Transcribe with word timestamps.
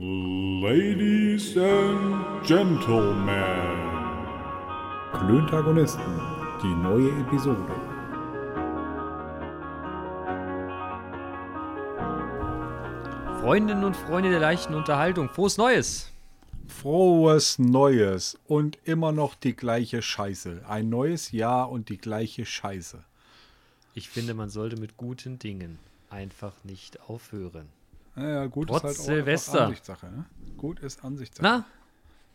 Ladies 0.00 1.56
and 1.56 2.46
Gentlemen. 2.46 3.32
Klöntagonisten, 5.12 6.20
die 6.62 6.72
neue 6.72 7.10
Episode. 7.20 7.74
Freundinnen 13.40 13.82
und 13.82 13.96
Freunde 13.96 14.30
der 14.30 14.38
leichten 14.38 14.74
Unterhaltung, 14.74 15.30
frohes 15.30 15.56
Neues! 15.56 16.12
Frohes 16.68 17.58
Neues 17.58 18.38
und 18.46 18.78
immer 18.84 19.10
noch 19.10 19.34
die 19.34 19.56
gleiche 19.56 20.00
Scheiße. 20.00 20.62
Ein 20.68 20.90
neues 20.90 21.32
Jahr 21.32 21.72
und 21.72 21.88
die 21.88 21.98
gleiche 21.98 22.46
Scheiße. 22.46 23.02
Ich 23.94 24.08
finde, 24.08 24.34
man 24.34 24.48
sollte 24.48 24.76
mit 24.76 24.96
guten 24.96 25.40
Dingen 25.40 25.80
einfach 26.08 26.54
nicht 26.62 27.00
aufhören. 27.00 27.77
Naja, 28.18 28.46
gut 28.46 28.68
Trotz 28.68 28.78
ist 28.78 28.84
halt 28.84 28.98
auch 28.98 29.04
Silvester. 29.04 29.64
Ansichtssache. 29.66 30.06
Ne? 30.06 30.24
Gut 30.56 30.80
ist 30.80 31.04
Ansichtssache. 31.04 31.42
Na, 31.42 31.64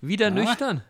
wieder 0.02 0.30
Na? 0.30 0.41
nüchtern? 0.44 0.81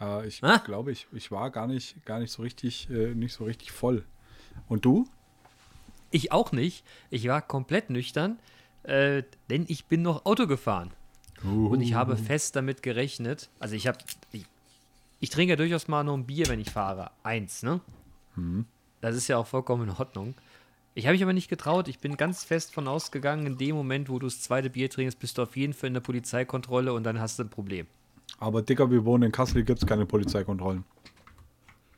Äh, 0.00 0.26
ich 0.26 0.42
Ah. 0.42 0.58
glaube, 0.58 0.92
ich, 0.92 1.06
ich 1.12 1.30
war 1.30 1.50
gar 1.50 1.66
nicht, 1.66 2.04
gar 2.04 2.18
nicht 2.18 2.32
so 2.32 2.42
richtig, 2.42 2.88
äh, 2.90 3.14
nicht 3.14 3.32
so 3.34 3.44
richtig 3.44 3.72
voll. 3.72 4.04
Und 4.68 4.84
du? 4.84 5.06
Ich 6.10 6.32
auch 6.32 6.52
nicht. 6.52 6.84
Ich 7.10 7.26
war 7.28 7.40
komplett 7.40 7.90
nüchtern, 7.90 8.38
äh, 8.82 9.22
denn 9.48 9.64
ich 9.68 9.86
bin 9.86 10.02
noch 10.02 10.26
Auto 10.26 10.46
gefahren. 10.46 10.90
Und 11.44 11.80
ich 11.80 11.94
habe 11.94 12.16
fest 12.16 12.54
damit 12.54 12.82
gerechnet. 12.84 13.48
Also 13.58 13.74
ich 13.74 13.88
habe, 13.88 13.98
ich, 14.30 14.46
ich 15.18 15.30
trinke 15.30 15.50
ja 15.54 15.56
durchaus 15.56 15.88
mal 15.88 16.04
noch 16.04 16.14
ein 16.14 16.24
Bier, 16.24 16.46
wenn 16.48 16.60
ich 16.60 16.70
fahre. 16.70 17.10
Eins, 17.24 17.64
ne? 17.64 17.80
Das 19.00 19.16
ist 19.16 19.26
ja 19.26 19.38
auch 19.38 19.46
vollkommen 19.48 19.88
in 19.88 19.94
Ordnung. 19.96 20.34
Ich 20.94 21.06
habe 21.06 21.14
mich 21.14 21.22
aber 21.22 21.32
nicht 21.32 21.48
getraut. 21.48 21.88
Ich 21.88 22.00
bin 22.00 22.16
ganz 22.16 22.44
fest 22.44 22.74
von 22.74 22.86
ausgegangen, 22.86 23.46
in 23.46 23.56
dem 23.56 23.74
Moment, 23.74 24.08
wo 24.08 24.18
du 24.18 24.26
das 24.26 24.40
zweite 24.40 24.68
Bier 24.68 24.90
trinkst, 24.90 25.18
bist 25.18 25.38
du 25.38 25.42
auf 25.42 25.56
jeden 25.56 25.72
Fall 25.72 25.88
in 25.88 25.94
der 25.94 26.00
Polizeikontrolle 26.00 26.92
und 26.92 27.04
dann 27.04 27.18
hast 27.18 27.38
du 27.38 27.44
ein 27.44 27.50
Problem. 27.50 27.86
Aber 28.38 28.60
Dicker, 28.60 28.90
wir 28.90 29.04
wohnen 29.04 29.24
in 29.24 29.32
Kassel, 29.32 29.64
gibt 29.64 29.82
es 29.82 29.86
keine 29.86 30.04
Polizeikontrollen. 30.04 30.84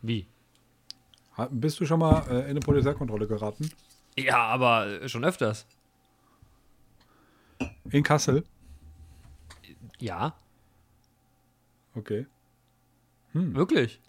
Wie? 0.02 0.26
Bist 1.50 1.80
du 1.80 1.86
schon 1.86 1.98
mal 1.98 2.20
äh, 2.28 2.42
in 2.42 2.50
eine 2.50 2.60
Polizeikontrolle 2.60 3.26
geraten? 3.26 3.68
Ja, 4.16 4.38
aber 4.38 4.86
äh, 5.02 5.08
schon 5.08 5.24
öfters. 5.24 5.66
In 7.90 8.02
Kassel? 8.04 8.44
Ja, 9.98 10.34
Okay. 11.96 12.26
wirklich. 13.32 14.00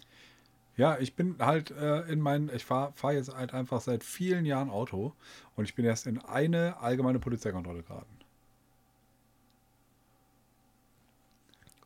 Ja, 0.76 0.98
ich 0.98 1.14
bin 1.14 1.36
halt 1.38 1.70
äh, 1.70 2.02
in 2.02 2.20
meinen, 2.20 2.50
ich 2.54 2.64
fahre 2.64 2.92
fahr 2.94 3.14
jetzt 3.14 3.34
halt 3.34 3.54
einfach 3.54 3.80
seit 3.80 4.04
vielen 4.04 4.44
Jahren 4.44 4.68
Auto 4.68 5.14
und 5.56 5.64
ich 5.64 5.74
bin 5.74 5.84
erst 5.86 6.06
in 6.06 6.18
eine 6.18 6.78
allgemeine 6.78 7.18
Polizeikontrolle 7.18 7.82
geraten. 7.82 8.16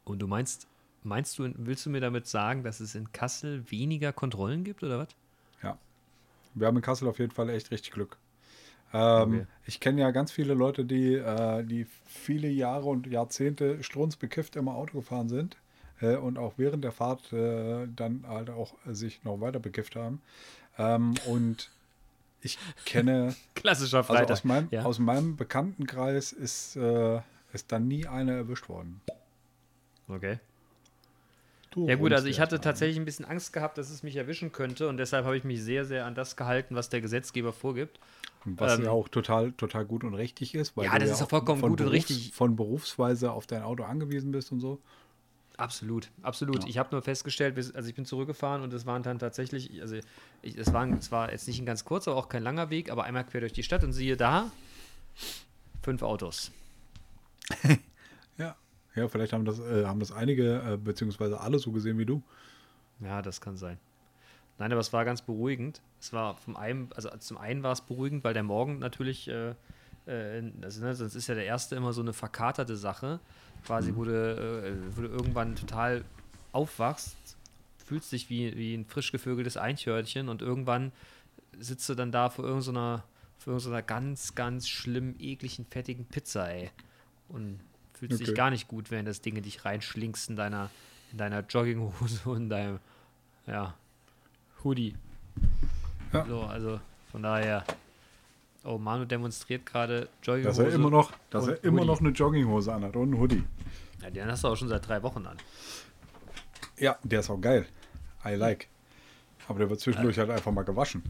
Und 0.05 0.18
du 0.18 0.27
meinst, 0.27 0.66
meinst 1.05 1.38
du, 1.38 1.52
willst 1.56 1.86
du 1.86 1.91
mir 1.91 2.00
damit 2.00 2.27
sagen, 2.27 2.64
dass 2.64 2.80
es 2.80 2.96
in 2.96 3.12
Kassel 3.12 3.70
weniger 3.70 4.12
Kontrollen 4.12 4.64
gibt 4.64 4.83
oder 4.83 4.98
was? 4.98 5.08
Ja. 5.62 5.78
Wir 6.55 6.66
haben 6.66 6.77
in 6.77 6.83
Kassel 6.83 7.06
auf 7.06 7.20
jeden 7.20 7.30
Fall 7.30 7.48
echt 7.50 7.70
richtig 7.70 7.92
Glück. 7.92 8.18
Ähm, 8.92 9.42
Okay. 9.42 9.46
Ich 9.66 9.78
kenne 9.78 10.00
ja 10.00 10.11
ganz 10.11 10.33
viele 10.33 10.55
Leute, 10.55 10.84
die, 10.84 11.14
äh, 11.14 11.62
die 11.64 11.86
viele 12.06 12.48
Jahre 12.48 12.86
und 12.86 13.06
Jahrzehnte 13.06 13.84
strunzbekifft 13.84 14.56
immer 14.56 14.74
Auto 14.74 14.98
gefahren 14.98 15.28
sind 15.28 15.56
äh, 16.00 16.16
und 16.16 16.38
auch 16.38 16.54
während 16.56 16.84
der 16.84 16.92
Fahrt 16.92 17.32
äh, 17.32 17.86
dann 17.94 18.24
halt 18.26 18.50
auch 18.50 18.74
sich 18.86 19.22
noch 19.24 19.40
weiter 19.40 19.58
bekifft 19.60 19.96
haben. 19.96 20.20
Ähm, 20.78 21.14
und 21.26 21.70
ich 22.42 22.58
kenne, 22.84 23.34
Klassischer 23.54 23.98
also 23.98 24.12
Freitag. 24.12 24.30
aus 24.30 24.44
meinem, 24.44 24.68
ja. 24.70 24.82
aus 24.84 24.98
meinem 24.98 25.36
Bekanntenkreis 25.36 26.32
ist, 26.32 26.76
äh, 26.76 27.20
ist 27.52 27.70
dann 27.72 27.88
nie 27.88 28.06
einer 28.06 28.32
erwischt 28.32 28.68
worden. 28.68 29.00
okay. 30.08 30.38
Du 31.72 31.86
Ja 31.88 31.94
gut, 31.94 32.12
also 32.12 32.26
ich 32.26 32.40
hatte 32.40 32.56
ne? 32.56 32.60
tatsächlich 32.60 32.98
ein 32.98 33.04
bisschen 33.04 33.24
Angst 33.24 33.52
gehabt, 33.52 33.78
dass 33.78 33.90
es 33.90 34.02
mich 34.02 34.16
erwischen 34.16 34.50
könnte 34.50 34.88
und 34.88 34.96
deshalb 34.96 35.24
habe 35.24 35.36
ich 35.36 35.44
mich 35.44 35.62
sehr, 35.62 35.84
sehr 35.84 36.05
an 36.05 36.16
das 36.16 36.34
gehalten, 36.34 36.74
was 36.74 36.89
der 36.89 37.00
Gesetzgeber 37.00 37.52
vorgibt. 37.52 38.00
Und 38.44 38.58
Was 38.60 38.77
Ähm, 38.78 38.84
ja 38.86 38.90
auch 38.90 39.08
total, 39.08 39.52
total 39.52 39.84
gut 39.84 40.02
und 40.02 40.14
richtig 40.14 40.55
ist. 40.56 40.77
Weil 40.77 40.86
Ja, 40.86 40.94
du 40.94 40.98
das 41.00 41.10
ist 41.10 41.20
ja 41.20 41.27
auch 41.27 41.30
vollkommen 41.30 41.62
gut 41.62 41.80
und 41.80 41.86
Berufs- 41.86 41.92
richtig. 42.10 42.33
Von 42.34 42.56
Berufsweise 42.56 43.30
auf 43.30 43.46
dein 43.46 43.62
Auto 43.62 43.84
angewiesen 43.84 44.33
bist 44.33 44.50
und 44.50 44.58
so. 44.58 44.80
Absolut, 45.60 46.10
absolut. 46.22 46.62
Ja. 46.62 46.68
Ich 46.70 46.78
habe 46.78 46.88
nur 46.92 47.02
festgestellt, 47.02 47.54
also 47.74 47.86
ich 47.86 47.94
bin 47.94 48.06
zurückgefahren 48.06 48.62
und 48.62 48.72
es 48.72 48.86
waren 48.86 49.02
dann 49.02 49.18
tatsächlich, 49.18 49.82
also 49.82 49.96
ich, 50.40 50.56
es 50.56 50.72
war 50.72 51.00
zwar 51.00 51.30
jetzt 51.32 51.46
nicht 51.46 51.60
ein 51.60 51.66
ganz 51.66 51.84
kurzer, 51.84 52.16
auch 52.16 52.30
kein 52.30 52.42
langer 52.42 52.70
Weg, 52.70 52.90
aber 52.90 53.04
einmal 53.04 53.24
quer 53.24 53.40
durch 53.40 53.52
die 53.52 53.62
Stadt 53.62 53.84
und 53.84 53.92
siehe 53.92 54.16
da, 54.16 54.50
fünf 55.82 56.02
Autos. 56.02 56.50
Ja. 58.38 58.56
Ja, 58.94 59.06
vielleicht 59.08 59.34
haben 59.34 59.44
das, 59.44 59.58
äh, 59.58 59.84
haben 59.84 60.00
das 60.00 60.12
einige, 60.12 60.62
äh, 60.62 60.76
beziehungsweise 60.78 61.38
alle 61.40 61.58
so 61.58 61.72
gesehen 61.72 61.98
wie 61.98 62.06
du. 62.06 62.22
Ja, 63.00 63.20
das 63.20 63.42
kann 63.42 63.58
sein. 63.58 63.78
Nein, 64.58 64.72
aber 64.72 64.80
es 64.80 64.94
war 64.94 65.04
ganz 65.04 65.20
beruhigend. 65.20 65.82
Es 66.00 66.14
war 66.14 66.36
vom 66.36 66.56
einen, 66.56 66.88
also 66.94 67.10
zum 67.18 67.36
einen 67.36 67.62
war 67.62 67.72
es 67.72 67.82
beruhigend, 67.82 68.24
weil 68.24 68.32
der 68.32 68.44
Morgen 68.44 68.78
natürlich, 68.78 69.28
äh, 69.28 69.50
äh, 70.06 70.42
also 70.62 70.82
ne, 70.82 70.94
sonst 70.94 71.14
ist 71.14 71.27
ja 71.27 71.34
der 71.34 71.44
erste 71.44 71.77
immer 71.77 71.92
so 71.92 72.00
eine 72.00 72.14
verkaterte 72.14 72.77
Sache, 72.77 73.20
quasi, 73.66 73.94
wo, 73.94 74.04
du, 74.04 74.12
äh, 74.12 74.96
wo 74.96 75.02
du 75.02 75.08
irgendwann 75.08 75.56
total 75.56 76.04
aufwachst, 76.52 77.16
fühlst 77.84 78.12
dich 78.12 78.30
wie, 78.30 78.56
wie 78.56 78.74
ein 78.74 78.84
frisch 78.84 79.12
gevögeltes 79.12 79.56
Eichhörnchen 79.56 80.28
und 80.28 80.42
irgendwann 80.42 80.92
sitzt 81.58 81.88
du 81.88 81.94
dann 81.94 82.12
da 82.12 82.30
vor 82.30 82.44
irgendeiner, 82.44 83.04
vor 83.38 83.54
irgendeiner 83.54 83.82
ganz, 83.82 84.34
ganz 84.34 84.68
schlimm, 84.68 85.14
ekligen, 85.18 85.66
fettigen 85.66 86.04
Pizza, 86.04 86.48
ey. 86.50 86.70
Und 87.28 87.60
fühlst 87.94 88.14
Okay. 88.14 88.24
dich 88.24 88.34
gar 88.34 88.50
nicht 88.50 88.68
gut, 88.68 88.90
während 88.90 89.08
das 89.08 89.20
Ding 89.20 89.36
in 89.36 89.42
dich 89.42 89.64
reinschlingst 89.64 90.30
in 90.30 90.36
deiner, 90.36 90.70
in 91.12 91.18
deiner 91.18 91.40
Jogginghose 91.40 92.28
und 92.30 92.48
deinem, 92.48 92.78
ja, 93.46 93.74
Hoodie. 94.64 94.94
Ja. 96.12 96.24
So, 96.27 96.42
also 96.42 96.80
von 97.10 97.22
daher. 97.22 97.64
Oh, 98.64 98.76
Manu 98.78 99.04
demonstriert 99.06 99.64
gerade 99.64 100.08
Dass 100.22 100.26
Jogginghose. 100.26 100.64
er 100.66 100.72
immer 100.74 100.90
noch, 100.90 101.12
dass 101.30 101.46
er 101.48 101.64
immer 101.64 101.78
Hoodie. 101.78 101.86
noch 101.86 102.00
eine 102.00 102.08
Jogginghose 102.10 102.72
anhat 102.72 102.94
und 102.96 103.02
einen 103.12 103.18
Hoodie. 103.20 103.42
Ja, 104.02 104.10
den 104.10 104.26
hast 104.30 104.44
du 104.44 104.48
auch 104.48 104.56
schon 104.56 104.68
seit 104.68 104.86
drei 104.86 105.02
Wochen 105.02 105.24
an. 105.26 105.36
Ja, 106.78 106.98
der 107.02 107.20
ist 107.20 107.30
auch 107.30 107.40
geil. 107.40 107.66
I 108.24 108.34
like. 108.34 108.68
Aber 109.48 109.58
der 109.58 109.70
wird 109.70 109.80
zwischendurch 109.80 110.18
halt 110.18 110.30
einfach 110.30 110.52
mal 110.52 110.62
gewaschen. 110.62 111.02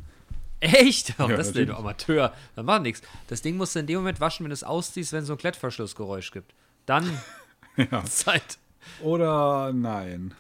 Echt? 0.60 1.14
Oh, 1.18 1.22
Ja, 1.28 1.36
das 1.36 1.48
ist 1.48 1.56
der 1.56 1.62
natürlich. 1.66 1.78
Amateur. 1.78 2.34
Das 2.54 2.64
macht 2.64 2.82
nichts. 2.82 3.02
Das 3.28 3.42
Ding 3.42 3.56
musst 3.56 3.74
du 3.74 3.80
in 3.80 3.86
dem 3.86 3.96
Moment 3.98 4.20
waschen, 4.20 4.44
wenn 4.44 4.50
du 4.50 4.54
es 4.54 4.64
ausziehst, 4.64 5.12
wenn 5.12 5.20
es 5.22 5.26
so 5.26 5.34
ein 5.34 5.38
Klettverschlussgeräusch 5.38 6.30
gibt. 6.32 6.54
Dann 6.86 7.18
Ja. 7.76 8.04
Zeit. 8.04 8.58
Oder 9.02 9.72
nein. 9.72 10.34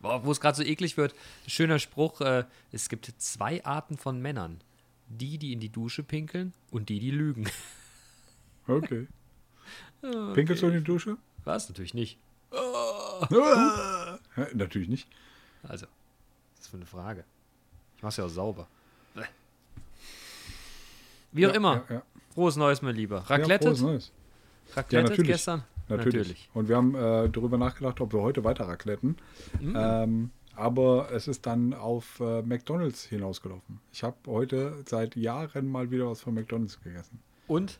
Wo 0.00 0.30
es 0.30 0.40
gerade 0.40 0.56
so 0.56 0.62
eklig 0.62 0.96
wird, 0.96 1.14
schöner 1.48 1.78
Spruch: 1.80 2.20
äh, 2.20 2.44
Es 2.70 2.88
gibt 2.88 3.12
zwei 3.18 3.64
Arten 3.64 3.96
von 3.98 4.20
Männern. 4.22 4.60
Die, 5.08 5.38
die 5.38 5.52
in 5.52 5.60
die 5.60 5.70
Dusche 5.70 6.02
pinkeln 6.02 6.52
und 6.70 6.88
die, 6.88 7.00
die 7.00 7.10
lügen. 7.10 7.48
Okay. 8.66 9.06
Pinkelst 10.34 10.62
du 10.62 10.66
in 10.68 10.74
die 10.74 10.84
Dusche? 10.84 11.16
Was? 11.44 11.68
Natürlich 11.68 11.94
nicht. 11.94 12.18
Ja, 12.52 14.18
natürlich 14.54 14.88
nicht. 14.88 15.08
Also, 15.62 15.86
das 16.56 16.60
ist 16.66 16.68
für 16.68 16.76
eine 16.76 16.86
Frage. 16.86 17.24
Ich 17.96 18.02
mach's 18.02 18.16
ja 18.16 18.24
auch 18.24 18.28
sauber. 18.28 18.68
Wie 21.32 21.46
auch 21.46 21.50
Ja, 21.50 21.56
immer. 21.56 21.84
Ja. 21.88 22.02
Frohes 22.34 22.56
Neues, 22.56 22.82
mein 22.82 22.94
Lieber. 22.94 23.18
Raclette? 23.28 23.66
frohes 23.66 23.80
Neues. 23.80 24.12
Raclette 24.74 25.10
natürlich. 25.10 25.30
gestern? 25.30 25.64
Natürlich. 25.88 26.48
Und 26.54 26.68
wir 26.68 26.76
haben 26.76 26.94
äh, 26.94 27.28
darüber 27.30 27.56
nachgedacht, 27.58 28.00
ob 28.00 28.12
wir 28.12 28.20
heute 28.20 28.44
weiter 28.44 28.68
racletten. 28.68 29.16
Mhm. 29.60 29.74
Ähm, 29.76 30.30
aber 30.58 31.10
es 31.12 31.28
ist 31.28 31.46
dann 31.46 31.72
auf 31.72 32.18
äh, 32.20 32.42
McDonalds 32.42 33.04
hinausgelaufen. 33.04 33.80
Ich 33.92 34.02
habe 34.02 34.16
heute 34.26 34.82
seit 34.86 35.14
Jahren 35.14 35.70
mal 35.70 35.90
wieder 35.90 36.10
was 36.10 36.20
von 36.20 36.34
McDonalds 36.34 36.80
gegessen. 36.82 37.20
Und? 37.46 37.78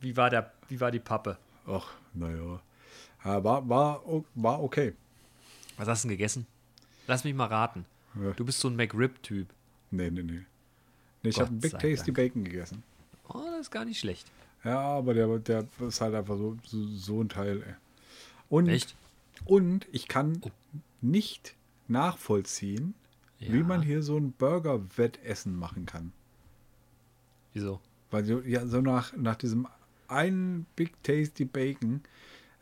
Wie 0.00 0.16
war, 0.16 0.30
der, 0.30 0.52
wie 0.68 0.80
war 0.80 0.90
die 0.90 0.98
Pappe? 0.98 1.36
Ach, 1.66 1.92
naja. 2.14 2.60
Äh, 3.22 3.44
war, 3.44 3.68
war, 3.68 4.02
war 4.34 4.62
okay. 4.62 4.94
Was 5.76 5.88
hast 5.88 6.04
du 6.04 6.08
denn 6.08 6.16
gegessen? 6.16 6.46
Lass 7.06 7.24
mich 7.24 7.34
mal 7.34 7.46
raten. 7.46 7.84
Ja. 8.14 8.32
Du 8.32 8.44
bist 8.44 8.60
so 8.60 8.68
ein 8.68 8.76
McRib-Typ. 8.76 9.48
Nee, 9.90 10.10
nee, 10.10 10.22
nee. 10.22 10.40
nee 11.22 11.28
ich 11.28 11.38
habe 11.38 11.52
Big 11.52 11.72
Tasty 11.72 12.12
Dank. 12.12 12.16
Bacon 12.16 12.44
gegessen. 12.44 12.82
Oh, 13.28 13.42
das 13.50 13.62
ist 13.62 13.70
gar 13.70 13.84
nicht 13.84 13.98
schlecht. 13.98 14.26
Ja, 14.64 14.80
aber 14.80 15.14
der, 15.14 15.38
der 15.38 15.66
ist 15.80 16.00
halt 16.00 16.14
einfach 16.14 16.36
so, 16.36 16.56
so, 16.64 16.86
so 16.86 17.22
ein 17.22 17.28
Teil. 17.28 17.62
Ey. 17.62 17.74
Und, 18.48 18.68
Echt? 18.68 18.96
Und 19.44 19.86
ich 19.92 20.08
kann 20.08 20.40
nicht 21.00 21.54
nachvollziehen, 21.88 22.94
wie 23.38 23.58
Ja. 23.58 23.64
man 23.64 23.82
hier 23.82 24.02
so 24.02 24.16
ein 24.16 24.32
Burger-Wettessen 24.32 25.54
machen 25.56 25.86
kann. 25.86 26.12
Wieso? 27.52 27.80
Weil 28.10 28.24
so, 28.24 28.40
ja, 28.40 28.66
so 28.66 28.80
nach, 28.80 29.16
nach 29.16 29.36
diesem 29.36 29.68
einen 30.08 30.66
Big 30.76 31.02
Tasty 31.02 31.44
Bacon 31.44 32.02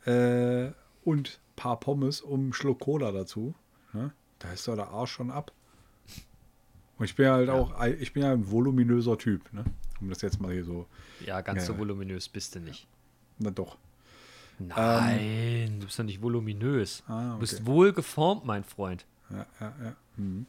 äh, 0.05 0.71
und 1.03 1.39
paar 1.55 1.79
Pommes 1.79 2.21
um 2.21 2.39
einen 2.41 2.53
Schluck 2.53 2.81
Cola 2.81 3.11
dazu, 3.11 3.55
ne? 3.93 4.11
da 4.39 4.51
ist 4.51 4.67
doch 4.67 4.75
der 4.75 4.89
Arsch 4.89 5.11
schon 5.11 5.31
ab. 5.31 5.51
Und 6.97 7.05
ich 7.05 7.15
bin 7.15 7.27
halt 7.27 7.49
auch, 7.49 7.79
ich 7.85 8.13
bin 8.13 8.23
ja 8.23 8.33
ein 8.33 8.49
voluminöser 8.49 9.17
Typ, 9.17 9.51
ne? 9.53 9.63
Um 10.01 10.09
das 10.09 10.21
jetzt 10.21 10.39
mal 10.41 10.51
hier 10.51 10.63
so. 10.65 10.87
Ja, 11.25 11.41
ganz 11.41 11.61
Ja. 11.61 11.67
so 11.67 11.77
voluminös 11.77 12.27
bist 12.27 12.55
du 12.55 12.59
nicht. 12.59 12.87
Na 13.39 13.51
doch. 13.51 13.77
Nein, 14.59 15.79
du 15.79 15.85
bist 15.85 15.99
doch 15.99 16.03
nicht 16.03 16.21
voluminös. 16.21 17.03
Ah, 17.07 17.33
Du 17.33 17.39
bist 17.39 17.55
okay. 17.55 17.65
wohl 17.65 17.93
geformt, 17.93 18.45
mein 18.45 18.63
Freund. 18.63 19.05
Ja, 19.29 19.45
ja, 19.59 19.73
ja. 19.83 19.95
Mhm. 20.15 20.45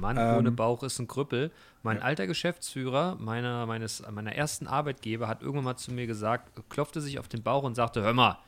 Mann 0.00 0.16
Ähm, 0.18 0.36
ohne 0.38 0.50
Bauch 0.50 0.82
ist 0.82 0.98
ein 0.98 1.06
Krüppel. 1.06 1.52
Mein 1.84 2.02
alter 2.02 2.26
Geschäftsführer 2.26 3.16
meiner, 3.20 3.64
meines, 3.66 4.02
meiner 4.10 4.32
ersten 4.34 4.66
Arbeitgeber 4.66 5.28
hat 5.28 5.40
irgendwann 5.42 5.64
mal 5.64 5.76
zu 5.76 5.92
mir 5.92 6.06
gesagt, 6.08 6.50
klopfte 6.68 7.00
sich 7.00 7.18
auf 7.20 7.28
den 7.28 7.42
Bauch 7.44 7.62
und 7.62 7.76
sagte, 7.76 8.02
hör 8.02 8.12
mal, 8.12 8.38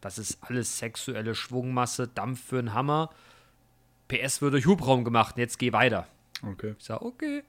das 0.00 0.18
ist 0.18 0.38
alles 0.42 0.78
sexuelle 0.78 1.36
Schwungmasse, 1.36 2.08
Dampf 2.08 2.42
für 2.44 2.58
einen 2.58 2.74
Hammer. 2.74 3.10
PS 4.08 4.42
wird 4.42 4.54
durch 4.54 4.66
Hubraum 4.66 5.04
gemacht, 5.04 5.38
jetzt 5.38 5.58
geh 5.60 5.72
weiter. 5.72 6.08
Okay. 6.44 6.74
Ich 6.76 6.84
sag, 6.84 7.02
okay. 7.02 7.44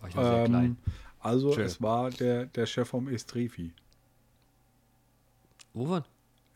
War 0.00 0.08
ich 0.10 0.14
noch 0.14 0.22
sehr 0.24 0.44
Ähm, 0.44 0.50
klein. 0.50 0.76
also 1.20 1.52
Schön. 1.54 1.64
es 1.64 1.80
war 1.80 2.10
der, 2.10 2.44
der 2.46 2.66
Chef 2.66 2.88
vom 2.88 3.08
Estrifi. 3.08 3.72
Wovon? 5.74 6.04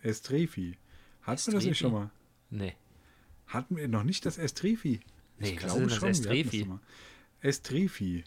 Estrifi. 0.03 0.77
Hatten 1.23 1.47
wir 1.49 1.55
das 1.55 1.65
nicht 1.65 1.79
schon 1.79 1.93
mal? 1.93 2.11
Nee. 2.51 2.75
Hatten 3.49 3.77
wir 3.77 3.89
noch 3.89 4.05
nicht 4.05 4.25
das 4.25 4.39
Estrifi? 4.39 5.01
Nee, 5.39 5.51
ich 5.51 5.57
glaube 5.59 5.83
das 5.87 5.97
schon. 5.97 6.09
Estrifi? 6.09 6.67
das. 7.43 8.25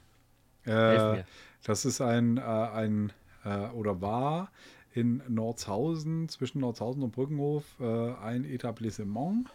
Helf 0.66 1.20
Äh, 1.20 1.24
das 1.64 1.86
ist 1.86 2.02
ein, 2.02 2.38
äh, 2.38 2.42
ein 2.42 3.12
äh, 3.44 3.68
oder 3.70 4.00
war 4.02 4.52
in 4.94 5.24
Nordshausen, 5.28 6.30
zwischen 6.30 6.60
Nordshausen 6.60 7.02
und 7.04 7.12
Brückenhof, 7.12 7.64
äh, 7.80 8.14
ein 8.16 8.44
Etablissement, 8.46 9.48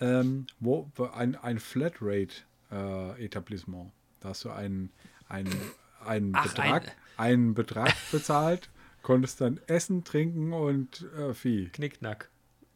ähm, 0.00 0.46
wo 0.60 0.90
wo 0.96 1.04
ein, 1.04 1.36
ein 1.36 1.58
Flatrate-Etablissement. 1.60 3.92
da 4.20 4.28
hast 4.30 4.44
du 4.44 4.50
einen, 4.50 4.90
einen, 5.28 5.54
einen, 6.04 6.32
Ach, 6.34 6.42
Betrag, 6.46 6.88
ein- 6.88 6.92
einen 7.16 7.54
Betrag 7.54 7.94
bezahlt, 8.12 8.68
konntest 9.06 9.40
dann 9.40 9.60
essen, 9.68 10.02
trinken 10.02 10.52
und 10.52 11.06
äh, 11.16 11.32
Vieh. 11.32 11.68
Knickknack. 11.68 12.28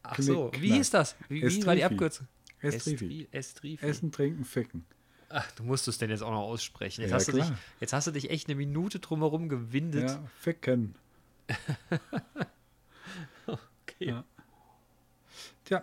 Ach 0.04 0.14
Knick, 0.14 0.26
so, 0.26 0.52
wie 0.60 0.72
hieß 0.72 0.90
das? 0.90 1.16
Wie, 1.28 1.42
wie 1.42 1.66
war 1.66 1.74
die. 1.74 1.82
Abkürzung? 1.82 2.28
Estrifi. 2.60 3.26
Estri- 3.32 3.36
Estrifi. 3.36 3.84
Essen, 3.86 4.12
trinken, 4.12 4.44
ficken. 4.44 4.84
Ach, 5.28 5.50
du 5.52 5.64
musst 5.64 5.88
es 5.88 5.98
denn 5.98 6.08
jetzt 6.10 6.22
auch 6.22 6.30
noch 6.30 6.42
aussprechen. 6.42 7.00
Jetzt, 7.02 7.10
Ja, 7.10 7.16
hast 7.16 7.28
du 7.28 7.32
dich, 7.32 7.44
jetzt 7.80 7.92
hast 7.92 8.06
du 8.06 8.10
dich 8.12 8.30
echt 8.30 8.48
eine 8.48 8.54
Minute 8.54 9.00
drumherum 9.00 9.48
gewindet. 9.48 10.08
Ja, 10.10 10.22
ficken. 10.38 10.94
Okay. 13.46 14.06
Ja. 14.10 14.24
Tja. 15.64 15.82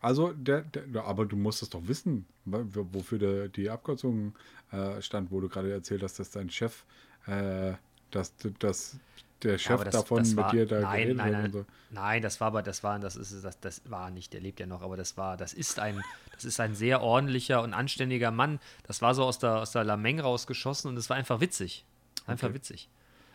Also, 0.00 0.32
der, 0.32 0.62
der, 0.62 1.04
aber 1.04 1.26
du 1.26 1.36
musst 1.36 1.62
es 1.62 1.70
doch 1.70 1.86
wissen, 1.88 2.26
wofür 2.44 3.18
der, 3.18 3.48
die 3.48 3.68
Abkürzung 3.70 4.34
äh, 4.72 5.00
stand, 5.02 5.30
wo 5.30 5.40
du 5.40 5.48
gerade 5.48 5.70
erzählt 5.72 6.02
hast, 6.02 6.18
dass 6.18 6.30
dein 6.30 6.48
Chef, 6.50 6.84
äh, 7.26 7.74
dass, 8.10 8.32
dass 8.58 8.98
der 9.42 9.58
Chef 9.58 9.72
aber 9.72 9.84
das- 9.84 9.94
davon 9.94 10.18
das 10.18 10.28
mit 10.28 10.36
war- 10.38 10.50
dir 10.50 10.66
da 10.66 10.80
nein, 10.80 11.14
nein, 11.16 11.32
nein. 11.32 11.44
und 11.46 11.52
so. 11.52 11.64
Nein, 11.90 12.22
das 12.22 12.40
war 12.40 12.48
aber, 12.48 12.62
das 12.62 12.82
war, 12.82 12.98
das 12.98 13.16
ist, 13.16 13.44
das, 13.44 13.60
das 13.60 13.82
war 13.88 14.10
nicht, 14.10 14.32
der 14.32 14.40
lebt 14.40 14.58
ja 14.60 14.66
noch, 14.66 14.82
aber 14.82 14.96
das 14.96 15.16
war, 15.16 15.36
das 15.36 15.52
ist 15.52 15.78
ein, 15.78 16.02
das 16.32 16.44
ist 16.44 16.58
ein 16.60 16.74
sehr 16.74 17.02
ordentlicher 17.02 17.62
und 17.62 17.74
anständiger 17.74 18.30
Mann. 18.30 18.58
Das 18.86 19.02
war 19.02 19.14
so 19.14 19.24
aus 19.24 19.38
der, 19.38 19.56
aus 19.60 19.72
der 19.72 19.84
Lameng 19.84 20.20
rausgeschossen 20.20 20.88
und 20.90 20.96
es 20.96 21.08
war 21.10 21.16
einfach 21.16 21.40
witzig. 21.40 21.84
Einfach 22.26 22.48
Okay. 22.48 22.54
witzig. 22.56 22.88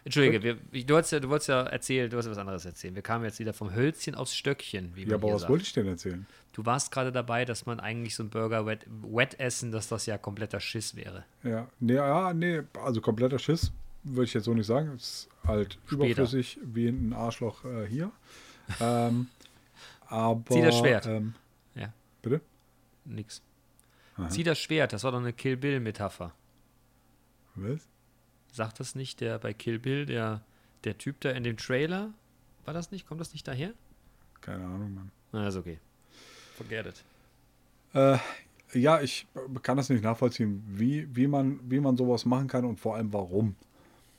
Entschuldige, 0.03 0.41
wir, 0.71 0.83
du, 0.83 0.97
hast 0.97 1.11
ja, 1.11 1.19
du 1.19 1.29
wolltest 1.29 1.49
ja 1.49 1.61
erzählen, 1.61 2.09
du 2.09 2.17
hast 2.17 2.25
ja 2.25 2.31
was 2.31 2.39
anderes 2.39 2.65
erzählen. 2.65 2.95
Wir 2.95 3.03
kamen 3.03 3.23
jetzt 3.23 3.37
wieder 3.37 3.53
vom 3.53 3.73
Hölzchen 3.75 4.15
aufs 4.15 4.33
Stöckchen, 4.35 4.95
wie 4.95 5.01
man 5.01 5.09
Ja, 5.11 5.15
aber 5.17 5.27
hier 5.27 5.35
was 5.35 5.41
sagt. 5.41 5.51
wollte 5.51 5.63
ich 5.63 5.73
denn 5.73 5.87
erzählen? 5.87 6.25
Du 6.53 6.65
warst 6.65 6.91
gerade 6.91 7.11
dabei, 7.11 7.45
dass 7.45 7.67
man 7.67 7.79
eigentlich 7.79 8.15
so 8.15 8.23
einen 8.23 8.31
Burger 8.31 8.65
wet, 8.65 8.85
wet 8.87 9.39
essen, 9.39 9.71
dass 9.71 9.87
das 9.89 10.07
ja 10.07 10.17
kompletter 10.17 10.59
Schiss 10.59 10.95
wäre. 10.95 11.23
Ja, 11.43 11.67
nee, 11.79 11.93
ja, 11.93 12.33
nee, 12.33 12.63
also 12.83 12.99
kompletter 12.99 13.37
Schiss 13.37 13.71
würde 14.03 14.23
ich 14.25 14.33
jetzt 14.33 14.45
so 14.45 14.55
nicht 14.55 14.65
sagen. 14.65 14.93
Es 14.95 15.29
halt 15.45 15.79
Später. 15.85 16.05
überflüssig 16.05 16.59
wie 16.63 16.87
ein 16.87 17.13
Arschloch 17.13 17.65
äh, 17.65 17.87
hier. 17.87 18.11
ähm, 18.79 19.27
aber. 20.07 20.43
Zieh 20.53 20.61
das 20.61 20.77
Schwert. 20.77 21.05
Ähm, 21.07 21.33
Ja. 21.75 21.93
bitte? 22.21 22.41
Nix. 23.05 23.41
Aha. 24.17 24.29
Zieh 24.29 24.43
das 24.43 24.59
Schwert, 24.59 24.93
das 24.93 25.03
war 25.03 25.11
doch 25.11 25.19
eine 25.19 25.33
Kill 25.33 25.57
Bill-Metapher. 25.57 26.33
Was? 27.55 27.87
Sagt 28.51 28.79
das 28.79 28.95
nicht 28.95 29.21
der 29.21 29.39
bei 29.39 29.53
Kill 29.53 29.79
Bill, 29.79 30.05
der, 30.05 30.41
der 30.83 30.97
Typ 30.97 31.19
da 31.21 31.31
in 31.31 31.43
dem 31.43 31.57
Trailer? 31.57 32.13
War 32.65 32.73
das 32.73 32.91
nicht? 32.91 33.07
Kommt 33.07 33.21
das 33.21 33.33
nicht 33.33 33.47
daher? 33.47 33.73
Keine 34.41 34.65
Ahnung, 34.65 34.93
Mann. 34.93 35.11
Na, 35.31 35.47
ist 35.47 35.55
okay. 35.55 35.79
Forget 36.57 36.85
it. 36.87 37.03
Äh, 37.93 38.17
ja, 38.79 39.01
ich 39.01 39.25
kann 39.63 39.77
das 39.77 39.89
nicht 39.89 40.03
nachvollziehen, 40.03 40.63
wie, 40.67 41.07
wie, 41.15 41.27
man, 41.27 41.59
wie 41.69 41.79
man 41.79 41.97
sowas 41.97 42.25
machen 42.25 42.47
kann 42.47 42.65
und 42.65 42.79
vor 42.79 42.95
allem 42.95 43.11
warum. 43.13 43.55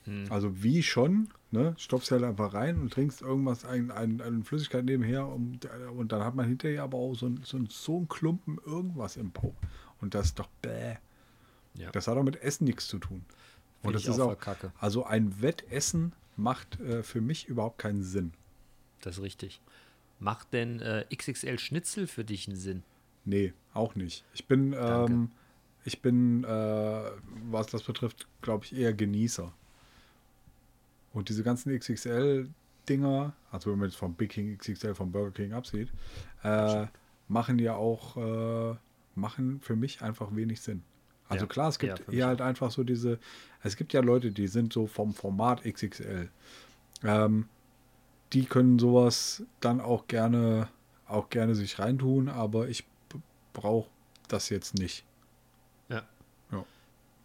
Hm. 0.05 0.25
Also 0.29 0.63
wie 0.63 0.83
schon, 0.83 1.29
ne? 1.51 1.75
Stopfst 1.77 2.11
halt 2.11 2.23
einfach 2.23 2.53
rein 2.53 2.79
und 2.79 2.91
trinkst 2.91 3.21
irgendwas, 3.21 3.65
ein, 3.65 3.91
ein, 3.91 4.21
eine 4.21 4.43
Flüssigkeit 4.43 4.85
nebenher 4.85 5.27
und, 5.27 5.67
und 5.95 6.11
dann 6.11 6.23
hat 6.23 6.35
man 6.35 6.47
hinterher 6.47 6.83
aber 6.83 6.97
auch 6.97 7.15
so, 7.15 7.27
ein, 7.27 7.41
so, 7.43 7.57
ein, 7.57 7.67
so 7.69 7.99
ein 7.99 8.07
Klumpen 8.07 8.59
irgendwas 8.65 9.17
im 9.17 9.31
Bauch. 9.31 9.55
Und 10.01 10.13
das 10.15 10.27
ist 10.27 10.39
doch 10.39 10.49
bäh. 10.61 10.95
Ja. 11.75 11.91
Das 11.91 12.07
hat 12.07 12.17
doch 12.17 12.23
mit 12.23 12.41
Essen 12.41 12.65
nichts 12.65 12.87
zu 12.87 12.99
tun. 12.99 13.25
Und 13.81 13.91
Find 13.91 13.95
das 13.95 14.03
ich 14.03 14.09
ist 14.09 14.19
auch 14.19 14.37
kacke. 14.37 14.71
also 14.79 15.05
ein 15.05 15.41
Wettessen 15.41 16.13
macht 16.35 16.79
äh, 16.79 17.03
für 17.03 17.21
mich 17.21 17.47
überhaupt 17.47 17.77
keinen 17.77 18.03
Sinn. 18.03 18.33
Das 19.01 19.17
ist 19.17 19.23
richtig. 19.23 19.61
Macht 20.19 20.53
denn 20.53 20.79
äh, 20.79 21.05
XXL 21.13 21.59
Schnitzel 21.59 22.07
für 22.07 22.23
dich 22.23 22.47
einen 22.47 22.57
Sinn? 22.57 22.83
Nee, 23.25 23.53
auch 23.73 23.95
nicht. 23.95 24.23
Ich 24.33 24.45
bin, 24.47 24.73
ähm, 24.77 25.31
ich 25.83 26.01
bin, 26.01 26.43
äh, 26.43 27.11
was 27.49 27.67
das 27.67 27.83
betrifft, 27.83 28.27
glaube 28.41 28.65
ich, 28.65 28.75
eher 28.75 28.93
Genießer. 28.93 29.53
Und 31.13 31.29
diese 31.29 31.43
ganzen 31.43 31.77
XXL-Dinger, 31.77 33.33
also 33.51 33.71
wenn 33.71 33.79
man 33.79 33.89
jetzt 33.89 33.97
vom 33.97 34.15
Big 34.15 34.31
King 34.31 34.57
XXL 34.57 34.95
vom 34.95 35.11
Burger 35.11 35.31
King 35.31 35.53
absieht, 35.53 35.89
äh, 36.43 36.87
machen 37.27 37.59
ja 37.59 37.75
auch, 37.75 38.17
äh, 38.17 38.75
machen 39.15 39.61
für 39.61 39.75
mich 39.75 40.01
einfach 40.01 40.35
wenig 40.35 40.61
Sinn. 40.61 40.83
Also 41.29 41.45
Ja, 41.45 41.49
klar, 41.49 41.69
es 41.69 41.79
ja, 41.81 41.93
gibt 41.95 42.07
mich 42.07 42.17
eher 42.17 42.27
halt 42.27 42.41
einfach 42.41 42.71
so 42.71 42.83
diese, 42.83 43.19
es 43.61 43.75
gibt 43.77 43.93
ja 43.93 44.01
Leute, 44.01 44.31
die 44.31 44.47
sind 44.47 44.73
so 44.73 44.87
vom 44.87 45.13
Format 45.13 45.63
XXL. 45.63 46.29
Ähm, 47.03 47.47
die 48.33 48.45
können 48.45 48.79
sowas 48.79 49.43
dann 49.59 49.79
auch 49.79 50.07
gerne, 50.07 50.67
auch 51.07 51.29
gerne 51.29 51.55
sich 51.55 51.79
reintun, 51.79 52.27
aber 52.27 52.67
ich 52.67 52.85
brauche 53.53 53.89
das 54.27 54.49
jetzt 54.49 54.75
nicht. 54.75 55.05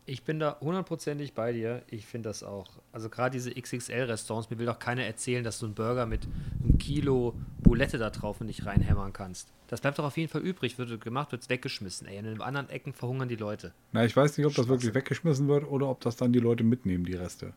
Ich 0.09 0.23
bin 0.23 0.39
da 0.41 0.57
hundertprozentig 0.63 1.35
bei 1.35 1.53
dir. 1.53 1.83
Ich 1.89 2.07
finde 2.07 2.31
das 2.31 2.43
auch. 2.43 2.67
Also 2.93 3.11
gerade 3.11 3.33
diese 3.33 3.51
XXL-Restaurants, 3.53 4.49
mir 4.49 4.59
will 4.59 4.65
doch 4.65 4.79
keiner 4.79 5.03
erzählen, 5.05 5.45
dass 5.45 5.59
du 5.59 5.67
einen 5.67 5.75
Burger 5.75 6.07
mit 6.07 6.27
einem 6.65 6.79
Kilo 6.79 7.35
Boulette 7.63 7.99
da 7.99 8.09
drauf 8.09 8.41
nicht 8.41 8.65
reinhämmern 8.65 9.13
kannst. 9.13 9.53
Das 9.67 9.83
bleibt 9.83 9.99
doch 9.99 10.05
auf 10.05 10.17
jeden 10.17 10.31
Fall 10.31 10.41
übrig, 10.41 10.79
wird 10.79 10.99
gemacht, 11.03 11.31
wird 11.33 11.47
weggeschmissen. 11.51 12.09
Ey, 12.09 12.17
in 12.17 12.25
den 12.25 12.41
anderen 12.41 12.71
Ecken 12.71 12.95
verhungern 12.95 13.29
die 13.29 13.37
Leute. 13.37 13.75
Na, 13.93 14.03
ich 14.07 14.17
weiß 14.17 14.39
nicht, 14.39 14.47
ob 14.47 14.55
das 14.55 14.69
wirklich 14.69 14.95
weggeschmissen 14.95 15.47
wird 15.47 15.65
oder 15.71 15.89
ob 15.89 16.01
das 16.01 16.17
dann 16.17 16.33
die 16.33 16.41
Leute 16.41 16.65
mitnehmen, 16.65 17.05
die 17.05 17.13
Reste. 17.15 17.53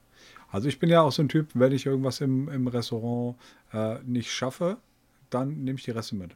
Also 0.52 0.68
ich 0.68 0.78
bin 0.78 0.90
ja 0.90 1.02
auch 1.04 1.14
so 1.14 1.22
ein 1.24 1.30
Typ, 1.30 1.52
wenn 1.54 1.72
ich 1.72 1.86
irgendwas 1.86 2.20
im, 2.20 2.50
im 2.50 2.68
Restaurant 2.68 3.38
äh, 3.72 4.00
nicht 4.04 4.30
schaffe, 4.30 4.76
dann 5.30 5.64
nehme 5.64 5.78
ich 5.80 5.86
die 5.86 5.92
Reste 5.92 6.16
mit. 6.16 6.36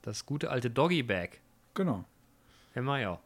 Das 0.00 0.24
gute 0.24 0.50
alte 0.50 0.70
Doggy-Bag. 0.70 1.40
Genau. 1.74 2.04
Ja, 2.74 2.80
mach 2.80 2.98
ich 2.98 3.06
auch. 3.06 3.20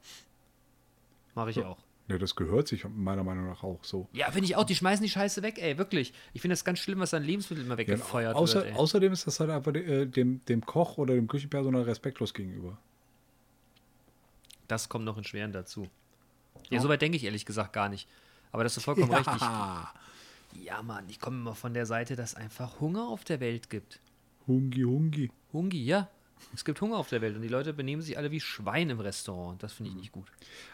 Mache 1.37 1.50
ich 1.50 1.56
Ja. 1.56 1.66
auch. 1.66 1.78
Ja, 2.09 2.19
das 2.19 2.37
gehört 2.37 2.69
sich 2.69 2.85
meiner 2.89 3.25
Meinung 3.25 3.47
nach 3.49 3.65
auch 3.65 3.83
so. 3.83 4.09
Ja, 4.13 4.31
finde 4.31 4.45
ich 4.47 4.55
auch. 4.55 4.63
Die 4.65 4.77
schmeißen 4.77 5.03
die 5.03 5.11
Scheiße 5.11 5.43
weg, 5.43 5.59
ey, 5.61 5.77
wirklich. 5.77 6.13
Ich 6.35 6.41
finde 6.41 6.53
das 6.53 6.65
ganz 6.65 6.79
schlimm, 6.79 7.01
was 7.01 7.13
an 7.15 7.25
Lebensmitteln 7.25 7.67
immer 7.67 7.75
Ja, 7.75 7.79
weggefeuert 7.79 8.37
außer, 8.37 8.61
wird, 8.61 8.67
ey. 8.69 8.73
außerdem 8.75 9.13
ist 9.13 9.27
das 9.27 9.41
halt 9.41 9.51
einfach 9.51 9.75
äh, 9.75 10.07
dem, 10.07 10.45
dem 10.45 10.65
Koch 10.65 10.99
oder 10.99 11.15
dem 11.15 11.27
Küchenpersonal 11.27 11.83
respektlos 11.83 12.33
gegenüber. 12.33 12.79
Das 14.69 14.89
kommt 14.89 15.05
noch 15.05 15.19
in 15.19 15.25
Schweren 15.25 15.53
dazu. 15.53 15.89
Ja, 16.71 16.77
Ja. 16.77 16.81
soweit 16.81 17.03
denke 17.03 17.17
ich 17.17 17.25
ehrlich 17.25 17.45
gesagt 17.45 17.73
gar 17.73 17.89
nicht. 17.89 18.09
Aber 18.53 18.63
das 18.65 18.77
ist 18.77 18.85
vollkommen 18.85 19.11
Ja. 19.11 19.19
richtig. 19.19 19.43
Ja, 20.65 20.83
Mann, 20.83 21.05
ich 21.09 21.21
komme 21.21 21.37
immer 21.39 21.55
von 21.55 21.75
der 21.75 21.87
Seite, 21.87 22.15
dass 22.17 22.31
es 22.31 22.35
einfach 22.37 22.81
Hunger 22.81 23.09
auf 23.09 23.25
der 23.25 23.41
Welt 23.41 23.69
gibt. 23.69 24.01
Hungi, 24.47 24.83
hungi. 24.83 25.31
Hungi, 25.53 25.85
ja. 25.85 26.09
Es 26.55 26.64
gibt 26.64 26.81
Hunger 26.81 26.97
auf 26.97 27.09
der 27.09 27.21
Welt 27.21 27.37
und 27.37 27.43
die 27.43 27.49
Leute 27.49 27.73
benehmen 27.73 28.02
sich 28.02 28.16
alle 28.19 28.31
wie 28.31 28.40
Schwein 28.40 28.88
im 28.90 29.00
Restaurant. 29.00 29.62
Das 29.62 29.73
finde 29.73 29.90
ich 29.90 29.97
nicht 29.97 30.12
gut. 30.12 30.26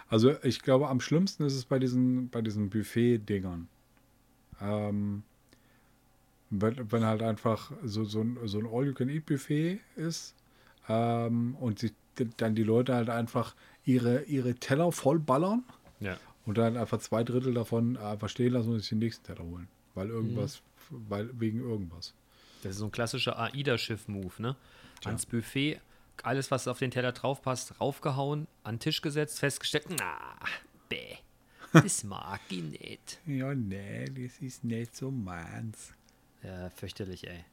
Also 0.09 0.35
ich 0.43 0.63
glaube, 0.63 0.89
am 0.89 1.01
schlimmsten 1.01 1.45
ist 1.45 1.55
es 1.55 1.65
bei 1.65 1.79
diesen, 1.79 2.29
bei 2.29 2.41
diesen 2.43 2.71
Buffet-Dingern. 2.71 3.69
Ähm, 4.61 5.23
wenn, 6.51 6.93
wenn 6.93 7.05
halt 7.05 7.23
einfach 7.23 7.73
so, 7.83 8.05
so 8.05 8.21
ein, 8.21 8.39
so 8.45 8.59
ein 8.59 8.67
All-You-Can-Eat-Buffet 8.67 9.81
ist 9.97 10.35
ähm, 10.89 11.57
und 11.59 11.79
sich 11.79 11.93
dann 12.37 12.55
die 12.55 12.63
Leute 12.63 12.95
halt 12.95 13.09
einfach 13.09 13.55
ihre, 13.87 14.23
ihre 14.25 14.55
Teller 14.55 14.93
vollballern 14.93 15.65
Ja. 16.01 16.19
und 16.45 16.59
dann 16.59 16.77
einfach 16.77 16.99
zwei 16.99 17.25
Drittel 17.25 17.55
davon 17.55 17.97
einfach 17.97 18.29
stehen 18.29 18.53
lassen 18.53 18.71
und 18.73 18.81
sich 18.81 18.91
den 18.91 18.99
nächsten 18.99 19.25
Teller 19.25 19.45
holen. 19.45 19.67
Weil 19.95 20.09
irgendwas, 20.11 20.63
weil 20.91 21.31
wegen 21.41 21.61
irgendwas. 21.61 22.15
Das 22.63 22.73
ist 22.73 22.79
so 22.79 22.85
ein 22.85 22.93
klassischer 22.93 23.39
AIDA-Schiff-Move, 23.39 24.41
ne? 24.41 24.57
Ans 25.07 25.27
Buffet, 25.27 25.81
alles, 26.23 26.51
was 26.51 26.69
auf 26.69 26.79
den 26.79 26.91
Teller 26.91 27.13
drauf 27.13 27.43
passt, 27.43 27.81
raufgehauen, 27.81 28.47
an 28.65 28.75
den 28.77 28.81
Tisch 28.81 29.03
gesetzt, 29.03 29.39
festgestellt, 29.39 29.87
na, 29.99 30.17
bäh. 30.89 31.17
Das 31.73 32.05
mag 32.05 32.41
ich 32.51 32.63
nicht. 32.63 33.19
Ja, 33.27 33.55
nee, 33.55 34.05
das 34.05 34.39
ist 34.41 34.63
nicht 34.63 34.95
so 34.95 35.11
meins. 35.11 35.95
Ja, 36.43 36.69
fürchterlich, 36.69 37.27
ey. 37.27 37.45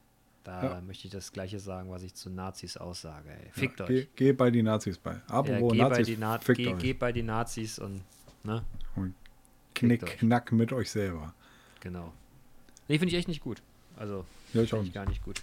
Da 0.44 0.62
Ja. 0.62 0.80
möchte 0.82 1.06
ich 1.06 1.12
das 1.12 1.32
Gleiche 1.32 1.58
sagen, 1.58 1.90
was 1.90 2.02
ich 2.02 2.12
zu 2.14 2.28
Nazis 2.28 2.76
aussage, 2.76 3.30
ey. 3.30 3.50
Fickt 3.52 3.80
ja, 3.80 3.86
euch. 3.86 3.88
Geh, 3.88 4.26
geh 4.26 4.32
bei 4.32 4.50
die 4.50 4.62
Nazis 4.62 4.98
bei. 4.98 5.12
Ja, 5.14 5.20
Apropos 5.28 5.72
geh, 5.72 5.78
bei 5.78 5.88
Nazis, 5.88 6.06
die 6.06 6.16
Na 6.18 6.38
fickt 6.38 6.58
geh, 6.58 6.68
euch. 6.68 6.78
geh 6.78 6.92
bei 6.92 7.12
die 7.12 7.22
Nazis 7.22 7.78
und, 7.78 8.02
ne? 8.44 8.62
Und 8.94 9.14
knick, 9.74 10.04
knack 10.18 10.52
mit 10.52 10.70
euch 10.74 10.90
selber. 10.90 11.34
Genau. 11.80 12.12
Nee, 12.88 12.98
finde 12.98 13.12
ich 13.14 13.18
echt 13.18 13.28
nicht 13.28 13.40
gut. 13.42 13.62
Also, 13.96 14.26
Ja, 14.52 14.60
ich 14.62 14.72
auch 14.74 14.78
finde 14.78 14.80
ich 14.80 14.82
nicht. 14.88 14.94
gar 14.94 15.06
nicht 15.08 15.24
gut. 15.24 15.42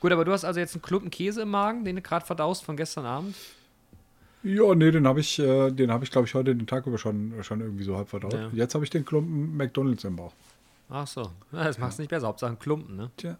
Gut, 0.00 0.12
aber 0.12 0.24
du 0.24 0.32
hast 0.32 0.44
also 0.44 0.60
jetzt 0.60 0.74
einen 0.74 0.82
Klumpen 0.82 1.10
Käse 1.10 1.42
im 1.42 1.50
Magen, 1.50 1.84
den 1.84 1.96
du 1.96 2.02
gerade 2.02 2.24
verdaust 2.24 2.64
von 2.64 2.76
gestern 2.76 3.06
Abend. 3.06 3.34
Ja, 4.42 4.74
nee, 4.74 4.90
den 4.90 5.06
habe 5.08 5.20
ich, 5.20 5.38
äh, 5.38 5.70
den 5.72 5.90
habe 5.90 6.04
ich, 6.04 6.10
glaube 6.10 6.26
ich, 6.26 6.34
heute 6.34 6.54
den 6.54 6.66
Tag 6.66 6.86
über 6.86 6.98
schon, 6.98 7.32
schon 7.42 7.60
irgendwie 7.60 7.82
so 7.84 7.96
halb 7.96 8.08
verdaut. 8.08 8.34
Ja. 8.34 8.48
Jetzt 8.52 8.74
habe 8.74 8.84
ich 8.84 8.90
den 8.90 9.04
Klumpen 9.04 9.56
McDonalds 9.56 10.04
im 10.04 10.16
Bauch. 10.16 10.32
Ach 10.88 11.06
so. 11.06 11.22
Ja, 11.50 11.64
das 11.64 11.78
macht 11.78 11.92
es 11.92 11.98
nicht 11.98 12.10
besser. 12.10 12.28
Hauptsache 12.28 12.52
ein 12.52 12.58
Klumpen, 12.58 12.96
ne? 12.96 13.10
Tja. 13.16 13.38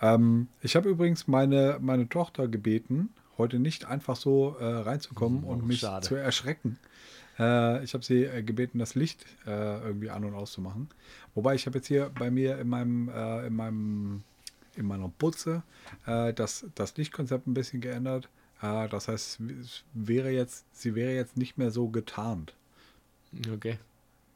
Ähm, 0.00 0.48
ich 0.62 0.74
habe 0.74 0.88
übrigens 0.88 1.28
meine, 1.28 1.78
meine 1.80 2.08
Tochter 2.08 2.48
gebeten, 2.48 3.10
heute 3.38 3.58
nicht 3.58 3.84
einfach 3.84 4.16
so 4.16 4.56
äh, 4.58 4.64
reinzukommen 4.64 5.44
Oh, 5.46 5.52
und 5.52 5.66
mich 5.66 5.80
schade. 5.80 6.04
zu 6.04 6.16
erschrecken. 6.16 6.78
Äh, 7.38 7.84
ich 7.84 7.94
habe 7.94 8.04
sie 8.04 8.24
äh, 8.24 8.42
gebeten, 8.42 8.78
das 8.78 8.94
Licht 8.94 9.24
äh, 9.46 9.80
irgendwie 9.86 10.10
an- 10.10 10.24
und 10.24 10.34
auszumachen. 10.34 10.88
Wobei 11.34 11.54
ich 11.54 11.66
habe 11.66 11.78
jetzt 11.78 11.86
hier 11.86 12.10
bei 12.18 12.30
mir 12.30 12.58
in 12.58 12.68
meinem, 12.68 13.08
äh, 13.10 13.46
in 13.46 13.54
meinem 13.54 14.22
in 14.76 14.86
meiner 14.86 15.08
Putze 15.08 15.62
äh, 16.06 16.32
das, 16.32 16.66
das 16.74 16.96
Lichtkonzept 16.96 17.46
ein 17.46 17.54
bisschen 17.54 17.80
geändert. 17.80 18.28
Äh, 18.62 18.88
das 18.88 19.08
heißt, 19.08 19.40
es 19.40 19.84
wäre 19.92 20.30
jetzt, 20.30 20.66
sie 20.72 20.94
wäre 20.94 21.14
jetzt 21.14 21.36
nicht 21.36 21.58
mehr 21.58 21.70
so 21.70 21.88
getarnt. 21.88 22.54
Okay. 23.52 23.78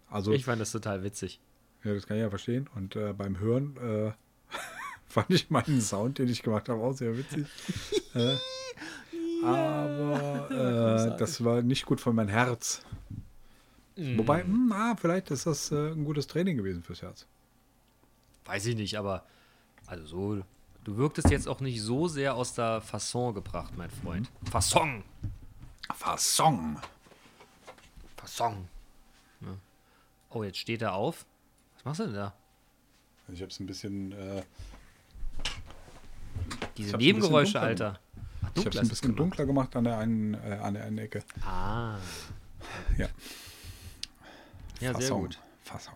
Also 0.08 0.32
Ich 0.32 0.44
fand 0.44 0.60
das 0.60 0.72
total 0.72 1.02
witzig. 1.02 1.40
Ja, 1.84 1.94
das 1.94 2.06
kann 2.06 2.16
ich 2.16 2.22
ja 2.22 2.30
verstehen. 2.30 2.68
Und 2.74 2.96
äh, 2.96 3.12
beim 3.12 3.38
Hören 3.38 3.76
äh, 3.76 4.12
fand 5.06 5.30
ich 5.30 5.50
meinen 5.50 5.80
Sound, 5.80 6.18
den 6.18 6.28
ich 6.28 6.42
gemacht 6.42 6.68
habe, 6.68 6.82
auch 6.82 6.92
sehr 6.92 7.16
witzig. 7.16 7.46
äh, 8.14 8.36
aber 9.44 10.50
äh, 10.50 11.18
das 11.18 11.42
war 11.44 11.62
nicht 11.62 11.86
gut 11.86 12.00
für 12.00 12.12
mein 12.12 12.28
Herz. 12.28 12.82
Wobei, 13.96 14.42
hm, 14.42 14.68
na, 14.70 14.96
vielleicht 14.96 15.30
ist 15.30 15.46
das 15.46 15.72
äh, 15.72 15.92
ein 15.92 16.04
gutes 16.04 16.26
Training 16.26 16.56
gewesen 16.56 16.82
fürs 16.82 17.02
Herz. 17.02 17.26
Weiß 18.44 18.64
ich 18.66 18.76
nicht, 18.76 18.98
aber 18.98 19.24
also 19.90 20.36
so. 20.36 20.42
Du 20.84 20.96
wirktest 20.96 21.30
jetzt 21.30 21.46
auch 21.46 21.60
nicht 21.60 21.82
so 21.82 22.08
sehr 22.08 22.34
aus 22.34 22.54
der 22.54 22.80
Fasson 22.80 23.34
gebracht, 23.34 23.76
mein 23.76 23.90
Freund. 23.90 24.30
Fasson! 24.50 25.04
Fasson. 25.94 26.78
Fasson! 28.16 28.68
Ja. 29.42 29.48
Oh, 30.30 30.42
jetzt 30.42 30.58
steht 30.58 30.80
er 30.80 30.94
auf. 30.94 31.26
Was 31.74 31.84
machst 31.84 32.00
du 32.00 32.04
denn 32.04 32.14
da? 32.14 32.34
Ich 33.28 33.40
habe 33.42 33.50
es 33.50 33.60
ein 33.60 33.66
bisschen, 33.66 34.12
äh, 34.12 34.42
Diese 36.76 36.92
hab's 36.94 37.02
Nebengeräusche, 37.02 37.60
Alter. 37.60 38.00
Ach, 38.42 38.50
ich 38.54 38.66
es 38.66 38.76
ein 38.78 38.88
bisschen 38.88 39.08
gemacht. 39.08 39.18
dunkler 39.18 39.46
gemacht 39.46 39.76
an 39.76 39.84
der 39.84 39.98
einen, 39.98 40.34
äh, 40.34 40.58
an 40.62 40.74
der 40.74 40.84
einen 40.84 40.98
Ecke. 40.98 41.22
Ah. 41.44 41.98
Ja. 42.96 43.08
Ja, 44.80 44.92
sehr 44.92 44.94
Fasson. 44.94 45.20
gut. 45.20 45.38
Fasson. 45.62 45.94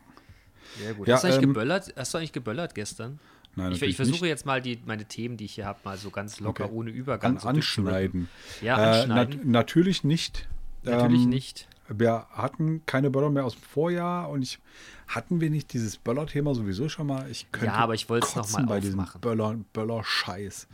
Sehr 0.78 0.94
gut. 0.94 1.08
Ja, 1.08 1.14
hast, 1.14 1.24
du 1.24 1.28
eigentlich 1.28 1.42
ähm, 1.42 1.48
geböllert? 1.48 1.94
hast 1.96 2.14
du 2.14 2.18
eigentlich 2.18 2.32
geböllert 2.32 2.74
gestern? 2.74 3.18
Nein, 3.56 3.72
Ich, 3.72 3.82
ich 3.82 3.96
versuche 3.96 4.22
nicht. 4.22 4.30
jetzt 4.30 4.46
mal 4.46 4.60
die, 4.60 4.78
meine 4.86 5.04
Themen, 5.04 5.36
die 5.36 5.44
ich 5.44 5.54
hier 5.54 5.66
habe, 5.66 5.78
mal 5.84 5.96
so 5.96 6.10
ganz 6.10 6.40
locker, 6.40 6.64
Okay. 6.64 6.72
ohne 6.74 6.90
Übergang 6.90 7.34
An, 7.34 7.40
so 7.40 7.48
anschneiden. 7.48 8.28
Ja, 8.60 8.78
Äh, 8.78 8.98
anschneiden. 9.00 9.36
nat 9.38 9.44
natürlich 9.46 10.04
nicht. 10.04 10.48
Natürlich 10.82 11.22
Ähm, 11.24 11.28
nicht. 11.30 11.68
Wir 11.88 12.26
hatten 12.30 12.82
keine 12.86 13.10
Böller 13.10 13.30
mehr 13.30 13.44
aus 13.44 13.54
dem 13.54 13.62
Vorjahr 13.62 14.30
und 14.30 14.42
ich 14.42 14.58
hatten 15.06 15.40
wir 15.40 15.50
nicht 15.50 15.72
dieses 15.74 15.98
Böller-Thema 15.98 16.54
sowieso 16.54 16.88
schon 16.88 17.06
mal. 17.06 17.30
Ich 17.30 17.50
könnte 17.52 17.66
Ja, 17.66 17.74
aber 17.74 17.94
ich 17.94 18.08
wollte 18.08 18.26
es 18.26 18.34
noch 18.36 18.42
kotzen 18.44 18.62
mal 18.64 18.68
bei 18.68 18.80
diesem. 18.80 19.04
Böller, 19.20 19.56
Böller-Scheiß. 19.74 20.66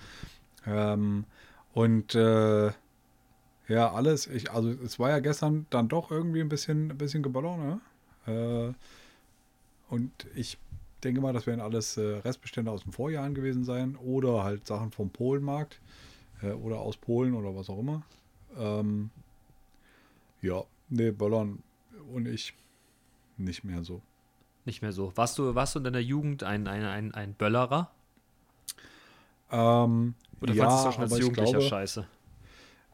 Ähm, 0.67 1.25
und 1.73 2.15
äh, 2.15 2.67
ja, 3.69 3.93
alles. 3.93 4.27
Ich, 4.29 4.51
also 4.53 4.71
es 4.71 4.99
war 4.99 5.11
ja 5.11 5.19
gestern 5.21 5.67
dann 5.71 5.89
doch 5.89 6.11
irgendwie 6.11 6.41
ein 6.41 6.49
bisschen, 6.49 6.91
ein 6.91 6.99
bisschen 6.99 7.23
Geböller, 7.23 7.57
ne? 7.57 8.73
Äh, 8.73 9.93
und 9.93 10.11
ich 10.35 10.59
denke 11.01 11.21
mal, 11.21 11.33
das 11.33 11.47
werden 11.47 11.61
alles 11.61 11.97
äh, 11.97 12.17
Restbestände 12.19 12.71
aus 12.71 12.83
den 12.83 12.93
Vorjahren 12.93 13.35
gewesen 13.35 13.65
sein 13.65 13.97
oder 13.97 14.45
halt 14.45 14.67
Sachen 14.67 14.91
vom 14.91 15.11
Polenmarkt 15.11 15.81
äh, 16.43 16.53
oder 16.53 16.81
aus 16.81 16.97
Polen 16.97 17.35
oder 17.35 17.55
was 17.55 17.71
auch 17.71 17.79
immer. 17.79 18.03
Ähm, 18.59 19.11
ja, 20.43 20.63
nee, 20.89 21.11
Böllern 21.11 21.63
und 22.13 22.27
ich 22.27 22.55
nicht 23.37 23.65
mehr 23.65 23.83
so. 23.85 24.03
Nicht 24.65 24.83
mehr 24.83 24.93
so. 24.93 25.13
Warst 25.17 25.39
du, 25.39 25.55
warst 25.55 25.75
du 25.75 25.79
in 25.79 25.85
deiner 25.85 26.01
Jugend 26.01 26.43
ein, 26.43 26.67
ein, 26.67 26.85
ein, 26.85 27.15
ein 27.15 27.35
Böllerer? 27.35 27.91
Ähm, 29.51 30.15
Oder 30.41 30.55
ja, 30.55 30.65
fandest 30.65 30.87
du 30.87 30.93
schon 30.93 31.03
als 31.03 31.19
Jugendlicher 31.19 31.51
glaube, 31.53 31.67
scheiße? 31.67 32.07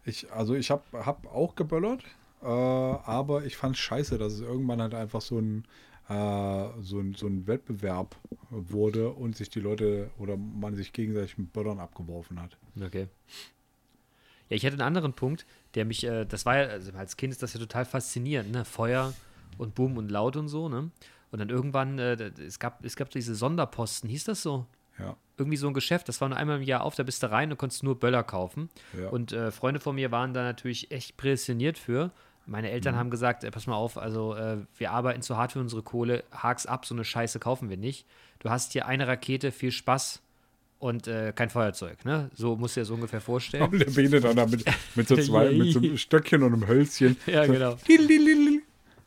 ich, 0.06 0.32
also 0.32 0.54
ich 0.54 0.70
habe 0.70 0.82
hab 0.92 1.26
auch 1.26 1.54
geböllert, 1.54 2.02
äh, 2.42 2.46
aber 2.46 3.44
ich 3.44 3.56
fand 3.56 3.76
scheiße, 3.76 4.18
dass 4.18 4.34
es 4.34 4.40
irgendwann 4.40 4.80
halt 4.80 4.94
einfach 4.94 5.20
so 5.20 5.38
ein, 5.38 5.64
so 6.08 7.00
ein, 7.00 7.14
so 7.14 7.26
ein 7.26 7.46
Wettbewerb 7.46 8.16
wurde 8.50 9.10
und 9.10 9.36
sich 9.36 9.50
die 9.50 9.60
Leute 9.60 10.10
oder 10.18 10.36
man 10.36 10.74
sich 10.76 10.92
gegenseitig 10.92 11.36
mit 11.36 11.52
Böllern 11.52 11.80
abgeworfen 11.80 12.40
hat. 12.40 12.56
Okay. 12.80 13.08
Ja, 14.48 14.56
ich 14.56 14.64
hatte 14.64 14.74
einen 14.74 14.82
anderen 14.82 15.14
Punkt, 15.14 15.44
der 15.74 15.84
mich, 15.84 16.04
äh, 16.04 16.24
das 16.24 16.46
war 16.46 16.56
ja, 16.56 16.68
also 16.68 16.92
als 16.92 17.16
Kind 17.16 17.32
ist 17.32 17.42
das 17.42 17.54
ja 17.54 17.60
total 17.60 17.84
faszinierend, 17.84 18.52
ne? 18.52 18.64
Feuer 18.64 19.12
und 19.58 19.74
Bumm 19.74 19.96
und 19.96 20.08
Laut 20.10 20.36
und 20.36 20.48
so, 20.48 20.68
ne? 20.68 20.90
Und 21.32 21.38
dann 21.40 21.48
irgendwann, 21.48 21.98
äh, 21.98 22.14
es 22.14 22.60
gab, 22.60 22.84
es 22.84 22.94
gab 22.94 23.10
diese 23.10 23.34
Sonderposten, 23.34 24.08
hieß 24.08 24.24
das 24.24 24.42
so? 24.42 24.66
Ja, 24.98 25.16
Irgendwie 25.36 25.56
so 25.56 25.66
ein 25.66 25.74
Geschäft, 25.74 26.08
das 26.08 26.20
war 26.20 26.28
nur 26.28 26.38
einmal 26.38 26.58
im 26.58 26.62
Jahr 26.62 26.84
auf, 26.84 26.94
da 26.94 27.02
bist 27.02 27.22
du 27.22 27.30
rein 27.30 27.50
und 27.50 27.58
konntest 27.58 27.82
nur 27.82 27.98
Böller 27.98 28.22
kaufen. 28.22 28.70
ja. 28.98 29.08
Und 29.08 29.32
äh, 29.32 29.50
Freunde 29.50 29.80
von 29.80 29.96
mir 29.96 30.12
waren 30.12 30.32
da 30.32 30.44
natürlich 30.44 30.92
echt 30.92 31.16
prädestiniert 31.16 31.76
für. 31.76 32.12
Meine 32.46 32.70
Eltern 32.70 32.94
Mhm. 32.94 32.98
haben 32.98 33.10
gesagt, 33.10 33.44
äh, 33.44 33.50
pass 33.50 33.66
mal 33.66 33.74
auf, 33.74 33.98
also 33.98 34.34
äh, 34.34 34.58
wir 34.78 34.92
arbeiten 34.92 35.22
zu 35.22 35.36
hart 35.36 35.52
für 35.52 35.60
unsere 35.60 35.82
Kohle, 35.82 36.24
hak's 36.30 36.66
ab, 36.66 36.86
so 36.86 36.94
eine 36.94 37.04
Scheiße 37.04 37.38
kaufen 37.38 37.68
wir 37.70 37.76
nicht. 37.76 38.06
Du 38.38 38.50
hast 38.50 38.72
hier 38.72 38.86
eine 38.86 39.06
Rakete, 39.08 39.50
viel 39.52 39.72
Spaß 39.72 40.22
und 40.78 41.08
äh, 41.08 41.32
kein 41.34 41.50
Feuerzeug, 41.50 42.04
ne? 42.04 42.30
So 42.34 42.54
musst 42.56 42.76
du 42.76 42.80
dir 42.80 42.82
das 42.84 42.90
ungefähr 42.90 43.20
vorstellen. 43.20 43.64
Und 43.64 43.78
der 43.78 43.90
Bene 43.90 44.20
dann 44.20 44.36
da 44.36 44.46
mit, 44.46 44.64
mit, 44.94 45.08
so 45.08 45.16
zwei, 45.16 45.50
mit 45.50 45.72
so 45.72 45.80
einem 45.80 45.96
Stöckchen 45.96 46.42
und 46.42 46.52
einem 46.52 46.66
Hölzchen. 46.68 47.16
Ja, 47.26 47.44
so, 47.46 47.52
genau. 47.52 47.76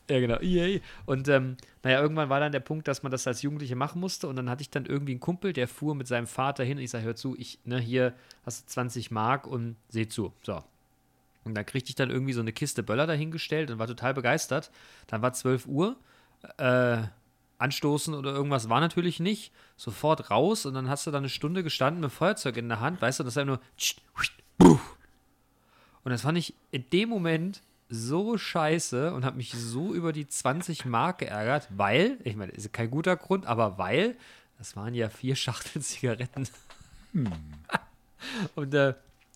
Ja, 0.09 0.19
genau. 0.19 0.39
Yay. 0.41 0.81
Und 1.05 1.27
ähm, 1.27 1.55
naja, 1.83 2.01
irgendwann 2.01 2.29
war 2.29 2.39
dann 2.39 2.51
der 2.51 2.61
Punkt, 2.61 2.87
dass 2.87 3.03
man 3.03 3.11
das 3.11 3.27
als 3.27 3.43
Jugendliche 3.43 3.75
machen 3.75 4.01
musste. 4.01 4.27
Und 4.27 4.37
dann 4.37 4.49
hatte 4.49 4.63
ich 4.63 4.71
dann 4.71 4.87
irgendwie 4.87 5.11
einen 5.11 5.19
Kumpel, 5.19 5.53
der 5.53 5.67
fuhr 5.67 5.93
mit 5.93 6.07
seinem 6.07 6.25
Vater 6.25 6.63
hin. 6.63 6.79
Und 6.79 6.83
ich 6.83 6.89
sage, 6.89 7.03
hör 7.05 7.15
zu, 7.15 7.35
ich, 7.37 7.59
ne, 7.63 7.79
hier 7.79 8.15
hast 8.43 8.63
du 8.63 8.71
20 8.73 9.11
Mark 9.11 9.45
und 9.45 9.75
seh 9.89 10.07
zu. 10.07 10.33
So. 10.41 10.63
Und 11.43 11.55
dann 11.55 11.65
kriegte 11.65 11.89
ich 11.89 11.95
dann 11.95 12.09
irgendwie 12.09 12.33
so 12.33 12.41
eine 12.41 12.53
Kiste 12.53 12.83
Böller 12.83 13.07
dahingestellt 13.07 13.71
und 13.71 13.79
war 13.79 13.87
total 13.87 14.13
begeistert. 14.13 14.71
Dann 15.07 15.21
war 15.21 15.33
12 15.33 15.67
Uhr. 15.67 15.95
Äh, 16.57 17.03
anstoßen 17.59 18.13
oder 18.13 18.31
irgendwas 18.31 18.69
war 18.69 18.79
natürlich 18.79 19.19
nicht. 19.19 19.51
Sofort 19.75 20.31
raus 20.31 20.65
und 20.65 20.73
dann 20.73 20.89
hast 20.89 21.05
du 21.05 21.11
da 21.11 21.19
eine 21.19 21.29
Stunde 21.29 21.63
gestanden 21.63 22.01
mit 22.01 22.11
Feuerzeug 22.11 22.57
in 22.57 22.69
der 22.69 22.79
Hand. 22.79 23.01
Weißt 23.01 23.19
du, 23.19 23.23
das 23.23 23.33
ist 23.33 23.37
einfach 23.37 23.59
nur. 24.57 24.79
Und 26.03 26.11
das 26.11 26.21
fand 26.21 26.37
ich 26.37 26.55
in 26.71 26.89
dem 26.89 27.09
Moment 27.09 27.61
so 27.89 28.37
scheiße 28.37 29.13
und 29.13 29.25
habe 29.25 29.37
mich 29.37 29.51
so 29.51 29.93
über 29.93 30.13
die 30.13 30.27
20 30.27 30.85
Mark 30.85 31.19
geärgert, 31.19 31.67
weil, 31.71 32.17
ich 32.23 32.35
meine, 32.35 32.51
ist 32.51 32.71
kein 32.71 32.89
guter 32.89 33.17
Grund, 33.17 33.45
aber 33.45 33.77
weil, 33.77 34.15
das 34.57 34.75
waren 34.75 34.93
ja 34.93 35.09
vier 35.09 35.35
Schachteln 35.37 35.83
Zigaretten. 35.83 36.47
Und 38.55 38.73
äh, 38.73 38.93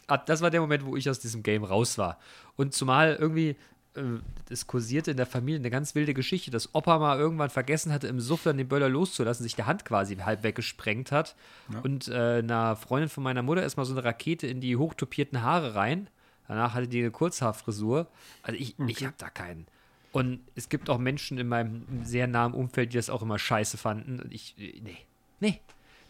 ab- 0.08 0.26
das 0.26 0.42
war 0.42 0.50
der 0.50 0.62
Moment, 0.62 0.86
wo 0.86 0.96
ich 0.96 1.10
aus 1.10 1.20
diesem 1.20 1.44
Game 1.44 1.64
raus 1.64 1.98
war. 1.98 2.20
Und 2.56 2.74
zumal 2.74 3.16
irgendwie, 3.16 3.56
äh, 3.96 4.02
es 4.50 4.68
kursierte 4.68 5.12
in 5.12 5.18
der 5.18 5.26
Familie 5.26 5.60
eine 5.60 5.70
ganz 5.70 5.96
wilde 5.96 6.14
Geschichte, 6.14 6.52
dass 6.52 6.74
Opa 6.76 7.00
mal 7.00 7.18
irgendwann 7.20 7.50
vergessen 7.50 7.92
hatte, 7.92 8.08
im 8.08 8.20
Suff 8.20 8.44
dann 8.44 8.58
den 8.58 8.68
Böller 8.68 8.90
loszulassen, 8.90 9.44
sich 9.44 9.56
die 9.56 9.64
Hand 9.64 9.86
quasi 9.86 10.16
halb 10.18 10.44
weggesprengt 10.44 11.12
hat. 11.12 11.36
Und 11.84 12.08
äh, 12.08 12.40
einer 12.40 12.76
Freundin 12.76 13.10
von 13.10 13.24
meiner 13.24 13.42
Mutter 13.44 13.64
ist 13.64 13.78
mal 13.78 13.86
so 13.86 13.94
eine 13.94 14.04
Rakete 14.04 14.48
in 14.48 14.62
die 14.62 14.76
hochtopierten 14.78 15.42
Haare 15.42 15.76
rein. 15.76 16.08
Danach 16.48 16.74
hatte 16.74 16.88
die 16.88 17.00
eine 17.00 17.12
Kurzhaarfrisur. 17.12 18.08
Also 18.42 18.60
ich, 18.60 18.78
ich 18.88 19.04
habe 19.06 19.16
da 19.18 19.30
keinen. 19.30 19.66
Und 20.12 20.42
es 20.54 20.70
gibt 20.70 20.90
auch 20.92 21.00
Menschen 21.00 21.40
in 21.40 21.48
meinem 21.48 21.86
sehr 22.04 22.28
nahen 22.28 22.54
Umfeld, 22.54 22.94
die 22.94 22.98
das 22.98 23.10
auch 23.10 23.24
immer 23.24 23.40
scheiße 23.40 23.78
fanden. 23.78 24.20
Und 24.20 24.32
ich, 24.32 24.56
äh, 24.60 24.80
nee, 24.84 24.98
nee. 25.40 25.60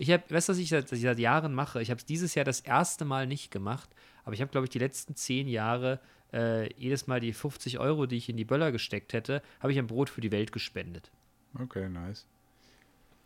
Ich 0.03 0.12
habe, 0.12 0.22
weißt 0.27 0.50
du, 0.50 0.51
was 0.51 0.60
ich 0.60 0.67
seit, 0.67 0.91
ich 0.91 1.01
seit 1.01 1.17
Jahren 1.17 1.53
mache? 1.53 1.81
Ich 1.81 1.89
habe 1.89 1.98
es 1.98 2.05
dieses 2.05 2.36
Jahr 2.36 2.43
das 2.43 2.60
erste 2.60 3.05
Mal 3.05 3.25
nicht 3.25 3.51
gemacht, 3.51 3.89
aber 4.25 4.33
ich 4.33 4.41
habe, 4.41 4.51
glaube 4.51 4.65
ich, 4.65 4.69
die 4.69 4.79
letzten 4.79 5.15
zehn 5.15 5.48
Jahre 5.48 6.01
äh, 6.33 6.74
jedes 6.74 7.07
Mal 7.07 7.22
die 7.22 7.31
50 7.31 7.79
Euro, 7.79 8.05
die 8.05 8.17
ich 8.17 8.27
in 8.27 8.36
die 8.36 8.43
Böller 8.43 8.74
gesteckt 8.74 9.13
hätte, 9.13 9.41
habe 9.62 9.72
ich 9.72 9.79
ein 9.79 9.88
Brot 9.88 10.10
für 10.10 10.19
die 10.19 10.33
Welt 10.33 10.51
gespendet. 10.51 11.10
Okay, 11.57 11.88
nice. 11.88 12.27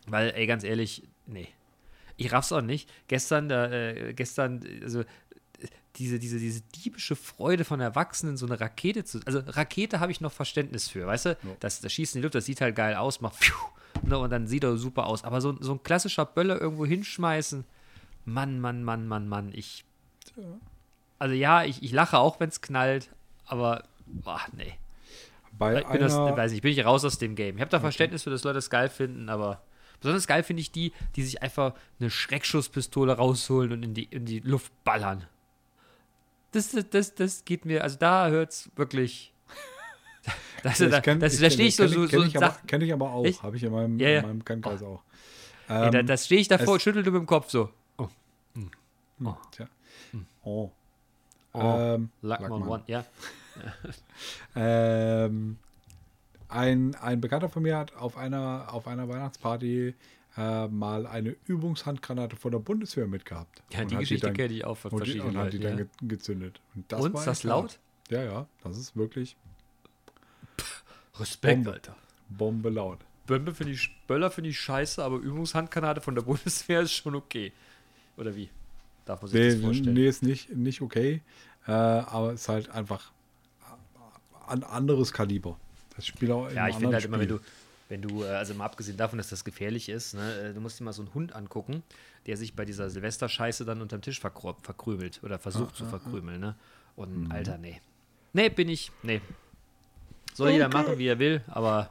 Weil, 0.06 0.30
ey, 0.36 0.46
ganz 0.46 0.62
ehrlich, 0.62 1.02
nee. 1.26 1.48
Ich 2.16 2.30
raff's 2.30 2.52
auch 2.52 2.62
nicht. 2.62 2.88
Gestern, 3.08 3.48
da, 3.48 3.72
äh, 3.72 4.14
gestern, 4.14 4.64
also, 4.80 5.02
diese, 5.96 6.20
diese, 6.20 6.38
diese 6.38 6.60
diebische 6.60 7.16
Freude 7.16 7.64
von 7.64 7.80
Erwachsenen, 7.80 8.36
so 8.36 8.46
eine 8.46 8.60
Rakete 8.60 9.02
zu. 9.02 9.18
Also 9.26 9.40
Rakete 9.40 9.98
habe 9.98 10.12
ich 10.12 10.20
noch 10.20 10.32
Verständnis 10.32 10.88
für, 10.88 11.08
weißt 11.08 11.26
du? 11.26 11.36
Das, 11.58 11.80
das 11.80 11.92
Schießen 11.92 12.18
in 12.18 12.22
die 12.22 12.26
Luft, 12.26 12.36
das 12.36 12.44
sieht 12.44 12.60
halt 12.60 12.76
geil 12.76 12.94
aus, 12.94 13.20
macht 13.20 13.34
pfiuh, 13.34 13.56
ne, 14.02 14.18
und 14.18 14.30
dann 14.30 14.46
sieht 14.46 14.64
er 14.64 14.76
super 14.76 15.06
aus. 15.06 15.24
Aber 15.24 15.40
so, 15.40 15.56
so 15.60 15.72
ein 15.72 15.82
klassischer 15.82 16.24
Böller 16.24 16.60
irgendwo 16.60 16.86
hinschmeißen, 16.86 17.64
Mann, 18.24 18.60
Mann, 18.60 18.84
Mann, 18.84 19.06
Mann, 19.06 19.28
Mann, 19.28 19.52
ich. 19.52 19.84
Also 21.18 21.34
ja, 21.34 21.64
ich, 21.64 21.82
ich 21.82 21.92
lache 21.92 22.18
auch, 22.18 22.38
wenn 22.40 22.48
es 22.48 22.60
knallt, 22.60 23.10
aber 23.46 23.84
boah, 24.06 24.40
nee. 24.52 24.74
Bei 25.52 25.80
Ich 25.80 25.86
bin, 25.88 26.00
das, 26.00 26.16
weiß 26.16 26.52
nicht, 26.52 26.62
bin 26.62 26.72
ich 26.72 26.84
raus 26.84 27.04
aus 27.04 27.18
dem 27.18 27.34
Game. 27.34 27.56
Ich 27.56 27.60
habe 27.60 27.70
da 27.70 27.80
Verständnis 27.80 28.22
für, 28.22 28.30
dass 28.30 28.44
Leute 28.44 28.54
das 28.54 28.70
geil 28.70 28.88
finden, 28.88 29.28
aber 29.28 29.62
besonders 30.00 30.28
geil 30.28 30.44
finde 30.44 30.60
ich 30.60 30.70
die, 30.70 30.92
die 31.16 31.22
sich 31.24 31.42
einfach 31.42 31.74
eine 31.98 32.10
Schreckschusspistole 32.10 33.16
rausholen 33.16 33.72
und 33.72 33.82
in 33.82 33.94
die, 33.94 34.04
in 34.04 34.24
die 34.24 34.40
Luft 34.40 34.72
ballern. 34.84 35.26
Das, 36.52 36.70
das, 36.70 36.88
das, 36.90 37.14
das 37.14 37.44
geht 37.44 37.64
mir, 37.64 37.82
also 37.82 37.98
da 37.98 38.28
hört 38.28 38.50
es 38.50 38.70
wirklich. 38.76 39.32
Das, 40.62 40.78
da, 40.78 40.98
kenn- 40.98 41.18
das, 41.20 41.34
ich 41.34 41.40
da 41.40 41.50
stehe 41.50 41.68
ich 41.68 41.76
so, 41.76 41.84
kenn 41.84 41.92
so, 41.92 42.06
kenn 42.08 42.20
so 42.20 42.26
ich 42.26 42.36
aber, 42.36 42.56
kenn 42.66 42.80
ich 42.80 42.92
aber 42.92 43.12
auch. 43.12 43.42
Habe 43.44 43.56
ich 43.56 43.62
in 43.62 43.70
meinem, 43.72 43.98
Ja, 44.00 44.08
ja. 44.08 44.18
in 44.20 44.26
meinem 44.26 44.38
Bekanntenkreis 44.40 44.82
auch. 44.82 45.02
Ey, 45.68 45.90
da, 45.92 45.98
Ähm, 46.00 46.06
da 46.06 46.16
stehe 46.16 46.40
ich 46.40 46.48
davor 46.48 46.74
und 46.74 46.82
schüttelte 46.82 47.10
mit 47.12 47.20
dem 47.20 47.26
Kopf 47.26 47.48
so. 47.50 47.70
Oh, 47.96 48.08
Tja. 49.52 49.68
Oh. 50.44 50.70
oh, 51.52 51.60
Ähm, 51.60 52.10
Lackman 52.22 52.50
Lackman. 52.50 52.68
One, 52.68 52.82
ja. 52.86 53.04
Ähm, 54.56 55.58
ein, 56.48 56.94
ein 56.96 57.20
Bekannter 57.20 57.48
von 57.48 57.62
mir 57.62 57.76
hat 57.76 57.94
auf 57.96 58.16
einer, 58.16 58.68
auf 58.72 58.86
einer 58.86 59.08
Weihnachtsparty 59.08 59.94
äh, 60.36 60.68
mal 60.68 61.06
eine 61.06 61.36
Übungshandgranate 61.46 62.36
von 62.36 62.52
der 62.52 62.58
Bundeswehr 62.60 63.06
mitgehabt. 63.06 63.62
Ja, 63.72 63.82
Und 63.82 63.90
die 63.90 63.96
Geschichte 63.96 64.32
kenne 64.32 64.54
ich 64.54 64.64
auch 64.64 64.76
von 64.76 64.90
und, 64.92 64.98
verschiedenen 64.98 65.36
und 65.36 65.38
hat 65.38 65.52
die 65.52 65.58
dann 65.58 65.78
Ja. 65.78 65.84
ge 65.84 66.08
gezündet. 66.08 66.60
Und 66.74 66.90
das 66.90 67.00
Und 67.00 67.14
war 67.14 67.20
ist 67.20 67.26
das 67.26 67.42
laut? 67.44 67.78
Ja, 68.10 68.22
ja, 68.22 68.46
das 68.62 68.78
ist 68.78 68.96
wirklich 68.96 69.36
Respekt, 71.20 71.56
Bombe. 71.56 71.72
Alter. 71.72 71.96
Bombe 72.28 72.70
laut. 72.70 72.98
Bömbe 73.26 73.54
finde 73.54 73.72
ich, 73.74 73.90
Böller 74.06 74.30
finde 74.30 74.50
ich 74.50 74.58
scheiße, 74.60 75.02
aber 75.04 75.16
Übungshandgranate 75.18 76.00
von 76.00 76.14
der 76.14 76.22
Bundeswehr 76.30 76.80
ist 76.80 76.92
schon 76.92 77.14
okay. 77.14 77.52
Oder 78.16 78.34
wie? 78.34 78.48
Darf 79.04 79.20
man 79.22 79.30
sich 79.30 79.40
Nee, 79.40 79.50
das 79.52 79.60
vorstellen? 79.60 79.94
nee, 79.94 80.08
ist 80.08 80.22
nicht, 80.22 80.50
nicht 80.50 80.80
okay, 80.80 81.20
äh, 81.66 81.70
aber 81.72 82.32
es 82.32 82.42
ist 82.42 82.48
halt 82.48 82.70
einfach 82.70 83.12
ein 84.46 84.64
anderes 84.64 85.12
Kaliber. 85.12 85.58
Das 85.96 86.06
Spiel 86.06 86.30
auch 86.32 86.50
Ja, 86.50 86.68
ich 86.68 86.76
finde 86.76 86.94
halt 86.94 87.04
anderen 87.04 87.04
immer, 87.04 87.18
wenn 87.18 87.28
Spiel. 87.28 87.38
du, 87.38 87.44
wenn 87.88 88.02
du, 88.02 88.24
äh, 88.24 88.28
also 88.28 88.54
mal 88.54 88.64
abgesehen 88.64 88.96
davon, 88.96 89.18
dass 89.18 89.28
das 89.28 89.44
gefährlich 89.44 89.88
ist, 89.88 90.14
ne, 90.14 90.34
äh, 90.50 90.54
du 90.54 90.60
musst 90.60 90.80
dir 90.80 90.84
mal 90.84 90.92
so 90.92 91.02
einen 91.02 91.12
Hund 91.14 91.34
angucken, 91.34 91.82
der 92.26 92.36
sich 92.36 92.54
bei 92.54 92.64
dieser 92.64 92.88
Silvesterscheiße 92.90 93.64
dann 93.64 93.82
unterm 93.82 94.00
Tisch 94.02 94.20
verkrümelt 94.20 95.20
oder 95.22 95.38
versucht 95.38 95.76
zu 95.76 95.84
verkrümeln, 95.86 96.40
ne? 96.40 96.54
Und 96.96 97.24
Mhm. 97.26 97.32
Alter, 97.32 97.58
nee. 97.58 97.80
Nee, 98.32 98.48
bin 98.50 98.68
ich, 98.68 98.90
nee. 99.02 99.20
Soll 100.38 100.50
jeder 100.50 100.68
machen, 100.68 100.98
wie 100.98 101.06
er 101.06 101.18
will, 101.18 101.42
aber 101.48 101.90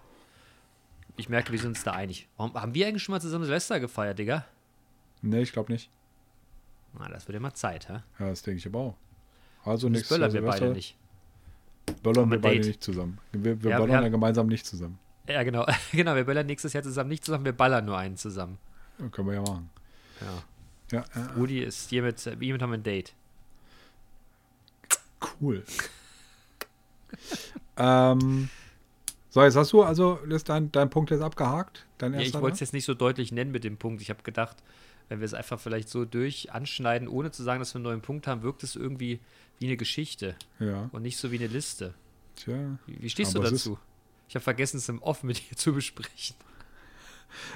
ich 1.18 1.30
merke, 1.30 1.52
wir 1.52 1.60
sind 1.60 1.70
uns 1.70 1.84
da 1.84 1.92
einig. 1.92 2.28
Warum, 2.38 2.54
haben 2.54 2.74
wir 2.74 2.88
eigentlich 2.88 3.04
schon 3.04 3.14
mal 3.14 3.20
zusammen 3.22 3.44
Silvester 3.46 3.80
gefeiert, 3.80 4.18
Digga? 4.20 4.46
Nee, 5.22 5.42
ich 5.42 5.52
glaube 5.52 5.72
nicht. 5.72 5.90
Na, 6.98 7.10
das 7.10 7.28
wird 7.28 7.34
ja 7.36 7.40
mal 7.40 7.54
Zeit, 7.54 7.90
hä? 7.90 8.00
Ja, 8.20 8.30
das 8.30 8.42
denke 8.44 8.60
ich 8.60 8.66
aber 8.68 8.80
auch. 8.80 8.96
Also 9.66 9.88
Das 9.90 9.94
nächstes 9.98 10.18
böllern 10.18 10.34
Jahr 10.34 10.44
wir 10.44 10.50
beide 10.50 10.70
nicht. 10.72 10.96
böllern 12.04 12.32
wir 12.32 12.40
beide 12.42 12.56
Date. 12.58 12.68
nicht 12.68 12.84
zusammen. 12.84 13.20
Wir, 13.34 13.42
wir 13.62 13.72
Ja, 13.72 13.78
böllern 13.78 13.90
wir 13.90 13.96
haben- 13.98 14.04
dann 14.04 14.12
gemeinsam 14.12 14.48
nicht 14.48 14.66
zusammen. 14.66 14.98
Ja, 15.28 15.44
genau. 15.44 15.66
genau, 15.92 16.16
wir 16.16 16.24
böllern 16.24 16.46
nächstes 16.46 16.72
Jahr 16.74 16.84
zusammen 16.84 17.10
nicht 17.10 17.26
zusammen, 17.26 17.44
wir 17.46 17.52
ballern 17.52 17.84
nur 17.86 17.98
einen 17.98 18.16
zusammen. 18.16 18.58
Ja, 19.00 19.10
können 19.10 19.28
wir 19.28 19.36
ja 19.36 19.42
machen. 19.42 19.70
Ja. 20.22 20.44
Ja, 21.00 21.06
äh, 21.22 21.34
Rudi 21.38 21.60
ist 21.64 21.90
hiermit, 21.90 22.20
hiermit 22.22 22.62
haben 22.62 22.72
wir 22.72 22.78
ein 22.78 22.84
Date. 22.84 23.14
cool. 25.42 25.64
Ähm, 27.78 28.50
so, 29.30 29.44
jetzt 29.44 29.56
hast 29.56 29.72
du 29.74 29.84
also 29.84 30.16
ist 30.30 30.50
dein, 30.50 30.72
dein 30.72 30.90
Punkt 30.90 31.12
jetzt 31.12 31.22
abgehakt. 31.22 31.86
Dein 31.98 32.14
Ja, 32.14 32.20
ich 32.22 32.34
wollte 32.34 32.56
es 32.56 32.60
jetzt 32.60 32.74
nicht 32.74 32.86
so 32.86 32.94
deutlich 32.94 33.32
nennen 33.32 33.52
mit 33.52 33.64
dem 33.64 33.78
Punkt. 33.78 34.02
Ich 34.02 34.10
habe 34.10 34.24
gedacht, 34.24 34.58
wenn 35.10 35.20
wir 35.20 35.26
es 35.26 35.34
einfach 35.34 35.60
vielleicht 35.60 35.90
so 35.90 36.06
durch 36.06 36.52
anschneiden, 36.52 37.08
ohne 37.08 37.32
zu 37.32 37.44
sagen, 37.44 37.60
dass 37.60 37.74
wir 37.74 37.78
einen 37.78 37.84
neuen 37.86 38.02
Punkt 38.02 38.28
haben, 38.28 38.42
wirkt 38.42 38.64
es 38.64 38.76
irgendwie 38.76 39.20
wie 39.60 39.66
eine 39.68 39.78
Geschichte 39.78 40.36
Ja, 40.60 40.90
und 40.92 41.02
nicht 41.02 41.18
so 41.18 41.32
wie 41.32 41.38
eine 41.38 41.48
Liste. 41.48 41.94
tja. 42.36 42.78
Wie, 42.86 43.02
wie 43.02 43.10
stehst 43.10 43.36
du 43.36 43.40
dazu? 43.40 43.78
Ich 44.30 44.36
habe 44.36 44.44
vergessen, 44.44 44.78
es 44.78 44.90
im 44.90 45.02
Off 45.02 45.24
mit 45.24 45.50
dir 45.50 45.56
zu 45.56 45.74
besprechen. 45.74 46.36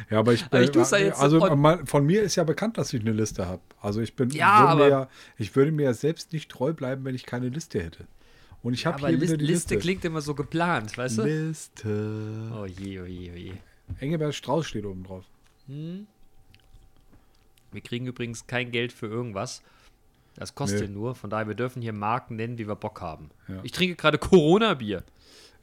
Ja, 0.10 0.20
aber 0.20 0.34
ich, 0.34 0.46
Aber 0.46 0.62
ich 0.62 0.76
also 1.16 1.40
von 1.86 2.06
mir 2.06 2.22
ist 2.22 2.36
ja 2.36 2.44
bekannt, 2.44 2.78
dass 2.78 2.94
ich 2.94 3.02
eine 3.02 3.14
Liste 3.14 3.48
habe. 3.48 3.62
Also 3.82 4.02
ich 4.02 4.16
bin, 4.16 4.30
Ja, 4.30 4.60
würde 4.76 4.86
aber- 4.86 5.00
mir 5.02 5.10
ich 5.38 5.56
würde 5.56 5.72
mir 5.72 5.84
ja 5.84 5.94
selbst 5.94 6.34
nicht 6.34 6.52
treu 6.52 6.74
bleiben, 6.74 7.04
wenn 7.06 7.16
ich 7.16 7.26
keine 7.26 7.50
Liste 7.50 7.82
hätte. 7.82 8.06
Und 8.64 8.74
ich 8.74 8.86
habe 8.86 9.00
hier 9.00 9.10
Liste, 9.10 9.22
wieder 9.28 9.38
die 9.38 9.46
Liste 9.46 9.74
Liste. 9.74 9.80
klingt 9.80 10.06
immer 10.06 10.22
so 10.22 10.36
geplant, 10.36 10.96
weißt 10.98 11.18
du? 11.18 11.24
Liste. 11.24 12.52
Oh 12.56 12.66
je, 12.66 13.00
oh 13.02 13.06
je, 13.06 13.32
oh 13.32 13.36
je. 13.36 13.54
Engelbert 14.00 14.36
Strauß 14.36 14.68
steht 14.68 14.86
oben 14.86 15.04
drauf. 15.04 15.26
Wir 15.68 16.06
kriegen 17.82 18.06
übrigens 18.06 18.46
kein 18.48 18.72
Geld 18.72 18.92
für 18.94 19.08
irgendwas. 19.08 19.62
Das 20.36 20.56
kostet 20.56 20.90
Nee. 20.90 20.96
nur. 20.96 21.16
Von 21.16 21.30
daher, 21.30 21.48
wir 21.48 21.56
dürfen 21.56 21.82
hier 21.82 21.94
Marken 21.94 22.36
nennen, 22.36 22.58
wie 22.58 22.68
wir 22.68 22.76
Bock 22.76 23.02
haben. 23.02 23.30
Ja. 23.48 23.60
Ich 23.64 23.72
trinke 23.72 23.96
gerade 23.96 24.18
Corona-Bier. 24.18 25.04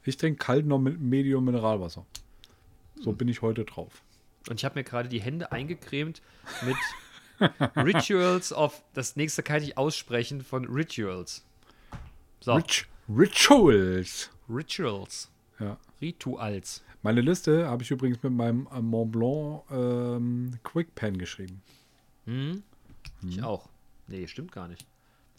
Ich 0.03 0.17
trinke 0.17 0.37
kalt 0.37 0.65
noch 0.65 0.79
mit 0.79 0.99
Medium 0.99 1.45
Mineralwasser. 1.45 2.05
Hm. 2.95 3.03
So 3.03 3.11
bin 3.13 3.27
ich 3.27 3.41
heute 3.41 3.65
drauf. 3.65 4.01
Und 4.49 4.59
ich 4.59 4.65
habe 4.65 4.77
mir 4.79 4.83
gerade 4.83 5.09
die 5.09 5.21
Hände 5.21 5.51
eingecremt 5.51 6.21
mit 6.65 6.77
Rituals 7.75 8.51
of. 8.53 8.83
Das 8.93 9.15
nächste 9.15 9.43
kann 9.43 9.61
ich 9.63 9.77
aussprechen 9.77 10.41
von 10.43 10.65
Rituals. 10.65 11.45
So, 12.41 12.53
Rit 12.53 12.87
Rituals. 13.09 14.29
Rituals. 14.49 15.29
Ja. 15.59 15.77
Rituals. 16.01 16.83
Meine 17.01 17.21
Liste 17.21 17.67
habe 17.67 17.83
ich 17.83 17.91
übrigens 17.91 18.21
mit 18.23 18.33
meinem 18.33 18.67
äh, 18.73 18.81
Mont 18.81 19.11
Blanc 19.11 19.63
ähm, 19.71 20.51
Quick 20.63 20.95
Pen 20.95 21.17
geschrieben. 21.17 21.61
Hm? 22.25 22.63
Ich 23.27 23.43
auch. 23.43 23.67
Nee, 24.07 24.27
stimmt 24.27 24.51
gar 24.51 24.67
nicht. 24.67 24.85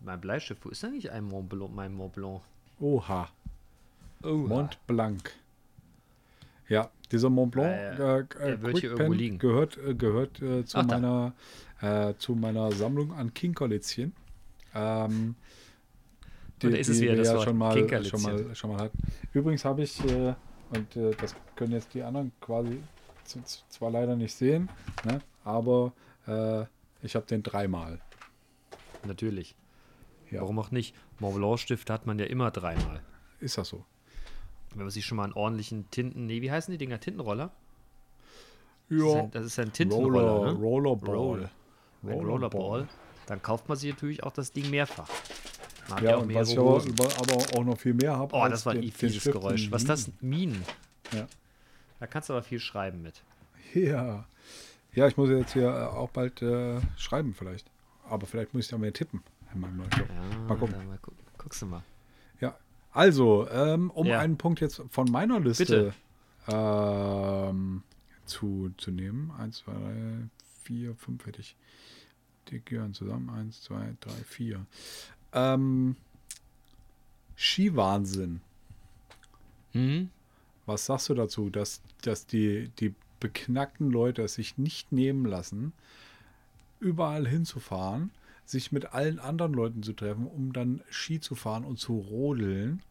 Mein 0.03 0.21
Bleistift, 0.21 0.65
wo 0.65 0.69
ist 0.71 0.85
eigentlich 0.85 1.11
ein 1.11 1.25
Mont 1.25 1.49
Blanc, 1.49 1.75
mein 1.75 1.95
Mont 1.95 2.13
Blanc? 2.15 2.43
Oha. 2.81 3.29
Oh, 4.23 4.29
Mont 4.35 4.79
Blanc. 4.87 5.33
Ja, 6.69 6.91
dieser 7.11 7.31
Mont 7.31 7.53
Blanc 7.53 7.99
Äh, 7.99 8.21
äh, 8.21 8.53
äh, 8.53 8.57
Quick 8.59 8.97
Pen 8.97 9.39
gehört, 9.39 9.79
äh, 9.79 9.95
gehört 9.95 10.41
äh, 10.43 10.65
zu, 10.65 10.79
Ach, 10.79 10.87
meiner, 10.87 11.35
zu 12.19 12.35
meiner 12.35 12.73
Sammlung 12.73 13.15
an 13.15 13.33
Kinkerlitzchen. 13.33 14.13
Ähm, 14.75 15.35
Und 16.69 16.73
da 16.73 16.79
ist 16.79 16.89
es 16.89 17.01
wieder 17.01 17.13
wir 17.13 17.19
das 17.19 17.29
ja 17.29 17.35
Wort, 17.35 17.45
schon 17.45 17.59
mal, 17.59 18.05
schon 18.05 18.23
mal, 18.23 18.55
schon 18.55 18.71
mal 18.71 18.81
hatten. 18.83 18.99
Übrigens 19.33 19.65
habe 19.65 19.83
ich, 19.83 20.05
äh, 20.05 20.35
und 20.71 20.97
äh, 20.97 21.13
das 21.21 21.35
können 21.57 21.73
jetzt 21.73 21.93
die 21.95 22.03
anderen 22.03 22.33
quasi 22.41 22.81
zwar 23.69 23.91
leider 23.91 24.17
nicht 24.17 24.35
sehen, 24.35 24.69
ne, 25.05 25.21
aber 25.45 25.93
äh, 26.27 26.65
ich 27.03 27.15
habe 27.15 27.27
den 27.27 27.43
dreimal. 27.43 28.01
Natürlich. 29.07 29.55
Ja. 30.31 30.43
Warum 30.43 30.59
auch 30.59 30.71
nicht? 30.71 30.95
Mont 31.19 31.37
Blanc 31.37 31.59
Stift 31.59 31.91
hat 31.91 32.07
man 32.07 32.19
ja 32.19 32.27
immer 32.27 32.51
dreimal. 32.51 33.01
Ist 33.41 33.57
das 33.59 33.69
so? 33.69 33.85
Wenn 34.75 34.83
man 34.83 34.91
sich 34.91 35.05
schon 35.05 35.17
mal 35.17 35.25
einen 35.25 35.33
ordentlichen 35.33 35.91
Tinten, 35.91 36.27
nee, 36.27 36.43
wie 36.43 36.51
heißen 36.51 36.71
die 36.71 36.79
Dinger? 36.79 37.01
Tintenroller? 37.01 37.51
Das 38.89 38.99
ist 39.45 39.57
Ja. 39.57 39.63
ein, 39.63 39.69
ein 39.69 39.73
Tintenroller, 39.73 40.31
Roller, 40.31 40.53
ne? 40.53 40.59
Rollerball. 40.59 41.15
Roll. 41.17 41.51
Ein 42.03 42.11
Rollerball. 42.13 42.89
Dann 43.27 43.43
kauft 43.43 43.69
man 43.69 43.79
sich 43.79 43.91
natürlich 43.91 44.23
auch 44.25 44.33
das 44.33 44.53
Ding 44.53 44.71
mehrfach. 44.71 45.09
Man 45.91 46.05
Ja, 46.05 46.17
auch 46.17 46.23
und 46.23 46.35
was 46.35 46.51
ich 46.51 46.59
aber, 46.59 46.83
aber 47.19 47.59
auch 47.59 47.65
noch 47.65 47.79
viel 47.79 47.95
mehr 47.95 48.17
habe. 48.17 48.35
Oh, 48.35 48.47
das 48.49 48.65
war 48.67 48.73
ein 48.75 48.91
fieses 48.91 49.25
Geräusch. 49.25 49.71
Was 49.71 49.83
ist 49.83 49.89
das? 49.89 50.11
Minen. 50.21 50.65
Ja. 51.13 51.27
Da 51.99 52.07
kannst 52.07 52.29
du 52.29 52.33
aber 52.35 52.43
viel 52.43 52.61
schreiben 52.61 53.03
mit. 53.03 53.23
Ja. 53.75 54.25
Ja, 54.95 55.07
ich 55.07 55.17
muss 55.17 55.29
jetzt 55.31 55.53
hier 55.53 55.69
äh, 55.69 55.97
auch 55.97 56.11
bald 56.11 56.43
äh, 56.43 56.81
schreiben 56.97 57.35
vielleicht. 57.35 57.67
Aber 58.09 58.27
vielleicht 58.27 58.55
muss 58.55 58.65
ich 58.65 58.71
da 58.71 58.79
mehr 58.79 58.93
tippen 58.93 59.23
in 59.55 59.61
meinem 59.61 59.77
neuen 59.77 59.91
Job. 59.91 60.09
Ja, 60.09 60.39
Mal 60.49 60.57
gucken. 60.57 60.89
Mal 60.89 60.99
gucken. 60.99 61.19
Guckst 61.39 61.63
du 61.63 61.67
mal. 61.67 61.83
Ja. 62.41 62.57
Also, 62.93 63.49
ähm, 63.51 63.91
um 63.91 64.07
Ja. 64.07 64.19
einen 64.19 64.37
Punkt 64.37 64.61
jetzt 64.61 64.83
von 64.91 65.11
meiner 65.11 65.39
Liste 65.39 65.95
ähm, 66.49 67.83
zu, 68.27 68.71
zu 68.77 68.91
nehmen. 68.91 69.31
Eins, 69.39 69.59
zwei, 69.59 69.73
drei, 69.73 70.29
vier, 70.65 70.95
fünf 70.97 71.27
hätte 71.27 71.41
ich. 71.41 71.57
Die 72.49 72.65
gehören 72.65 72.95
zusammen. 72.95 73.31
Eins, 73.31 73.63
zwei, 73.63 73.95
drei, 74.01 74.13
vier. 74.27 74.67
Ähm, 75.33 75.97
Skiwahnsinn. 77.37 78.41
Mhm. 79.73 80.11
Was 80.67 80.87
sagst 80.87 81.09
du 81.09 81.15
dazu, 81.15 81.51
dass, 81.51 81.81
dass 82.03 82.27
die, 82.27 82.71
die 82.81 82.95
beknackten 83.19 83.91
Leute 83.91 84.23
es 84.23 84.35
sich 84.35 84.59
nicht 84.59 84.93
nehmen 84.93 85.25
lassen, 85.27 85.73
überall 86.81 87.27
hinzufahren, 87.27 88.11
sich 88.45 88.73
mit 88.73 88.93
allen 88.93 89.19
anderen 89.19 89.53
Leuten 89.53 89.83
zu 89.83 89.93
treffen, 89.93 90.27
um 90.27 90.53
dann 90.53 90.83
Ski 90.91 91.21
zu 91.21 91.35
fahren 91.35 91.65
und 91.65 91.79
zu 91.79 91.99
rodeln 91.99 92.83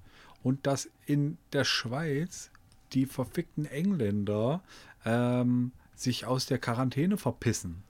und 0.44 0.66
dass 0.66 0.90
in 1.06 1.38
der 1.52 1.66
Schweiz 1.66 2.52
die 2.94 3.06
verfickten 3.06 3.66
Engländer 3.66 4.62
ähm, 5.06 5.72
sich 5.96 6.26
aus 6.26 6.46
der 6.46 6.60
Quarantäne 6.60 7.18
verpissen 7.18 7.84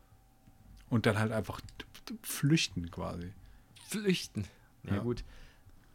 und 0.90 1.06
dann 1.06 1.20
halt 1.20 1.32
einfach 1.32 1.62
flüchten 2.24 2.90
quasi. 2.90 3.32
Flüchten. 3.90 4.46
Ja, 4.84 4.96
Ja. 4.96 5.00
gut. 5.02 5.24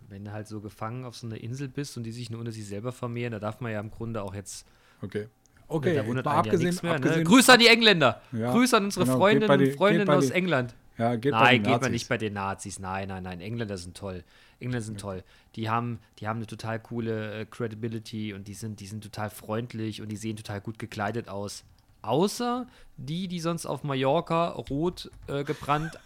Wenn 0.09 0.25
du 0.25 0.33
halt 0.33 0.47
so 0.49 0.61
gefangen 0.61 1.05
auf 1.05 1.17
so 1.17 1.27
einer 1.27 1.41
Insel 1.41 1.69
bist 1.69 1.97
und 1.97 2.03
die 2.05 2.13
sich 2.13 2.29
nur 2.31 2.39
unter 2.41 2.53
sich 2.53 2.67
selber 2.67 2.93
vermehren, 2.93 3.33
da 3.33 3.39
darf 3.39 3.61
man 3.61 3.73
ja 3.73 3.81
im 3.81 3.91
Grunde 3.91 4.23
auch 4.23 4.35
jetzt. 4.35 4.67
Okay. 5.03 5.23
ne, 5.23 5.29
Okay, 5.67 5.95
da 5.95 6.07
wundert 6.07 6.27
abgesehen, 6.27 6.75
ja 6.77 6.83
mehr. 6.83 6.91
Ne? 6.93 6.97
abgesehen 6.99 7.25
Grüße 7.25 7.53
an 7.53 7.59
die 7.59 7.69
Engländer. 7.69 8.21
Ja, 8.33 8.53
Grüße 8.53 8.77
an 8.77 8.85
unsere 8.85 9.07
genau, 9.07 9.17
Freundinnen 9.17 9.61
und 9.61 9.73
Freundinnen 9.77 10.11
aus 10.11 10.27
den- 10.27 10.35
England. 10.37 10.75
Ja, 10.99 11.17
geht 11.17 11.33
Nein, 11.33 11.63
geht 11.65 11.81
man 11.81 11.91
nicht 11.91 12.09
bei 12.09 12.19
den 12.19 12.35
Nazis. 12.35 12.79
Nein, 12.79 13.09
nein, 13.09 13.23
nein. 13.25 13.41
Engländer 13.41 13.77
sind 13.79 13.97
toll. 13.97 14.23
Engländer 14.61 14.83
sind 14.85 15.01
toll. 15.01 15.25
Die 15.57 15.69
haben, 15.69 15.99
die 16.21 16.29
haben 16.29 16.37
eine 16.37 16.47
total 16.47 16.79
coole 16.79 17.41
äh, 17.41 17.47
Credibility 17.47 18.33
und 18.35 18.47
die 18.47 18.55
sind, 18.55 18.79
die 18.79 18.87
sind 18.87 19.03
total 19.03 19.31
freundlich 19.31 20.01
und 20.03 20.09
die 20.13 20.17
sehen 20.17 20.37
total 20.37 20.61
gut 20.61 20.79
gekleidet 20.79 21.29
aus. 21.29 21.65
Außer 22.03 22.69
die, 22.97 23.27
die 23.27 23.41
sonst 23.41 23.67
auf 23.67 23.83
Mallorca 23.83 24.51
rot 24.51 25.11
äh, 25.27 25.43
gebrannt 25.43 25.99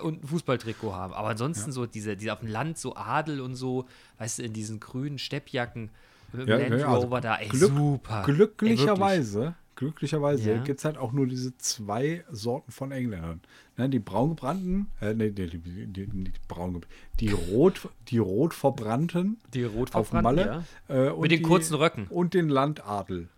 und 0.00 0.22
ein 0.22 0.26
Fußballtrikot 0.28 0.92
haben. 0.94 1.12
Aber 1.14 1.28
ansonsten 1.28 1.72
so 1.72 1.86
diese, 1.86 2.16
diese 2.16 2.32
auf 2.32 2.40
dem 2.40 2.48
Land 2.48 2.78
so 2.78 2.94
Adel 2.96 3.40
und 3.40 3.54
so, 3.54 3.86
weißt 4.18 4.38
du, 4.38 4.42
in 4.42 4.52
diesen 4.52 4.80
grünen 4.80 5.18
Steppjacken 5.18 5.90
mit 6.32 6.42
dem 6.42 6.48
Ja, 6.48 6.56
Land 6.58 6.80
ja, 6.80 6.88
also 6.88 7.06
Rover 7.06 7.20
da, 7.20 7.36
ey, 7.36 7.48
Glück- 7.48 7.74
super. 7.76 8.24
Ey, 8.26 8.38
wirklich. 8.38 8.76
Glücklicherweise, 8.76 9.54
glücklicherweise 9.76 10.50
Ja. 10.52 10.62
gibt 10.62 10.78
es 10.78 10.84
halt 10.84 10.96
auch 10.98 11.12
nur 11.12 11.26
diese 11.26 11.56
zwei 11.58 12.24
Sorten 12.30 12.72
von 12.72 12.92
Engländern. 12.92 13.40
Ne, 13.76 13.88
die 13.90 13.98
braungebrannten, 13.98 14.86
äh, 15.02 15.12
nee, 15.14 15.30
die, 15.30 15.48
die, 15.48 15.58
die, 15.86 16.06
die, 16.06 16.32
braun, 16.48 16.80
die 17.20 17.28
rot, 17.28 17.88
die 18.08 18.18
rot 18.18 18.54
verbrannten 18.54 19.38
Die 19.52 19.64
rot 19.64 19.94
auf 19.94 20.08
verbrannten, 20.08 20.46
Malle 20.46 20.64
ja. 20.88 21.06
äh, 21.08 21.10
und 21.10 21.20
Mit 21.22 21.30
den 21.30 21.42
kurzen 21.42 21.74
Röcken. 21.74 22.06
und 22.08 22.32
den 22.34 22.48
Landadel. 22.48 23.28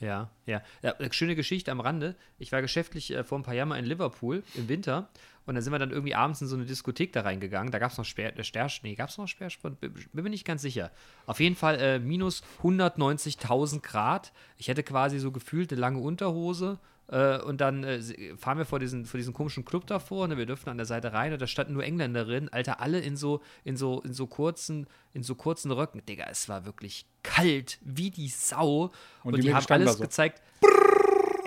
Ja, 0.00 0.30
ja, 0.46 0.62
ja. 0.82 0.94
Schöne 1.10 1.34
Geschichte 1.34 1.72
am 1.72 1.80
Rande. 1.80 2.14
Ich 2.38 2.52
war 2.52 2.62
geschäftlich 2.62 3.12
äh, 3.12 3.24
vor 3.24 3.36
ein 3.40 3.42
paar 3.42 3.54
Jahren 3.54 3.68
mal 3.70 3.78
in 3.80 3.84
Liverpool 3.84 4.44
im 4.54 4.68
Winter 4.68 5.08
und 5.48 5.54
dann 5.54 5.62
sind 5.62 5.72
wir 5.72 5.78
dann 5.78 5.90
irgendwie 5.90 6.14
abends 6.14 6.42
in 6.42 6.46
so 6.46 6.56
eine 6.56 6.66
Diskothek 6.66 7.12
da 7.12 7.22
reingegangen. 7.22 7.72
Da 7.72 7.78
gab 7.78 7.90
es 7.90 7.98
noch 7.98 8.04
Sperr, 8.04 8.36
äh, 8.38 8.68
nee, 8.82 8.94
gab 8.94 9.08
es 9.08 9.18
noch 9.18 9.26
Sperrsport? 9.26 9.80
Bin 9.80 9.92
bin 9.92 10.24
mir 10.24 10.30
nicht 10.30 10.44
ganz 10.44 10.62
sicher. 10.62 10.90
Auf 11.26 11.40
jeden 11.40 11.56
Fall 11.56 11.80
äh, 11.80 11.98
minus 11.98 12.42
190.000 12.62 13.80
Grad. 13.80 14.32
Ich 14.58 14.68
hätte 14.68 14.82
quasi 14.82 15.18
so 15.18 15.32
gefühlt 15.32 15.72
eine 15.72 15.80
lange 15.80 16.00
Unterhose. 16.00 16.78
Äh, 17.10 17.40
und 17.40 17.62
dann 17.62 17.84
äh, 17.84 18.02
fahren 18.36 18.58
wir 18.58 18.66
vor 18.66 18.78
diesen, 18.78 19.06
vor 19.06 19.16
diesen 19.16 19.32
komischen 19.32 19.64
Club 19.64 19.86
davor, 19.86 20.28
ne? 20.28 20.36
wir 20.36 20.44
dürfen 20.44 20.68
an 20.68 20.76
der 20.76 20.84
Seite 20.84 21.14
rein 21.14 21.32
und 21.32 21.40
da 21.40 21.46
standen 21.46 21.72
nur 21.72 21.82
Engländerinnen, 21.82 22.50
Alter, 22.50 22.80
alle 22.80 23.00
in 23.00 23.16
so, 23.16 23.40
in 23.64 23.78
so, 23.78 24.02
in 24.02 24.12
so 24.12 24.26
kurzen, 24.26 24.86
in 25.14 25.22
so 25.22 25.34
kurzen 25.34 25.70
Röcken. 25.70 26.04
Digga, 26.04 26.26
es 26.30 26.50
war 26.50 26.66
wirklich 26.66 27.06
kalt 27.22 27.78
wie 27.82 28.10
die 28.10 28.28
Sau. 28.28 28.90
Und, 29.24 29.32
Und 29.32 29.36
die 29.36 29.48
die 29.48 29.54
haben 29.54 29.64
alles 29.70 29.94
so. 29.94 30.02
gezeigt. 30.02 30.42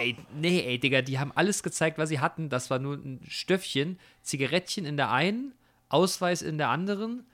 Ey, 0.02 0.18
nee, 0.34 0.62
ey, 0.62 0.80
Digga, 0.80 1.04
die 1.04 1.20
haben 1.20 1.32
alles 1.34 1.62
gezeigt, 1.62 2.00
was 2.00 2.10
sie 2.10 2.20
hatten. 2.20 2.50
Das 2.50 2.72
war 2.72 2.80
nur 2.80 2.96
ein 2.96 3.22
Stöffchen, 3.28 4.00
Zigarettchen 4.24 4.86
in 4.86 4.98
der 4.98 5.12
einen, 5.12 5.54
Ausweis 5.90 6.42
in 6.42 6.58
der 6.58 6.70
anderen, 6.70 7.26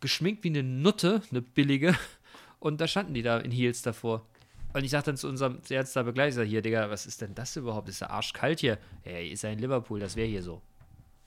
geschminkt 0.00 0.42
wie 0.42 0.48
eine 0.48 0.64
Nutte, 0.64 1.22
eine 1.30 1.40
billige. 1.40 1.96
Und 2.58 2.80
da 2.80 2.88
standen 2.88 3.14
die 3.14 3.22
da 3.22 3.38
in 3.38 3.52
Heels 3.52 3.82
davor. 3.82 4.26
Und 4.72 4.84
ich 4.84 4.90
sag 4.90 5.04
dann 5.04 5.16
zu 5.16 5.28
unserem 5.28 5.60
da 5.68 6.02
Begleiter, 6.02 6.42
hier, 6.44 6.62
Digga, 6.62 6.90
was 6.90 7.06
ist 7.06 7.20
denn 7.20 7.34
das 7.34 7.54
überhaupt? 7.56 7.88
Ist 7.88 8.00
ja 8.00 8.10
arschkalt 8.10 8.60
hier. 8.60 8.78
Ey, 9.04 9.28
ist 9.28 9.42
ja 9.42 9.50
in 9.50 9.58
Liverpool, 9.58 10.00
das 10.00 10.16
wäre 10.16 10.28
hier 10.28 10.42
so. 10.42 10.62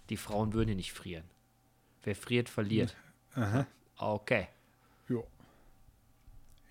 Die 0.10 0.18
Frauen 0.18 0.54
würden 0.54 0.70
hier 0.70 0.76
nicht 0.76 0.94
frieren. 0.94 1.24
Wer 2.04 2.16
friert, 2.16 2.50
verliert. 2.50 2.96
Okay. 3.98 4.48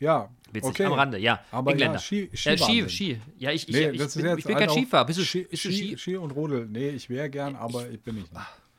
Ja, 0.05 0.29
Witzig. 0.53 0.71
okay. 0.71 0.85
Am 0.85 0.93
Rande, 0.93 1.19
ja. 1.19 1.43
Aber 1.51 1.73
Engländer. 1.73 1.95
ja, 1.95 2.01
Ski, 2.01 2.29
ja, 2.31 2.37
Ski, 2.37 2.57
Skiwahnsinn. 2.57 2.88
Ski. 2.90 3.21
Ja, 3.38 3.51
ich, 3.51 3.69
ich, 3.69 3.75
Nee, 3.75 3.90
ich, 3.90 4.01
ist 4.01 4.14
bin, 4.17 4.38
ich 4.38 4.45
bin 4.45 4.57
kein 4.57 4.69
auch 4.69 4.75
Skifahrer. 4.77 5.07
Bist 5.07 5.19
du, 5.19 5.25
Ski, 5.25 5.43
bist 5.51 5.64
du 5.64 5.71
Ski, 5.73 5.77
Ski? 5.88 5.99
Ski 5.99 6.17
und 6.17 6.31
Rodel. 6.33 6.67
Nee, 6.67 6.90
ich 6.90 7.09
wäre 7.11 7.29
gern, 7.31 7.57
aber 7.57 7.88
ich 7.90 8.01
bin 8.01 8.17
nicht. 8.17 8.31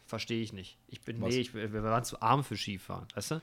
Verstehe 0.05 0.41
ich 0.41 0.53
nicht. 0.53 0.77
Ich 0.87 1.01
bin, 1.01 1.19
Was? 1.21 1.29
nee, 1.33 1.39
ich, 1.41 1.53
wir 1.53 1.83
waren 1.83 2.03
zu 2.03 2.21
arm 2.21 2.43
für 2.43 2.55
Skifahren, 2.55 3.07
weißt 3.15 3.31
du? 3.31 3.41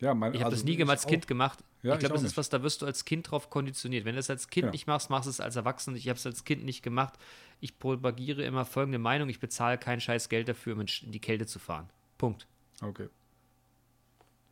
Ja, 0.00 0.14
mein, 0.14 0.32
Ich 0.34 0.40
habe 0.40 0.46
also 0.46 0.56
das 0.56 0.64
nie 0.64 0.76
ich 0.76 0.88
als 0.88 1.04
auch. 1.04 1.08
Kind 1.10 1.26
gemacht. 1.26 1.58
Ja, 1.82 1.94
ich 1.94 2.00
glaube, 2.00 2.14
ich 2.16 2.20
auch 2.20 2.22
das 2.24 2.32
ist 2.32 2.36
was, 2.36 2.48
da 2.48 2.62
wirst 2.62 2.82
du 2.82 2.86
als 2.86 3.04
Kind 3.04 3.30
drauf 3.30 3.50
konditioniert. 3.50 4.04
Wenn 4.04 4.14
du 4.14 4.18
es 4.20 4.28
als 4.30 4.48
Kind 4.48 4.66
Ja. 4.66 4.70
nicht 4.72 4.86
machst, 4.86 5.10
machst 5.10 5.26
du 5.26 5.30
es 5.30 5.40
als 5.40 5.56
Erwachsener. 5.56 5.96
Ich 5.96 6.08
habe 6.08 6.18
es 6.18 6.26
als 6.26 6.44
Kind 6.44 6.64
nicht 6.64 6.82
gemacht. 6.82 7.14
Ich 7.60 7.78
propagiere 7.78 8.42
immer 8.42 8.64
folgende 8.64 8.98
Meinung: 8.98 9.28
Ich 9.28 9.40
bezahle 9.40 9.78
kein 9.78 10.00
scheiß 10.00 10.28
Geld 10.28 10.48
dafür, 10.48 10.74
um 10.74 10.80
in 10.80 10.86
die 11.12 11.20
Kälte 11.20 11.46
zu 11.46 11.58
fahren. 11.58 11.88
Punkt. 12.18 12.46
Okay. 12.82 13.08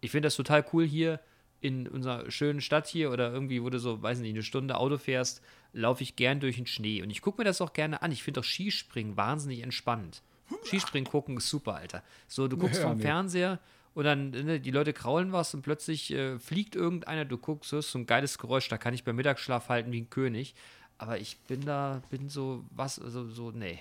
Ich 0.00 0.10
finde 0.10 0.26
das 0.26 0.36
total 0.36 0.64
cool 0.72 0.86
hier 0.86 1.18
in 1.60 1.88
unserer 1.88 2.30
schönen 2.30 2.60
Stadt 2.60 2.86
hier 2.86 3.10
oder 3.10 3.32
irgendwie, 3.32 3.62
wo 3.62 3.70
du 3.70 3.78
so, 3.78 4.00
weiß 4.02 4.20
nicht, 4.20 4.30
eine 4.34 4.42
Stunde 4.42 4.76
Auto 4.76 4.96
fährst, 4.98 5.42
laufe 5.72 6.02
ich 6.02 6.14
gern 6.16 6.40
durch 6.40 6.56
den 6.56 6.66
Schnee. 6.66 7.02
Und 7.02 7.10
ich 7.10 7.20
gucke 7.22 7.38
mir 7.40 7.44
das 7.44 7.60
auch 7.60 7.72
gerne 7.72 8.00
an. 8.02 8.12
Ich 8.12 8.22
finde 8.22 8.40
auch 8.40 8.44
Skispringen 8.44 9.16
wahnsinnig 9.16 9.62
entspannend. 9.62 10.22
Skispringen 10.64 11.10
gucken 11.10 11.36
ist 11.36 11.48
super, 11.50 11.74
Alter. 11.74 12.02
So, 12.26 12.48
du 12.48 12.56
guckst 12.56 12.80
Ja, 12.80 12.88
vom. 12.88 12.98
Fernseher 13.00 13.58
und 13.94 14.04
dann, 14.04 14.30
ne, 14.30 14.60
die 14.60 14.70
Leute 14.70 14.92
kraulen 14.92 15.32
was 15.32 15.52
und 15.52 15.62
plötzlich 15.62 16.12
äh, 16.12 16.38
fliegt 16.38 16.74
irgendeiner, 16.76 17.24
du 17.24 17.36
guckst, 17.36 17.72
hörst 17.72 17.90
so 17.90 17.98
ein 17.98 18.06
geiles 18.06 18.38
Geräusch, 18.38 18.68
da 18.68 18.78
kann 18.78 18.94
ich 18.94 19.04
beim 19.04 19.16
Mittagsschlaf 19.16 19.68
halten 19.68 19.90
wie 19.92 20.00
ein 20.02 20.10
König. 20.10 20.54
Aber 20.96 21.18
ich 21.18 21.38
bin 21.48 21.64
da, 21.64 22.02
bin 22.10 22.28
so, 22.28 22.64
was, 22.70 22.98
also 23.00 23.28
so, 23.28 23.50
nee. 23.50 23.78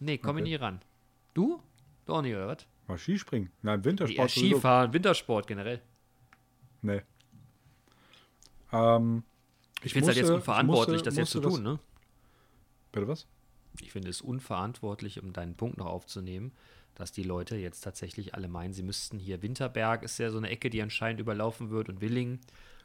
Nee, 0.00 0.18
komm 0.18 0.38
ich 0.38 0.42
Okay. 0.42 0.50
nie 0.50 0.54
ran. 0.56 0.80
Du? 1.34 1.60
Du 2.06 2.14
auch 2.14 2.22
nicht, 2.22 2.34
oder 2.34 2.48
was? 2.48 2.66
Mal 2.88 2.98
Skispringen. 2.98 3.50
Nein, 3.62 3.80
Ja, 3.80 3.84
Wintersport. 3.84 4.30
sowieso. 4.30 4.54
Skifahren, 4.56 4.92
Wintersport 4.92 5.46
generell. 5.46 5.80
Nee. 6.82 7.00
Ähm, 8.72 9.22
Ich 9.82 9.92
finde 9.92 10.10
es 10.10 10.16
halt 10.16 10.26
jetzt 10.26 10.30
unverantwortlich, 10.34 10.94
musste- 10.96 11.04
das 11.04 11.16
jetzt 11.16 11.30
zu 11.30 11.40
musste 11.40 11.56
tun, 11.56 11.62
ne? 11.64 11.78
Bitte 12.92 13.08
was? 13.08 13.26
Ich 13.80 13.92
finde 13.92 14.10
es 14.10 14.20
unverantwortlich, 14.20 15.22
um 15.22 15.32
deinen 15.32 15.54
Punkt 15.54 15.78
noch 15.78 15.86
aufzunehmen, 15.86 16.52
dass 16.94 17.10
die 17.12 17.22
Leute 17.22 17.56
jetzt 17.56 17.80
tatsächlich 17.80 18.34
alle 18.34 18.48
meinen, 18.48 18.74
sie 18.74 18.82
müssten 18.82 19.18
hier 19.18 19.42
Winterberg 19.42 20.02
ist 20.02 20.18
ja 20.18 20.30
so 20.30 20.36
eine 20.38 20.50
Ecke, 20.50 20.68
die 20.68 20.82
anscheinend 20.82 21.20
überlaufen 21.20 21.70
wird 21.70 21.88
und 21.88 22.00
Willingen. 22.00 22.40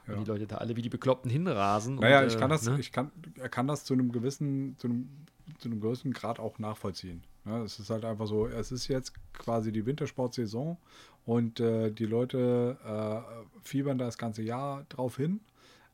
Und 0.08 0.20
die 0.20 0.24
Leute 0.32 0.48
da 0.48 0.60
alle 0.60 0.78
wie 0.78 0.82
die 0.82 0.88
Bekloppten 0.88 1.30
hinrasen. 1.30 1.96
Naja, 1.96 2.22
und, 2.22 2.28
ich 2.28 2.38
kann 2.38 2.50
äh, 2.50 2.54
das, 2.54 2.64
ne? 2.64 2.80
ich 2.80 2.94
kann, 2.94 3.12
er 3.36 3.50
kann 3.50 3.68
das 3.68 3.84
zu 3.84 3.94
einem 3.94 4.14
gewissen, 4.14 4.78
zu 4.78 4.88
einem, 4.88 5.10
zu 5.58 5.68
einem 5.68 5.82
gewissen 5.82 6.14
Grad 6.14 6.40
auch 6.40 6.60
nachvollziehen. 6.60 7.24
Ja, 7.48 7.64
es 7.64 7.80
ist 7.80 7.90
halt 7.90 8.04
einfach 8.04 8.28
so, 8.28 8.48
es 8.48 8.72
ist 8.72 8.88
jetzt 8.88 9.14
quasi 9.34 9.72
die 9.72 9.86
Wintersportsaison 9.86 10.78
und 11.26 11.60
äh, 11.60 11.92
die 11.92 12.06
Leute 12.06 12.78
äh, 12.86 13.22
fiebern 13.64 13.98
da 13.98 14.06
das 14.06 14.18
ganze 14.18 14.42
Jahr 14.42 14.86
drauf 14.90 15.18
hin. 15.18 15.40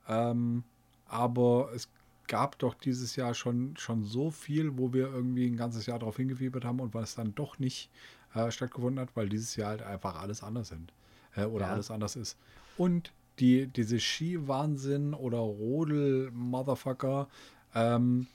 Ähm, 0.07 0.63
aber 1.05 1.69
es 1.75 1.89
gab 2.27 2.57
doch 2.59 2.73
dieses 2.73 3.15
Jahr 3.15 3.33
schon, 3.33 3.75
schon 3.77 4.03
so 4.03 4.31
viel, 4.31 4.77
wo 4.77 4.93
wir 4.93 5.07
irgendwie 5.13 5.45
ein 5.45 5.57
ganzes 5.57 5.85
Jahr 5.85 5.99
drauf 5.99 6.17
hingefiebert 6.17 6.65
haben 6.65 6.79
und 6.79 6.93
was 6.93 7.15
dann 7.15 7.35
doch 7.35 7.59
nicht 7.59 7.89
äh, 8.33 8.49
stattgefunden 8.49 8.99
hat, 8.99 9.15
weil 9.15 9.29
dieses 9.29 9.55
Jahr 9.55 9.69
halt 9.69 9.83
einfach 9.83 10.19
alles 10.19 10.41
anders 10.41 10.69
sind. 10.69 10.91
Äh, 11.35 11.45
oder 11.45 11.67
Ja. 11.67 11.73
alles 11.73 11.91
anders 11.91 12.15
ist. 12.15 12.37
Und 12.77 13.11
die, 13.39 13.67
diese 13.67 13.99
Ski-Wahnsinn 13.99 15.13
oder 15.13 15.39
Rodel-Motherfucker, 15.39 17.27
ähm, 17.75 18.27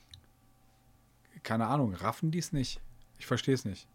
keine 1.42 1.66
Ahnung, 1.66 1.94
raffen 1.94 2.30
die 2.30 2.38
es 2.38 2.52
nicht? 2.52 2.80
Ich 3.18 3.26
verstehe 3.26 3.54
es 3.54 3.64
nicht. 3.64 3.86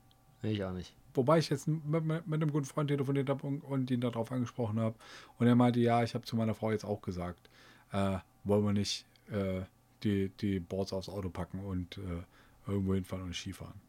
Ich 0.42 0.64
auch 0.64 0.74
nicht. 0.74 0.94
Wobei 1.14 1.38
ich 1.38 1.50
jetzt 1.50 1.68
mit, 1.68 2.04
mit, 2.04 2.24
einem 2.28 2.52
guten 2.52 2.66
Freund 2.66 2.90
telefoniert 2.90 3.30
habe 3.30 3.46
und, 3.46 3.62
und 3.62 3.92
ihn 3.92 4.02
darauf 4.02 4.32
angesprochen 4.32 4.80
habe. 4.80 4.96
Und 5.38 5.48
er 5.48 5.56
meinte, 5.56 5.80
ja, 5.80 6.04
ich 6.04 6.16
habe 6.16 6.26
zu 6.26 6.36
meiner 6.36 6.56
Frau 6.56 6.72
jetzt 6.72 6.86
auch 6.86 7.02
gesagt, 7.02 7.50
äh, 7.92 8.18
wollen 8.44 8.66
wir 8.66 8.74
nicht 8.74 9.06
äh, 9.32 9.62
die, 10.04 10.30
die 10.42 10.60
Boards 10.60 10.92
aufs 10.92 11.10
Auto 11.10 11.30
packen 11.30 11.60
und 11.60 11.98
äh, 11.98 12.24
irgendwo 12.70 12.96
hinfahren 12.96 13.26
und 13.26 13.36
Skifahren. 13.36 13.80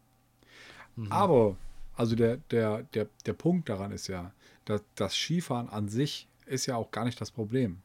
Aber, 1.10 1.56
also 1.96 2.14
der, 2.14 2.36
der, 2.50 2.84
der, 2.94 3.08
der 3.26 3.32
Punkt 3.32 3.68
daran 3.68 3.90
ist 3.90 4.06
ja, 4.06 4.32
dass 4.64 4.82
das 4.94 5.14
Skifahren 5.14 5.68
an 5.68 5.88
sich 5.88 6.28
ist 6.46 6.66
ja 6.66 6.76
auch 6.76 6.90
gar 6.90 7.04
nicht 7.04 7.20
das 7.20 7.30
Problem. 7.30 7.82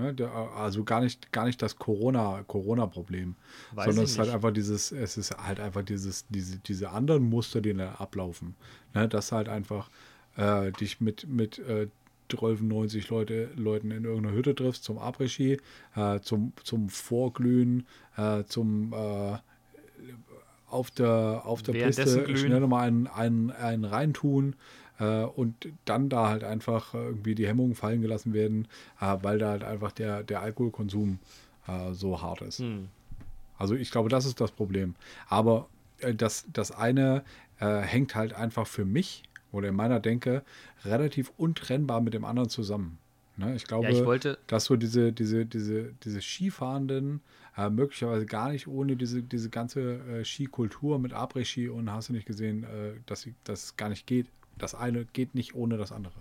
Ne, 0.00 0.14
also 0.56 0.84
gar 0.84 1.00
nicht, 1.00 1.30
gar 1.32 1.44
nicht 1.44 1.60
das 1.60 1.76
Corona, 1.76 2.42
Corona-Problem, 2.46 3.34
sondern 3.74 4.04
es 4.04 4.12
ist 4.12 4.18
halt 4.18 4.30
einfach 4.30 4.52
dieses, 4.52 4.92
es 4.92 5.16
ist 5.16 5.36
halt 5.36 5.60
einfach 5.60 5.82
dieses, 5.82 6.26
diese, 6.28 6.58
diese 6.58 6.90
anderen 6.90 7.28
Muster, 7.28 7.60
die 7.60 7.74
da 7.74 7.92
ablaufen. 7.92 8.54
Ne, 8.94 9.08
dass 9.08 9.32
halt 9.32 9.48
einfach 9.48 9.90
äh, 10.36 10.72
dich 10.72 11.00
mit, 11.00 11.28
mit 11.28 11.58
äh, 11.58 11.88
12, 12.30 12.62
90 12.62 13.08
Leute, 13.08 13.50
Leuten 13.56 13.90
in 13.90 14.04
irgendeiner 14.04 14.34
Hütte 14.34 14.54
triffst 14.54 14.84
zum 14.84 14.98
Après-Ski, 14.98 15.58
äh, 15.96 16.20
zum, 16.20 16.52
zum 16.62 16.88
Vorglühen, 16.88 17.86
äh, 18.16 18.44
zum 18.44 18.92
äh, 18.92 19.38
auf 20.68 20.90
der, 20.92 21.42
auf 21.44 21.62
der 21.62 21.72
Piste 21.72 22.22
glühen. 22.22 22.36
schnell 22.36 22.60
nochmal 22.60 22.86
einen, 22.86 23.06
einen, 23.08 23.50
einen 23.50 23.84
reintun 23.84 24.54
und 25.24 25.54
dann 25.84 26.08
da 26.08 26.28
halt 26.28 26.44
einfach 26.44 26.94
äh, 26.94 26.98
irgendwie 26.98 27.34
die 27.34 27.46
Hemmungen 27.46 27.74
fallen 27.74 28.02
gelassen 28.02 28.32
werden, 28.32 28.68
äh, 29.00 29.16
weil 29.22 29.38
da 29.38 29.50
halt 29.50 29.64
einfach 29.64 29.92
der, 29.92 30.22
der 30.22 30.42
Alkoholkonsum 30.42 31.18
äh, 31.66 31.92
so 31.92 32.20
hart 32.22 32.42
ist. 32.42 32.58
Hm. 32.58 32.88
Also 33.58 33.74
ich 33.74 33.90
glaube, 33.90 34.08
das 34.08 34.24
ist 34.26 34.40
das 34.40 34.52
Problem. 34.52 34.94
Aber 35.28 35.68
äh, 35.98 36.14
das, 36.14 36.46
das 36.52 36.70
eine 36.72 37.24
äh, 37.60 37.80
hängt 37.80 38.14
halt 38.14 38.32
einfach 38.32 38.66
für 38.66 38.84
mich 38.84 39.22
oder 39.52 39.68
in 39.68 39.74
meiner 39.76 40.00
Denke 40.00 40.42
relativ 40.84 41.32
untrennbar 41.36 42.00
mit 42.00 42.14
dem 42.14 42.24
anderen 42.24 42.48
zusammen. 42.48 42.98
Ne? 43.36 43.54
Ich 43.56 43.64
glaube, 43.66 43.84
Ja, 43.84 43.90
ich 43.90 43.98
dass 44.46 44.64
so 44.64 44.76
diese, 44.76 45.12
diese, 45.12 45.44
diese, 45.46 45.92
diese 46.04 46.20
Skifahrenden 46.22 47.20
äh, 47.56 47.68
möglicherweise 47.70 48.26
gar 48.26 48.50
nicht 48.50 48.66
ohne 48.68 48.96
diese, 48.96 49.22
diese 49.22 49.50
ganze 49.50 49.80
äh, 50.20 50.24
Skikultur 50.24 50.98
mit 50.98 51.12
Après-Ski 51.12 51.68
und 51.68 51.90
hast 51.90 52.08
du 52.08 52.12
nicht 52.12 52.26
gesehen, 52.26 52.64
äh, 52.64 52.92
dass 53.06 53.22
sie- 53.22 53.34
dass 53.44 53.64
es 53.64 53.76
gar 53.76 53.88
nicht 53.88 54.06
geht. 54.06 54.26
Das 54.60 54.74
eine 54.74 55.04
geht 55.04 55.34
nicht 55.34 55.54
ohne 55.54 55.76
das 55.76 55.92
andere. 55.92 56.14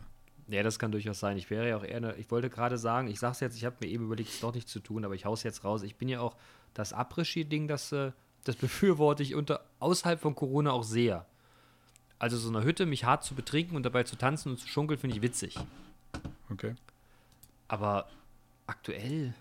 Ja, 0.47 0.63
das 0.63 0.79
kann 0.79 0.91
durchaus 0.91 1.19
sein. 1.19 1.37
Ich 1.37 1.49
wäre 1.49 1.69
ja 1.69 1.77
auch 1.77 1.83
eher, 1.83 1.97
eine, 1.97 2.15
ich 2.15 2.31
wollte 2.31 2.49
gerade 2.49 2.77
sagen, 2.77 3.07
ich 3.07 3.19
sag's 3.19 3.39
jetzt, 3.39 3.55
ich 3.55 3.65
habe 3.65 3.75
mir 3.81 3.87
eben 3.87 4.05
überlegt, 4.05 4.29
es 4.29 4.39
doch 4.39 4.53
nicht 4.53 4.67
zu 4.67 4.79
tun, 4.79 5.05
aber 5.05 5.13
ich 5.13 5.25
hau's 5.25 5.43
jetzt 5.43 5.63
raus. 5.63 5.83
Ich 5.83 5.95
bin 5.95 6.09
ja 6.09 6.21
auch 6.21 6.35
das 6.73 6.93
Après-Ski-Ding, 6.93 7.67
das, 7.67 7.91
äh, 7.91 8.11
das 8.45 8.55
befürworte 8.57 9.21
ich 9.21 9.35
unter, 9.35 9.63
außerhalb 9.79 10.19
von 10.19 10.33
Corona 10.33 10.71
auch 10.71 10.83
sehr. 10.83 11.25
Also 12.17 12.37
so 12.37 12.49
eine 12.49 12.63
Hütte, 12.63 12.85
mich 12.85 13.05
hart 13.05 13.23
zu 13.23 13.35
betrinken 13.35 13.77
und 13.77 13.83
dabei 13.83 14.03
zu 14.03 14.15
tanzen 14.15 14.51
und 14.51 14.57
zu 14.57 14.67
schunkeln, 14.67 14.99
finde 14.99 15.15
ich 15.15 15.21
witzig. 15.21 15.55
Okay. 16.49 16.75
Aber 17.67 18.09
aktuell, 18.65 19.33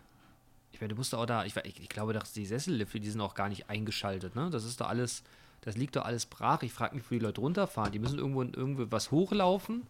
ich 0.73 0.81
meine, 0.81 0.91
du 0.91 0.97
musst 0.97 1.15
auch 1.15 1.27
da, 1.27 1.45
ich, 1.45 1.57
ich, 1.57 1.81
ich 1.81 1.89
glaube, 1.89 2.13
dass 2.13 2.33
die 2.33 2.47
Sessellifte, 2.47 3.01
die 3.01 3.11
sind 3.11 3.21
auch 3.21 3.35
gar 3.35 3.49
nicht 3.49 3.71
eingeschaltet, 3.71 4.37
ne? 4.37 4.51
Das 4.51 4.65
ist 4.65 4.81
doch 4.81 4.89
alles, 4.89 5.25
das 5.63 5.77
liegt 5.77 5.97
doch 5.97 6.05
alles 6.05 6.27
brach. 6.27 6.63
Ich 6.63 6.73
frage 6.73 6.95
mich, 6.95 7.05
wo 7.07 7.15
die 7.15 7.21
Leute 7.21 7.41
runterfahren. 7.41 7.93
Die 7.93 7.99
müssen 7.99 8.19
irgendwo, 8.19 8.43
irgendwo 8.43 8.87
was 8.91 9.11
hochlaufen. 9.11 9.87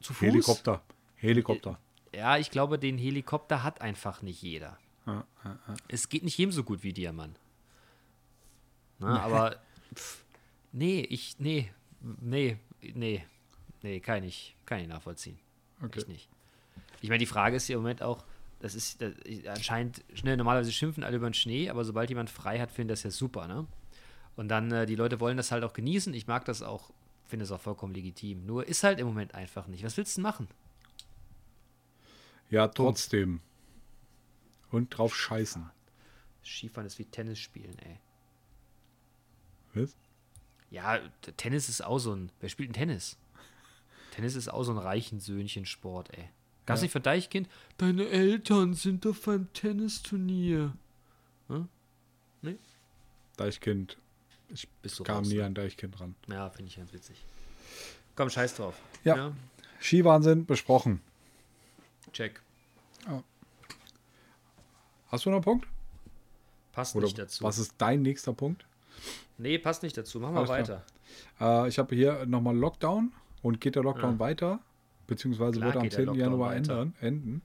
Zu 0.00 0.12
Fuß. 0.12 0.28
Helikopter. 0.28 0.82
Helikopter. 1.16 1.78
Ja, 2.14 2.36
ich 2.36 2.50
glaube, 2.50 2.78
den 2.78 2.98
Helikopter 2.98 3.62
hat 3.62 3.80
einfach 3.80 4.22
nicht 4.22 4.42
jeder. 4.42 4.78
Ja, 5.06 5.24
ja, 5.44 5.58
ja. 5.68 5.74
Es 5.88 6.08
geht 6.08 6.22
nicht 6.22 6.38
jedem 6.38 6.52
so 6.52 6.64
gut 6.64 6.82
wie 6.82 6.92
dir, 6.92 7.12
Mann. 7.12 7.36
Na, 8.98 9.20
aber 9.20 9.56
pff, 9.94 10.24
nee, 10.72 11.00
ich, 11.00 11.36
nee, 11.38 11.70
nee, 12.00 12.58
nee, 12.80 13.24
nee, 13.82 14.00
kann 14.00 14.22
ich, 14.22 14.56
kann 14.64 14.80
ich 14.80 14.88
nachvollziehen. 14.88 15.38
Okay. 15.82 15.98
Echt 15.98 16.08
nicht. 16.08 16.28
Ich 17.00 17.08
meine, 17.08 17.18
die 17.18 17.26
Frage 17.26 17.56
ist 17.56 17.68
ja 17.68 17.76
im 17.76 17.82
Moment 17.82 18.02
auch, 18.02 18.24
das 18.60 18.74
ist 18.74 19.02
das, 19.02 19.12
anscheinend, 19.46 20.04
schnell, 20.14 20.36
normalerweise 20.36 20.72
schimpfen 20.72 21.04
alle 21.04 21.16
über 21.16 21.28
den 21.28 21.34
Schnee, 21.34 21.68
aber 21.68 21.84
sobald 21.84 22.08
jemand 22.08 22.30
frei 22.30 22.60
hat, 22.60 22.70
finden 22.70 22.88
das 22.88 23.02
ja 23.02 23.10
super, 23.10 23.46
ne? 23.46 23.66
Und 24.36 24.48
dann, 24.48 24.70
äh, 24.72 24.86
die 24.86 24.96
Leute 24.96 25.20
wollen 25.20 25.36
das 25.36 25.52
halt 25.52 25.64
auch 25.64 25.72
genießen. 25.72 26.12
Ich 26.14 26.26
mag 26.26 26.44
das 26.44 26.62
auch, 26.62 26.90
finde 27.26 27.44
es 27.44 27.52
auch 27.52 27.60
vollkommen 27.60 27.94
legitim. 27.94 28.44
Nur 28.46 28.66
ist 28.66 28.82
halt 28.82 28.98
im 28.98 29.06
Moment 29.06 29.34
einfach 29.34 29.66
nicht. 29.68 29.84
Was 29.84 29.96
willst 29.96 30.16
du 30.16 30.20
denn 30.20 30.22
machen? 30.24 30.48
Ja, 32.50 32.68
trotzdem. 32.68 33.40
Und 34.70 34.90
drauf 34.96 35.14
scheißen. 35.14 35.70
Skifahren 36.44 36.86
ist 36.86 36.98
wie 36.98 37.04
Tennis 37.04 37.38
spielen, 37.38 37.76
ey. 37.78 37.98
Was? 39.74 39.96
Ja, 40.70 40.98
Tennis 41.36 41.68
ist 41.68 41.84
auch 41.84 41.98
so 41.98 42.14
ein. 42.14 42.30
Wer 42.40 42.48
spielt 42.48 42.68
denn 42.70 42.74
Tennis? 42.74 43.16
Tennis 44.10 44.34
ist 44.34 44.48
auch 44.48 44.62
so 44.64 44.72
ein 44.72 44.78
reichen 44.78 45.20
Söhnchen-Sport, 45.20 46.10
ey. 46.16 46.28
Gab's 46.66 46.80
Ja. 46.80 46.84
nicht 46.84 46.92
von 46.92 47.02
Deichkind? 47.02 47.48
Deine 47.78 48.08
Eltern 48.08 48.74
sind 48.74 49.04
doch 49.04 49.16
beim 49.18 49.52
Tennisturnier. 49.52 50.72
Deichkind. 53.36 53.96
Ich 54.54 54.68
Bist 54.82 55.04
kam 55.04 55.18
raus, 55.18 55.28
nie 55.28 55.36
ne? 55.36 55.44
an 55.46 55.54
Deichkind 55.54 56.00
ran. 56.00 56.14
Ja, 56.28 56.48
finde 56.48 56.70
ich 56.70 56.76
ganz 56.76 56.92
witzig. 56.92 57.22
Komm, 58.14 58.30
scheiß 58.30 58.54
drauf. 58.56 58.80
Ja. 59.02 59.32
Skiwahnsinn 59.80 60.46
besprochen. 60.46 61.00
check. 62.12 62.40
Hast 65.08 65.26
du 65.26 65.30
noch 65.30 65.36
einen 65.36 65.44
Punkt? 65.44 65.66
Passt 66.72 66.96
Oder 66.96 67.04
nicht 67.06 67.18
dazu. 67.18 67.44
was 67.44 67.58
ist 67.58 67.74
dein 67.78 68.02
nächster 68.02 68.32
Punkt? 68.32 68.66
Nee, 69.38 69.58
passt 69.58 69.82
nicht 69.82 69.96
dazu. 69.96 70.18
Machen 70.20 70.34
wir 70.34 70.48
weiter. 70.48 70.84
Äh, 71.40 71.68
ich 71.68 71.78
habe 71.78 71.94
hier 71.94 72.24
nochmal 72.26 72.56
Lockdown 72.56 73.12
und 73.42 73.60
geht 73.60 73.76
der 73.76 73.82
Lockdown 73.82 74.14
Ja. 74.14 74.18
weiter? 74.18 74.60
Beziehungsweise 75.06 75.58
Klar 75.58 75.66
wird 75.68 75.76
am 75.76 75.82
geht 75.82 75.92
der 75.92 75.98
10. 75.98 76.06
Lockdown 76.06 76.20
Januar 76.32 76.54
ändern, 76.56 76.94
enden. 77.00 77.42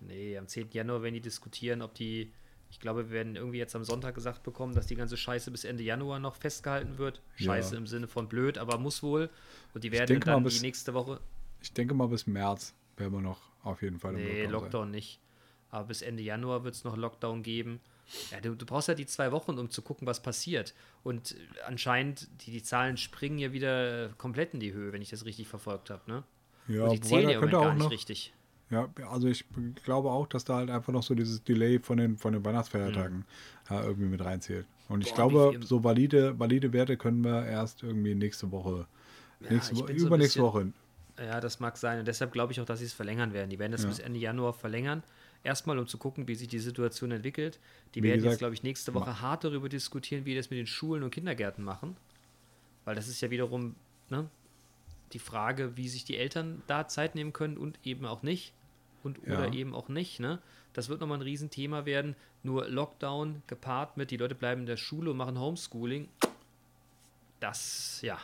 Nee, 0.00 0.38
am 0.38 0.46
10. 0.46 0.68
Januar 0.72 1.02
werden 1.02 1.14
die 1.14 1.20
diskutieren, 1.20 1.82
ob 1.82 1.94
die. 1.94 2.30
Ich 2.74 2.80
glaube, 2.80 3.04
wir 3.06 3.10
werden 3.14 3.36
irgendwie 3.36 3.58
jetzt 3.58 3.76
am 3.76 3.84
Sonntag 3.84 4.16
gesagt 4.16 4.42
bekommen, 4.42 4.74
dass 4.74 4.88
die 4.88 4.96
ganze 4.96 5.16
Scheiße 5.16 5.52
bis 5.52 5.62
Ende 5.62 5.84
Januar 5.84 6.18
noch 6.18 6.34
festgehalten 6.34 6.98
wird. 6.98 7.22
Ja. 7.38 7.46
Scheiße 7.52 7.76
im 7.76 7.86
Sinne 7.86 8.08
von 8.08 8.26
blöd, 8.28 8.58
aber 8.58 8.78
muss 8.78 9.00
wohl. 9.00 9.30
Und 9.74 9.84
die 9.84 9.92
werden 9.92 10.18
dann 10.18 10.42
bis- 10.42 10.56
die 10.58 10.66
nächste 10.66 10.92
Woche. 10.92 11.20
Ich 11.62 11.72
denke 11.72 11.94
mal, 11.94 12.08
bis 12.08 12.26
März 12.26 12.74
werden 12.96 13.12
wir 13.12 13.20
noch 13.20 13.38
auf 13.62 13.80
jeden 13.80 14.00
Fall 14.00 14.14
im 14.14 14.24
Nee, 14.24 14.42
Lockdown. 14.42 14.50
Lockdown 14.62 14.90
nicht. 14.90 15.20
Aber 15.70 15.84
bis 15.86 16.02
Ende 16.02 16.24
Januar 16.24 16.64
wird 16.64 16.74
es 16.74 16.82
noch 16.82 16.96
Lockdown 16.96 17.44
geben. 17.44 17.78
Ja, 18.32 18.40
du, 18.40 18.56
du 18.56 18.66
brauchst 18.66 18.88
ja 18.88 18.94
die 18.94 19.06
zwei 19.06 19.30
Wochen, 19.30 19.56
um 19.56 19.70
zu 19.70 19.80
gucken, 19.80 20.06
was 20.08 20.20
passiert. 20.20 20.74
Und 21.04 21.30
äh, 21.32 21.36
anscheinend, 21.68 22.28
die, 22.44 22.50
die 22.50 22.62
Zahlen 22.64 22.96
springen 22.96 23.38
ja 23.38 23.52
wieder 23.52 24.08
komplett 24.18 24.52
in 24.52 24.58
die 24.58 24.72
Höhe, 24.72 24.92
wenn 24.92 25.00
ich 25.00 25.10
das 25.10 25.24
richtig 25.24 25.46
verfolgt 25.46 25.90
habe. 25.90 26.02
Ne? 26.10 26.24
sein. 26.66 26.76
Ja, 26.76 26.84
Und 26.86 26.92
die 26.92 27.00
zählen 27.02 27.28
ja 27.28 27.38
könnte 27.38 27.54
Moment 27.56 27.62
gar 27.62 27.70
auch 27.70 27.74
nicht 27.74 27.82
noch. 27.84 27.90
richtig. 27.92 28.33
Ja, 28.70 28.88
also 29.10 29.28
ich 29.28 29.44
glaube 29.84 30.10
auch, 30.10 30.26
dass 30.26 30.44
da 30.44 30.56
halt 30.56 30.70
einfach 30.70 30.92
noch 30.92 31.02
so 31.02 31.14
dieses 31.14 31.44
Delay 31.44 31.78
von 31.78 31.98
den, 31.98 32.16
von 32.16 32.32
den 32.32 32.44
Weihnachtsfeiertagen 32.44 33.24
äh, 33.70 33.84
irgendwie 33.84 34.08
mit 34.08 34.24
reinzählt. 34.24 34.66
Und 34.88 35.02
ich 35.02 35.10
Boah, 35.10 35.14
glaube, 35.16 35.48
wie 35.52 35.58
viel- 35.58 35.66
so 35.66 35.84
valide, 35.84 36.38
valide 36.38 36.72
Werte 36.72 36.96
können 36.96 37.22
wir 37.22 37.44
erst 37.46 37.82
irgendwie 37.82 38.14
nächste 38.14 38.50
Woche, 38.50 38.86
Ja, 39.40 39.52
nächste 39.52 39.72
ich 39.74 39.78
so 39.80 39.86
ein 39.86 39.96
übernächste 39.96 40.40
bisschen- 40.40 40.42
Woche. 40.42 40.72
Ja, 41.18 41.40
das 41.40 41.60
mag 41.60 41.76
sein. 41.76 42.00
Und 42.00 42.08
deshalb 42.08 42.32
glaube 42.32 42.52
ich 42.52 42.60
auch, 42.60 42.64
dass 42.64 42.80
sie 42.80 42.86
es 42.86 42.92
verlängern 42.92 43.32
werden. 43.32 43.48
Die 43.50 43.58
werden 43.58 43.70
das 43.72 43.82
Ja. 43.84 43.88
bis 43.88 44.00
Ende 44.00 44.18
Januar 44.18 44.52
verlängern. 44.52 45.02
Erstmal, 45.44 45.78
um 45.78 45.86
zu 45.86 45.96
gucken, 45.98 46.26
wie 46.26 46.34
sich 46.34 46.48
die 46.48 46.58
Situation 46.58 47.10
entwickelt. 47.12 47.60
Die 47.94 48.02
Wie 48.02 48.08
werden 48.08 48.16
gesagt, 48.16 48.32
jetzt, 48.32 48.38
glaube 48.40 48.54
ich, 48.54 48.62
nächste 48.64 48.94
Woche 48.94 49.20
hart 49.20 49.44
darüber 49.44 49.68
diskutieren, 49.68 50.24
wie 50.24 50.30
die 50.30 50.36
das 50.38 50.50
mit 50.50 50.58
den 50.58 50.66
Schulen 50.66 51.02
und 51.04 51.10
Kindergärten 51.10 51.62
machen. 51.62 51.96
Weil 52.84 52.94
das 52.96 53.06
ist 53.08 53.20
ja 53.20 53.30
wiederum 53.30 53.76
ne, 54.10 54.28
die 55.12 55.18
Frage, 55.18 55.76
wie 55.76 55.88
sich 55.88 56.04
die 56.04 56.16
Eltern 56.16 56.62
da 56.66 56.88
Zeit 56.88 57.14
nehmen 57.14 57.32
können 57.32 57.56
und 57.56 57.78
eben 57.84 58.04
auch 58.06 58.22
nicht. 58.22 58.52
Und 59.02 59.18
Ja. 59.26 59.34
oder 59.34 59.52
eben 59.52 59.74
auch 59.74 59.88
nicht. 59.88 60.18
Ne? 60.20 60.40
Das 60.72 60.88
wird 60.88 61.00
nochmal 61.00 61.18
ein 61.18 61.22
Riesenthema 61.22 61.84
werden. 61.84 62.16
Nur 62.42 62.68
Lockdown 62.68 63.42
gepaart 63.46 63.96
mit, 63.96 64.10
die 64.10 64.16
Leute 64.16 64.34
bleiben 64.34 64.62
in 64.62 64.66
der 64.66 64.76
Schule 64.76 65.10
und 65.10 65.16
machen 65.16 65.38
Homeschooling. 65.38 66.08
Das, 67.40 68.00
ja. 68.02 68.18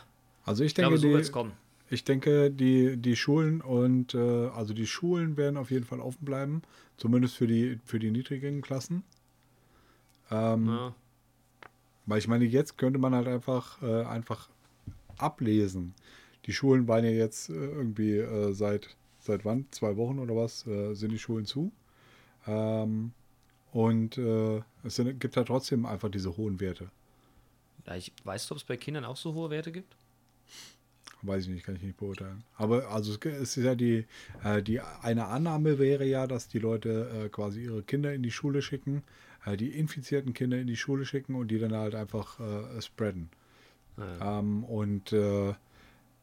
Also 0.45 0.63
ich 0.65 0.69
Ich 0.69 0.75
denke, 0.75 0.99
glaube, 0.99 1.23
so 1.23 1.43
die, 1.45 1.51
ich 1.95 2.05
denke, 2.05 2.51
die, 2.51 2.97
die 2.97 3.17
Schulen 3.17 3.61
und 3.61 4.15
äh, 4.15 4.49
also 4.49 4.73
die 4.75 4.87
Schulen 4.87 5.37
werden 5.37 5.57
auf 5.57 5.71
jeden 5.71 5.85
Fall 5.85 6.01
offen 6.01 6.25
bleiben, 6.25 6.63
zumindest 6.97 7.37
für 7.37 7.47
die 7.47 7.79
für 7.85 7.99
die 7.99 8.11
niedrigen 8.11 8.63
Klassen. 8.63 9.05
Ähm, 10.31 10.67
Ja. 10.69 10.95
Weil 12.07 12.19
ich 12.19 12.29
meine, 12.29 12.45
jetzt 12.45 12.79
könnte 12.79 12.99
man 12.99 13.15
halt 13.15 13.29
einfach, 13.29 13.81
äh, 13.83 14.05
einfach 14.05 14.49
ablesen. 15.19 15.95
Die 16.47 16.53
Schulen 16.53 16.89
waren 16.89 17.05
ja 17.05 17.11
jetzt 17.11 17.51
äh, 17.51 17.53
irgendwie 17.53 18.17
äh, 18.17 18.53
seit, 18.53 18.97
seit 19.19 19.45
wann? 19.45 19.67
Zwei 19.71 19.97
Wochen 19.97 20.19
oder 20.19 20.35
was? 20.37 20.67
Äh, 20.67 20.95
sind 20.95 21.13
die 21.13 21.19
Schulen 21.19 21.45
zu. 21.45 21.73
Ähm, 22.47 23.13
und 23.73 24.19
äh, 24.19 24.63
es 24.83 24.97
sind, 24.97 25.21
gibt 25.21 25.37
ja 25.37 25.45
trotzdem 25.45 25.87
einfach 25.87 26.11
diese 26.11 26.37
hohen 26.37 26.61
Werte. 26.61 26.91
Ja, 27.87 27.97
ich, 27.97 28.13
weißt 28.25 28.51
du, 28.51 28.55
ob 28.55 28.59
es 28.59 28.65
bei 28.65 28.77
Kindern 28.77 29.05
auch 29.05 29.17
so 29.17 29.35
hohe 29.35 29.51
Werte 29.51 29.73
gibt? 29.73 29.95
Weiß 31.23 31.45
ich 31.45 31.51
nicht, 31.51 31.67
kann 31.67 31.77
ich 31.77 31.83
nicht 31.83 31.99
beurteilen. 31.99 32.43
Aber 32.57 32.89
also 32.89 33.15
es 33.23 33.57
ist 33.57 33.63
ja 33.63 33.75
die, 33.75 34.07
äh, 34.43 34.63
die 34.63 34.81
eine 34.81 35.27
Annahme 35.27 35.79
wäre 35.79 36.07
ja, 36.07 36.27
dass 36.27 36.49
die 36.49 36.59
Leute 36.59 37.27
äh, 37.27 37.29
quasi 37.29 37.65
ihre 37.65 37.83
Kinder 37.83 38.15
in 38.15 38.23
die 38.23 38.31
Schule 38.31 38.63
schicken, 38.63 39.03
die 39.59 39.71
infizierten 39.71 40.35
Kinder 40.35 40.59
in 40.59 40.67
die 40.67 40.77
Schule 40.77 41.07
schicken 41.07 41.35
und 41.35 41.49
die 41.49 41.59
dann 41.59 41.73
halt 41.73 41.95
einfach 41.95 42.39
spreaden. 42.79 43.31
Ähm, 44.21 44.65
und 44.65 45.15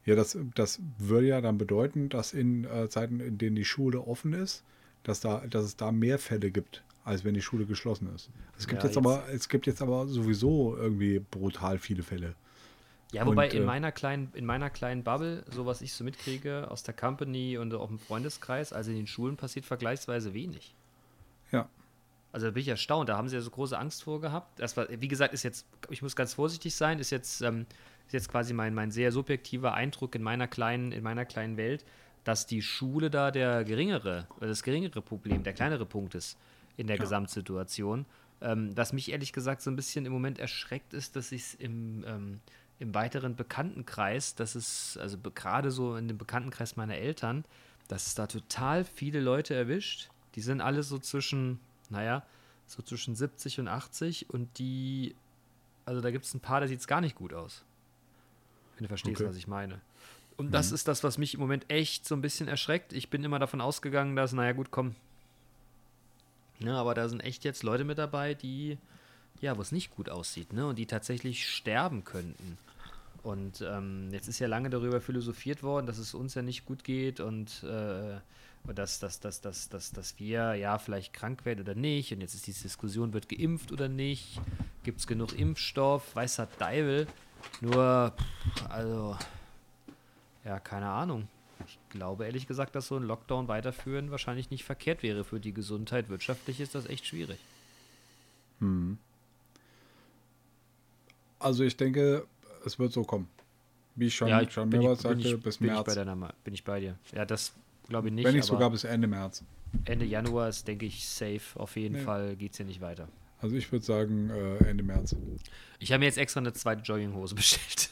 ja, 0.08 0.15
das, 0.15 0.38
das 0.56 0.80
würde 0.98 1.28
ja 1.28 1.41
dann 1.41 1.58
bedeuten, 1.60 2.10
dass 2.10 2.34
in 2.34 2.63
äh, 2.65 2.89
Zeiten, 2.89 3.20
in 3.20 3.38
denen 3.38 3.56
die 3.56 3.65
Schule 3.65 4.02
offen 4.02 4.34
ist, 4.34 4.63
dass, 5.04 5.20
da, 5.20 5.43
dass 5.48 5.63
es 5.65 5.76
da 5.76 5.91
mehr 5.91 6.17
Fälle 6.17 6.50
gibt, 6.50 6.82
als 7.04 7.24
wenn 7.24 7.36
die 7.36 7.41
Schule 7.41 7.65
geschlossen 7.65 8.10
ist. 8.15 8.30
Es 8.58 8.67
gibt 8.67 8.82
Ja, 8.82 8.88
jetzt, 8.88 8.96
jetzt- 8.96 9.06
aber, 9.06 9.24
es 9.32 9.48
gibt 9.50 9.67
jetzt 9.67 9.82
aber 9.82 10.08
sowieso 10.08 10.76
irgendwie 10.76 11.20
brutal 11.20 11.78
viele 11.78 12.02
Fälle. 12.04 12.34
Ja, 13.13 13.26
wobei 13.26 13.48
Und, 13.48 13.54
in 13.54 13.63
äh, 13.63 13.65
meiner 13.65 13.91
kleinen, 13.91 14.32
in 14.34 14.46
meiner 14.46 14.70
kleinen 14.70 15.04
Bubble, 15.04 15.43
so 15.52 15.65
was 15.65 15.82
ich 15.82 15.93
so 15.93 16.04
mitkriege 16.04 16.70
aus 16.72 16.84
der 16.84 16.93
Company 16.93 17.58
und 17.58 17.74
auch 17.74 17.89
im 17.89 18.00
Freundeskreis, 18.00 18.74
also 18.74 18.91
in 18.91 18.98
den 18.98 19.08
Schulen 19.08 19.38
passiert 19.38 19.65
vergleichsweise 19.65 20.34
wenig. 20.34 20.74
Ja. 21.52 21.70
Also 22.34 22.48
da 22.48 22.52
bin 22.52 22.62
ich 22.62 22.67
erstaunt, 22.67 23.08
da 23.10 23.17
haben 23.17 23.30
sie 23.30 23.36
ja 23.36 23.41
so 23.41 23.50
große 23.50 23.78
Angst 23.78 24.04
vor 24.04 24.20
gehabt. 24.20 24.60
Das 24.60 24.76
war, 24.76 24.88
wie 24.89 25.08
gesagt, 25.08 25.34
ist 25.34 25.43
jetzt, 25.43 25.65
ich 25.89 26.02
muss 26.02 26.15
ganz 26.17 26.34
vorsichtig 26.34 26.76
sein, 26.76 27.00
ist 27.00 27.10
jetzt, 27.10 27.41
ähm, 27.41 27.65
ist 28.08 28.13
jetzt 28.13 28.30
quasi 28.30 28.54
mein, 28.54 28.74
mein 28.74 28.91
sehr 28.91 29.12
subjektiver 29.12 29.74
Eindruck 29.74 30.15
in 30.15 30.24
meiner 30.24 30.48
kleinen, 30.48 30.91
in 30.91 31.04
meiner 31.04 31.26
kleinen 31.26 31.58
Welt, 31.58 31.86
dass 32.24 32.46
die 32.46 32.62
Schule 32.62 33.10
da 33.10 33.32
der 33.32 33.63
geringere, 33.63 34.28
oder 34.38 34.48
das 34.48 34.63
geringere 34.63 35.02
Problem, 35.02 35.43
der 35.43 35.54
kleinere 35.54 35.86
Punkt 35.86 36.15
ist 36.15 36.38
in 36.78 36.88
der 36.88 36.98
Gesamtsituation. 36.98 38.06
Ähm, 38.39 38.76
was 38.76 38.93
mich 38.93 39.12
ehrlich 39.12 39.34
gesagt 39.34 39.62
so 39.62 39.70
ein 39.70 39.76
bisschen 39.76 40.06
im 40.06 40.13
Moment 40.13 40.39
erschreckt 40.39 40.93
ist, 40.93 41.15
dass 41.15 41.32
ich 41.32 41.41
es 41.41 41.54
im, 41.56 42.04
ähm, 42.08 42.39
im 42.80 42.93
weiteren 42.93 43.36
Bekanntenkreis, 43.36 44.36
dass 44.36 44.56
es, 44.56 44.98
also 44.98 45.17
gerade 45.34 45.72
so 45.72 45.96
in 45.96 46.08
dem 46.08 46.17
Bekanntenkreis 46.17 46.76
meiner 46.76 46.96
Eltern, 46.96 47.46
dass 47.88 48.08
es 48.08 48.15
da 48.15 48.28
total 48.28 48.86
viele 48.86 49.20
Leute 49.20 49.54
erwischt. 49.54 50.10
Die 50.36 50.41
sind 50.41 50.62
alle 50.62 50.84
so 50.84 51.00
zwischen, 51.00 51.60
naja, 51.89 52.24
so 52.67 52.84
zwischen 52.84 53.15
70 53.15 53.60
und 53.62 53.67
80 53.67 54.30
und 54.30 54.60
die, 54.60 55.15
also 55.86 56.02
da 56.02 56.12
gibt 56.12 56.26
es 56.26 56.34
ein 56.34 56.41
paar, 56.41 56.60
da 56.60 56.67
sieht 56.67 56.80
es 56.80 56.88
gar 56.88 57.02
nicht 57.02 57.15
gut 57.15 57.34
aus. 57.34 57.63
Wenn 58.78 58.84
du 58.84 58.88
verstehst, 58.88 59.20
Okay. 59.22 59.30
was 59.30 59.36
ich 59.38 59.48
meine. 59.48 59.82
Und 60.38 60.52
das 60.52 60.72
ist 60.72 60.88
das, 60.88 61.04
was 61.04 61.18
mich 61.18 61.34
im 61.34 61.40
Moment 61.40 61.66
echt 61.68 62.06
so 62.08 62.13
ein 62.16 62.22
bisschen 62.22 62.48
erschreckt. 62.48 62.94
Ich 62.94 63.10
bin 63.10 63.24
immer 63.24 63.40
davon 63.40 63.60
ausgegangen, 63.60 64.16
dass, 64.16 64.34
naja, 64.34 64.52
gut, 64.54 64.70
komm. 64.70 64.96
Ja, 66.60 66.76
aber 66.80 66.94
da 66.94 67.10
sind 67.10 67.22
echt 67.22 67.44
jetzt 67.44 67.63
Leute 67.63 67.84
mit 67.84 67.98
dabei, 67.98 68.34
die, 68.36 68.78
ja, 69.42 69.58
wo 69.58 69.62
es 69.62 69.72
nicht 69.72 69.96
gut 69.96 70.10
aussieht, 70.10 70.54
ne? 70.54 70.68
Und 70.68 70.78
die 70.78 70.86
tatsächlich 70.86 71.48
sterben 71.50 72.04
könnten. 72.04 72.58
Und 73.24 73.62
ähm, 73.68 74.10
jetzt 74.12 74.28
ist 74.28 74.40
ja 74.40 74.48
lange 74.48 74.70
darüber 74.70 75.02
philosophiert 75.02 75.62
worden, 75.63 75.86
dass 75.88 75.98
es 75.98 76.13
uns 76.13 76.36
ja 76.36 76.42
nicht 76.44 76.66
gut 76.66 76.84
geht 76.84 77.20
und 77.20 77.63
äh, 77.63 78.20
dass, 78.74 79.00
dass, 79.00 79.20
dass, 79.20 79.42
dass, 79.42 79.70
dass, 79.70 79.92
dass 79.92 80.20
wir 80.20 80.56
ja 80.56 80.78
vielleicht 80.78 81.13
krank 81.13 81.46
werden 81.46 81.62
oder 81.62 81.76
nicht. 81.76 82.12
Und 82.13 82.22
jetzt 82.22 82.36
ist 82.36 82.48
diese 82.48 82.63
Diskussion, 82.63 83.13
wird 83.13 83.28
geimpft 83.30 83.72
oder 83.72 83.88
nicht? 83.90 84.40
Gibt 84.84 85.00
es 85.00 85.08
genug 85.08 85.38
Impfstoff? 85.38 86.16
Weißer 86.16 86.48
Deibel. 86.60 87.08
Nur, 87.62 88.14
also, 88.70 89.18
ja, 90.44 90.60
keine 90.60 90.88
Ahnung. 90.88 91.28
Ich 91.66 91.80
glaube 91.90 92.26
ehrlich 92.26 92.48
gesagt, 92.48 92.76
dass 92.76 92.88
so 92.88 92.98
ein 92.98 93.04
Lockdown 93.04 93.48
weiterführen 93.48 94.12
wahrscheinlich 94.12 94.52
nicht 94.52 94.64
verkehrt 94.64 95.04
wäre 95.04 95.24
für 95.24 95.40
die 95.40 95.54
Gesundheit. 95.54 96.10
Wirtschaftlich 96.10 96.60
ist 96.60 96.76
das 96.76 96.86
echt 96.86 97.06
schwierig. 97.08 97.40
Hm. 98.60 98.98
Also 101.40 101.64
ich 101.64 101.76
denke, 101.76 102.26
es 102.66 102.80
wird 102.80 102.94
so 102.94 103.04
kommen. 103.04 103.28
Wie 103.96 104.08
ich 104.08 104.16
schon, 104.16 104.28
ja, 104.28 104.42
ich 104.42 104.52
schon 104.52 104.70
bin, 104.70 104.80
mehrmals 104.80 105.00
ich, 105.00 105.04
sagte, 105.04 105.28
ich, 105.28 105.44
bis 105.44 105.58
bin 105.58 105.68
März. 105.68 105.80
Ich 105.80 105.86
bei 105.86 105.96
deiner, 105.96 106.34
bin 106.44 106.54
ich 106.54 106.64
bei 106.64 106.80
dir. 106.80 106.98
Ja, 107.14 107.26
das 107.26 107.54
glaube 107.90 108.10
ich 108.10 108.14
nicht. 108.14 108.26
Wenn 108.26 108.36
nicht 108.36 108.46
sogar 108.46 108.70
bis 108.70 108.84
Ende 108.84 109.08
März. 109.08 109.44
Ende 109.86 110.06
Januar 110.06 110.50
ist, 110.50 110.68
denke 110.68 110.86
ich, 110.86 111.08
safe. 111.08 111.42
Auf 111.56 111.76
jeden 111.76 111.96
Nee. 111.96 112.02
Fall 112.02 112.36
geht 112.36 112.52
es 112.52 112.58
hier 112.58 112.66
nicht 112.66 112.82
weiter. 112.82 113.08
Also 113.39 113.56
ich 113.56 113.71
würde 113.71 113.86
sagen 113.86 114.30
äh, 114.30 114.58
Ende 114.69 114.84
März. 114.84 115.15
Ich 115.80 115.91
habe 115.91 116.00
mir 116.00 116.06
jetzt 116.06 116.17
extra 116.17 116.39
eine 116.39 116.54
zweite 116.54 116.82
Jogginghose 116.82 117.36
bestellt. 117.36 117.89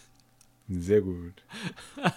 Sehr 0.67 1.01
gut. 1.01 1.43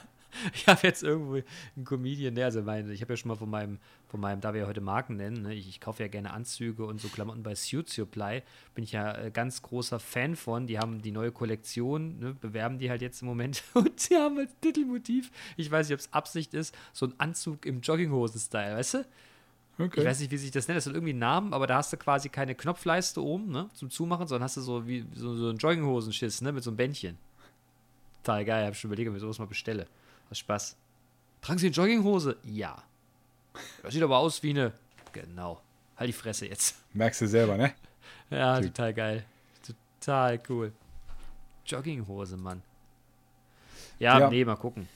Ich 0.55 0.67
habe 0.67 0.81
jetzt 0.87 1.03
irgendwo 1.03 1.35
einen 1.35 1.85
Comedian, 1.85 2.35
der, 2.35 2.47
also 2.47 2.63
mein, 2.63 2.91
ich 2.91 3.01
habe 3.01 3.13
ja 3.13 3.17
schon 3.17 3.29
mal 3.29 3.37
von 3.37 3.51
meinem, 3.51 3.79
von 4.07 4.21
meinem, 4.21 4.41
da 4.41 4.55
wir 4.55 4.63
ja 4.63 4.67
heute 4.67 4.81
Marken 4.81 5.17
nennen, 5.17 5.43
ne, 5.43 5.55
ich, 5.55 5.69
ich 5.69 5.81
kaufe 5.81 6.03
ja 6.03 6.09
gerne 6.09 6.33
Anzüge 6.33 6.85
und 6.85 7.01
so 7.01 7.09
Klamotten 7.09 7.43
bei 7.43 7.55
Suit 7.55 7.89
Supply, 7.89 8.43
bin 8.75 8.85
ich 8.85 8.93
ja 8.93 9.17
äh, 9.17 9.31
ganz 9.31 9.63
großer 9.63 9.99
Fan 9.99 10.37
von. 10.37 10.67
Die 10.67 10.79
haben 10.79 11.03
die 11.03 11.11
neue 11.11 11.33
Kollektion, 11.33 12.19
ne, 12.19 12.35
bewerben 12.35 12.79
die 12.79 12.91
halt 12.91 13.03
jetzt 13.03 13.23
im 13.23 13.29
Moment 13.29 13.63
und 13.75 13.99
sie 13.99 14.17
haben 14.17 14.39
als 14.39 14.53
Titelmotiv, 14.61 15.31
ich 15.57 15.71
weiß 15.71 15.89
nicht, 15.89 15.95
ob 15.95 16.01
es 16.01 16.13
Absicht 16.13 16.55
ist, 16.55 16.77
so 16.93 17.07
einen 17.07 17.19
Anzug 17.19 17.67
im 17.67 17.81
Jogginghosen-Style, 17.81 18.77
weißt 18.77 18.95
du? 18.95 19.05
Okay. 19.79 20.01
Ich 20.01 20.07
weiß 20.07 20.19
nicht, 20.21 20.31
wie 20.33 20.37
sich 20.37 20.51
das 20.51 20.67
nennt, 20.67 20.77
das 20.79 20.87
hat 20.87 20.95
irgendwie 20.95 21.11
einen 21.13 21.21
Namen, 21.21 21.55
aber 21.55 21.67
da 21.69 21.77
hast 21.77 21.93
du 21.93 21.97
quasi 21.97 22.29
keine 22.29 22.55
Knopfleiste 22.57 23.23
oben, 23.23 23.51
ne, 23.53 23.69
zum 23.75 23.91
Zumachen, 23.91 24.27
sondern 24.27 24.45
hast 24.45 24.57
du 24.57 24.61
so 24.61 24.87
wie 24.89 25.07
so, 25.15 25.37
so 25.37 25.49
einen 25.51 25.59
Jogginghosenschiss, 25.59 26.41
ne, 26.41 26.51
mit 26.53 26.65
so 26.65 26.71
einem 26.71 26.77
Bändchen. 26.77 27.17
Total 28.25 28.45
geil, 28.45 28.67
hab 28.67 28.75
schon 28.77 28.89
überlegt, 28.91 29.09
ob 29.11 29.15
ich 29.15 29.21
sowas 29.21 29.39
mal 29.39 29.47
bestelle. 29.47 29.87
Was 30.29 30.39
Spaß. 30.39 30.77
Tragen 31.41 31.59
Sie 31.61 31.67
eine 31.67 31.75
Jogginghose? 31.77 32.37
Ja. 32.45 32.83
Das 33.83 33.95
sieht 33.95 34.03
aber 34.03 34.19
aus 34.19 34.43
wie 34.43 34.51
eine. 34.51 34.73
Genau. 35.13 35.61
Halt 35.97 36.09
die 36.09 36.13
Fresse 36.13 36.47
jetzt. 36.47 36.75
Merkst 36.93 37.21
du 37.21 37.29
selber, 37.29 37.57
ne? 37.57 37.73
Ja, 38.31 38.61
Typ. 38.61 38.75
total 38.75 38.93
geil. 38.95 39.25
Total 40.01 40.41
cool. 40.51 40.73
Jogginghose, 41.67 42.37
Mann. 42.37 42.63
Ja, 43.99 44.19
Ja. 44.19 44.29
nee, 44.31 44.45
mal 44.45 44.57
gucken. 44.57 44.87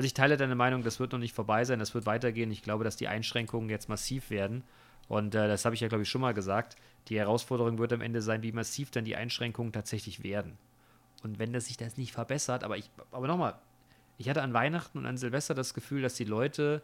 Also 0.00 0.06
ich 0.06 0.14
teile 0.14 0.38
deine 0.38 0.54
Meinung, 0.54 0.82
das 0.82 0.98
wird 0.98 1.12
noch 1.12 1.18
nicht 1.18 1.34
vorbei 1.34 1.66
sein, 1.66 1.78
das 1.78 1.92
wird 1.92 2.06
weitergehen. 2.06 2.50
Ich 2.50 2.62
glaube, 2.62 2.84
dass 2.84 2.96
die 2.96 3.06
Einschränkungen 3.06 3.68
jetzt 3.68 3.90
massiv 3.90 4.30
werden. 4.30 4.62
Und 5.08 5.34
äh, 5.34 5.46
das 5.46 5.66
habe 5.66 5.74
ich 5.74 5.82
ja, 5.82 5.88
glaube 5.88 6.04
ich, 6.04 6.08
schon 6.08 6.22
mal 6.22 6.32
gesagt. 6.32 6.76
Die 7.08 7.18
Herausforderung 7.18 7.76
wird 7.76 7.92
am 7.92 8.00
Ende 8.00 8.22
sein, 8.22 8.42
wie 8.42 8.50
massiv 8.50 8.90
dann 8.90 9.04
die 9.04 9.14
Einschränkungen 9.14 9.74
tatsächlich 9.74 10.22
werden. 10.22 10.56
Und 11.22 11.38
wenn 11.38 11.52
das 11.52 11.66
sich 11.66 11.76
das 11.76 11.98
nicht 11.98 12.12
verbessert, 12.12 12.64
aber 12.64 12.78
ich, 12.78 12.88
aber 13.12 13.26
nochmal, 13.26 13.58
ich 14.16 14.30
hatte 14.30 14.40
an 14.40 14.54
Weihnachten 14.54 14.96
und 14.96 15.04
an 15.04 15.18
Silvester 15.18 15.52
das 15.52 15.74
Gefühl, 15.74 16.00
dass 16.00 16.14
die 16.14 16.24
Leute 16.24 16.80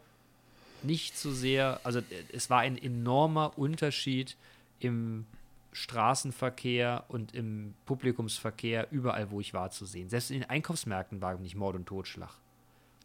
nicht 0.82 1.16
so 1.16 1.32
sehr, 1.32 1.80
also 1.84 2.00
äh, 2.00 2.02
es 2.34 2.50
war 2.50 2.60
ein 2.60 2.76
enormer 2.76 3.56
Unterschied 3.56 4.36
im 4.78 5.24
Straßenverkehr 5.72 7.04
und 7.08 7.34
im 7.34 7.72
Publikumsverkehr 7.86 8.88
überall, 8.90 9.30
wo 9.30 9.40
ich 9.40 9.54
war, 9.54 9.70
zu 9.70 9.86
sehen. 9.86 10.10
Selbst 10.10 10.30
in 10.30 10.40
den 10.40 10.50
Einkaufsmärkten 10.50 11.22
war 11.22 11.38
nicht 11.38 11.56
Mord 11.56 11.76
und 11.76 11.86
Totschlag. 11.86 12.34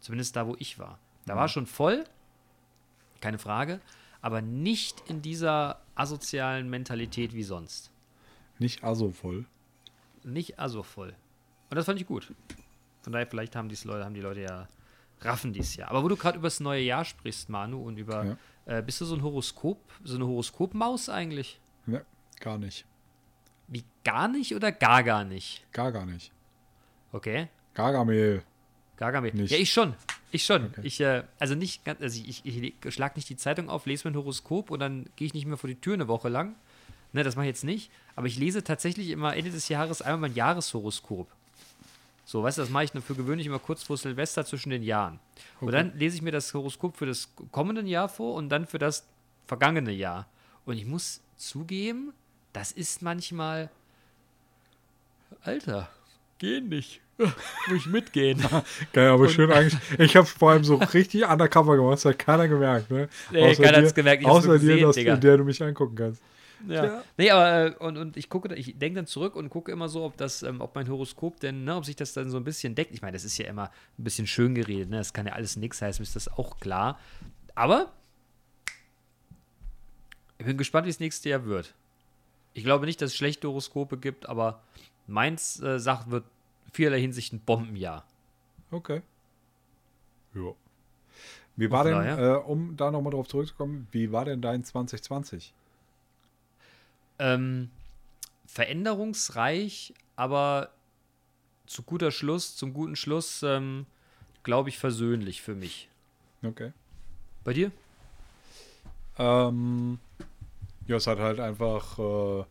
Zumindest 0.02 0.34
da, 0.36 0.46
wo 0.46 0.56
ich 0.58 0.78
war. 0.78 0.98
Da 1.26 1.36
war 1.36 1.48
schon 1.48 1.66
voll, 1.66 2.04
keine 3.20 3.38
Frage, 3.38 3.80
aber 4.20 4.42
nicht 4.42 5.08
in 5.08 5.22
dieser 5.22 5.80
asozialen 5.94 6.68
Mentalität 6.68 7.32
wie 7.34 7.44
sonst. 7.44 7.90
Nicht 8.58 8.82
also 8.82 9.12
voll. 9.12 9.46
Nicht 10.24 10.58
also 10.58 10.82
voll. 10.82 11.14
Und 11.70 11.76
das 11.76 11.86
fand 11.86 12.00
ich 12.00 12.06
gut. 12.06 12.32
Von 13.02 13.12
daher, 13.12 13.26
vielleicht 13.28 13.54
haben, 13.56 13.68
dies 13.68 13.84
Leute, 13.84 14.04
haben 14.04 14.14
die 14.14 14.20
Leute 14.20 14.40
ja 14.40 14.68
raffen 15.20 15.52
dies 15.52 15.76
Jahr. 15.76 15.90
Aber 15.90 16.02
wo 16.02 16.08
du 16.08 16.16
gerade 16.16 16.36
über 16.38 16.48
das 16.48 16.58
neue 16.60 16.82
Jahr 16.82 17.04
sprichst, 17.04 17.48
Manu, 17.48 17.80
und 17.80 17.96
über, 17.96 18.24
Ja. 18.66 18.78
äh, 18.78 18.82
bist 18.82 19.00
du 19.00 19.04
so 19.04 19.14
ein 19.14 19.22
Horoskop, 19.22 19.78
so 20.02 20.16
eine 20.16 20.26
Horoskopmaus 20.26 21.08
eigentlich? 21.08 21.60
Ne, 21.86 22.04
gar 22.40 22.58
nicht. 22.58 22.84
Wie 23.68 23.84
gar 24.02 24.26
nicht 24.26 24.54
oder 24.54 24.72
gar 24.72 25.04
gar 25.04 25.24
nicht? 25.24 25.64
Gar, 25.72 25.92
gar 25.92 26.06
nicht. 26.06 26.32
Okay. 27.12 27.48
Gargamel. 27.74 28.42
Gargamel. 28.96 29.32
Nicht. 29.34 29.50
Ja, 29.50 29.58
ich 29.58 29.72
schon. 29.72 29.94
Ich 30.30 30.44
schon. 30.44 30.66
Okay. 30.66 30.80
Ich, 30.84 31.00
äh, 31.00 31.24
also 31.38 31.54
nicht 31.54 31.84
ganz, 31.84 32.00
also 32.00 32.20
ich, 32.20 32.44
ich, 32.44 32.74
ich 32.84 32.94
schlag 32.94 33.16
nicht 33.16 33.28
die 33.28 33.36
Zeitung 33.36 33.68
auf, 33.68 33.86
lese 33.86 34.08
mein 34.08 34.16
Horoskop 34.16 34.70
und 34.70 34.80
dann 34.80 35.06
gehe 35.16 35.26
ich 35.26 35.34
nicht 35.34 35.46
mehr 35.46 35.56
vor 35.58 35.68
die 35.68 35.76
Tür 35.80 35.94
eine 35.94 36.08
Woche 36.08 36.28
lang. 36.28 36.54
Ne, 37.12 37.22
das 37.24 37.36
mache 37.36 37.44
ich 37.46 37.50
jetzt 37.50 37.64
nicht. 37.64 37.90
Aber 38.16 38.26
ich 38.26 38.38
lese 38.38 38.64
tatsächlich 38.64 39.10
immer 39.10 39.36
Ende 39.36 39.50
des 39.50 39.68
Jahres 39.68 40.00
einmal 40.00 40.28
mein 40.30 40.34
Jahreshoroskop. 40.34 41.28
So, 42.24 42.42
weißt 42.42 42.56
du, 42.56 42.62
das 42.62 42.70
mache 42.70 42.84
ich 42.84 42.94
nur 42.94 43.02
für 43.02 43.14
gewöhnlich 43.14 43.46
immer 43.46 43.58
kurz 43.58 43.82
vor 43.82 43.98
Silvester 43.98 44.46
zwischen 44.46 44.70
den 44.70 44.82
Jahren. 44.82 45.18
Und 45.60 45.68
Okay. 45.68 45.76
dann 45.76 45.98
lese 45.98 46.16
ich 46.16 46.22
mir 46.22 46.30
das 46.30 46.54
Horoskop 46.54 46.96
für 46.96 47.04
das 47.04 47.28
kommende 47.50 47.82
Jahr 47.82 48.08
vor 48.08 48.34
und 48.36 48.48
dann 48.48 48.66
für 48.66 48.78
das 48.78 49.04
vergangene 49.46 49.92
Jahr. 49.92 50.26
Und 50.64 50.78
ich 50.78 50.86
muss 50.86 51.20
zugeben, 51.36 52.14
das 52.54 52.72
ist 52.72 53.02
manchmal. 53.02 53.68
Alter, 55.42 55.90
gehen 56.38 56.68
nicht. 56.70 57.01
Muss 57.18 57.76
ich 57.76 57.86
mitgehen. 57.86 58.42
Geil, 58.92 59.10
aber 59.10 59.28
schön 59.28 59.50
eigentlich. 59.52 59.76
Ich 59.98 60.16
habe 60.16 60.26
vor 60.26 60.50
allem 60.52 60.64
so 60.64 60.76
richtig 60.76 61.24
undercover 61.28 61.76
gemacht, 61.76 61.94
das 61.94 62.04
hat 62.06 62.18
keiner 62.18 62.48
gemerkt. 62.48 62.90
Ne? 62.90 63.08
Nee, 63.30 63.50
Außer 63.50 63.62
keiner 63.62 63.78
dir- 63.78 63.84
hat's 63.84 63.94
gemerkt, 63.94 64.22
ich 64.22 64.28
Außer 64.28 64.48
nur 64.48 64.58
dir, 64.58 64.68
gesehen, 64.68 64.86
dass, 64.86 64.96
Digga. 64.96 65.14
in 65.14 65.20
der 65.20 65.36
du 65.36 65.44
mich 65.44 65.62
angucken 65.62 65.94
kannst. 65.94 66.22
Ja. 66.68 66.80
Tja. 66.82 67.04
Nee, 67.18 67.30
aber 67.30 67.66
äh, 67.66 67.74
und, 67.84 67.96
und 67.98 68.16
ich 68.16 68.28
gucke, 68.28 68.54
ich 68.54 68.78
denke 68.78 68.96
dann 68.96 69.06
zurück 69.06 69.34
und 69.36 69.50
gucke 69.50 69.72
immer 69.72 69.88
so, 69.88 70.04
ob 70.04 70.16
das, 70.16 70.42
ähm, 70.42 70.60
ob 70.60 70.74
mein 70.74 70.88
Horoskop 70.88 71.40
denn, 71.40 71.64
ne, 71.64 71.74
ob 71.76 71.84
sich 71.84 71.96
das 71.96 72.12
dann 72.12 72.30
so 72.30 72.36
ein 72.36 72.44
bisschen 72.44 72.74
deckt. 72.74 72.92
Ich 72.92 73.02
meine, 73.02 73.12
das 73.14 73.24
ist 73.24 73.36
ja 73.36 73.46
immer 73.46 73.70
ein 73.98 74.04
bisschen 74.04 74.26
schön 74.26 74.54
geredet, 74.54 74.88
ne? 74.88 74.98
Das 74.98 75.12
kann 75.12 75.26
ja 75.26 75.32
alles 75.32 75.56
nix 75.56 75.82
heißen, 75.82 76.02
ist 76.02 76.14
das 76.14 76.28
auch 76.28 76.58
klar. 76.60 76.98
Aber 77.56 77.92
ich 80.38 80.46
bin 80.46 80.56
gespannt, 80.56 80.86
wie 80.86 80.90
es 80.90 81.00
nächstes 81.00 81.24
Jahr 81.24 81.44
wird. 81.46 81.74
Ich 82.54 82.64
glaube 82.64 82.86
nicht, 82.86 83.00
dass 83.00 83.10
es 83.10 83.16
schlechte 83.16 83.48
Horoskope 83.48 83.96
gibt, 83.96 84.28
aber 84.28 84.62
meins 85.06 85.60
äh, 85.62 85.78
sagt, 85.78 86.10
wird 86.10 86.24
vielerlei 86.72 87.00
Hinsicht 87.00 87.32
ein 87.32 87.40
Bombenjahr. 87.40 88.04
Okay. 88.70 89.02
Ja. 90.34 90.52
Wie 91.56 91.70
war 91.70 91.84
denn, 91.84 92.18
äh, 92.18 92.36
um 92.36 92.76
da 92.76 92.90
nochmal 92.90 93.12
drauf 93.12 93.28
zurückzukommen, 93.28 93.86
wie 93.90 94.10
war 94.10 94.24
denn 94.24 94.40
dein 94.40 94.64
2020? 94.64 95.52
Ähm, 97.18 97.70
veränderungsreich, 98.46 99.94
aber 100.16 100.70
zu 101.66 101.82
guter 101.82 102.10
Schluss, 102.10 102.56
zum 102.56 102.72
guten 102.72 102.96
Schluss, 102.96 103.42
ähm, 103.42 103.86
glaube 104.42 104.70
ich, 104.70 104.78
versöhnlich 104.78 105.42
für 105.42 105.54
mich. 105.54 105.88
Okay. 106.42 106.72
Bei 107.44 107.52
dir? 107.52 107.70
Ähm, 109.18 109.98
ja, 110.86 110.96
es 110.96 111.06
hat 111.06 111.18
halt 111.18 111.38
einfach, 111.38 111.98
äh, 111.98 112.44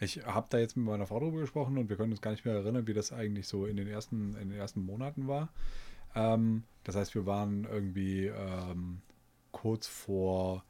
ich 0.00 0.24
habe 0.24 0.46
da 0.50 0.58
jetzt 0.58 0.76
mit 0.76 0.86
meiner 0.86 1.06
Frau 1.06 1.18
drüber 1.20 1.40
gesprochen 1.40 1.78
und 1.78 1.88
wir 1.88 1.96
können 1.96 2.12
uns 2.12 2.20
gar 2.20 2.30
nicht 2.30 2.44
mehr 2.44 2.54
erinnern, 2.54 2.86
wie 2.86 2.94
das 2.94 3.12
eigentlich 3.12 3.48
so 3.48 3.66
in 3.66 3.76
den 3.76 3.88
ersten, 3.88 4.34
in 4.36 4.50
den 4.50 4.58
ersten 4.58 4.84
Monaten 4.84 5.26
war. 5.26 5.48
Ähm, 6.14 6.64
das 6.84 6.96
heißt, 6.96 7.14
wir 7.14 7.26
waren 7.26 7.64
irgendwie 7.64 8.26
ähm, 8.26 9.00
kurz 9.52 9.86
vor 9.86 10.64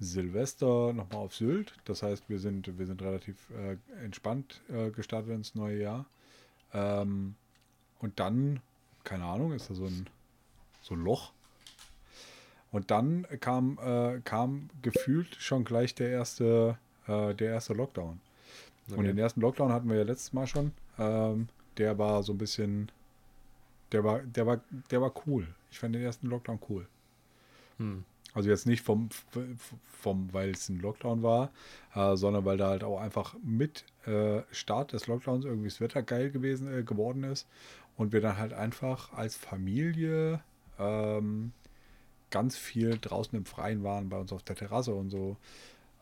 Silvester 0.00 0.92
nochmal 0.92 1.20
auf 1.20 1.34
Sylt. 1.34 1.74
Das 1.84 2.02
heißt, 2.02 2.28
wir 2.28 2.38
sind, 2.38 2.78
wir 2.78 2.86
sind 2.86 3.00
relativ 3.02 3.36
äh, 3.50 3.76
entspannt 4.04 4.60
äh, 4.68 4.90
gestartet 4.90 5.30
ins 5.30 5.54
neue 5.54 5.80
Jahr. 5.80 6.06
Ähm, 6.72 7.34
und 8.00 8.18
dann, 8.18 8.60
keine 9.04 9.24
Ahnung, 9.24 9.52
ist 9.52 9.70
da 9.70 9.74
so 9.74 9.86
ein, 9.86 10.06
so 10.82 10.94
ein 10.94 11.00
Loch. 11.00 11.32
Und 12.72 12.90
dann 12.90 13.26
kam, 13.40 13.78
äh, 13.78 14.20
kam 14.24 14.70
gefühlt 14.80 15.36
schon 15.36 15.64
gleich 15.64 15.94
der 15.94 16.08
erste, 16.08 16.78
äh, 17.06 17.34
der 17.34 17.52
erste 17.52 17.74
Lockdown. 17.74 18.18
Und 18.90 19.04
den 19.04 19.18
ersten 19.18 19.40
Lockdown 19.40 19.72
hatten 19.72 19.88
wir 19.88 19.96
ja 19.96 20.02
letztes 20.02 20.32
Mal 20.32 20.46
schon. 20.46 20.72
Ähm, 20.98 21.48
der 21.78 21.98
war 21.98 22.22
so 22.22 22.32
ein 22.32 22.38
bisschen, 22.38 22.90
der 23.92 24.04
war, 24.04 24.20
der 24.20 24.46
war, 24.46 24.60
der 24.90 25.00
war 25.00 25.12
cool. 25.26 25.46
Ich 25.70 25.78
fand 25.78 25.94
den 25.94 26.02
ersten 26.02 26.28
Lockdown 26.28 26.58
cool. 26.68 26.86
Hm. 27.78 28.04
Also 28.34 28.48
jetzt 28.48 28.66
nicht 28.66 28.82
vom, 28.82 29.10
vom 29.84 30.32
weil 30.32 30.50
es 30.50 30.68
ein 30.68 30.80
Lockdown 30.80 31.22
war, 31.22 31.50
äh, 31.94 32.16
sondern 32.16 32.44
weil 32.44 32.56
da 32.56 32.68
halt 32.68 32.82
auch 32.82 32.98
einfach 32.98 33.34
mit 33.44 33.84
äh, 34.06 34.40
Start 34.50 34.94
des 34.94 35.06
Lockdowns 35.06 35.44
irgendwie 35.44 35.68
das 35.68 35.80
Wetter 35.80 36.02
geil 36.02 36.30
gewesen 36.30 36.72
äh, 36.72 36.82
geworden 36.82 37.24
ist 37.24 37.46
und 37.96 38.12
wir 38.12 38.22
dann 38.22 38.38
halt 38.38 38.54
einfach 38.54 39.12
als 39.12 39.36
Familie 39.36 40.40
ähm, 40.78 41.52
ganz 42.30 42.56
viel 42.56 42.98
draußen 42.98 43.36
im 43.36 43.44
Freien 43.44 43.84
waren, 43.84 44.08
bei 44.08 44.18
uns 44.18 44.32
auf 44.32 44.42
der 44.42 44.56
Terrasse 44.56 44.94
und 44.94 45.10
so. 45.10 45.36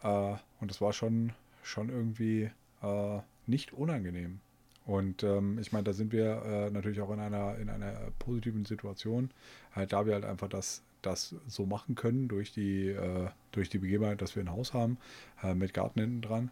Äh, 0.03 0.37
und 0.61 0.71
das 0.71 0.81
war 0.81 0.93
schon, 0.93 1.33
schon 1.63 1.89
irgendwie 1.89 2.51
äh, 2.83 3.19
nicht 3.47 3.73
unangenehm. 3.73 4.41
Und 4.87 5.23
ähm, 5.23 5.59
ich 5.59 5.73
meine, 5.73 5.85
da 5.85 5.93
sind 5.93 6.13
wir 6.13 6.43
äh, 6.43 6.71
natürlich 6.71 7.01
auch 7.01 7.11
in 7.13 7.21
einer, 7.21 7.57
in 7.59 7.69
einer 7.69 7.93
positiven 8.19 8.65
Situation, 8.65 9.31
halt, 9.73 9.93
da 9.93 10.07
wir 10.07 10.15
halt 10.15 10.25
einfach 10.25 10.49
das, 10.49 10.83
das 11.03 11.35
so 11.47 11.67
machen 11.67 11.95
können 11.95 12.29
durch 12.29 12.53
die, 12.53 12.89
äh, 12.89 13.29
durch 13.53 13.69
die 13.69 13.79
Begebenheit, 13.79 14.21
dass 14.23 14.35
wir 14.37 14.43
ein 14.43 14.51
Haus 14.51 14.75
haben, 14.75 14.99
äh, 15.43 15.55
mit 15.55 15.75
Garten 15.75 16.01
hinten 16.01 16.23
dran. 16.23 16.51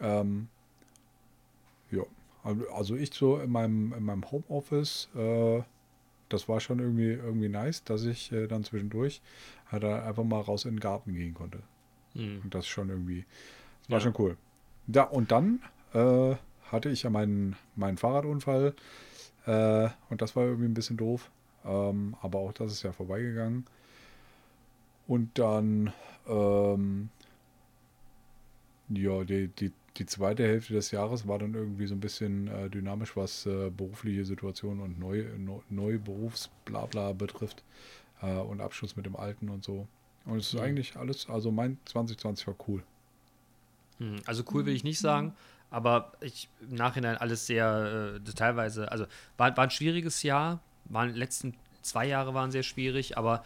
Ähm, 0.00 0.48
ja, 1.90 2.02
also 2.74 2.96
ich 2.96 3.12
so 3.14 3.38
in 3.38 3.50
meinem, 3.50 3.92
in 3.92 4.04
meinem 4.04 4.30
Homeoffice, 4.30 5.08
äh, 5.14 5.62
das 6.28 6.48
war 6.48 6.58
schon 6.60 6.80
irgendwie, 6.80 7.12
irgendwie 7.12 7.48
nice, 7.48 7.84
dass 7.84 8.04
ich 8.04 8.32
äh, 8.32 8.46
dann 8.48 8.64
zwischendurch 8.64 9.20
halt 9.70 9.84
einfach 9.84 10.24
mal 10.24 10.40
raus 10.40 10.64
in 10.64 10.74
den 10.74 10.80
Garten 10.80 11.14
gehen 11.14 11.34
konnte. 11.34 11.60
Hm. 12.14 12.40
Und 12.42 12.54
das 12.54 12.66
schon 12.66 12.88
irgendwie, 12.88 13.24
das 13.82 13.90
war 13.90 13.98
Ja. 13.98 14.02
schon 14.02 14.14
cool. 14.18 14.36
Ja, 14.86 15.04
und 15.04 15.32
dann 15.32 15.60
äh, 15.94 16.34
hatte 16.70 16.90
ich 16.90 17.02
ja 17.02 17.10
meinen, 17.10 17.56
meinen 17.76 17.96
Fahrradunfall 17.96 18.74
äh, 19.46 19.88
und 20.10 20.22
das 20.22 20.36
war 20.36 20.44
irgendwie 20.44 20.66
ein 20.68 20.74
bisschen 20.74 20.96
doof. 20.96 21.30
Ähm, 21.64 22.16
aber 22.22 22.40
auch 22.40 22.52
das 22.52 22.72
ist 22.72 22.82
ja 22.82 22.92
vorbeigegangen. 22.92 23.66
Und 25.06 25.38
dann, 25.38 25.92
ähm, 26.26 27.10
ja, 28.88 29.24
die, 29.24 29.48
die, 29.48 29.72
die 29.96 30.06
zweite 30.06 30.44
Hälfte 30.44 30.74
des 30.74 30.90
Jahres 30.90 31.26
war 31.26 31.38
dann 31.38 31.54
irgendwie 31.54 31.86
so 31.86 31.94
ein 31.94 32.00
bisschen 32.00 32.48
äh, 32.48 32.68
dynamisch, 32.70 33.16
was 33.16 33.46
äh, 33.46 33.70
berufliche 33.70 34.24
Situation 34.24 34.80
und 34.80 34.98
neu, 34.98 35.24
neu, 35.38 35.60
neu 35.70 35.98
Berufsblabla 35.98 37.12
betrifft 37.12 37.62
äh, 38.22 38.36
und 38.38 38.60
Abschluss 38.60 38.96
mit 38.96 39.06
dem 39.06 39.16
Alten 39.16 39.48
und 39.48 39.64
so. 39.64 39.88
Und 40.26 40.38
es 40.38 40.54
ist 40.54 40.60
Mhm. 40.60 40.60
eigentlich 40.60 40.96
alles, 40.96 41.28
also 41.30 41.50
mein 41.52 41.78
2020 41.86 42.46
war 42.48 42.56
cool. 42.68 42.84
Hm, 43.98 44.16
Also 44.26 44.44
cool 44.52 44.66
will 44.66 44.74
ich 44.74 44.84
nicht 44.84 44.98
sagen, 44.98 45.34
aber 45.70 46.12
ich 46.20 46.48
im 46.60 46.76
Nachhinein 46.76 47.16
alles 47.16 47.46
sehr 47.46 48.20
äh, 48.24 48.32
teilweise, 48.32 48.90
also 48.90 49.06
war, 49.36 49.56
war 49.56 49.64
ein 49.64 49.70
schwieriges 49.70 50.22
Jahr, 50.22 50.60
waren 50.84 51.12
die 51.12 51.18
letzten 51.18 51.54
zwei 51.82 52.06
Jahre 52.06 52.34
waren 52.34 52.50
sehr 52.50 52.62
schwierig, 52.62 53.18
aber 53.18 53.44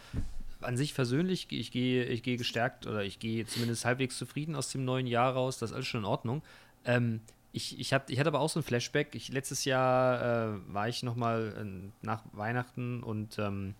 an 0.61 0.77
sich 0.77 0.93
persönlich, 0.93 1.47
ich 1.51 1.71
gehe, 1.71 2.05
ich 2.05 2.23
gehe 2.23 2.37
gestärkt 2.37 2.85
oder 2.85 3.03
ich 3.03 3.19
gehe 3.19 3.45
zumindest 3.45 3.85
halbwegs 3.85 4.17
zufrieden 4.17 4.55
aus 4.55 4.71
dem 4.71 4.85
neuen 4.85 5.07
Jahr 5.07 5.33
raus, 5.33 5.57
das 5.57 5.71
ist 5.71 5.75
alles 5.75 5.87
schon 5.87 6.01
in 6.01 6.05
Ordnung. 6.05 6.41
Ähm, 6.85 7.21
ich, 7.51 7.79
ich, 7.79 7.93
hab, 7.93 8.09
ich 8.09 8.19
hatte 8.19 8.29
aber 8.29 8.39
auch 8.39 8.49
so 8.49 8.59
ein 8.59 8.63
Flashback. 8.63 9.15
Ich, 9.15 9.29
letztes 9.29 9.65
Jahr 9.65 10.55
äh, 10.55 10.59
war 10.67 10.87
ich 10.87 11.01
nochmal 11.01 11.53
äh, 11.57 12.05
nach 12.05 12.23
Weihnachten 12.33 13.01
und, 13.01 13.39
ähm, 13.39 13.73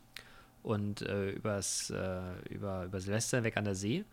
und 0.64 1.02
äh, 1.04 1.32
übers, 1.32 1.90
äh, 1.92 2.20
über, 2.50 2.86
über 2.86 3.00
Silvester 3.00 3.44
weg 3.44 3.58
an 3.58 3.66
der 3.66 3.76
See. 3.76 4.06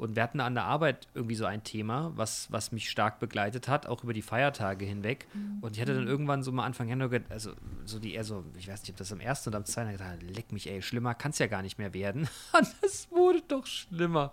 Und 0.00 0.16
wir 0.16 0.22
hatten 0.22 0.40
an 0.40 0.54
der 0.54 0.64
Arbeit 0.64 1.08
irgendwie 1.12 1.34
so 1.34 1.44
ein 1.44 1.62
Thema, 1.62 2.10
was, 2.14 2.50
was 2.50 2.72
mich 2.72 2.88
stark 2.88 3.20
begleitet 3.20 3.68
hat, 3.68 3.84
auch 3.84 4.02
über 4.02 4.14
die 4.14 4.22
Feiertage 4.22 4.86
hinweg. 4.86 5.26
Und 5.60 5.76
ich 5.76 5.82
hatte 5.82 5.94
dann 5.94 6.06
irgendwann 6.06 6.42
so 6.42 6.52
mal 6.52 6.64
Anfang 6.64 6.88
Januar, 6.88 7.20
also 7.28 7.52
so 7.84 7.98
die 7.98 8.14
eher 8.14 8.24
so, 8.24 8.42
ich 8.56 8.66
weiß 8.66 8.80
nicht, 8.80 8.92
ob 8.92 8.96
das 8.96 9.12
am 9.12 9.20
ersten 9.20 9.50
oder 9.50 9.58
am 9.58 9.66
zweiten 9.66 9.92
gedacht, 9.92 10.22
leck 10.22 10.52
mich, 10.52 10.70
ey, 10.70 10.80
schlimmer 10.80 11.14
kann 11.14 11.32
es 11.32 11.38
ja 11.38 11.48
gar 11.48 11.60
nicht 11.60 11.76
mehr 11.76 11.92
werden. 11.92 12.30
Und 12.58 12.74
es 12.80 13.10
wurde 13.10 13.42
doch 13.46 13.66
schlimmer. 13.66 14.32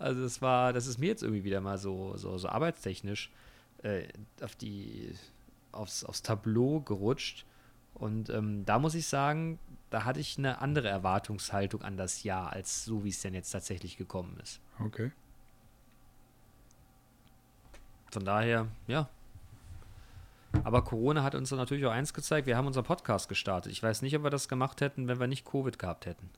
Also 0.00 0.24
es 0.24 0.42
war, 0.42 0.72
das 0.72 0.88
ist 0.88 0.98
mir 0.98 1.06
jetzt 1.06 1.22
irgendwie 1.22 1.44
wieder 1.44 1.60
mal 1.60 1.78
so, 1.78 2.16
so, 2.16 2.36
so 2.36 2.48
arbeitstechnisch 2.48 3.30
äh, 3.84 4.08
auf 4.42 4.56
die, 4.56 5.12
aufs, 5.70 6.02
aufs 6.02 6.22
Tableau 6.22 6.80
gerutscht. 6.80 7.44
Und 7.94 8.28
ähm, 8.28 8.64
da 8.66 8.80
muss 8.80 8.96
ich 8.96 9.06
sagen, 9.06 9.60
da 9.90 10.04
hatte 10.04 10.20
ich 10.20 10.38
eine 10.38 10.60
andere 10.60 10.88
Erwartungshaltung 10.88 11.82
an 11.82 11.96
das 11.96 12.22
Jahr, 12.22 12.52
als 12.52 12.84
so 12.84 13.04
wie 13.04 13.10
es 13.10 13.20
denn 13.20 13.34
jetzt 13.34 13.50
tatsächlich 13.50 13.96
gekommen 13.96 14.38
ist. 14.42 14.60
Okay. 14.80 15.12
Von 18.10 18.24
daher, 18.24 18.66
ja. 18.86 19.08
Aber 20.64 20.82
Corona 20.82 21.22
hat 21.22 21.34
uns 21.34 21.50
natürlich 21.50 21.84
auch 21.86 21.92
eins 21.92 22.14
gezeigt, 22.14 22.46
wir 22.46 22.56
haben 22.56 22.66
unseren 22.66 22.84
Podcast 22.84 23.28
gestartet. 23.28 23.72
Ich 23.72 23.82
weiß 23.82 24.02
nicht, 24.02 24.16
ob 24.16 24.22
wir 24.22 24.30
das 24.30 24.48
gemacht 24.48 24.80
hätten, 24.80 25.06
wenn 25.08 25.20
wir 25.20 25.26
nicht 25.26 25.44
Covid 25.44 25.78
gehabt 25.78 26.06
hätten. 26.06 26.30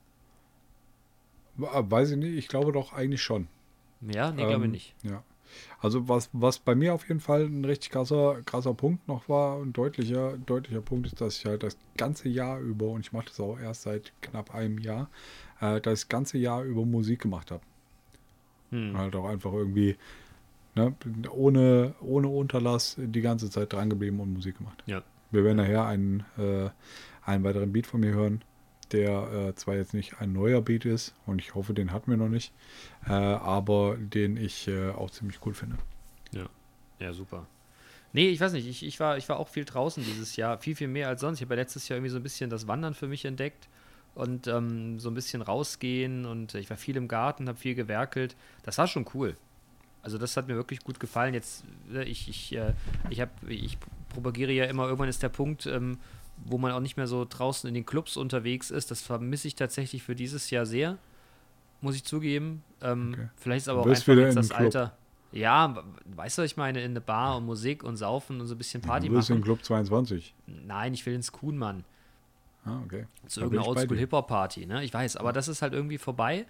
Weiß 1.57 2.11
ich 2.11 2.17
nicht, 2.17 2.37
ich 2.37 2.47
glaube 2.47 2.71
doch 2.71 2.93
eigentlich 2.93 3.23
schon. 3.23 3.47
Ja, 4.01 4.31
nee, 4.31 4.43
glaube 4.45 4.55
ich 4.55 4.65
Ähm, 4.65 4.71
nicht. 4.71 4.95
Ja. 5.03 5.23
Also 5.79 6.07
was, 6.07 6.29
was 6.33 6.59
bei 6.59 6.75
mir 6.75 6.93
auf 6.93 7.07
jeden 7.07 7.19
Fall 7.19 7.45
ein 7.45 7.65
richtig 7.65 7.91
krasser, 7.91 8.41
krasser 8.45 8.73
Punkt 8.73 9.07
noch 9.07 9.29
war, 9.29 9.61
ein 9.61 9.73
deutlicher, 9.73 10.37
deutlicher 10.45 10.81
Punkt 10.81 11.07
ist, 11.07 11.21
dass 11.21 11.37
ich 11.37 11.45
halt 11.45 11.63
das 11.63 11.77
ganze 11.97 12.29
Jahr 12.29 12.59
über, 12.59 12.87
und 12.87 13.01
ich 13.01 13.11
mache 13.11 13.27
das 13.27 13.39
auch 13.39 13.59
erst 13.59 13.83
seit 13.83 14.13
knapp 14.21 14.53
einem 14.53 14.77
Jahr, 14.79 15.09
äh, 15.61 15.79
das 15.81 16.09
ganze 16.09 16.37
Jahr 16.37 16.63
über 16.63 16.85
Musik 16.85 17.21
gemacht 17.21 17.51
habe. 17.51 17.61
Hm. 18.71 18.97
Halt 18.97 19.15
auch 19.15 19.25
einfach 19.25 19.53
irgendwie 19.53 19.95
ne, 20.75 20.93
ohne, 21.31 21.95
ohne 22.01 22.27
Unterlass 22.27 22.95
die 22.97 23.21
ganze 23.21 23.49
Zeit 23.49 23.73
dran 23.73 23.89
geblieben 23.89 24.19
und 24.19 24.33
Musik 24.33 24.57
gemacht. 24.57 24.83
Ja. 24.85 25.03
Wir 25.31 25.43
werden 25.43 25.57
nachher 25.57 25.85
einen, 25.85 26.25
äh, 26.37 26.69
einen 27.23 27.43
weiteren 27.43 27.71
Beat 27.71 27.87
von 27.87 27.99
mir 27.99 28.13
hören, 28.13 28.41
der 28.91 29.49
äh, 29.49 29.55
zwar 29.55 29.75
jetzt 29.75 29.93
nicht 29.93 30.19
ein 30.19 30.33
neuer 30.33 30.61
Beat 30.61 30.85
ist 30.85 31.13
und 31.25 31.39
ich 31.39 31.55
hoffe, 31.55 31.73
den 31.73 31.91
hatten 31.91 32.11
wir 32.11 32.17
noch 32.17 32.29
nicht, 32.29 32.53
äh, 33.07 33.11
aber 33.11 33.97
den 33.97 34.37
ich 34.37 34.67
äh, 34.67 34.89
auch 34.89 35.11
ziemlich 35.11 35.39
cool 35.45 35.53
finde. 35.53 35.77
Ja, 36.99 37.13
super. 37.13 37.47
Nee, 38.11 38.29
ich 38.29 38.39
weiß 38.39 38.53
nicht, 38.53 38.67
ich, 38.67 38.85
ich, 38.85 38.99
war, 38.99 39.17
ich 39.17 39.29
war 39.29 39.39
auch 39.39 39.47
viel 39.47 39.65
draußen 39.65 40.03
dieses 40.03 40.35
Jahr, 40.35 40.57
viel, 40.57 40.75
viel 40.75 40.87
mehr 40.87 41.07
als 41.07 41.21
sonst. 41.21 41.39
Ich 41.39 41.45
habe 41.45 41.55
ja 41.55 41.61
letztes 41.61 41.87
Jahr 41.87 41.97
irgendwie 41.97 42.11
so 42.11 42.17
ein 42.17 42.23
bisschen 42.23 42.49
das 42.49 42.67
Wandern 42.67 42.93
für 42.93 43.07
mich 43.07 43.25
entdeckt 43.25 43.69
und 44.15 44.47
ähm, 44.47 44.99
so 44.99 45.09
ein 45.09 45.13
bisschen 45.13 45.41
rausgehen 45.41 46.25
und 46.25 46.55
ich 46.55 46.69
war 46.69 46.77
viel 46.77 46.97
im 46.97 47.07
Garten, 47.07 47.47
habe 47.47 47.57
viel 47.57 47.75
gewerkelt. 47.75 48.35
Das 48.63 48.77
war 48.77 48.87
schon 48.87 49.05
cool. 49.13 49.37
Also 50.01 50.17
das 50.17 50.35
hat 50.37 50.47
mir 50.47 50.55
wirklich 50.55 50.79
gut 50.81 50.99
gefallen. 50.99 51.33
Jetzt, 51.33 51.63
äh, 51.93 52.03
ich, 52.03 52.27
ich, 52.27 52.55
äh, 52.55 52.73
ich, 53.09 53.21
hab, 53.21 53.29
ich 53.47 53.77
propagiere 54.09 54.51
ja 54.51 54.65
immer, 54.65 54.85
irgendwann 54.85 55.09
ist 55.09 55.21
der 55.21 55.29
Punkt, 55.29 55.67
ähm, 55.67 55.99
wo 56.45 56.57
man 56.57 56.71
auch 56.71 56.79
nicht 56.79 56.97
mehr 56.97 57.07
so 57.07 57.25
draußen 57.27 57.67
in 57.67 57.73
den 57.73 57.85
Clubs 57.85 58.17
unterwegs 58.17 58.71
ist. 58.71 58.91
Das 58.91 59.01
vermisse 59.01 59.47
ich 59.47 59.55
tatsächlich 59.55 60.03
für 60.03 60.15
dieses 60.15 60.49
Jahr 60.49 60.65
sehr, 60.65 60.97
muss 61.81 61.95
ich 61.95 62.03
zugeben. 62.03 62.63
Ähm, 62.81 63.13
Okay. 63.13 63.29
Vielleicht 63.37 63.61
ist 63.63 63.69
aber 63.69 63.83
Du 63.83 63.89
auch 63.91 63.95
einfach 63.95 64.15
jetzt 64.15 64.35
das 64.35 64.49
Club. 64.49 64.59
Alter. 64.61 64.97
Ja, 65.31 65.83
weißt 66.15 66.37
du, 66.37 66.41
was 66.41 66.51
ich 66.51 66.57
meine, 66.57 66.81
in 66.81 66.91
eine 66.91 67.01
Bar 67.01 67.37
und 67.37 67.45
Musik 67.45 67.83
und 67.83 67.97
Saufen 67.97 68.41
und 68.41 68.47
so 68.47 68.55
ein 68.55 68.57
bisschen 68.57 68.81
Party 68.81 69.09
du 69.09 69.15
bist 69.15 69.29
machen. 69.29 69.43
Club 69.43 69.63
22. 69.63 70.33
Nein, 70.47 70.93
ich 70.95 71.05
will 71.05 71.13
ins 71.13 71.31
Kuhn, 71.31 71.55
Mann. 71.55 71.83
Ah, 72.65 72.79
okay. 72.83 73.05
Zu 73.27 73.41
Da 73.41 73.45
irgendeiner. 73.45 73.69
Oldschool-Hip-Hop-Party, 73.69 74.65
ne? 74.65 74.83
Ich 74.83 74.93
weiß, 74.93 75.17
aber 75.17 75.31
das 75.31 75.47
ist 75.47 75.61
halt 75.61 75.73
irgendwie 75.73 75.97
vorbei. 75.99 76.45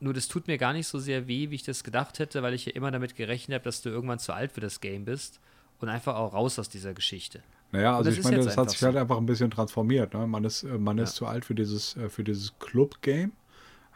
Nur 0.00 0.12
das 0.12 0.28
tut 0.28 0.48
mir 0.48 0.58
gar 0.58 0.72
nicht 0.72 0.86
so 0.88 0.98
sehr 0.98 1.28
weh, 1.28 1.50
wie 1.50 1.54
ich 1.54 1.62
das 1.62 1.84
gedacht 1.84 2.18
hätte, 2.18 2.42
weil 2.42 2.52
ich 2.52 2.66
ja 2.66 2.72
immer 2.72 2.90
damit 2.90 3.14
gerechnet 3.16 3.54
habe, 3.54 3.64
dass 3.64 3.80
du 3.80 3.88
irgendwann 3.90 4.18
zu 4.18 4.32
alt 4.34 4.52
für 4.52 4.60
das 4.60 4.80
Game 4.80 5.04
bist 5.04 5.40
und 5.80 5.88
einfach 5.88 6.16
auch 6.16 6.34
raus 6.34 6.58
aus 6.58 6.68
dieser 6.68 6.92
Geschichte. 6.94 7.42
Naja, 7.76 7.96
also 7.96 8.10
ich 8.10 8.22
meine, 8.22 8.38
das 8.38 8.56
hat 8.56 8.70
sich 8.70 8.78
so. 8.78 8.86
halt 8.86 8.96
einfach 8.96 9.18
ein 9.18 9.26
bisschen 9.26 9.50
transformiert. 9.50 10.14
Ne? 10.14 10.26
Man 10.26 10.44
ist, 10.44 10.62
äh, 10.62 10.78
man 10.78 10.96
Ja. 10.98 11.04
ist 11.04 11.14
zu 11.14 11.26
alt 11.26 11.44
für 11.44 11.54
dieses, 11.54 11.96
äh, 11.96 12.08
für 12.08 12.24
dieses 12.24 12.58
Club-Game. 12.58 13.32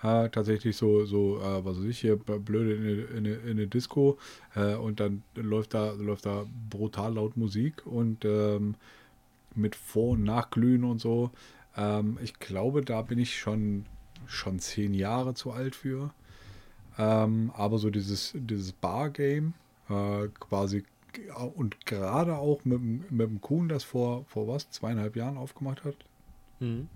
Äh, 0.03 0.31
tatsächlich 0.31 0.77
so, 0.77 1.05
so 1.05 1.39
äh, 1.41 1.65
was 1.65 1.79
weiß 1.79 1.85
ich, 1.85 1.99
hier 1.99 2.17
blöde 2.17 2.75
in 2.75 2.83
eine, 2.83 2.93
in 3.03 3.17
eine, 3.19 3.35
in 3.35 3.51
eine 3.51 3.67
Disco 3.67 4.19
äh, 4.55 4.75
und 4.75 4.99
dann 4.99 5.23
läuft 5.35 5.75
da, 5.75 5.93
läuft 5.93 6.25
da 6.25 6.45
brutal 6.71 7.15
laut 7.15 7.37
Musik 7.37 7.87
und 7.87 8.25
ähm, 8.25 8.77
mit 9.55 9.77
Vor- 9.77 10.13
und 10.13 10.25
Nachglühen 10.25 10.85
und 10.85 11.01
so. 11.01 11.31
Ähm, 11.77 12.17
ich 12.23 12.39
glaube, 12.39 12.83
da 12.83 13.03
bin 13.03 13.19
ich 13.19 13.39
schon, 13.39 13.85
schon 14.27 14.59
zehn 14.59 14.95
Jahre 14.95 15.35
zu 15.35 15.51
alt 15.53 15.75
für. 15.77 16.15
Ähm, 16.99 17.51
aber 17.55 17.79
so 17.79 17.91
dieses, 17.91 18.33
dieses 18.35 18.73
Bar-Game, 18.73 19.53
äh, 19.91 20.29
quasi 20.39 20.85
und 21.55 21.85
gerade 21.87 22.37
auch 22.37 22.65
mit, 22.65 22.79
dem- 22.79 23.05
mit 23.11 23.29
dem 23.29 23.41
Kuhn, 23.41 23.69
das 23.69 23.85
vor, 23.85 24.25
vor 24.27 24.47
was, 24.49 24.71
zweieinhalb 24.71 25.17
Jahren 25.17 25.37
aufgemacht 25.37 25.85
hat, 25.85 25.97
Mhm. 26.61 26.89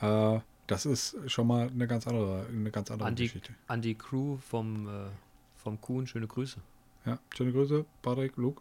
äh, 0.00 0.40
das 0.66 0.84
ist 0.86 1.16
schon 1.26 1.46
mal 1.46 1.68
eine 1.68 1.86
ganz 1.86 2.06
andere, 2.06 2.46
eine 2.46 2.70
ganz 2.70 2.90
andere 2.90 3.08
An 3.08 3.14
die, 3.16 3.24
Geschichte. 3.24 3.54
an 3.68 3.80
die 3.80 3.94
Crew 3.94 4.36
vom, 4.38 4.86
äh, 4.88 5.08
vom 5.56 5.80
Kuhn, 5.80 6.06
schöne 6.06 6.26
Grüße. 6.26 6.58
Ja, 7.06 7.18
schöne 7.34 7.52
Grüße, 7.52 7.84
Patrick, 8.02 8.36
Luke. 8.36 8.60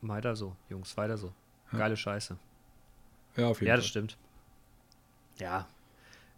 Weiter 0.00 0.36
so, 0.36 0.54
Jungs, 0.70 0.96
weiter 0.96 1.16
so. 1.18 1.32
Ja. 1.72 1.78
Geile 1.78 1.96
Scheiße. 1.96 2.36
Ja, 3.36 3.48
auf 3.48 3.60
jeden 3.60 3.68
Ja, 3.68 3.74
Fall. 3.74 3.78
das 3.78 3.86
stimmt. 3.86 4.16
Ja. 5.38 5.66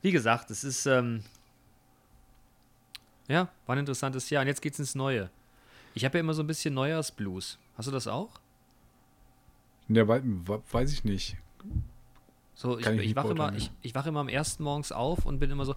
Wie 0.03 0.11
gesagt, 0.12 0.51
es 0.51 0.64
ist, 0.64 0.87
ähm, 0.87 1.22
ja, 3.28 3.49
war 3.66 3.76
ein 3.76 3.80
interessantes 3.80 4.30
Jahr. 4.30 4.43
Und 4.43 4.49
jetzt 4.49 4.62
geht's 4.62 4.78
ins 4.78 4.95
Neue. 4.95 5.30
Ich 5.95 6.05
habe 6.05 6.18
ja 6.18 6.20
immer 6.20 6.34
so 6.34 6.43
ein 6.43 6.47
bisschen 6.47 6.74
Neujahrsblues. 6.74 7.59
Hast 7.77 7.87
du 7.89 7.93
das 7.93 8.07
auch? 8.07 8.31
Ja, 9.89 10.07
we- 10.09 10.62
weiß 10.70 10.93
ich 10.93 11.05
nicht. 11.05 11.37
So, 12.55 12.79
ich, 12.79 12.87
ich 12.87 13.01
ich, 13.11 13.16
wache 13.16 13.29
immer, 13.29 13.55
ich, 13.55 13.70
ich 13.83 13.95
wache 13.95 14.09
immer 14.09 14.20
am 14.20 14.29
ersten 14.29 14.62
morgens 14.62 14.91
auf 14.93 15.27
und 15.27 15.39
bin 15.39 15.51
immer 15.51 15.64
so, 15.66 15.74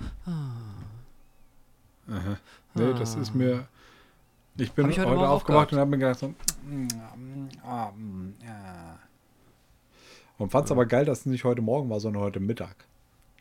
Aha. 2.07 2.37
Nee, 2.73 2.93
das 2.93 3.15
ist 3.15 3.35
mir. 3.35 3.67
Ich 4.57 4.71
bin 4.71 4.85
Hab 4.85 4.91
ich 4.91 4.99
heute 4.99 5.09
heute, 5.11 5.29
aufgewacht 5.29 5.71
und 5.73 5.79
habe 5.79 5.91
mir 5.91 5.97
gedacht, 5.99 6.19
so, 6.19 6.29
mm, 6.29 7.49
ah, 7.63 7.91
mm. 7.91 8.33
Und 10.37 10.51
fand 10.51 10.65
es 10.65 10.71
aber 10.71 10.85
geil, 10.85 11.05
dass 11.05 11.19
es 11.19 11.25
nicht 11.25 11.43
heute 11.43 11.61
Morgen 11.61 11.89
war, 11.89 11.99
sondern 11.99 12.23
heute 12.23 12.39
Mittag. 12.39 12.85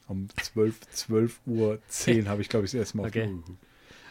Um 0.09 0.29
12, 0.37 0.81
12 0.91 1.41
Uhr 1.47 1.79
10 1.89 2.29
habe 2.29 2.43
ich, 2.43 2.49
glaube 2.49 2.67
ich, 2.67 2.73
das 2.73 2.79
erste 2.81 2.97
Mal 2.99 3.07
Okay. 3.07 3.29
geguckt. 3.29 3.51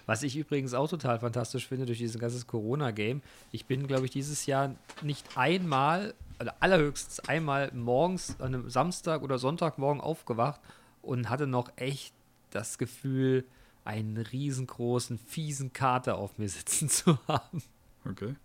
Was 0.07 0.23
ich 0.23 0.35
übrigens 0.37 0.73
auch 0.73 0.89
total 0.89 1.19
fantastisch 1.19 1.67
finde 1.67 1.85
durch 1.85 1.99
dieses 1.99 2.17
ganze 2.19 2.43
Corona-Game. 2.45 3.21
Ich 3.51 3.65
bin, 3.65 3.85
glaube 3.87 4.05
ich, 4.05 4.11
dieses 4.11 4.45
Jahr 4.47 4.73
nicht 5.03 5.37
einmal 5.37 6.15
also 6.39 6.51
allerhöchstens 6.59 7.19
einmal 7.21 7.71
morgens 7.73 8.39
an 8.39 8.53
einem 8.53 8.69
Samstag 8.69 9.21
oder 9.23 9.37
Sonntagmorgen 9.39 10.01
aufgewacht 10.01 10.61
und 11.01 11.29
hatte 11.29 11.47
noch 11.47 11.71
echt 11.77 12.13
das 12.51 12.77
Gefühl, 12.77 13.43
einen 13.83 14.17
riesengroßen, 14.17 15.17
fiesen 15.17 15.73
Kater 15.73 16.17
auf 16.17 16.37
mir 16.37 16.47
sitzen 16.49 16.89
zu 16.89 17.17
haben. 17.27 17.63
Okay. 18.09 18.35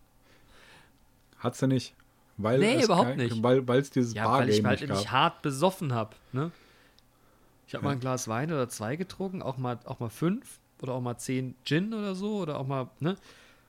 Hat's 1.39 1.61
ja 1.61 1.67
nicht. 1.67 1.95
Weil 2.39 2.61
Nee, 2.61 2.77
es 2.77 2.85
überhaupt 2.87 3.09
kein- 3.09 3.19
nicht. 3.19 3.43
Weil 3.43 3.67
weil 3.69 3.81
es 3.81 3.91
dieses 3.91 4.15
Ja, 4.15 4.33
weil 4.33 4.49
ich 4.49 4.63
Bargame 4.63 4.81
halt 4.89 4.91
nicht 4.99 5.11
hart 5.13 5.43
besoffen 5.43 5.93
habe. 5.93 6.17
Ne? 6.33 6.51
Ich 7.67 7.75
habe 7.75 7.83
Ja. 7.85 7.89
mal 7.91 7.93
ein 7.95 8.01
Glas 8.01 8.27
Wein 8.27 8.51
oder 8.53 8.69
zwei 8.69 8.97
getrunken, 8.97 9.43
auch 9.43 9.59
mal, 9.59 9.79
auch 9.85 10.01
mal 10.01 10.09
fünf 10.11 10.59
oder 10.83 10.95
auch 10.95 11.01
mal 11.01 11.17
zehn 11.19 11.55
Gin 11.65 11.93
oder 11.95 12.15
so 12.15 12.39
oder 12.43 12.59
auch 12.59 12.67
mal, 12.67 12.91
ne? 13.01 13.17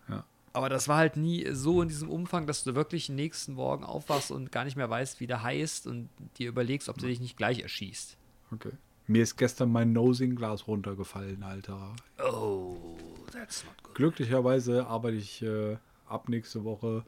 Ja. 0.09 0.23
Aber 0.53 0.69
das 0.69 0.87
war 0.87 0.97
halt 0.97 1.15
nie 1.17 1.47
so 1.51 1.81
in 1.81 1.89
diesem 1.89 2.09
Umfang, 2.09 2.45
dass 2.47 2.63
du 2.63 2.75
wirklich 2.75 3.09
nächsten 3.09 3.53
Morgen 3.53 3.83
aufwachst 3.83 4.31
und 4.31 4.51
gar 4.51 4.65
nicht 4.65 4.75
mehr 4.75 4.89
weißt, 4.89 5.19
wie 5.19 5.27
der 5.27 5.43
heißt 5.43 5.87
und 5.87 6.09
dir 6.37 6.49
überlegst, 6.49 6.89
ob 6.89 6.97
du 6.97 7.05
dich 7.07 7.19
nicht 7.19 7.37
gleich 7.37 7.59
erschießt. 7.61 8.17
Okay. 8.51 8.71
Mir 9.07 9.23
ist 9.23 9.35
gestern 9.35 9.71
mein 9.71 9.91
Nosing-Glas 9.93 10.67
runtergefallen, 10.67 11.43
Alter. 11.43 11.93
Oh, 12.23 12.95
that's 13.31 13.65
not 13.65 13.83
good. 13.83 13.95
Glücklicherweise 13.95 14.87
arbeite 14.87 15.17
ich 15.17 15.41
äh, 15.41 15.77
ab 16.07 16.29
nächste 16.29 16.63
Woche 16.63 17.03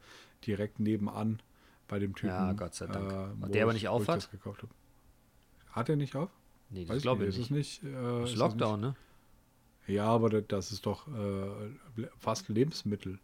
direkt 0.46 0.78
nebenan 0.78 1.40
bei 1.88 1.98
dem 1.98 2.14
Typen. 2.14 2.28
Ja, 2.34 2.52
Gott 2.52 2.74
sei 2.74 2.86
Dank. 2.86 3.10
Wo 3.40 3.46
der 3.46 3.62
aber 3.62 3.72
ich- 3.72 3.76
nicht 3.82 3.88
auf 3.88 4.06
hat? 4.08 4.28
Hat 5.70 5.88
er 5.88 5.96
nicht 5.96 6.16
auf? 6.16 6.30
Nee, 6.68 6.84
das 6.84 7.00
glaube 7.02 7.24
nicht. 7.24 7.36
ich 7.38 7.44
Ist 7.44 7.50
nicht. 7.50 7.76
es 7.78 7.82
nicht? 7.84 7.94
Äh, 7.94 8.02
Das 8.02 8.18
ist 8.18 8.24
ist 8.26 8.32
es 8.32 8.38
Lockdown, 8.40 8.80
ne? 8.80 8.96
Ja, 9.86 10.06
aber 10.06 10.30
da- 10.30 10.40
das 10.40 10.72
ist 10.72 10.84
doch 10.86 11.06
äh, 11.08 12.06
fast 12.18 12.48
Lebensmittel. 12.48 13.18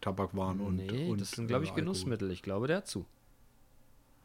Tabakwaren 0.00 0.60
und. 0.60 0.76
nee, 0.76 1.08
und 1.08 1.20
das 1.20 1.30
sind, 1.30 1.46
glaube 1.46 1.64
ich, 1.64 1.70
äh, 1.70 1.72
Alkohol. 1.74 1.84
Genussmittel. 1.84 2.30
Ich 2.32 2.42
glaube, 2.42 2.66
der 2.66 2.78
hat 2.78 2.86
zu. 2.88 3.06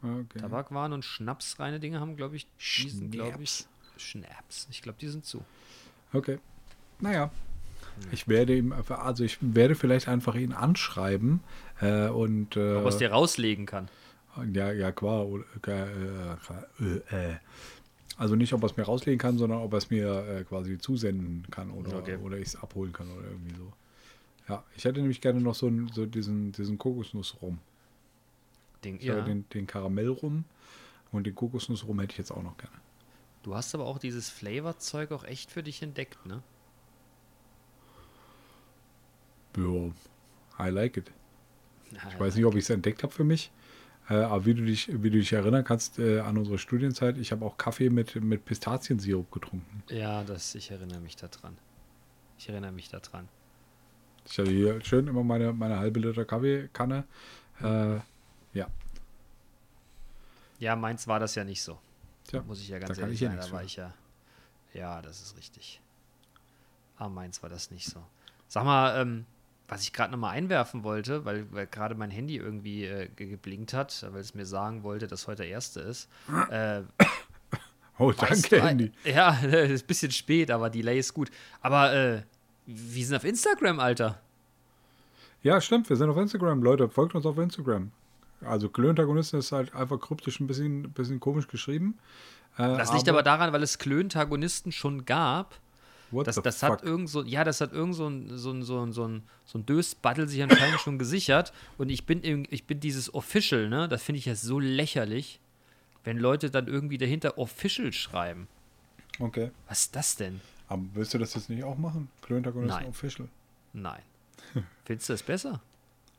Ah, 0.02 0.16
Okay. 0.20 0.38
Tabakwaren 0.40 0.92
und 0.92 1.04
Schnapsreine 1.04 1.80
Dinge 1.80 2.00
haben, 2.00 2.16
glaube 2.16 2.36
ich, 2.36 2.46
die 2.58 2.88
sind, 2.88 3.10
glaube 3.12 3.42
ich, 3.42 3.50
Schnaps. 3.50 3.68
Schnaps. 3.96 4.68
Ich 4.70 4.82
glaube, 4.82 4.98
die 5.00 5.08
sind 5.08 5.24
zu. 5.24 5.42
Okay. 6.12 6.38
Naja. 7.00 7.30
Ich 8.12 8.28
werde 8.28 8.56
ihm, 8.56 8.72
also 8.88 9.24
ich 9.24 9.38
werde 9.40 9.74
vielleicht 9.74 10.06
einfach 10.06 10.36
ihn 10.36 10.52
anschreiben 10.52 11.40
äh, 11.80 12.08
und 12.08 12.56
äh, 12.56 12.76
Ob 12.76 12.82
er 12.84 12.86
es 12.88 12.98
dir 12.98 13.10
rauslegen 13.10 13.66
kann. 13.66 13.88
ja, 14.52 14.70
ja, 14.70 14.92
klar. 14.92 15.26
Äh, 15.66 15.70
äh, 15.70 17.30
äh. 17.32 17.36
Also 18.18 18.34
nicht, 18.34 18.52
ob 18.52 18.62
er 18.62 18.66
es 18.66 18.76
mir 18.76 18.82
rauslegen 18.82 19.18
kann, 19.18 19.38
sondern 19.38 19.60
ob 19.60 19.72
er 19.72 19.78
es 19.78 19.90
mir 19.90 20.26
äh, 20.28 20.44
quasi 20.44 20.76
zusenden 20.76 21.46
kann 21.50 21.70
oder, 21.70 21.96
Okay. 21.98 22.16
oder 22.16 22.36
ich 22.36 22.48
es 22.48 22.56
abholen 22.56 22.92
kann 22.92 23.10
oder 23.12 23.24
irgendwie 23.28 23.54
so. 23.54 23.72
Ja, 24.48 24.64
ich 24.76 24.84
hätte 24.84 25.00
nämlich 25.00 25.20
gerne 25.20 25.40
noch 25.40 25.54
so, 25.54 25.68
einen- 25.68 25.88
so 25.88 26.04
diesen, 26.04 26.52
diesen 26.52 26.78
Kokosnuss 26.78 27.36
rum. 27.40 27.58
Ding, 28.84 28.96
Ich 28.98 29.04
ja. 29.04 29.20
den, 29.20 29.48
den 29.50 29.66
Karamell 29.66 30.08
rum 30.08 30.44
und 31.12 31.26
den 31.26 31.34
Kokosnuss 31.34 31.86
rum 31.86 32.00
hätte 32.00 32.12
ich 32.12 32.18
jetzt 32.18 32.30
auch 32.32 32.42
noch 32.42 32.56
gerne. 32.56 32.74
Du 33.44 33.54
hast 33.54 33.74
aber 33.74 33.86
auch 33.86 33.98
dieses 33.98 34.28
Flavor-Zeug 34.30 35.12
auch 35.12 35.24
echt 35.24 35.50
für 35.52 35.62
dich 35.62 35.82
entdeckt, 35.82 36.26
ne? 36.26 36.42
Ja, 39.56 40.66
I 40.66 40.70
like 40.70 40.96
it. 40.96 41.10
Ich 42.08 42.18
weiß 42.20 42.34
nicht, 42.36 42.44
ob 42.44 42.54
ich 42.54 42.64
es 42.64 42.70
entdeckt 42.70 43.02
habe 43.02 43.12
für 43.12 43.24
mich. 43.24 43.50
Äh, 44.08 44.14
aber 44.14 44.46
wie 44.46 44.54
du 44.54 44.64
dich, 44.64 44.88
wie 44.88 45.10
du 45.10 45.18
dich 45.18 45.32
erinnern 45.32 45.64
kannst 45.64 45.98
äh, 45.98 46.20
an 46.20 46.38
unsere 46.38 46.58
Studienzeit, 46.58 47.18
ich 47.18 47.32
habe 47.32 47.44
auch 47.44 47.56
Kaffee 47.56 47.90
mit, 47.90 48.14
mit 48.16 48.44
Pistaziensirup 48.44 49.30
getrunken. 49.30 49.82
Ja, 49.88 50.24
das, 50.24 50.54
ich 50.54 50.70
erinnere 50.70 51.00
mich 51.00 51.16
daran. 51.16 51.58
Ich 52.38 52.48
erinnere 52.48 52.72
mich 52.72 52.88
daran. 52.88 53.28
Ich 54.24 54.38
hatte 54.38 54.50
hier 54.50 54.80
schön 54.84 55.06
immer 55.06 55.24
meine, 55.24 55.52
meine 55.52 55.78
halbe 55.78 56.00
Liter 56.00 56.24
Kaffeekanne. 56.24 57.04
Äh, 57.60 57.96
ja, 58.54 58.66
Ja, 60.58 60.76
meins 60.76 61.06
war 61.06 61.20
das 61.20 61.34
ja 61.34 61.44
nicht 61.44 61.62
so. 61.62 61.78
Tja, 62.24 62.42
Muss 62.42 62.60
ich 62.60 62.68
ja 62.68 62.78
ganz 62.78 62.98
ehrlich 62.98 63.20
nichts 63.20 63.46
Da 63.46 63.52
war 63.52 63.64
ich 63.64 63.76
ja. 63.76 63.94
Ja, 64.74 65.02
das 65.02 65.20
ist 65.22 65.36
richtig. 65.36 65.80
Aber 66.96 67.08
meins 67.10 67.42
war 67.42 67.48
das 67.48 67.70
nicht 67.70 67.86
so. 67.86 68.04
Sag 68.48 68.64
mal, 68.64 69.00
ähm, 69.00 69.26
was 69.68 69.82
ich 69.82 69.92
gerade 69.92 70.10
nochmal 70.12 70.34
einwerfen 70.36 70.82
wollte, 70.82 71.24
weil, 71.24 71.46
weil 71.52 71.66
gerade 71.66 71.94
mein 71.94 72.10
Handy 72.10 72.36
irgendwie 72.36 72.84
äh, 72.86 73.08
ge- 73.14 73.28
geblinkt 73.28 73.74
hat, 73.74 74.06
weil 74.12 74.20
es 74.20 74.34
mir 74.34 74.46
sagen 74.46 74.82
wollte, 74.82 75.06
dass 75.06 75.26
heute 75.26 75.42
der 75.42 75.50
erste 75.50 75.80
ist. 75.80 76.08
Äh, 76.50 76.82
Oh, 78.00 78.12
danke, 78.12 78.48
du, 78.48 78.62
Handy. 78.62 78.92
Ja, 79.04 79.30
ist 79.42 79.82
ein 79.82 79.86
bisschen 79.88 80.12
spät, 80.12 80.52
aber 80.52 80.70
Delay 80.70 81.00
ist 81.00 81.12
gut. 81.14 81.30
Aber 81.60 81.92
äh, 81.92 82.22
wir 82.64 83.04
sind 83.04 83.16
auf 83.16 83.24
Instagram, 83.24 83.80
Alter. 83.80 84.20
Ja, 85.42 85.60
stimmt, 85.60 85.88
wir 85.88 85.96
sind 85.96 86.08
auf 86.08 86.16
Instagram. 86.16 86.62
Leute, 86.62 86.88
folgt 86.88 87.16
uns 87.16 87.26
auf 87.26 87.38
Instagram. 87.38 87.90
Also 88.40 88.68
Klöntagonisten 88.68 89.40
ist 89.40 89.50
halt 89.50 89.74
einfach 89.74 89.98
kryptisch 89.98 90.38
ein 90.38 90.46
bisschen, 90.46 90.92
bisschen 90.92 91.18
komisch 91.18 91.48
geschrieben. 91.48 91.98
Äh, 92.56 92.76
Das 92.76 92.92
liegt 92.92 93.08
aber 93.08 93.24
daran, 93.24 93.52
weil 93.52 93.64
es 93.64 93.78
Klöntagonisten 93.78 94.70
schon 94.70 95.04
gab. 95.04 95.58
What 96.10 96.26
Das, 96.26 96.36
das 96.36 96.62
hat 96.62 96.82
irgend 96.82 97.08
so, 97.08 97.22
ja, 97.24 97.44
das 97.44 97.60
hat 97.60 97.72
irgend 97.72 97.94
so 97.94 98.08
ein, 98.08 98.36
so 98.36 98.50
ein, 98.52 98.62
so 98.62 98.80
ein, 98.84 98.92
so 98.92 99.06
ein, 99.06 99.22
so 99.44 99.58
ein 99.58 99.66
Dösbattel 99.66 100.28
sich 100.28 100.42
anscheinend 100.42 100.80
schon 100.80 100.98
gesichert. 100.98 101.52
Und 101.76 101.90
ich 101.90 102.06
bin, 102.06 102.22
ich 102.50 102.64
bin 102.64 102.80
dieses 102.80 103.12
Official, 103.14 103.68
ne? 103.68 103.88
Das 103.88 104.02
finde 104.02 104.18
ich 104.18 104.24
ja 104.26 104.34
so 104.34 104.58
lächerlich, 104.60 105.40
wenn 106.04 106.18
Leute 106.18 106.50
dann 106.50 106.66
irgendwie 106.66 106.98
dahinter 106.98 107.38
Official 107.38 107.92
schreiben. 107.92 108.48
Okay. 109.20 109.50
Was 109.68 109.80
ist 109.80 109.96
das 109.96 110.16
denn? 110.16 110.40
Aber 110.68 110.82
willst 110.94 111.14
du 111.14 111.18
das 111.18 111.34
jetzt 111.34 111.48
nicht 111.50 111.64
auch 111.64 111.78
machen? 111.78 112.08
Klöntagonisten. 112.22 112.86
Official? 112.86 113.28
Nein. 113.72 114.02
Findest 114.84 115.08
du 115.08 115.12
das 115.14 115.22
besser? 115.22 115.60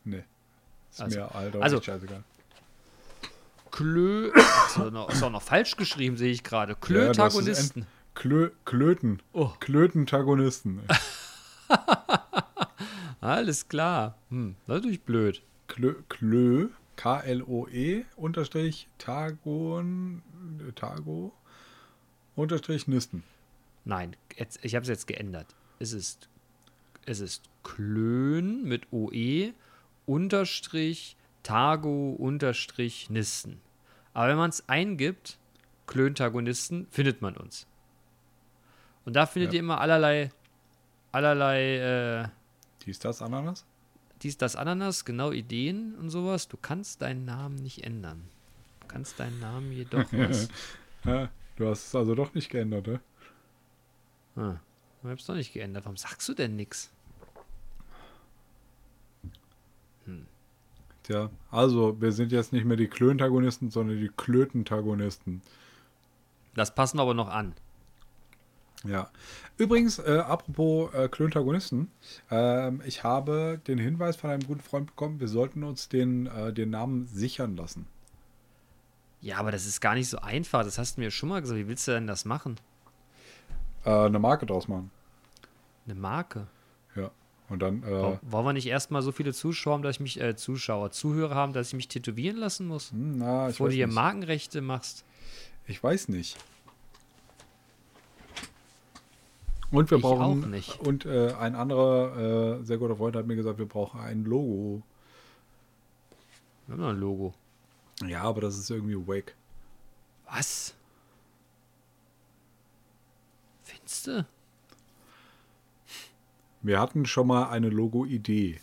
Nee. 0.03 0.23
Ist 0.91 1.01
Also- 1.01 1.19
mir 1.19 1.35
alter 1.35 1.61
also- 1.61 1.81
scheißegal. 1.81 2.23
Klö. 3.71 4.31
Ist 4.67 4.79
auch 4.79 4.89
noch, 4.91 5.09
ist 5.11 5.21
auch 5.21 5.29
noch 5.29 5.43
falsch 5.43 5.75
geschrieben, 5.77 6.17
sehe 6.17 6.31
ich 6.31 6.43
gerade. 6.43 6.73
Ja, 6.73 6.77
Klötagonisten. 6.79 7.85
Klö 8.19 8.49
Klöten. 8.65 9.21
Oh. 9.31 9.51
Klötentagonisten. 9.61 10.81
Alles 13.21 13.69
klar. 13.69 14.17
Hm, 14.29 14.57
das 14.67 14.75
ist 14.75 14.83
natürlich 14.83 15.01
blöd. 15.03 15.41
Klö, 15.67 15.95
Klö, 16.09 16.67
K-L-O-E, 16.97 18.03
unterstrich 18.17 18.89
Tagon, 18.97 20.21
Tago, 20.75 21.31
unterstrich 22.35 22.89
Nisten. 22.89 23.23
Nein, 23.85 24.17
jetzt, 24.35 24.59
ich 24.65 24.75
habe 24.75 24.83
es 24.83 24.89
jetzt 24.89 25.07
geändert. 25.07 25.55
Es 25.79 25.93
ist, 25.93 26.27
es 27.05 27.21
ist 27.21 27.49
Klön 27.63 28.65
mit 28.65 28.91
OE 28.91 29.53
unterstrich 30.05 31.15
Tago 31.41 32.11
unterstrich 32.11 33.09
Nisten. 33.09 33.61
Aber 34.13 34.27
wenn 34.27 34.37
man 34.37 34.49
es 34.49 34.67
eingibt, 34.67 35.39
Klöntagonisten, 35.87 36.87
findet 36.91 37.21
man 37.21 37.37
uns. 37.37 37.65
Und 39.09 39.13
da 39.15 39.25
findet 39.25 39.53
Ja. 39.53 39.55
ihr 39.55 39.59
immer 39.61 39.81
allerlei, 39.81 40.29
allerlei, 41.11 41.77
äh, 42.25 42.27
Dies, 42.85 42.99
das, 42.99 43.23
Ananas? 43.23 43.65
dies, 44.21 44.37
das, 44.37 44.55
Ananas, 44.55 45.03
genau 45.03 45.31
Ideen 45.31 45.95
und 45.95 46.11
sowas. 46.11 46.47
Du 46.47 46.57
kannst 46.61 47.01
deinen 47.01 47.25
Namen 47.25 47.55
nicht 47.55 47.83
ändern. 47.83 48.21
Du 48.81 48.87
kannst 48.87 49.19
deinen 49.19 49.39
Namen 49.39 49.71
jedoch 49.71 50.05
was. 50.13 50.47
Ja, 51.05 51.29
du 51.55 51.67
hast 51.67 51.87
es 51.87 51.95
also 51.95 52.13
doch 52.13 52.35
nicht 52.35 52.51
geändert, 52.51 52.85
ne? 52.85 52.99
Ah, 54.35 54.57
ich 55.01 55.09
hab's 55.09 55.25
doch 55.25 55.33
nicht 55.33 55.53
geändert. 55.53 55.85
Warum 55.85 55.97
sagst 55.97 56.29
du 56.29 56.35
denn 56.35 56.55
nix? 56.55 56.91
Tja, 61.01 61.31
also 61.49 61.99
wir 61.99 62.11
sind 62.11 62.31
jetzt 62.31 62.53
nicht 62.53 62.65
mehr 62.65 62.77
die 62.77 62.87
Klöntagonisten, 62.87 63.71
sondern 63.71 63.97
die 63.99 64.09
Klötentagonisten. 64.09 65.41
Das 66.53 66.75
passen 66.75 66.99
wir 66.99 67.01
aber 67.01 67.15
noch 67.15 67.29
an. 67.29 67.55
Ja. 68.85 69.09
Übrigens, 69.57 69.99
äh, 69.99 70.23
apropos 70.25 70.93
äh, 70.93 71.09
Klöntagonisten, 71.09 71.91
ähm, 72.31 72.81
ich 72.85 73.03
habe 73.03 73.59
den 73.67 73.77
Hinweis 73.77 74.15
von 74.15 74.29
einem 74.29 74.45
guten 74.47 74.61
Freund 74.61 74.87
bekommen, 74.87 75.19
wir 75.19 75.27
sollten 75.27 75.63
uns 75.63 75.89
den, 75.89 76.27
äh, 76.27 76.53
den 76.53 76.69
Namen 76.69 77.05
sichern 77.07 77.57
lassen. 77.57 77.87
Ja, 79.21 79.37
aber 79.37 79.51
das 79.51 79.65
ist 79.65 79.81
gar 79.81 79.95
nicht 79.95 80.07
so 80.09 80.19
einfach. 80.19 80.63
Das 80.63 80.77
hast 80.77 80.95
du 80.95 81.01
mir 81.01 81.11
schon 81.11 81.27
mal 81.27 81.41
gesagt. 81.41 81.59
Wie 81.59 81.67
willst 81.67 81.87
du 81.87 81.91
denn 81.91 82.07
das 82.07 82.23
machen? 82.23 82.55
Äh, 83.83 83.89
eine 83.89 84.19
Marke 84.19 84.45
draus 84.45 84.69
machen. 84.69 84.91
Eine 85.85 85.95
Marke. 85.95 86.47
Ja. 86.95 87.11
Und 87.49 87.61
dann, 87.61 87.83
äh, 87.83 88.17
Wollen 88.21 88.45
wir 88.45 88.53
nicht 88.53 88.67
erstmal 88.67 89.01
so 89.01 89.11
viele 89.11 89.33
Zuschauer 89.33 89.73
haben, 89.73 89.83
dass 89.83 89.97
ich 89.97 89.99
mich, 89.99 90.21
äh, 90.21 90.35
Zuschauer, 90.37 90.91
Zuhörer 90.91 91.35
haben, 91.35 91.51
dass 91.51 91.67
ich 91.69 91.73
mich 91.73 91.89
tätowieren 91.89 92.37
lassen 92.37 92.67
muss? 92.67 92.91
hm, 92.91 93.17
na, 93.17 93.47
ich 93.49 93.55
Bevor 93.55 93.69
du 93.69 93.75
hier 93.75 93.87
nicht. 93.87 93.95
Markenrechte 93.95 94.61
machst. 94.61 95.03
ich 95.67 95.83
weiß 95.83 96.07
nicht. 96.07 96.37
Und 99.71 99.91
wir 99.91 99.97
Ich 99.97 100.03
brauchen, 100.03 100.43
auch 100.43 100.47
nicht. 100.47 100.79
und 100.79 101.05
äh, 101.05 101.33
ein 101.33 101.55
anderer 101.55 102.59
äh, 102.59 102.63
sehr 102.63 102.77
guter 102.79 102.95
Freund 102.95 103.15
hat 103.15 103.27
mir 103.27 103.35
gesagt, 103.35 103.59
wir 103.59 103.67
brauchen 103.67 103.99
ein 103.99 104.23
Logo. 104.25 104.81
Wir 106.67 106.73
haben 106.77 106.83
ein 106.83 106.99
Logo. 106.99 107.33
Ja, 108.07 108.23
aber 108.23 108.41
das 108.41 108.57
ist 108.57 108.69
irgendwie 108.69 108.95
wack. 109.07 109.35
Was? 110.31 110.73
Findest 113.63 114.07
du? 114.07 114.25
Wir 116.61 116.79
hatten 116.79 117.05
schon 117.05 117.27
mal 117.27 117.49
eine 117.49 117.69
Logo-Idee, 117.69 118.59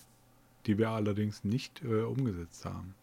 die 0.66 0.78
wir 0.78 0.90
allerdings 0.90 1.44
nicht 1.44 1.82
äh, 1.82 2.02
umgesetzt 2.02 2.64
haben. 2.64 2.94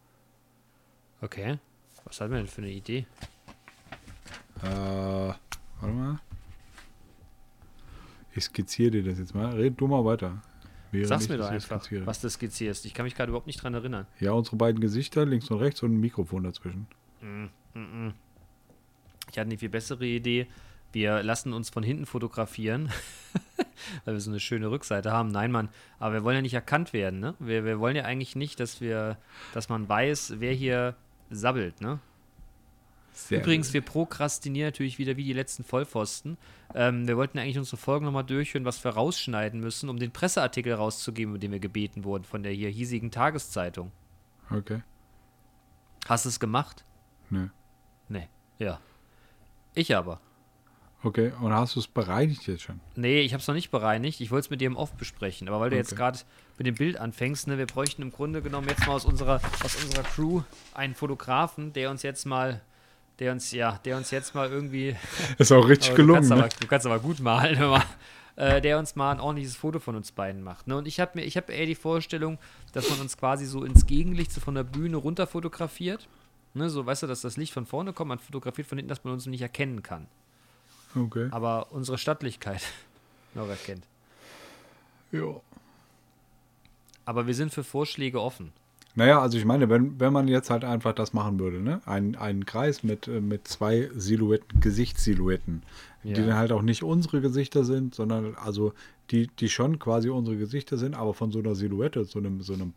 Okay. 1.22 1.58
Was 2.04 2.20
hat 2.20 2.30
man 2.30 2.40
denn 2.40 2.48
für 2.48 2.62
eine 2.62 2.72
Idee? 2.72 3.08
Äh, 4.62 4.66
warte 4.66 5.94
mal. 5.94 6.20
Ich 8.36 8.46
skizziere 8.46 8.92
dir 8.92 9.04
das 9.04 9.20
jetzt 9.20 9.36
mal. 9.36 9.54
Red 9.54 9.80
du 9.80 9.88
mal 9.88 10.04
weiter. 10.06 10.42
Sag's 11.02 11.28
mir 11.28 11.38
das 11.38 11.48
doch 11.48 11.54
einfach, 11.54 11.82
skizziere. 11.82 12.06
was 12.06 12.22
du 12.22 12.30
skizzierst. 12.30 12.86
Ich 12.86 12.94
kann 12.94 13.06
mich 13.06 13.16
gerade 13.16 13.30
überhaupt 13.30 13.48
nicht 13.48 13.62
dran 13.62 13.74
erinnern. 13.74 14.06
Ja, 14.20 14.32
unsere 14.34 14.58
beiden 14.58 14.80
Gesichter, 14.80 15.26
links 15.26 15.50
und 15.50 15.58
rechts 15.60 15.82
und 15.82 15.94
ein 15.94 16.00
Mikrofon 16.00 16.44
dazwischen. 16.44 16.88
Mm, 17.22 17.46
mm, 17.74 18.08
mm. 18.08 18.14
Ich 19.32 19.40
hatte 19.40 19.50
eine 19.50 19.58
viel 19.58 19.70
bessere 19.70 20.06
Idee. 20.06 20.48
Wir 20.92 21.24
lassen 21.24 21.54
uns 21.54 21.72
von 21.72 21.82
hinten 21.82 22.06
fotografieren, 22.06 22.90
weil 24.06 24.14
wir 24.14 24.22
so 24.22 24.30
eine 24.30 24.40
schöne 24.40 24.70
Rückseite 24.70 25.12
haben. 25.12 25.32
Nein, 25.32 25.52
Mann, 25.52 25.70
aber 25.98 26.14
wir 26.14 26.24
wollen 26.24 26.36
ja 26.36 26.42
nicht 26.44 26.54
erkannt 26.54 26.94
werden, 26.94 27.20
ne? 27.20 27.34
Wir, 27.40 27.66
wir 27.66 27.80
wollen 27.80 27.96
ja 27.96 28.04
eigentlich 28.04 28.36
nicht, 28.36 28.60
dass 28.60 28.80
wir, 28.80 29.18
dass 29.56 29.70
man 29.70 29.90
weiß, 29.90 30.36
wer 30.38 30.54
hier 30.54 30.96
sabbelt, 31.32 31.82
ne? 31.82 32.00
Sehr 33.14 33.42
Übrigens, 33.42 33.68
gut. 33.68 33.74
wir 33.76 33.82
prokrastinieren 33.82 34.68
natürlich 34.68 34.98
wieder 34.98 35.16
wie 35.18 35.24
die 35.24 35.34
letzten 35.34 35.64
Vollpfosten. 35.64 36.38
Ähm, 36.74 37.08
wir 37.08 37.16
wollten 37.16 37.38
eigentlich 37.38 37.60
unsere 37.60 37.78
Folgen 37.78 38.06
nochmal 38.06 38.24
durchführen, 38.24 38.66
was 38.66 38.84
wir 38.84 38.92
rausschneiden 38.92 39.60
müssen, 39.60 39.88
um 39.90 39.98
den 40.00 40.12
Presseartikel 40.12 40.74
rauszugeben, 40.74 41.34
mit 41.34 41.44
dem 41.44 41.52
wir 41.52 41.60
gebeten 41.60 42.04
wurden 42.04 42.24
von 42.24 42.42
der 42.44 42.52
hier 42.52 42.70
hiesigen 42.70 43.12
Tageszeitung. 43.12 43.92
Okay. 44.50 44.82
Hast 46.08 46.26
du 46.26 46.30
es 46.30 46.40
gemacht? 46.40 46.84
Nö. 47.30 47.48
Nee. 48.10 48.28
Ja. 48.60 48.80
Ich 49.76 49.96
aber. 49.96 50.20
Okay, 51.04 51.34
und 51.42 51.52
hast 51.54 51.76
du 51.76 51.82
es 51.82 51.88
bereinigt 51.88 52.48
jetzt 52.48 52.64
schon? 52.64 52.80
Nee, 52.96 53.22
ich 53.22 53.34
habe 53.34 53.42
es 53.42 53.48
noch 53.48 53.56
nicht 53.56 53.72
bereinigt. 53.72 54.22
Ich 54.22 54.32
wollte 54.32 54.46
es 54.46 54.50
mit 54.50 54.62
dir 54.62 54.68
im 54.68 54.78
Off 54.78 54.94
besprechen. 54.94 55.48
Aber 55.50 55.60
weil 55.60 55.70
du 55.70 55.76
jetzt 55.76 55.92
Okay. 55.92 56.00
gerade 56.02 56.20
mit 56.58 56.66
dem 56.66 56.76
Bild 56.76 56.98
anfängst, 56.98 57.48
ne, 57.48 57.58
wir 57.58 57.66
bräuchten 57.66 58.02
im 58.02 58.12
Grunde 58.12 58.42
genommen 58.42 58.70
jetzt 58.70 58.88
mal 58.88 58.94
aus 58.94 59.04
unserer, 59.06 59.42
aus 59.64 59.76
unserer 59.84 60.04
Crew 60.04 60.44
einen 60.74 60.96
Fotografen, 60.96 61.74
der 61.74 61.90
uns 61.92 62.04
jetzt 62.04 62.26
mal, 62.26 62.62
der 63.20 63.32
uns, 63.32 63.52
ja, 63.52 63.80
der 63.86 63.98
uns 63.98 64.12
jetzt 64.12 64.36
mal 64.36 64.50
irgendwie 64.50 64.96
Ist 65.38 65.52
auch 65.52 65.68
richtig 65.68 65.92
du, 65.92 65.96
gelungen, 65.96 66.16
kannst 66.16 66.30
ne? 66.30 66.36
aber, 66.38 66.50
du 66.50 66.68
kannst 66.68 66.86
aber 66.86 67.00
gut 67.00 67.20
malen, 67.20 67.58
hör 67.58 67.72
mal. 67.72 67.84
Äh, 68.36 68.62
der 68.62 68.80
uns 68.80 68.96
mal 68.96 69.12
ein 69.12 69.20
ordentliches 69.20 69.56
Foto 69.56 69.78
von 69.80 69.96
uns 69.96 70.12
beiden 70.12 70.42
macht. 70.42 70.66
Ne? 70.66 70.76
Und 70.76 70.88
ich 70.88 71.00
habe 71.00 71.12
mir, 71.16 71.24
ich 71.24 71.38
habe 71.38 71.54
eher 71.54 71.68
die 71.68 71.76
Vorstellung, 71.76 72.40
dass 72.72 72.90
man 72.90 73.00
uns 73.00 73.16
quasi 73.16 73.46
so 73.46 73.64
ins 73.64 73.86
Gegenlicht 73.86 74.32
so 74.32 74.42
von 74.42 74.56
der 74.56 74.64
Bühne 74.64 74.98
runter 74.98 75.28
fotografiert. 75.28 76.08
Ne? 76.56 76.68
So, 76.72 76.84
weißt 76.84 77.04
du, 77.04 77.08
dass 77.08 77.22
das 77.22 77.38
Licht 77.38 77.54
von 77.54 77.68
vorne 77.68 77.94
kommt, 77.94 78.10
man 78.10 78.18
fotografiert 78.18 78.68
von 78.68 78.80
hinten, 78.80 78.90
dass 78.90 79.04
man 79.04 79.14
uns 79.14 79.28
nicht 79.28 79.42
erkennen 79.42 79.84
kann. 79.84 80.08
Okay. 80.96 81.28
Aber 81.30 81.72
unsere 81.72 82.00
Stattlichkeit 82.00 82.64
noch 83.36 83.48
erkennt. 83.48 83.86
Ja. 85.12 85.40
Aber 87.06 87.28
wir 87.28 87.36
sind 87.36 87.54
für 87.54 87.64
Vorschläge 87.64 88.20
offen. 88.20 88.52
Naja, 88.96 89.20
also 89.22 89.38
ich 89.40 89.46
meine, 89.46 89.70
wenn, 89.70 90.00
wenn 90.00 90.14
man 90.14 90.28
jetzt 90.28 90.50
halt 90.52 90.64
einfach 90.64 90.94
das 90.94 91.14
machen 91.14 91.40
würde, 91.40 91.60
ne? 91.62 91.82
Ein, 91.86 92.16
einen 92.16 92.46
Kreis 92.46 92.84
mit, 92.84 93.08
äh, 93.08 93.22
mit 93.22 93.48
zwei 93.48 93.90
Silhouetten, 93.96 94.60
Gesichtssilhouetten, 94.60 95.64
Ja. 96.04 96.14
die 96.14 96.22
dann 96.26 96.36
halt 96.36 96.52
auch 96.52 96.62
nicht 96.62 96.84
unsere 96.84 97.20
Gesichter 97.22 97.64
sind, 97.64 97.96
sondern 97.96 98.36
also 98.36 98.74
die, 99.10 99.28
die 99.28 99.50
schon 99.50 99.80
quasi 99.80 100.10
unsere 100.10 100.38
Gesichter 100.38 100.78
sind, 100.78 100.94
aber 100.96 101.14
von 101.16 101.32
so 101.32 101.40
einer 101.40 101.56
Silhouette, 101.56 102.06
so 102.06 102.20
einem, 102.20 102.42
so 102.42 102.54
einem 102.54 102.74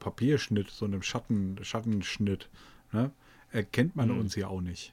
Papierschnitt, 0.00 0.70
so 0.70 0.86
einem 0.86 1.02
Schatten, 1.02 1.58
Schattenschnitt, 1.62 2.48
ne? 2.92 3.10
Erkennt 3.52 3.94
man 3.94 4.08
Mhm. 4.08 4.18
uns 4.18 4.34
ja 4.34 4.48
auch 4.48 4.60
nicht. 4.60 4.92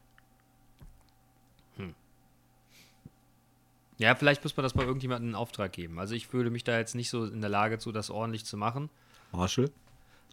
Ja, 3.97 4.15
vielleicht 4.15 4.43
muss 4.43 4.57
man 4.57 4.63
das 4.63 4.73
mal 4.73 4.85
irgendjemandem 4.85 5.29
in 5.29 5.35
Auftrag 5.35 5.73
geben. 5.73 5.99
Also 5.99 6.15
ich 6.15 6.27
fühle 6.27 6.49
mich 6.49 6.63
da 6.63 6.77
jetzt 6.77 6.95
nicht 6.95 7.09
so 7.11 7.25
in 7.25 7.39
der 7.41 7.49
Lage 7.51 7.77
zu, 7.77 7.91
das 7.91 8.09
ordentlich 8.09 8.45
zu 8.45 8.57
machen. 8.57 8.89
Marshall? 9.31 9.69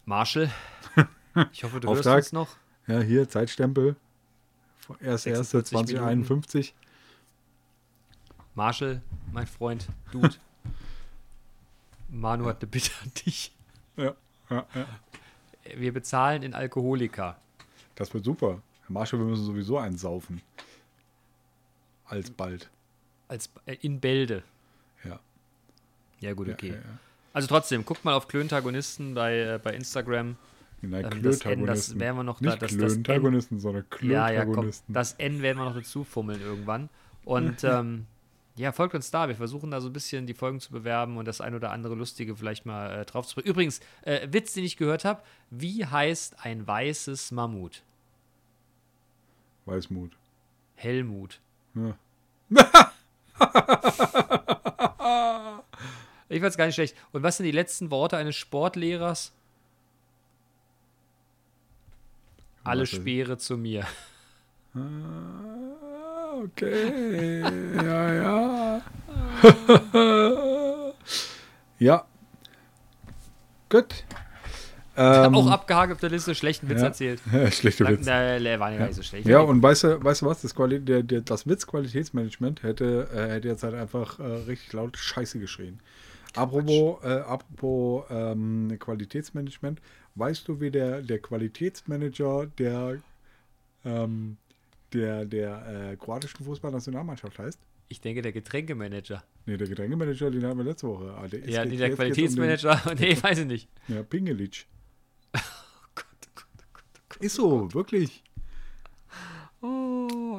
Marshall, 0.05 0.49
ich 1.51 1.63
hoffe, 1.63 1.79
du 1.79 1.87
hörst 1.89 1.99
Auftrag. 1.99 2.17
uns 2.17 2.31
noch. 2.31 2.55
Ja, 2.87 2.99
hier, 3.01 3.27
Zeitstempel. 3.29 3.95
46 4.99 5.77
1.1.2051. 5.77 6.73
Marshall, 8.55 9.01
mein 9.31 9.45
Freund, 9.45 9.87
Dude. 10.11 10.33
Manu 12.09 12.45
hat 12.45 12.61
eine 12.61 12.67
Bitte 12.71 12.91
an 13.03 13.11
dich. 13.25 13.55
Ja, 13.95 14.15
ja, 14.49 14.65
ja. 14.73 14.85
Wir 15.75 15.93
bezahlen 15.93 16.41
in 16.41 16.55
Alkoholika. 16.55 17.37
Das 17.93 18.11
wird 18.13 18.25
super. 18.25 18.61
Herr 18.87 18.91
Marshall, 18.91 19.19
wir 19.19 19.27
müssen 19.27 19.45
sowieso 19.45 19.77
einen 19.77 19.97
saufen. 19.97 20.41
Alsbald. 22.05 22.69
Als, 23.27 23.51
äh, 23.67 23.75
in 23.81 23.99
Bälde. 23.99 24.41
Ja. 25.03 25.19
Ja, 26.19 26.33
gut, 26.33 26.47
Ja, 26.47 26.53
okay. 26.55 26.69
ja, 26.69 26.75
ja. 26.75 26.81
Also 27.33 27.47
trotzdem, 27.47 27.85
guckt 27.85 28.03
mal 28.05 28.13
auf 28.15 28.27
Klöntagonisten 28.27 29.13
bei, 29.13 29.37
äh, 29.39 29.59
bei 29.61 29.73
Instagram. 29.73 30.35
Nein, 30.81 31.03
Ähm, 31.03 31.03
das 31.03 31.13
N, 31.13 31.23
das 31.23 31.39
Klöntagonisten. 31.41 31.99
werden 31.99 32.17
wir 32.17 32.23
noch 32.23 32.39
da- 32.39 32.49
Nicht 32.49 32.61
das- 32.61 32.77
das 32.77 32.95
N- 32.95 33.03
Klöntagonisten, 33.03 33.59
sondern 33.59 33.85
Ja, 34.01 34.29
ja, 34.29 34.39
komm. 34.45 34.53
Klöntagonisten. 34.53 34.93
Das 34.93 35.13
N 35.13 35.41
werden 35.41 35.57
wir 35.57 35.65
noch 35.65 35.75
dazu 35.75 36.03
fummeln 36.03 36.41
irgendwann. 36.41 36.89
Und 37.25 37.63
ähm, 37.83 38.05
ja, 38.55 38.71
folgt 38.71 38.95
uns 38.95 39.11
da. 39.11 39.27
Wir 39.27 39.35
versuchen 39.35 39.71
da 39.71 39.81
so 39.81 39.89
ein 39.89 39.93
bisschen 39.93 40.25
die 40.25 40.33
Folgen 40.33 40.59
zu 40.59 40.71
bewerben 40.71 41.17
und 41.17 41.27
das 41.27 41.41
ein 41.41 41.53
oder 41.53 41.71
andere 41.71 41.95
Lustige 41.95 42.35
vielleicht 42.35 42.65
mal 42.65 43.01
äh, 43.01 43.05
drauf 43.05 43.27
zu 43.27 43.35
bringen. 43.35 43.47
Übrigens, 43.47 43.81
äh, 44.03 44.27
Witz, 44.31 44.53
den 44.53 44.63
ich 44.63 44.77
gehört 44.77 45.05
habe: 45.05 45.21
Wie 45.49 45.85
heißt 45.85 46.45
ein 46.45 46.65
weißes 46.65 47.31
Mammut? 47.31 47.83
Weißmut. 49.65 50.11
Helmut. 50.75 51.39
Ja. 51.75 51.97
Ich 56.29 56.41
fand's 56.41 56.57
gar 56.57 56.67
nicht 56.67 56.75
schlecht. 56.75 56.95
Und 57.11 57.23
was 57.23 57.37
sind 57.37 57.45
die 57.45 57.51
letzten 57.51 57.89
Worte 57.91 58.17
eines 58.17 58.35
Sportlehrers? 58.35 59.33
Alle 62.63 62.85
Speere 62.85 63.37
zu 63.37 63.57
mir. 63.57 63.85
Ah, 64.75 66.35
okay. 66.43 67.41
ja, 67.75 68.13
ja. 68.13 68.81
ja. 71.79 72.05
Gut. 73.69 74.03
Ähm, 74.95 75.33
Auch 75.33 75.49
abgehakt 75.49 75.93
auf 75.93 75.99
der 75.99 76.09
Liste, 76.09 76.35
schlechten 76.35 76.69
Witz 76.69 76.81
ja. 76.81 76.87
erzählt. 76.87 77.21
Schlechte 77.51 77.87
Witz. 77.87 78.05
äh, 78.05 78.39
der 78.39 78.59
war 78.59 78.71
ja 78.71 78.85
nicht 78.85 78.95
so 78.95 79.01
schlecht. 79.01 79.25
Ja, 79.27 79.39
und 79.39 79.63
weißt 79.63 79.85
du, 79.85 80.03
weißt 80.03 80.21
du 80.21 80.25
was? 80.25 80.41
Das, 80.41 80.53
Quali 80.53 80.79
der, 80.79 81.03
der, 81.03 81.21
das 81.21 81.47
Witzqualitätsmanagement 81.47 82.63
hätte, 82.63 83.07
äh, 83.13 83.31
hätte 83.31 83.47
jetzt 83.47 83.63
halt 83.63 83.75
einfach 83.75 84.19
äh, 84.19 84.23
richtig 84.23 84.73
laut 84.73 84.97
Scheiße 84.97 85.39
geschrien. 85.39 85.79
Apropos, 86.35 87.03
äh, 87.03 87.19
apropos 87.21 88.05
ähm, 88.09 88.75
Qualitätsmanagement, 88.79 89.81
weißt 90.15 90.47
du, 90.47 90.61
wie 90.61 90.71
der, 90.71 91.01
der 91.01 91.19
Qualitätsmanager 91.19 92.47
der, 92.57 93.01
ähm, 93.83 94.37
der, 94.93 95.25
der 95.25 95.91
äh, 95.91 95.95
kroatischen 95.95 96.45
Fußballnationalmannschaft 96.45 97.39
heißt? 97.39 97.59
ich 97.89 97.99
denke, 97.99 98.21
der 98.21 98.31
Getränkemanager. 98.31 99.23
Nee, 99.45 99.57
der 99.57 99.67
Getränkemanager, 99.67 100.29
den 100.29 100.45
hatten 100.45 100.59
wir 100.59 100.63
letzte 100.63 100.87
Woche. 100.87 101.13
Ah, 101.17 101.27
der 101.27 101.39
Ja, 101.49 101.65
nee, 101.65 101.75
der 101.75 101.89
jetzt 101.89 101.99
geht's 101.99 102.35
Qualitätsmanager. 102.35 102.95
nee, 102.99 103.17
weiß 103.21 103.39
ich 103.39 103.45
nicht. 103.45 103.67
Um 103.67 103.87
den, 103.87 103.95
ja, 103.95 104.03
Pingelic. 104.03 104.65
Gott, 105.33 105.43
oh 105.43 105.95
Gott, 105.95 106.05
oh 106.05 106.63
Gott, 106.71 106.83
oh 106.93 107.01
Gott. 107.09 107.21
Ist 107.23 107.35
so, 107.35 107.73
wirklich. 107.73 108.23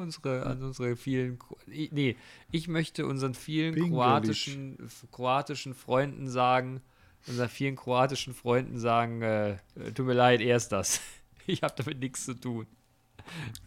Unsere, 0.01 0.45
an 0.45 0.61
unsere 0.63 0.95
vielen. 0.95 1.39
Nee, 1.67 2.15
ich 2.51 2.67
möchte 2.67 3.05
unseren 3.05 3.33
vielen 3.33 3.75
kroatischen, 3.75 4.77
kroatischen 5.11 5.73
Freunden 5.75 6.29
sagen, 6.29 6.81
unseren 7.27 7.49
vielen 7.49 7.75
kroatischen 7.75 8.33
Freunden 8.33 8.79
sagen, 8.79 9.21
äh, 9.21 9.57
tut 9.95 10.05
mir 10.05 10.13
leid, 10.13 10.41
erst 10.41 10.71
das. 10.71 10.99
Ich 11.47 11.63
habe 11.63 11.73
damit 11.75 11.99
nichts 11.99 12.25
zu 12.25 12.35
tun. 12.35 12.67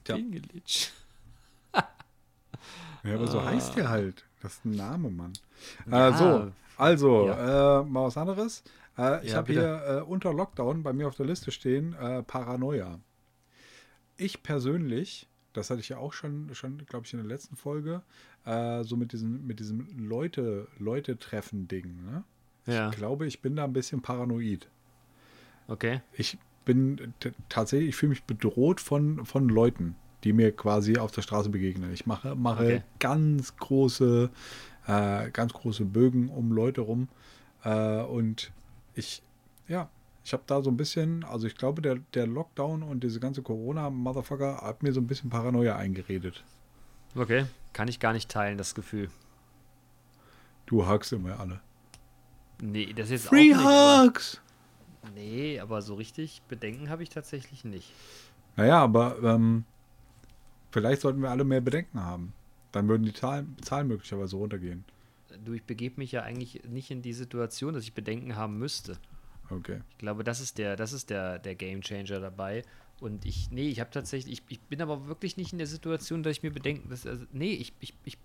Ja. 0.07 0.15
Pingelic. 0.15 0.93
Ja, 3.03 3.15
aber 3.15 3.27
so 3.27 3.41
Ah. 3.41 3.47
heißt 3.47 3.77
der 3.77 3.89
halt. 3.91 4.25
Das 4.41 4.55
ist 4.55 4.65
ein 4.65 4.73
Name, 4.77 5.11
Mann. 5.11 5.33
Ja, 5.91 6.09
äh, 6.11 6.17
so, 6.19 6.53
also, 6.77 7.27
ja. 7.27 7.81
äh, 7.81 7.85
mal 7.85 8.05
was 8.05 8.17
anderes. 8.17 8.63
Äh, 8.97 9.25
ich 9.25 9.33
Ja, 9.33 9.39
habe 9.39 9.53
hier 9.53 9.83
äh, 9.87 10.01
unter 10.03 10.33
Lockdown 10.33 10.83
bei 10.83 10.93
mir 10.93 11.09
auf 11.09 11.17
der 11.17 11.27
Liste 11.27 11.51
stehen 11.51 11.95
äh, 11.95 12.23
Paranoia. 12.23 13.01
Ich 14.17 14.43
persönlich, 14.43 15.29
das 15.55 15.71
hatte 15.71 15.81
ich 15.81 15.89
ja 15.89 15.97
auch 15.97 16.13
schon, 16.13 16.55
schon 16.55 16.85
glaube 16.87 17.07
ich, 17.07 17.13
in 17.15 17.19
der 17.21 17.27
letzten 17.29 17.57
Folge, 17.57 18.03
äh, 18.45 18.85
so 18.85 18.97
mit 18.97 19.13
diesem, 19.13 19.47
mit 19.47 19.59
diesem 19.61 19.89
Leute, 20.07 20.69
Leute-Treffen-Ding. 20.79 22.05
Ne? 22.05 22.25
Ja, 22.67 22.91
Ich 22.91 22.97
glaube, 22.97 23.27
ich 23.27 23.41
bin 23.41 23.57
da 23.57 23.65
ein 23.65 23.73
bisschen 23.73 24.03
paranoid. 24.03 24.69
okay. 25.69 26.01
Ich 26.13 26.39
bin 26.65 27.13
tatsächlich, 27.49 27.91
ich 27.91 27.97
fühle 27.97 28.11
mich 28.11 28.25
bedroht 28.25 28.81
von, 28.81 29.25
von 29.27 29.49
Leuten, 29.49 29.97
die 30.25 30.33
mir 30.33 30.51
quasi 30.55 30.97
auf 30.97 31.11
der 31.13 31.21
Straße 31.23 31.51
begegnen. 31.51 31.93
Ich 31.93 32.07
mache, 32.07 32.35
mache 32.35 32.65
Okay. 32.65 32.83
ganz 33.01 33.55
große, 33.57 34.31
äh, 34.87 35.31
ganz 35.31 35.53
große 35.53 35.85
Bögen 35.85 36.31
um 36.31 36.53
Leute 36.53 36.81
rum. 36.81 37.09
Äh, 37.65 38.01
und 38.03 38.51
ich, 38.95 39.23
ja, 39.69 39.91
ich 40.25 40.33
habe 40.33 40.43
da 40.47 40.63
so 40.63 40.71
ein 40.71 40.77
bisschen, 40.77 41.23
also 41.25 41.47
ich 41.47 41.55
glaube, 41.55 41.83
der, 41.83 41.97
der 42.15 42.27
Lockdown 42.27 42.83
und 42.83 43.05
diese 43.05 43.21
ganze 43.21 43.43
Corona-Motherfucker 43.43 44.63
hat 44.63 44.83
mir 44.83 44.93
so 44.93 45.01
ein 45.01 45.07
bisschen 45.07 45.29
Paranoia 45.29 45.77
eingeredet. 45.77 46.43
Okay. 47.15 47.45
Kann 47.75 47.89
ich 47.89 48.01
gar 48.01 48.15
nicht 48.15 48.31
teilen, 48.31 48.57
das 48.57 48.75
Gefühl. 48.75 49.11
Du 50.67 50.87
hagst 50.87 51.13
immer 51.13 51.39
alle. 51.39 51.61
Nee, 52.63 52.93
das 52.95 53.07
ist 53.07 53.25
jetzt 53.25 53.29
auch 53.29 53.33
nicht. 53.33 53.55
Aber, 53.55 54.05
Hugs! 54.07 54.41
nee, 55.15 55.61
aber 55.61 55.83
so 55.83 55.95
richtig 55.95 56.41
Bedenken 56.49 56.89
habe 56.89 57.03
ich 57.03 57.11
tatsächlich 57.11 57.65
nicht. 57.65 57.93
Naja, 58.57 58.79
aber 58.83 59.23
ähm, 59.23 59.65
vielleicht 60.71 61.03
sollten 61.03 61.21
wir 61.21 61.31
alle 61.31 61.45
mehr 61.45 61.61
Bedenken 61.61 62.01
haben. 62.01 62.33
Dann 62.73 62.89
würden 62.89 63.03
die 63.03 63.13
Zahlen, 63.13 63.57
Zahlen 63.61 63.89
möglicherweise 63.89 64.37
runtergehen. 64.37 64.85
Du, 65.45 65.53
ich 65.53 65.65
begebe 65.65 65.97
mich 65.99 66.13
ja 66.13 66.23
eigentlich 66.23 66.63
nicht 66.65 66.91
in 66.91 67.03
die 67.03 67.13
Situation, 67.13 67.75
dass 67.75 67.83
ich 67.83 67.93
Bedenken 67.93 68.37
haben 68.37 68.59
müsste. 68.59 68.97
Okay. 69.55 69.81
Ich 69.91 69.99
glaube, 69.99 70.25
das 70.25 70.41
ist 70.41 70.59
der, 70.59 70.77
das 70.77 70.93
ist 70.93 71.11
der, 71.11 71.39
der 71.39 71.55
Game 71.55 71.81
Changer 71.83 72.21
dabei. 72.21 72.63
Und 73.01 73.25
ich, 73.25 73.51
nee, 73.51 73.69
ich 73.69 73.81
habe 73.81 73.91
tatsächlich, 73.91 74.41
ich, 74.41 74.43
ich 74.49 74.61
bin 74.61 74.81
aber 74.81 75.07
wirklich 75.09 75.37
nicht 75.37 75.53
in 75.53 75.59
der 75.59 75.67
Situation, 75.67 76.23
dass 76.23 76.37
ich 76.37 76.43
mir 76.43 76.53
bedenken, 76.53 76.89
dass, 76.89 77.07
also, 77.07 77.25
nee, 77.33 77.53
ich, 77.53 77.73
ich, 77.81 77.95
ich 78.05 78.19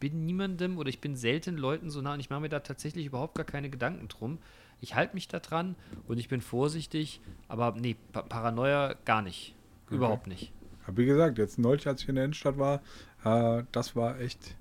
bin 0.00 0.24
niemandem 0.26 0.78
oder 0.78 0.88
ich 0.88 1.00
bin 1.00 1.16
selten 1.16 1.56
Leuten 1.56 1.90
so 1.90 2.00
nah 2.00 2.14
und 2.14 2.20
ich 2.20 2.30
mache 2.30 2.40
mir 2.40 2.48
da 2.48 2.60
tatsächlich 2.60 3.06
überhaupt 3.06 3.34
gar 3.34 3.44
keine 3.44 3.70
Gedanken 3.70 4.08
drum. 4.08 4.38
Ich 4.80 4.94
halte 4.94 5.14
mich 5.14 5.28
da 5.28 5.40
dran 5.40 5.76
und 6.06 6.18
ich 6.18 6.28
bin 6.28 6.40
vorsichtig, 6.40 7.20
aber 7.48 7.74
nee, 7.78 7.96
Pa- 8.12 8.22
Paranoia 8.22 8.94
gar 9.04 9.22
nicht. 9.22 9.54
Überhaupt 9.90 10.26
nicht. 10.26 10.52
Aber 10.86 10.96
wie 10.96 11.06
gesagt, 11.06 11.38
jetzt 11.38 11.58
neulich, 11.58 11.86
als 11.86 12.02
ich 12.02 12.08
in 12.08 12.16
der 12.16 12.24
Innenstadt 12.24 12.58
war, 12.58 12.82
äh, 13.24 13.64
das 13.72 13.96
war 13.96 14.20
echt 14.20 14.56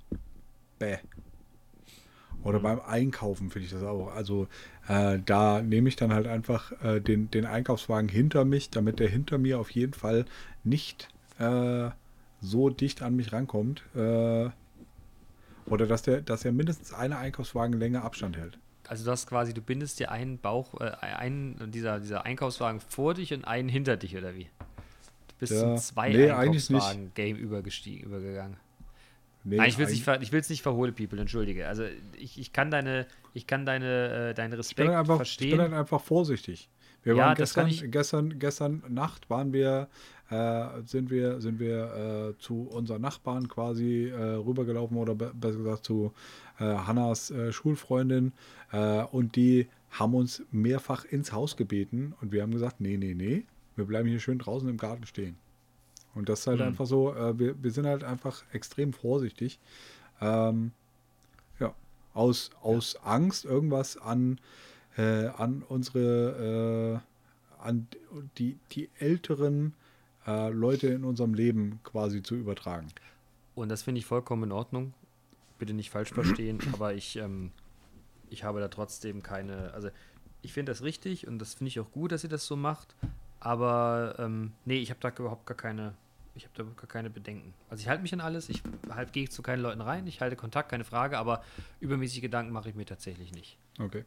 bäh. 0.79 0.97
Oder 2.43 2.59
beim 2.59 2.81
Einkaufen 2.81 3.49
finde 3.49 3.65
ich 3.67 3.71
das 3.71 3.83
auch. 3.83 4.13
Also 4.13 4.47
äh, 4.87 5.19
da 5.25 5.61
nehme 5.61 5.87
ich 5.87 5.95
dann 5.95 6.13
halt 6.13 6.27
einfach 6.27 6.71
äh, 6.83 6.99
den, 6.99 7.31
den 7.31 7.45
Einkaufswagen 7.45 8.09
hinter 8.09 8.43
mich, 8.43 8.69
damit 8.69 8.99
der 8.99 9.09
hinter 9.09 9.37
mir 9.37 9.59
auf 9.59 9.69
jeden 9.69 9.93
Fall 9.93 10.25
nicht 10.63 11.07
äh, 11.39 11.89
so 12.41 12.69
dicht 12.69 13.01
an 13.01 13.15
mich 13.15 13.31
rankommt. 13.31 13.83
Äh, 13.95 14.49
oder 15.65 15.87
dass 15.87 16.01
der, 16.01 16.21
dass 16.21 16.43
er 16.43 16.51
mindestens 16.51 16.93
eine 16.93 17.17
Einkaufswagenlänge 17.17 18.01
Abstand 18.01 18.35
hält. 18.35 18.57
Also 18.87 19.05
du 19.05 19.11
hast 19.11 19.27
quasi, 19.27 19.53
du 19.53 19.61
bindest 19.61 19.99
dir 19.99 20.11
einen 20.11 20.37
Bauch, 20.37 20.79
äh, 20.81 20.91
einen 21.01 21.71
dieser, 21.71 22.01
dieser 22.01 22.25
Einkaufswagen 22.25 22.81
vor 22.81 23.13
dich 23.13 23.33
und 23.33 23.45
einen 23.45 23.69
hinter 23.69 23.95
dich, 23.95 24.17
oder 24.17 24.35
wie? 24.35 24.49
Du 25.29 25.35
bist 25.39 25.53
Ja, 25.53 25.59
zum 25.59 25.77
zwei 25.77 26.09
nee. 26.09 26.29
Einkaufswagen-Game 26.29 27.37
übergegangen. 27.37 28.57
Nein, 29.45 29.67
ich 29.69 29.77
will 29.77 29.85
es 29.85 29.91
nicht, 29.91 30.03
ver 30.03 30.21
ich 30.21 30.31
will's 30.31 30.49
nicht 30.49 30.61
verholen, 30.61 30.93
People, 30.95 31.19
entschuldige. 31.19 31.67
Also 31.67 31.83
ich, 32.17 32.39
ich 32.39 32.53
kann 32.53 32.71
deine, 32.71 33.05
ich 33.33 33.45
kann 33.47 33.65
deine, 33.65 34.29
äh, 34.29 34.33
deinen 34.33 34.47
Ich 34.47 34.51
bin, 34.51 34.57
Respekt 34.57 34.89
halt 34.89 34.97
einfach, 34.99 35.13
ich 35.15 35.17
verstehen. 35.17 35.51
bin 35.51 35.61
halt 35.61 35.73
einfach 35.73 36.01
vorsichtig. 36.01 36.69
Wir 37.03 37.15
Ja, 37.15 37.25
waren 37.25 37.35
gestern, 37.35 37.67
ich- 37.67 37.91
gestern, 37.91 38.39
gestern 38.39 38.81
Nacht 38.87 39.29
waren 39.29 39.51
wir, 39.51 39.89
äh, 40.29 40.65
sind 40.85 41.09
wir, 41.09 41.41
sind 41.41 41.59
wir 41.59 42.33
äh, 42.35 42.41
zu 42.41 42.61
unseren 42.71 43.01
Nachbarn 43.01 43.49
quasi 43.49 44.07
äh, 44.07 44.15
rübergelaufen 44.15 44.95
oder 44.97 45.13
be 45.13 45.31
besser 45.35 45.57
gesagt 45.57 45.83
zu 45.85 46.13
äh, 46.59 46.63
Hannas 46.63 47.29
äh, 47.31 47.51
Schulfreundin 47.51 48.31
und 49.11 49.35
die 49.35 49.67
haben 49.91 50.15
uns 50.15 50.41
mehrfach 50.51 51.05
ins 51.05 51.31
Haus 51.31 51.57
gebeten 51.57 52.15
und 52.21 52.31
wir 52.31 52.41
haben 52.41 52.51
gesagt, 52.51 52.81
nee, 52.81 52.97
nee, 52.97 53.13
nee, 53.13 53.45
wir 53.75 53.85
bleiben 53.85 54.07
hier 54.09 54.19
schön 54.19 54.39
draußen 54.39 54.67
im 54.67 54.77
Garten 54.77 55.05
stehen. 55.05 55.35
Und 56.15 56.29
das 56.29 56.41
ist 56.41 56.47
halt 56.47 56.59
Hm. 56.59 56.67
einfach 56.67 56.85
so, 56.85 57.13
äh, 57.13 57.37
wir, 57.37 57.61
wir 57.61 57.71
sind 57.71 57.85
halt 57.85 58.03
einfach 58.03 58.43
extrem 58.51 58.93
vorsichtig. 58.93 59.59
Ähm, 60.21 60.71
ja, 61.59 61.73
aus, 62.13 62.51
aus 62.61 62.95
Angst, 63.03 63.45
irgendwas 63.45 63.97
an, 63.97 64.39
äh, 64.97 65.27
an 65.27 65.63
unsere, 65.67 67.01
äh, 67.01 67.63
an 67.63 67.87
die, 68.37 68.57
die 68.71 68.89
älteren 68.99 69.73
äh, 70.27 70.49
Leute 70.49 70.87
in 70.87 71.03
unserem 71.03 71.33
Leben 71.33 71.79
quasi 71.83 72.21
zu 72.21 72.35
übertragen. 72.35 72.87
Und 73.55 73.69
das 73.69 73.83
finde 73.83 73.99
ich 73.99 74.05
vollkommen 74.05 74.43
in 74.43 74.51
Ordnung. 74.51 74.93
Bitte 75.59 75.73
nicht 75.73 75.89
falsch 75.89 76.11
verstehen, 76.11 76.59
aber 76.73 76.93
ich, 76.93 77.17
ähm, 77.17 77.51
ich 78.29 78.43
habe 78.43 78.59
da 78.59 78.67
trotzdem 78.67 79.23
keine. 79.23 79.73
Also, 79.73 79.89
ich 80.41 80.53
finde 80.53 80.71
das 80.71 80.83
richtig 80.83 81.27
und 81.27 81.39
das 81.39 81.53
finde 81.53 81.69
ich 81.69 81.79
auch 81.79 81.91
gut, 81.91 82.11
dass 82.11 82.23
ihr 82.23 82.29
das 82.29 82.45
so 82.45 82.55
macht. 82.55 82.95
Aber 83.39 84.15
ähm, 84.19 84.51
nee, 84.65 84.79
ich 84.79 84.89
habe 84.89 84.99
da 85.01 85.09
überhaupt 85.09 85.45
gar 85.45 85.57
keine. 85.57 85.93
Ich 86.35 86.45
habe 86.45 86.53
da 86.55 86.63
gar 86.63 86.87
keine 86.87 87.09
Bedenken. 87.09 87.53
Also 87.69 87.81
ich 87.81 87.87
halte 87.87 88.01
mich 88.01 88.13
an 88.13 88.21
alles, 88.21 88.49
ich 88.49 88.63
halt, 88.89 89.13
gehe 89.13 89.29
zu 89.29 89.43
keinen 89.43 89.61
Leuten 89.61 89.81
rein, 89.81 90.07
ich 90.07 90.19
halte 90.19 90.35
Kontakt, 90.35 90.69
keine 90.69 90.83
Frage, 90.83 91.17
aber 91.17 91.43
übermäßig 91.79 92.21
Gedanken 92.21 92.51
mache 92.51 92.69
ich 92.69 92.75
mir 92.75 92.85
tatsächlich 92.85 93.31
nicht. 93.31 93.57
Okay. 93.79 94.03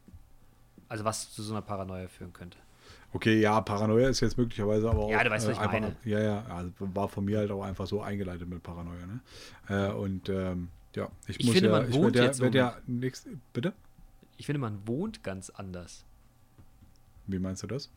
Also 0.88 1.04
was 1.04 1.32
zu 1.32 1.42
so 1.42 1.52
einer 1.52 1.62
Paranoia 1.62 2.08
führen 2.08 2.32
könnte. 2.32 2.58
Okay, 3.12 3.40
ja, 3.40 3.60
Paranoia 3.60 4.08
ist 4.08 4.20
jetzt 4.20 4.36
möglicherweise 4.36 4.90
aber 4.90 5.04
auch. 5.04 5.10
Ja, 5.10 5.22
du 5.22 5.30
weißt, 5.30 5.46
was 5.46 5.54
ich 5.54 5.60
einfach, 5.60 5.72
meine. 5.72 5.96
Ja, 6.04 6.20
ja, 6.20 6.44
also 6.46 6.70
war 6.78 7.08
von 7.08 7.24
mir 7.24 7.38
halt 7.38 7.50
auch 7.50 7.62
einfach 7.62 7.86
so 7.86 8.02
eingeleitet 8.02 8.48
mit 8.48 8.62
Paranoia. 8.62 9.06
Ne? 9.06 9.20
Äh, 9.68 9.92
und 9.92 10.28
ähm, 10.28 10.68
ja, 10.94 11.10
ich, 11.26 11.40
Ich 11.40 11.46
muss 11.46 11.54
finde, 11.54 11.70
ja, 11.70 11.76
man 11.76 11.88
ich 11.88 11.94
wohnt 11.94 12.16
ja, 12.16 12.24
jetzt 12.24 12.40
werd 12.40 12.54
ja 12.54 12.76
nix, 12.86 13.26
Bitte? 13.52 13.72
Ich 14.36 14.46
finde, 14.46 14.58
man 14.58 14.86
wohnt 14.86 15.22
ganz 15.22 15.50
anders. 15.50 16.04
Wie 17.26 17.38
meinst 17.38 17.62
du 17.62 17.66
das? 17.66 17.90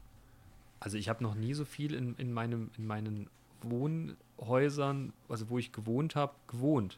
Also 0.79 0.97
ich 0.97 1.09
habe 1.09 1.23
noch 1.23 1.35
nie 1.35 1.53
so 1.53 1.65
viel 1.65 1.93
in, 1.93 2.15
in, 2.15 2.31
meinem, 2.31 2.71
in 2.77 2.87
meinen 2.87 3.29
Wohnhäusern, 3.61 5.13
also 5.27 5.49
wo 5.49 5.57
ich 5.57 5.71
gewohnt 5.71 6.15
habe, 6.15 6.33
gewohnt. 6.47 6.97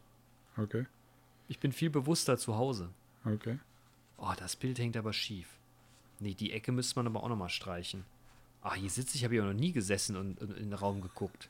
Okay, 0.57 0.85
Ich 1.47 1.59
bin 1.59 1.71
viel 1.71 1.89
bewusster 1.89 2.37
zu 2.37 2.55
Hause. 2.57 2.89
okay. 3.25 3.59
Oh, 4.17 4.33
das 4.37 4.55
Bild 4.55 4.77
hängt 4.77 4.95
aber 4.97 5.13
schief. 5.13 5.47
Nee, 6.19 6.35
die 6.35 6.51
Ecke 6.51 6.71
müsste 6.71 6.95
man 6.99 7.07
aber 7.07 7.23
auch 7.23 7.29
nochmal 7.29 7.49
streichen. 7.49 8.03
Ah, 8.61 8.75
hier 8.75 8.91
sitze 8.91 9.17
ich, 9.17 9.23
habe 9.23 9.33
ich 9.33 9.41
auch 9.41 9.45
noch 9.45 9.53
nie 9.53 9.71
gesessen 9.71 10.15
und, 10.15 10.39
und 10.39 10.51
in 10.55 10.65
den 10.69 10.73
Raum 10.73 11.01
geguckt. 11.01 11.49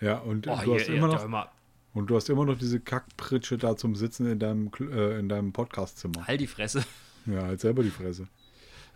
Ja, 0.00 0.18
und 0.18 0.48
Oh, 0.48 0.56
du 0.56 0.62
hier, 0.64 0.74
hast 0.74 0.86
hier, 0.86 0.96
immer 0.96 1.06
noch 1.06 1.28
mal, 1.28 1.48
und 1.94 2.08
du 2.10 2.16
hast 2.16 2.28
immer 2.28 2.44
noch 2.44 2.58
diese 2.58 2.80
Kackpritsche 2.80 3.56
da 3.56 3.76
zum 3.76 3.94
Sitzen 3.94 4.26
in 4.26 4.40
deinem 4.40 4.72
äh, 4.80 5.20
in 5.20 5.28
deinem 5.28 5.52
Podcastzimmer. 5.52 6.26
halt 6.26 6.40
die 6.40 6.48
Fresse. 6.48 6.84
Ja, 7.26 7.42
halt 7.42 7.60
selber 7.60 7.84
die 7.84 7.90
Fresse. 7.90 8.26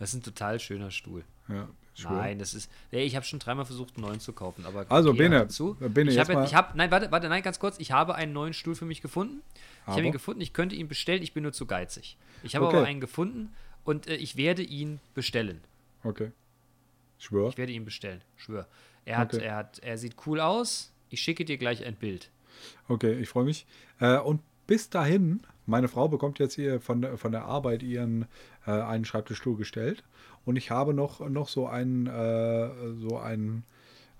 Das 0.00 0.08
ist 0.10 0.16
ein 0.20 0.22
total 0.24 0.58
schöner 0.58 0.90
Stuhl. 0.90 1.22
Ja, 1.46 1.68
schwör. 1.94 2.12
Nein, 2.12 2.38
das 2.38 2.54
ist. 2.54 2.70
Nee, 2.90 3.02
ich 3.04 3.16
habe 3.16 3.24
schon 3.26 3.38
dreimal 3.38 3.64
versucht, 3.64 3.96
einen 3.96 4.06
neuen 4.06 4.20
zu 4.20 4.32
kaufen. 4.32 4.64
Aber 4.66 4.86
Also, 4.88 5.10
okay, 5.10 5.18
Bene, 5.18 5.48
zu. 5.48 5.74
Bene, 5.80 6.10
ich 6.10 6.18
habe, 6.18 6.44
ich 6.44 6.54
habe, 6.54 6.76
nein, 6.76 6.90
warte, 6.90 7.10
warte, 7.10 7.28
nein, 7.28 7.42
ganz 7.42 7.58
kurz. 7.58 7.78
Ich 7.78 7.92
habe 7.92 8.14
einen 8.14 8.32
neuen 8.32 8.52
Stuhl 8.54 8.74
für 8.74 8.84
mich 8.86 9.02
gefunden. 9.02 9.42
Ich 9.86 9.88
habe 9.92 10.02
ihn 10.02 10.12
gefunden. 10.12 10.40
Ich 10.40 10.52
könnte 10.52 10.74
ihn 10.76 10.88
bestellen. 10.88 11.22
Ich 11.22 11.32
bin 11.32 11.42
nur 11.42 11.52
zu 11.52 11.66
geizig. 11.66 12.16
Ich 12.42 12.54
habe 12.56 12.66
Okay. 12.66 12.76
aber 12.78 12.86
einen 12.86 13.00
gefunden 13.00 13.52
und 13.84 14.06
äh, 14.06 14.14
ich 14.16 14.36
werde 14.36 14.62
ihn 14.62 15.00
bestellen. 15.14 15.60
Okay. 16.04 16.30
Schwör. 17.18 17.50
Ich 17.50 17.58
werde 17.58 17.72
ihn 17.72 17.84
bestellen. 17.84 18.20
Schwör. 18.36 18.66
Er 19.04 19.18
hat, 19.18 19.34
Okay. 19.34 19.44
er 19.44 19.56
hat, 19.56 19.78
er 19.80 19.98
sieht 19.98 20.14
cool 20.26 20.40
aus. 20.40 20.92
Ich 21.10 21.20
schicke 21.20 21.44
dir 21.44 21.58
gleich 21.58 21.84
ein 21.84 21.94
Bild. 21.94 22.30
Okay, 22.88 23.18
ich 23.20 23.28
freue 23.28 23.44
mich. 23.44 23.66
Äh, 24.00 24.18
und 24.18 24.40
bis 24.66 24.88
dahin, 24.90 25.42
meine 25.66 25.88
Frau 25.88 26.08
bekommt 26.08 26.38
jetzt 26.38 26.54
hier 26.54 26.80
von 26.80 27.02
der, 27.02 27.18
von 27.18 27.32
der 27.32 27.44
Arbeit 27.44 27.82
ihren 27.82 28.26
äh, 28.66 28.70
einen 28.70 29.04
Schreibtischstuhl 29.04 29.56
gestellt. 29.56 30.04
Und 30.44 30.56
ich 30.56 30.70
habe 30.70 30.92
noch, 30.94 31.20
noch 31.28 31.48
so 31.48 31.66
einen, 31.66 32.06
äh, 32.06 32.94
so 32.96 33.18
einen 33.18 33.64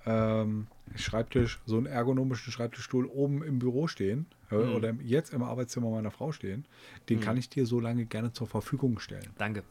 ähm, 0.07 0.67
Schreibtisch, 0.97 1.61
so 1.67 1.77
einen 1.77 1.87
ergonomischen 1.87 2.53
Schreibtischstuhl 2.53 3.07
oben 3.07 3.43
im 3.43 3.59
Büro 3.59 3.89
stehen. 3.89 4.27
Äh, 4.51 4.57
Mhm. 4.57 4.75
Oder 4.75 4.95
jetzt 5.03 5.33
im 5.33 5.43
Arbeitszimmer 5.43 5.91
meiner 5.91 6.11
Frau 6.11 6.31
stehen. 6.31 6.67
Den 7.09 7.21
kann 7.21 7.37
ich 7.39 7.49
dir 7.49 7.65
so 7.67 7.81
lange 7.81 8.05
gerne 8.05 8.33
zur 8.33 8.47
Verfügung 8.47 8.99
stellen. 8.99 9.31
Danke. 9.39 9.63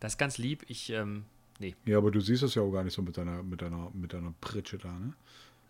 Das 0.00 0.14
ist 0.14 0.18
ganz 0.18 0.38
lieb. 0.38 0.64
Ich, 0.68 0.90
ähm, 0.90 1.24
nee. 1.58 1.74
Ja, 1.84 1.98
aber 1.98 2.10
du 2.10 2.20
siehst 2.20 2.42
es 2.42 2.54
ja 2.54 2.62
auch 2.62 2.70
gar 2.70 2.82
nicht 2.82 2.94
so 2.94 3.02
mit 3.02 3.16
deiner, 3.18 3.42
mit 3.42 3.60
deiner, 3.60 3.90
mit 3.92 4.12
deiner 4.12 4.32
Pritsche 4.40 4.78
da, 4.78 4.90
ne? 4.92 5.12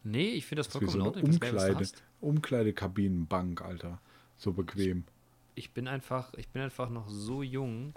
Nee, 0.05 0.29
ich 0.31 0.47
finde 0.47 0.61
das 0.61 0.69
Das 0.69 0.75
vollkommen 0.77 1.05
so 1.05 1.11
in 1.19 1.25
eine 1.25 1.35
Umkleide. 1.35 1.87
Umkleidekabinenbank, 2.21 3.63
Alter. 3.63 4.01
So 4.37 4.53
bequem. 4.53 5.05
Ich 5.59 5.73
bin 5.73 5.89
einfach, 5.89 6.33
ich 6.35 6.49
bin 6.49 6.61
einfach 6.63 6.91
noch 6.91 7.09
so 7.09 7.43
jung. 7.43 7.93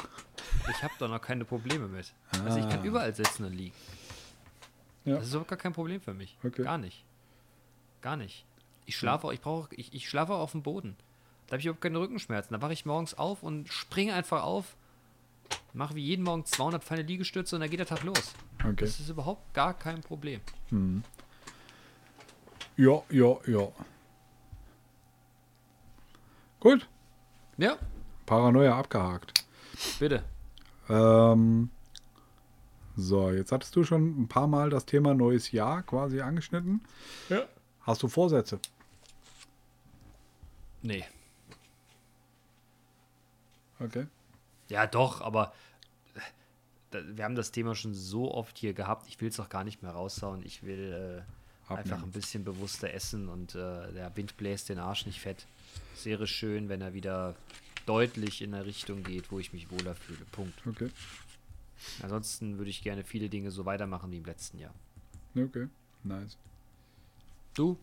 Ich 0.71 0.81
habe 0.81 0.93
da 0.97 1.07
noch 1.09 1.21
keine 1.21 1.43
Probleme 1.45 1.87
mit. 1.89 2.11
Also 2.45 2.57
ich 2.57 2.69
kann 2.69 2.79
Ah. 2.79 2.85
überall 2.85 3.13
sitzen 3.13 3.43
und 3.45 3.53
liegen. 3.53 3.75
Ja. 5.03 5.15
Das 5.17 5.25
ist 5.25 5.31
überhaupt 5.33 5.49
gar 5.49 5.57
kein 5.59 5.73
Problem 5.73 5.99
für 5.99 6.13
mich. 6.13 6.37
Okay. 6.43 6.63
Gar 6.63 6.77
nicht. 6.77 7.03
Gar 8.01 8.15
nicht. 8.15 8.45
Ich 8.85 8.95
schlafe 8.97 9.27
auch, 9.27 9.31
ich 9.33 9.41
brauche, 9.41 9.75
ich, 9.75 9.93
ich 9.93 10.07
schlafe 10.09 10.33
auf 10.33 10.53
dem 10.53 10.63
Boden. 10.63 10.95
Da 11.47 11.51
habe 11.53 11.59
ich 11.59 11.65
überhaupt 11.65 11.81
keine 11.81 11.99
Rückenschmerzen. 11.99 12.53
Da 12.53 12.61
wache 12.61 12.73
ich 12.73 12.85
morgens 12.85 13.13
auf 13.13 13.43
und 13.43 13.67
springe 13.67 14.13
einfach 14.13 14.43
auf, 14.43 14.77
mache 15.73 15.95
wie 15.95 16.03
jeden 16.03 16.23
Morgen 16.23 16.45
200 16.45 16.81
feine 16.83 17.01
Liegestütze 17.01 17.55
und 17.55 17.59
dann 17.61 17.69
geht 17.69 17.79
der 17.79 17.87
Tag 17.87 18.03
los. 18.03 18.33
Okay. 18.63 18.75
Das 18.77 18.99
ist 19.01 19.09
überhaupt 19.09 19.53
gar 19.53 19.73
kein 19.73 19.99
Problem. 20.01 20.39
Ja, 22.77 23.01
ja, 23.09 23.35
ja. 23.47 23.67
Gut. 26.61 26.87
Ja, 27.59 27.77
Paranoia 28.25 28.79
abgehakt. 28.79 29.45
bitte. 29.99 30.23
Ähm, 30.87 31.69
so, 32.95 33.31
jetzt 33.31 33.51
hattest 33.51 33.75
du 33.75 33.83
schon 33.83 34.21
ein 34.21 34.27
paar 34.29 34.47
Mal 34.47 34.69
das 34.69 34.85
Thema 34.85 35.13
neues 35.13 35.51
Jahr 35.51 35.83
quasi 35.83 36.21
angeschnitten. 36.21 36.81
Ja. 37.27 37.43
Hast 37.81 38.01
du 38.01 38.07
Vorsätze? 38.07 38.59
Nee. 40.81 41.03
Okay. 43.81 44.07
Ja, 44.69 44.87
doch, 44.87 45.19
aber 45.19 45.53
äh, 46.93 47.01
wir 47.13 47.25
haben 47.25 47.35
das 47.35 47.51
Thema 47.51 47.75
schon 47.75 47.93
so 47.93 48.33
oft 48.33 48.57
hier 48.57 48.73
gehabt. 48.73 49.05
Ich 49.09 49.19
will 49.19 49.27
es 49.27 49.39
auch 49.39 49.49
gar 49.49 49.65
nicht 49.65 49.83
mehr 49.83 49.91
raushauen. 49.91 50.45
Ich 50.45 50.63
will 50.63 51.25
äh, 51.67 51.73
einfach 51.73 52.03
ein 52.03 52.11
bisschen 52.11 52.45
bewusster 52.45 52.93
essen 52.93 53.27
und 53.27 53.53
äh, 53.55 53.91
der 53.91 54.15
Wind 54.15 54.37
bläst 54.37 54.69
den 54.69 54.79
Arsch 54.79 55.05
nicht 55.05 55.19
fett. 55.19 55.45
Es 55.93 56.05
wäre 56.05 56.27
schön, 56.27 56.69
wenn 56.69 56.81
er 56.81 56.93
wieder 56.93 57.35
deutlich 57.85 58.41
in 58.41 58.53
eine 58.53 58.65
Richtung 58.65 59.03
geht, 59.03 59.31
wo 59.31 59.39
ich 59.39 59.53
mich 59.53 59.69
wohler 59.71 59.95
fühle. 59.95 60.25
Punkt. 60.31 60.61
Okay. 60.67 60.89
Ansonsten 61.99 62.57
würde 62.57 62.69
ich 62.71 62.81
gerne 62.83 63.03
viele 63.03 63.29
Dinge 63.29 63.51
so 63.51 63.65
weitermachen 63.65 64.11
wie 64.11 64.17
im 64.17 64.25
letzten 64.25 64.57
Jahr. 64.59 64.73
Okay. 65.35 65.67
Nice. 66.03 66.37
Du? 67.53 67.77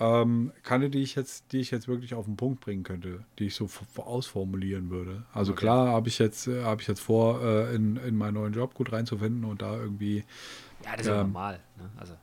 Ähm, 0.00 0.52
keine, 0.62 0.90
die 0.90 1.00
ich 1.02 1.16
jetzt, 1.16 1.50
die 1.52 1.58
ich 1.58 1.72
jetzt 1.72 1.88
wirklich 1.88 2.14
auf 2.14 2.24
den 2.26 2.36
Punkt 2.36 2.60
bringen 2.60 2.84
könnte, 2.84 3.24
die 3.38 3.46
ich 3.46 3.56
so 3.56 3.68
ausformulieren 3.96 4.90
würde. 4.90 5.24
Also 5.32 5.52
Okay. 5.52 5.60
klar 5.62 5.88
habe 5.88 6.08
ich 6.08 6.18
jetzt, 6.20 6.46
äh, 6.46 6.62
habe 6.62 6.80
ich 6.82 6.86
jetzt 6.88 7.00
vor, 7.00 7.42
äh, 7.42 7.74
in, 7.74 7.96
in 7.96 8.16
meinen 8.16 8.34
neuen 8.34 8.52
Job 8.52 8.74
gut 8.74 8.92
reinzufinden 8.92 9.44
und 9.44 9.60
da 9.62 9.76
irgendwie, 9.76 10.24
Ja, 10.84 10.92
das 10.92 11.00
ist 11.02 11.06
ja 11.08 11.14
Ähm, 11.14 11.20
normal. 11.20 11.60
Ne? 11.76 11.90
Also, 11.96 12.14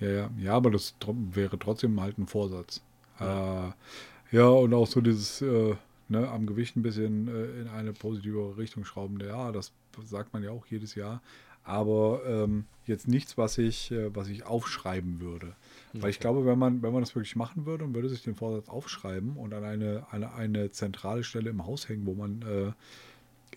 ja, 0.00 0.08
ja, 0.08 0.30
ja, 0.38 0.54
aber 0.54 0.70
das 0.70 0.94
wäre 1.32 1.58
trotzdem 1.58 2.00
halt 2.00 2.18
ein 2.18 2.26
Vorsatz. 2.26 2.82
Ja, 3.20 3.68
äh, 3.68 4.36
ja 4.36 4.48
und 4.48 4.74
auch 4.74 4.86
so 4.86 5.00
dieses, 5.00 5.42
äh, 5.42 5.74
ne, 6.08 6.28
am 6.28 6.46
Gewicht 6.46 6.76
ein 6.76 6.82
bisschen 6.82 7.28
äh, 7.28 7.60
in 7.60 7.68
eine 7.68 7.92
positive 7.92 8.56
Richtung 8.56 8.84
schrauben. 8.84 9.18
Ja, 9.20 9.52
das 9.52 9.72
sagt 10.04 10.32
man 10.32 10.42
ja 10.42 10.50
auch 10.50 10.66
jedes 10.66 10.94
Jahr. 10.94 11.22
Aber 11.64 12.22
ähm, 12.26 12.64
jetzt 12.86 13.08
nichts, 13.08 13.36
was 13.36 13.58
ich, 13.58 13.90
äh, 13.90 14.14
was 14.14 14.28
ich 14.28 14.46
aufschreiben 14.46 15.20
würde. 15.20 15.54
Weil 15.92 16.10
ich 16.10 16.20
glaube, 16.20 16.46
wenn 16.46 16.58
man, 16.58 16.82
wenn 16.82 16.92
man 16.92 17.02
das 17.02 17.14
wirklich 17.14 17.34
machen 17.34 17.66
würde 17.66 17.84
und 17.84 17.94
würde 17.94 18.08
sich 18.08 18.22
den 18.22 18.34
Vorsatz 18.34 18.68
aufschreiben 18.68 19.36
und 19.36 19.52
an 19.52 19.64
eine, 19.64 20.06
eine, 20.10 20.32
eine 20.34 20.70
zentrale 20.70 21.24
Stelle 21.24 21.50
im 21.50 21.66
Haus 21.66 21.88
hängen, 21.88 22.06
wo 22.06 22.14
man 22.14 22.42
äh, 22.42 22.72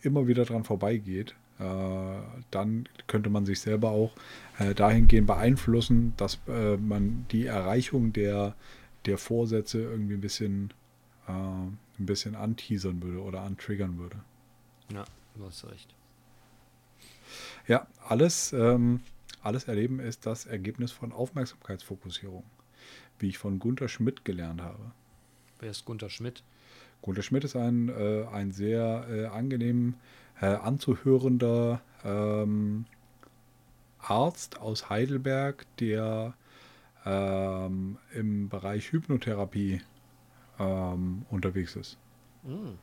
immer 0.05 0.27
wieder 0.27 0.45
dran 0.45 0.63
vorbeigeht, 0.63 1.35
dann 2.49 2.89
könnte 3.05 3.29
man 3.29 3.45
sich 3.45 3.59
selber 3.59 3.91
auch 3.91 4.13
äh, 4.57 4.73
dahingehend 4.73 5.27
beeinflussen, 5.27 6.13
dass 6.17 6.39
äh, 6.47 6.77
man 6.77 7.25
die 7.31 7.45
Erreichung 7.45 8.13
der, 8.13 8.55
der 9.05 9.17
Vorsätze 9.17 9.81
irgendwie 9.81 10.13
ein 10.13 10.21
bisschen, 10.21 10.73
äh, 11.27 11.31
ein 11.31 11.77
bisschen 11.97 12.35
anteasern 12.35 13.01
würde 13.01 13.21
oder 13.21 13.41
antriggern 13.41 13.97
würde. 13.97 14.19
ja, 14.93 15.05
du 15.35 15.45
hast 15.45 15.65
recht. 15.65 15.95
Ja, 17.67 17.87
alles, 18.07 18.53
ähm, 18.53 19.01
alles 19.41 19.65
Erleben 19.65 19.99
ist 19.99 20.25
das 20.25 20.45
Ergebnis 20.45 20.91
von 20.91 21.11
Aufmerksamkeitsfokussierung, 21.11 22.43
wie 23.19 23.29
ich 23.29 23.37
von 23.37 23.59
Gunther 23.59 23.87
Schmidt 23.87 24.25
gelernt 24.25 24.61
habe. 24.61 24.91
Wer 25.59 25.71
ist 25.71 25.85
Gunter 25.85 26.09
Schmidt? 26.09 26.43
Gunther 27.01 27.23
Schmidt 27.23 27.43
ist 27.43 27.55
ein, 27.55 27.89
äh, 27.89 28.25
ein 28.31 28.51
sehr 28.51 29.07
äh, 29.09 29.25
angenehm 29.27 29.95
äh, 30.39 30.47
anzuhörender 30.47 31.81
ähm, 32.03 32.85
Arzt 33.99 34.59
aus 34.59 34.89
Heidelberg, 34.89 35.65
der 35.77 36.33
ähm, 37.05 37.97
im 38.13 38.49
Bereich 38.49 38.91
Hypnotherapie 38.91 39.81
ähm, 40.59 41.25
unterwegs 41.29 41.75
ist. 41.75 41.97
Hm. 42.45 42.77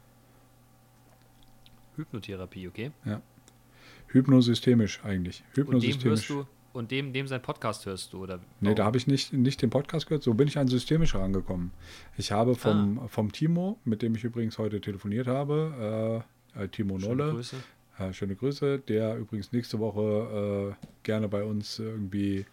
Hypnotherapie, 1.96 2.68
okay. 2.68 2.90
Hypnosystemisch 4.08 5.00
eigentlich. 5.04 5.42
Und 5.50 5.56
dem 5.56 5.64
Hypnosystemisch. 5.64 6.04
hörst 6.04 6.30
du, 6.30 6.46
und 6.72 6.90
dem, 6.90 7.12
dem 7.12 7.26
sein 7.26 7.42
Podcast 7.42 7.86
hörst 7.86 8.12
du, 8.12 8.22
oder? 8.22 8.40
Nee, 8.60 8.74
da 8.74 8.84
habe 8.84 8.96
ich 8.96 9.06
nicht, 9.06 9.32
nicht 9.32 9.60
den 9.62 9.70
Podcast 9.70 10.06
gehört, 10.06 10.22
so 10.22 10.34
bin 10.34 10.48
ich 10.48 10.58
an 10.58 10.68
systemisch 10.68 11.14
rangekommen. 11.14 11.72
Ich 12.16 12.30
habe 12.30 12.54
vom, 12.54 13.00
Ah. 13.00 13.08
vom 13.08 13.32
Timo, 13.32 13.78
mit 13.84 14.02
dem 14.02 14.14
ich 14.14 14.24
übrigens 14.24 14.58
heute 14.58 14.80
telefoniert 14.80 15.26
habe, 15.26 16.24
äh, 16.54 16.64
äh, 16.64 16.68
Timo 16.68 16.98
Schöne 16.98 17.16
Nolle, 17.16 17.32
Grüße. 17.32 17.56
Äh, 17.98 18.12
schöne 18.12 18.36
Grüße, 18.36 18.78
der 18.78 19.16
übrigens 19.16 19.50
nächste 19.50 19.80
Woche 19.80 20.76
äh, 20.80 20.86
gerne 21.02 21.28
bei 21.28 21.42
uns 21.42 21.80
irgendwie 21.80 22.46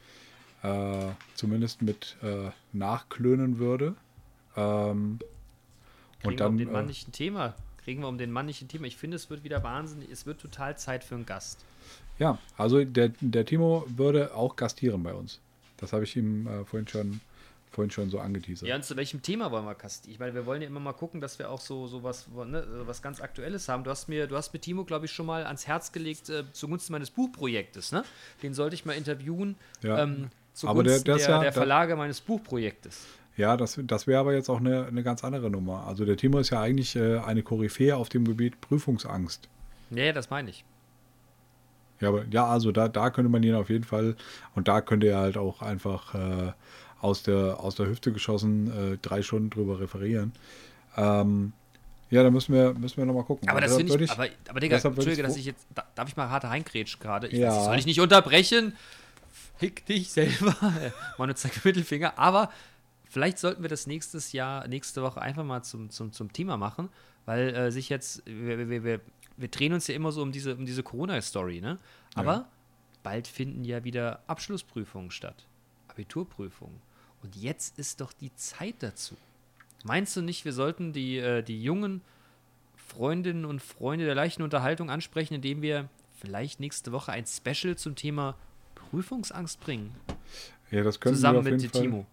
äh, 0.63 1.11
zumindest 1.35 1.81
mit 1.81 2.17
äh, 2.21 2.49
nachklönen 2.73 3.59
würde. 3.59 3.95
Ähm, 4.55 5.19
Kriegen 6.21 6.33
und 6.33 6.39
wir 6.39 6.45
um 6.47 6.57
dann, 6.57 6.57
den 6.57 6.71
Mann 6.71 6.85
äh, 6.85 6.87
nicht 6.87 7.07
ein 7.07 7.11
Thema. 7.11 7.55
Kriegen 7.83 8.01
wir 8.01 8.07
um 8.07 8.17
den 8.17 8.31
Mann 8.31 8.47
nicht 8.47 8.61
ein 8.61 8.67
Thema. 8.67 8.87
Ich 8.87 8.97
finde, 8.97 9.15
es 9.15 9.29
wird 9.29 9.43
wieder 9.43 9.63
wahnsinnig. 9.63 10.09
Es 10.09 10.25
wird 10.25 10.39
total 10.41 10.77
Zeit 10.77 11.03
für 11.03 11.15
einen 11.15 11.25
Gast. 11.25 11.63
ja, 12.17 12.39
also 12.57 12.83
der, 12.83 13.11
der 13.19 13.45
Timo 13.45 13.85
würde 13.87 14.33
auch 14.33 14.55
gastieren 14.55 15.03
bei 15.03 15.13
uns. 15.13 15.39
Das 15.77 15.93
habe 15.93 16.03
ich 16.03 16.15
ihm 16.15 16.47
äh, 16.47 16.65
vorhin, 16.65 16.87
schon, 16.87 17.19
vorhin 17.71 17.91
schon 17.91 18.09
so 18.09 18.19
angeteasert. 18.19 18.67
Ja, 18.67 18.75
und 18.75 18.85
zu 18.85 18.95
welchem 18.95 19.21
Thema 19.21 19.51
wollen 19.51 19.65
wir 19.65 19.75
kastieren? 19.75 20.13
Ich 20.13 20.19
meine, 20.19 20.33
wir 20.33 20.45
wollen 20.45 20.61
ja 20.61 20.67
immer 20.67 20.79
mal 20.79 20.93
gucken, 20.93 21.21
dass 21.21 21.37
wir 21.37 21.49
auch 21.51 21.59
so, 21.59 21.87
so 21.87 22.01
was, 22.01 22.27
ne, 22.29 22.65
so 22.65 22.87
was 22.87 23.01
ganz 23.01 23.21
Aktuelles 23.21 23.67
haben. 23.67 23.83
Du 23.83 23.91
hast 23.91 24.07
mir, 24.07 24.27
du 24.27 24.35
hast 24.35 24.53
mir 24.53 24.59
Timo, 24.59 24.85
glaube 24.85 25.05
ich, 25.05 25.11
schon 25.11 25.25
mal 25.25 25.45
ans 25.45 25.67
Herz 25.67 25.91
gelegt 25.91 26.29
äh, 26.29 26.45
zugunsten 26.53 26.93
meines 26.93 27.11
Buchprojektes. 27.11 27.91
Ne? 27.91 28.03
Den 28.41 28.53
sollte 28.53 28.75
ich 28.75 28.85
mal 28.85 28.93
interviewen. 28.93 29.57
Ja. 29.81 30.01
Ähm, 30.01 30.29
Aber 30.63 30.83
der- 30.83 30.93
zugunsten 30.93 31.05
der 31.05 31.15
ist 31.15 31.25
der, 31.27 31.29
ja- 31.35 31.41
der 31.41 31.51
der- 31.51 31.53
Verlage 31.53 31.95
meines 31.95 32.21
Buchprojektes. 32.21 33.05
Ja, 33.37 33.57
das, 33.57 33.77
das 33.83 34.07
wäre 34.07 34.21
aber 34.21 34.33
jetzt 34.33 34.49
auch 34.49 34.59
eine, 34.61 34.85
eine 34.85 35.03
ganz 35.03 35.23
andere 35.25 35.49
Nummer. 35.49 35.85
Also 35.87 36.05
der 36.05 36.15
Timo 36.15 36.39
ist 36.39 36.51
ja 36.51 36.61
eigentlich 36.61 36.95
äh, 36.95 37.17
eine 37.19 37.43
Koryphäe 37.43 37.95
auf 37.97 38.07
dem 38.07 38.23
Gebiet 38.25 38.61
Prüfungsangst. 38.61 39.49
Ja, 39.91 40.13
das 40.13 40.29
meine 40.29 40.49
ich. 40.51 40.63
Ja, 41.99 42.09
aber 42.09 42.23
ja, 42.31 42.45
also 42.45 42.71
da, 42.71 42.87
da 42.87 43.09
könnte 43.09 43.29
man 43.29 43.43
ihn 43.43 43.55
auf 43.55 43.69
jeden 43.69 43.83
Fall, 43.83 44.15
und 44.53 44.67
da 44.67 44.81
könnte 44.81 45.07
er 45.07 45.19
halt 45.19 45.37
auch 45.37 45.61
einfach 45.61 46.13
äh, 46.15 46.51
aus, 47.01 47.23
der, 47.23 47.59
aus 47.59 47.75
der 47.75 47.87
Hüfte 47.87 48.11
geschossen 48.13 48.93
äh, 48.93 48.97
drei 49.01 49.21
Stunden 49.21 49.49
drüber 49.49 49.79
referieren. 49.79 50.31
Ähm, 50.97 51.51
ja, 52.09 52.23
da 52.23 52.29
müssen 52.31 52.53
wir, 52.53 52.73
müssen 52.73 52.97
wir 52.97 53.05
nochmal 53.05 53.23
gucken. 53.23 53.49
Aber 53.49 53.59
das 53.61 53.71
deshalb 53.75 53.89
finde 53.89 54.03
ich, 54.05 54.09
würde 54.11 54.21
aber, 54.21 54.31
aber 54.49 54.59
Digga, 54.59 54.75
Entschuldige, 54.77 55.11
ich 55.11 55.21
dass 55.21 55.35
ich 55.37 55.45
jetzt, 55.45 55.67
da, 55.73 55.83
darf 55.95 56.07
ich 56.07 56.15
mal 56.15 56.29
hart 56.29 56.45
reingrätschen 56.45 56.99
gerade? 57.01 57.27
Ich 57.27 57.39
Ja. 57.39 57.51
soll 57.63 57.77
ich 57.79 57.85
nicht 57.85 57.99
unterbrechen. 57.99 58.73
Fick 59.57 59.85
dich 59.85 60.11
selber. 60.11 60.55
Manu 61.17 61.33
zeigt 61.33 61.63
Mittelfinger. 61.63 62.17
Aber 62.19 62.51
vielleicht 63.05 63.37
sollten 63.37 63.61
wir 63.61 63.69
das 63.69 63.87
nächstes 63.87 64.31
Jahr, 64.31 64.67
nächste 64.67 65.01
Woche 65.01 65.21
einfach 65.21 65.43
mal 65.43 65.63
zum, 65.63 65.89
zum, 65.89 66.11
zum 66.11 66.31
Thema 66.33 66.57
machen, 66.57 66.89
weil 67.25 67.55
äh, 67.55 67.71
sich 67.71 67.89
jetzt, 67.89 68.23
wir, 68.25 68.69
wir, 68.69 68.83
wir, 68.83 69.01
wir 69.37 69.47
drehen 69.47 69.73
uns 69.73 69.87
ja 69.87 69.95
immer 69.95 70.11
so 70.11 70.21
um 70.21 70.31
diese, 70.31 70.55
um 70.55 70.65
diese 70.65 70.83
Corona-Story, 70.83 71.61
ne? 71.61 71.77
Aber 72.15 72.33
Ja. 72.33 72.49
bald 73.03 73.27
finden 73.27 73.63
ja 73.63 73.83
wieder 73.83 74.21
Abschlussprüfungen 74.27 75.11
statt. 75.11 75.45
Abiturprüfungen. 75.87 76.81
Und 77.23 77.35
jetzt 77.35 77.79
ist 77.79 78.01
doch 78.01 78.13
die 78.13 78.33
Zeit 78.35 78.75
dazu. 78.79 79.15
Meinst 79.83 80.15
du 80.15 80.21
nicht, 80.21 80.45
wir 80.45 80.53
sollten 80.53 80.93
die, 80.93 81.17
äh, 81.17 81.41
die 81.43 81.61
jungen 81.61 82.01
Freundinnen 82.75 83.45
und 83.45 83.61
Freunde 83.61 84.05
der 84.05 84.15
leichten 84.15 84.43
Unterhaltung 84.43 84.89
ansprechen, 84.89 85.35
indem 85.35 85.61
wir 85.61 85.89
vielleicht 86.19 86.59
nächste 86.59 86.91
Woche 86.91 87.11
ein 87.11 87.25
Special 87.25 87.75
zum 87.75 87.95
Thema 87.95 88.35
Prüfungsangst 88.91 89.59
bringen? 89.59 89.93
ja, 90.71 90.83
das 90.83 90.99
können 90.99 91.13
wir 91.13 91.17
Zusammen 91.17 91.38
auf 91.39 91.43
mit 91.45 91.53
jeden 91.53 91.63
dem 91.63 91.71
Fall. 91.71 91.81
Timo. 91.81 92.05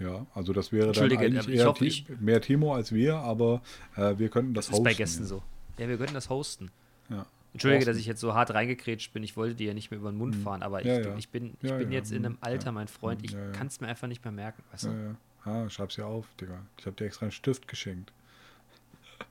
Ja, 0.00 0.26
also 0.34 0.52
das 0.52 0.72
wäre 0.72 0.90
dann 0.92 1.04
eigentlich 1.12 1.48
ich 1.48 1.54
eher 1.60 1.66
hoffe, 1.66 1.84
ich- 1.86 2.06
mehr 2.20 2.40
Timo 2.40 2.74
als 2.74 2.92
wir, 2.92 3.16
aber 3.16 3.62
äh, 3.96 4.18
wir 4.18 4.28
könnten 4.28 4.52
das, 4.54 4.66
Das 4.66 4.76
ist 4.78 4.82
bei 4.82 4.90
hosten, 4.90 4.98
Gästen 5.02 5.22
ja. 5.22 5.28
so. 5.28 5.42
Ja, 5.78 5.88
wir 5.88 5.96
könnten 5.98 6.14
das 6.14 6.28
hosten. 6.30 6.70
Ja. 7.10 7.26
Entschuldige, 7.52 7.80
Hosten. 7.82 7.90
dass 7.92 7.98
ich 8.00 8.06
jetzt 8.06 8.20
so 8.20 8.34
hart 8.34 8.52
reingekrätscht 8.52 9.12
bin. 9.12 9.22
Ich 9.22 9.36
wollte 9.36 9.54
dir 9.54 9.68
ja 9.68 9.74
nicht 9.74 9.92
mehr 9.92 10.00
über 10.00 10.10
den 10.10 10.18
Mund 10.18 10.34
fahren, 10.34 10.62
aber 10.64 10.80
ich, 10.80 10.86
Ja, 10.88 11.00
ja. 11.00 11.16
ich 11.16 11.28
bin, 11.28 11.54
ich 11.62 11.70
Ja, 11.70 11.76
bin 11.76 11.92
ja. 11.92 11.98
jetzt 11.98 12.10
in 12.10 12.24
einem 12.26 12.34
Hm, 12.34 12.38
Alter, 12.40 12.66
ja. 12.66 12.72
mein 12.72 12.88
Freund, 12.88 13.22
ich 13.24 13.30
Hm, 13.32 13.38
ja, 13.38 13.44
ja. 13.46 13.52
kann 13.52 13.68
es 13.68 13.80
mir 13.80 13.86
einfach 13.86 14.08
nicht 14.08 14.24
mehr 14.24 14.32
merken. 14.32 14.62
Weißt 14.72 14.84
du? 14.84 14.88
Ja, 14.88 14.96
ja. 14.96 15.16
Ah, 15.44 15.70
schreib's 15.70 15.94
ja 15.96 16.06
auf, 16.06 16.26
Digga. 16.40 16.58
Ich 16.78 16.86
habe 16.86 16.96
dir 16.96 17.04
extra 17.04 17.26
einen 17.26 17.32
Stift 17.32 17.68
geschenkt. 17.68 18.12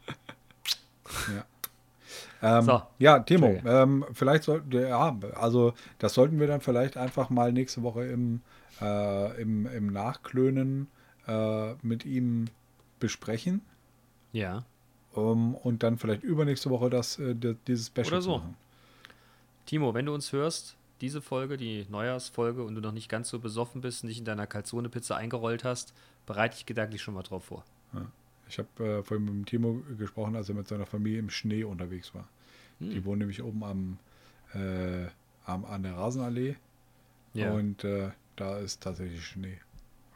ja. 1.36 1.44
Ähm, 2.44 2.66
So. 2.66 2.82
Ja, 3.00 3.20
Timo, 3.20 3.48
ähm, 3.66 4.06
vielleicht 4.14 4.44
sollten 4.44 4.72
wir, 4.72 4.90
ja, 4.90 5.18
also 5.36 5.74
das 5.98 6.14
sollten 6.14 6.40
wir 6.40 6.48
dann 6.48 6.60
vielleicht 6.62 6.98
einfach 6.98 7.30
mal 7.30 7.52
nächste 7.54 7.82
Woche 7.84 8.04
im, 8.06 8.42
äh, 8.82 9.42
im, 9.42 9.66
im 9.66 9.88
Nachklönen 9.88 10.88
äh, 11.28 11.74
mit 11.82 12.06
ihm 12.06 12.46
besprechen 13.00 13.62
Ja. 14.34 14.66
um, 15.14 15.56
und 15.56 15.84
dann 15.84 15.98
vielleicht 15.98 16.24
übernächste 16.24 16.70
Woche 16.70 16.90
das, 16.90 17.18
äh, 17.18 17.34
di- 17.34 17.56
dieses 17.66 17.88
Special 17.88 18.08
Oder 18.08 18.22
so. 18.22 18.38
machen. 18.38 18.58
Timo, 19.66 19.94
wenn 19.94 20.06
du 20.06 20.14
uns 20.14 20.34
hörst, 20.34 20.76
diese 21.00 21.22
Folge, 21.22 21.56
die 21.58 21.86
Neujahrsfolge, 21.90 22.64
und 22.64 22.76
du 22.76 22.82
noch 22.82 22.92
nicht 22.92 23.08
ganz 23.10 23.30
so 23.30 23.40
besoffen 23.40 23.80
bist 23.82 24.04
und 24.04 24.10
dich 24.10 24.20
in 24.20 24.26
deiner 24.26 24.48
Calzone-Pizza 24.48 25.16
eingerollt 25.16 25.64
hast, 25.64 25.94
bereite 26.26 26.58
ich 26.58 26.66
gedanklich 26.66 27.02
schon 27.02 27.14
mal 27.14 27.24
drauf 27.24 27.46
vor. 27.46 27.64
Ich 28.48 28.60
habe 28.60 28.84
äh, 28.84 29.04
vorhin 29.04 29.26
mit 29.26 29.34
dem 29.34 29.46
Timo 29.46 29.82
gesprochen, 29.98 30.36
als 30.36 30.50
er 30.50 30.56
mit 30.56 30.68
seiner 30.68 30.86
Familie 30.86 31.20
im 31.20 31.30
Schnee 31.30 31.64
unterwegs 31.64 32.14
war. 32.14 32.28
Hm. 32.80 32.90
Die 32.92 33.06
wohnen 33.06 33.20
nämlich 33.20 33.42
oben 33.42 33.64
am, 33.64 33.98
äh, 34.54 35.08
am 35.46 35.66
an 35.66 35.84
der 35.84 35.96
Rasenallee 35.96 36.56
und 37.34 37.84
äh, 37.84 38.12
da 38.36 38.58
ist 38.60 38.82
tatsächlich 38.82 39.26
Schnee. 39.26 39.60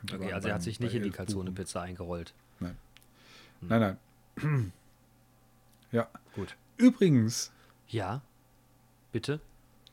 Und 0.01 0.13
okay, 0.13 0.33
also 0.33 0.47
er 0.49 0.55
hat 0.55 0.61
sich 0.63 0.79
nicht 0.79 0.93
in 0.93 1.03
die. 1.03 1.09
Calzone-Pizza 1.09 1.81
eingerollt. 1.81 2.33
Nein, 3.61 3.97
nein. 4.39 4.71
ja. 5.91 6.07
Gut. 6.35 6.55
Übrigens, 6.77 7.51
Ja. 7.87 8.21
Bitte? 9.11 9.39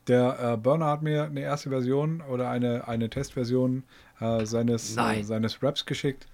der 0.07 0.53
äh, 0.53 0.57
Burner 0.57 0.85
hat 0.85 1.01
mir 1.01 1.23
eine 1.23 1.39
erste 1.39 1.69
Version 1.69 2.21
oder 2.21 2.49
eine, 2.49 2.87
eine 2.87 3.09
Testversion 3.09 3.83
äh, 4.19 4.45
seines, 4.45 4.93
äh, 4.93 4.95
Nein. 4.97 5.23
seines 5.23 5.63
Raps 5.63 5.85
geschickt 5.85 6.27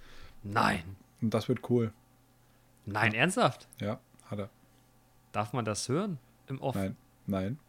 Nein. 0.44 0.84
Und 1.22 1.34
das 1.34 1.48
wird 1.50 1.70
cool. 1.70 1.92
Nein, 2.86 3.14
ernsthaft? 3.14 3.68
Ja, 3.80 4.00
hat 4.26 4.40
er. 4.40 4.50
Darf 5.32 5.54
man 5.54 5.66
das 5.66 5.88
hören? 5.88 6.18
Im 6.48 6.60
Off? 6.62 6.76
Nein, 6.76 6.96
nein. 7.28 7.60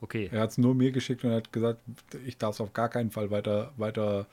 Okay. 0.00 0.28
Er 0.32 0.40
hat 0.40 0.50
es 0.50 0.58
nur 0.58 0.74
mir 0.74 0.90
geschickt 0.90 1.24
und 1.24 1.30
hat 1.32 1.52
gesagt, 1.52 1.80
ich 2.24 2.36
darf 2.36 2.54
es 2.56 2.60
auf 2.60 2.72
gar 2.72 2.88
keinen 2.88 3.10
Fall 3.10 3.30
weiter, 3.30 3.72
weiter, 3.76 4.26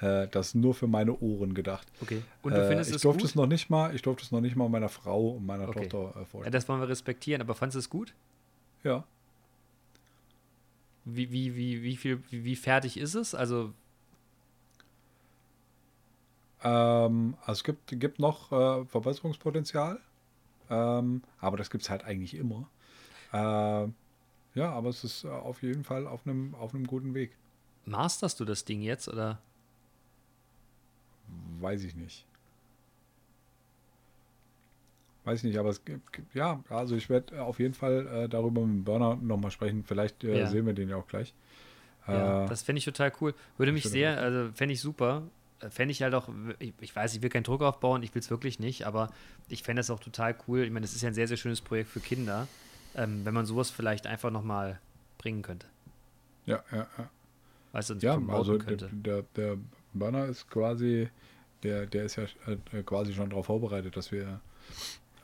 äh, 0.00 0.26
das 0.28 0.48
ist 0.48 0.54
nur 0.56 0.74
für 0.74 0.88
meine 0.88 1.16
Ohren 1.20 1.54
gedacht. 1.54 1.86
Okay. 2.02 2.22
Und 2.42 2.56
du 2.56 2.60
äh, 2.62 2.66
findest 2.68 2.90
ich 2.90 2.96
es 2.96 3.02
durfte 3.02 3.20
gut? 3.22 3.30
es 3.30 3.34
noch 3.36 3.46
nicht 3.46 3.70
mal, 3.70 3.94
ich 3.94 4.02
durfte 4.02 4.24
es 4.24 4.32
noch 4.32 4.40
nicht 4.40 4.56
mal 4.56 4.68
meiner 4.68 4.88
Frau 4.88 5.28
und 5.30 5.46
meiner 5.46 5.68
Okay. 5.68 5.88
Tochter 5.88 6.16
äh, 6.16 6.20
ja, 6.20 6.24
vorstellen. 6.24 6.52
das 6.52 6.68
wollen 6.68 6.80
wir 6.80 6.88
respektieren, 6.88 7.40
aber 7.42 7.54
fandest 7.54 7.76
du 7.76 7.78
es 7.80 7.90
gut? 7.90 8.12
Ja, 8.82 9.04
Wie, 11.04 11.30
wie, 11.30 11.54
wie, 11.54 11.82
wie 11.82 11.96
viel, 11.96 12.22
wie, 12.30 12.44
wie 12.44 12.56
fertig 12.56 12.96
ist 12.96 13.14
es? 13.14 13.34
Also, 13.34 13.72
Ähm, 16.64 17.36
also 17.42 17.52
es 17.52 17.64
gibt, 17.64 18.00
gibt 18.00 18.18
noch 18.18 18.50
äh, 18.50 18.84
Verbesserungspotenzial, 18.86 20.00
ähm, 20.70 21.22
aber 21.40 21.56
das 21.58 21.70
gibt 21.70 21.84
es 21.84 21.90
halt 21.90 22.04
eigentlich 22.04 22.34
immer. 22.34 22.68
Äh, 23.32 23.88
ja, 24.54 24.70
aber 24.72 24.88
es 24.88 25.04
ist 25.04 25.24
äh, 25.24 25.28
auf 25.28 25.62
jeden 25.62 25.84
Fall 25.84 26.06
auf 26.06 26.26
einem 26.26 26.54
auf 26.54 26.74
einem 26.74 26.86
guten 26.86 27.12
Weg. 27.14 27.36
Masterst 27.84 28.40
du 28.40 28.44
das 28.44 28.64
Ding 28.64 28.80
jetzt 28.80 29.08
oder? 29.08 29.40
Weiß 31.60 31.84
ich 31.84 31.94
nicht. 31.94 32.24
Weiß 35.24 35.38
ich 35.38 35.44
nicht, 35.44 35.58
aber 35.58 35.70
es 35.70 35.84
gibt, 35.84 36.12
gibt- 36.12 36.34
ja, 36.34 36.62
also 36.68 36.96
ich 36.96 37.08
werde 37.08 37.42
auf 37.42 37.58
jeden 37.58 37.74
Fall 37.74 38.06
äh, 38.06 38.28
darüber 38.28 38.60
mit 38.60 38.70
dem 38.70 38.84
Burner 38.84 39.16
nochmal 39.16 39.50
sprechen. 39.50 39.82
Vielleicht 39.84 40.22
äh, 40.24 40.40
Ja. 40.40 40.46
sehen 40.46 40.66
wir 40.66 40.74
den 40.74 40.88
ja 40.88 40.96
auch 40.96 41.06
gleich. 41.08 41.34
Ja, 42.06 42.44
Äh, 42.44 42.48
das 42.48 42.62
fände 42.62 42.78
ich 42.78 42.84
total 42.84 43.12
cool. 43.20 43.34
Würde 43.56 43.72
mich 43.72 43.84
sehr, 43.84 44.18
also 44.20 44.52
fände 44.52 44.74
ich 44.74 44.80
super. 44.80 45.22
Äh, 45.60 45.70
Fände 45.70 45.92
ich 45.92 46.02
halt 46.02 46.14
auch, 46.14 46.28
ich, 46.58 46.72
ich 46.80 46.94
weiß, 46.94 47.14
ich 47.14 47.22
will 47.22 47.30
keinen 47.30 47.44
Druck 47.44 47.62
aufbauen, 47.62 48.02
ich 48.02 48.14
will 48.14 48.20
es 48.20 48.30
wirklich 48.30 48.58
nicht, 48.58 48.86
aber 48.86 49.10
ich 49.48 49.62
fände 49.62 49.80
es 49.80 49.90
auch 49.90 50.00
total 50.00 50.34
cool. 50.48 50.60
Ich 50.60 50.70
meine, 50.70 50.84
es 50.84 50.94
ist 50.94 51.02
ja 51.02 51.08
ein 51.08 51.14
sehr, 51.14 51.28
sehr 51.28 51.36
schönes 51.36 51.60
Projekt 51.60 51.90
für 51.90 52.00
Kinder, 52.00 52.48
ähm, 52.94 53.24
wenn 53.24 53.34
man 53.34 53.46
sowas 53.46 53.70
vielleicht 53.70 54.06
einfach 54.06 54.30
nochmal 54.30 54.80
bringen 55.18 55.42
könnte. 55.42 55.66
ja, 56.46 56.62
ja, 56.70 56.86
ja. 56.98 57.10
Weißt 57.72 57.90
du, 57.90 57.94
Ja, 57.94 58.20
also 58.28 58.56
der, 58.56 58.66
könnte. 58.66 58.88
der, 58.92 59.22
der 59.34 59.56
Burner 59.92 60.26
ist 60.26 60.48
quasi, 60.48 61.08
der, 61.64 61.86
der 61.86 62.04
ist 62.04 62.16
ja 62.16 62.24
äh, 62.46 62.82
quasi 62.84 63.12
schon 63.12 63.30
darauf 63.30 63.46
vorbereitet, 63.46 63.96
dass 63.96 64.12
wir. 64.12 64.40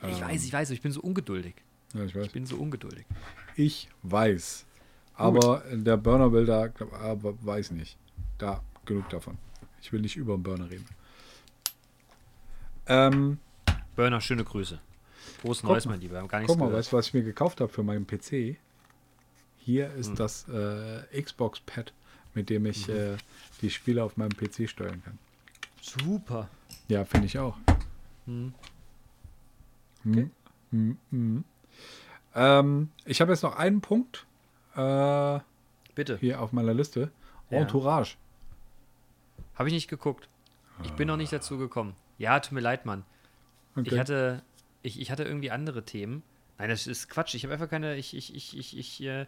ich 0.02 0.08
ähm, 0.08 0.20
weiß, 0.20 0.44
ich 0.44 0.52
weiß, 0.52 0.70
ich 0.70 0.82
bin 0.82 0.90
so 0.90 1.00
ungeduldig. 1.00 1.54
Ja, 1.94 2.04
ich 2.04 2.14
weiß. 2.16 2.26
Ich 2.26 2.32
bin 2.32 2.46
so 2.46 2.56
ungeduldig. 2.56 3.06
Ich 3.54 3.88
weiß. 4.02 4.66
Aber 5.14 5.62
der 5.70 5.96
Burner 5.96 6.32
will 6.32 6.46
da, 6.46 6.70
aber 7.02 7.34
weiß 7.44 7.72
nicht. 7.72 7.96
Da, 8.38 8.62
genug 8.84 9.08
davon. 9.10 9.36
Ich 9.82 9.92
will 9.92 10.00
nicht 10.00 10.16
über 10.16 10.34
den 10.36 10.42
Burner 10.42 10.70
reden. 10.70 10.86
Ähm, 12.86 13.38
Burner, 13.96 14.20
schöne 14.20 14.44
Grüße. 14.44 14.78
Guck 15.42 15.62
Neues, 15.64 15.86
mein 15.86 16.00
Lieber. 16.00 16.14
Wir 16.14 16.20
haben 16.20 16.28
gar 16.28 16.38
nichts 16.38 16.50
guck 16.52 16.58
mal, 16.58 16.66
gehört. 16.66 16.80
weißt 16.80 16.92
du, 16.92 16.96
was 16.96 17.06
ich 17.08 17.14
mir 17.14 17.22
gekauft 17.22 17.60
habe 17.60 17.72
für 17.72 17.82
meinen 17.82 18.06
PC? 18.06 18.56
Hier 19.58 19.92
ist 19.94 20.08
Hm. 20.08 20.16
das 20.16 20.48
äh, 20.48 21.22
Xbox-Pad, 21.22 21.92
mit 22.34 22.50
dem 22.50 22.66
ich 22.66 22.88
Mhm. 22.88 22.94
äh, 22.94 23.16
die 23.62 23.70
Spiele 23.70 24.02
auf 24.02 24.16
meinem 24.16 24.30
PC 24.36 24.68
steuern 24.68 25.02
kann. 25.04 25.18
Super. 25.80 26.48
Ja, 26.88 27.04
finde 27.04 27.26
ich 27.26 27.38
auch. 27.38 27.56
Hm. 28.26 28.52
Hm. 30.02 30.30
Hm, 30.70 30.96
hm. 31.10 31.44
Ähm, 32.34 32.90
ich 33.04 33.20
habe 33.20 33.32
jetzt 33.32 33.42
noch 33.42 33.56
einen 33.56 33.80
Punkt 33.80 34.26
äh, 34.76 35.40
Bitte. 35.94 36.16
hier 36.18 36.40
auf 36.40 36.52
meiner 36.52 36.74
Liste. 36.74 37.10
Ja. 37.50 37.58
Entourage. 37.58 38.16
Habe 39.54 39.68
ich 39.68 39.74
nicht 39.74 39.88
geguckt. 39.88 40.28
Ich 40.82 40.92
bin 40.92 41.08
noch 41.08 41.16
nicht 41.16 41.32
dazu 41.32 41.58
gekommen. 41.58 41.94
Ja, 42.18 42.40
tut 42.40 42.52
mir 42.52 42.60
leid, 42.60 42.86
Mann. 42.86 43.04
Okay. 43.76 43.90
Ich 43.90 43.98
hatte, 43.98 44.42
ich, 44.82 45.00
ich 45.00 45.10
hatte 45.10 45.24
irgendwie 45.24 45.50
andere 45.50 45.84
Themen. 45.84 46.22
Nein, 46.58 46.70
das 46.70 46.86
ist 46.86 47.08
Quatsch. 47.08 47.34
Ich 47.34 47.44
habe 47.44 47.54
einfach 47.54 47.68
keine. 47.68 47.96
Ich, 47.96 48.14
ich, 48.16 48.34
ich, 48.34 48.56
ich, 48.56 48.78
ich, 48.78 49.02
äh, 49.02 49.26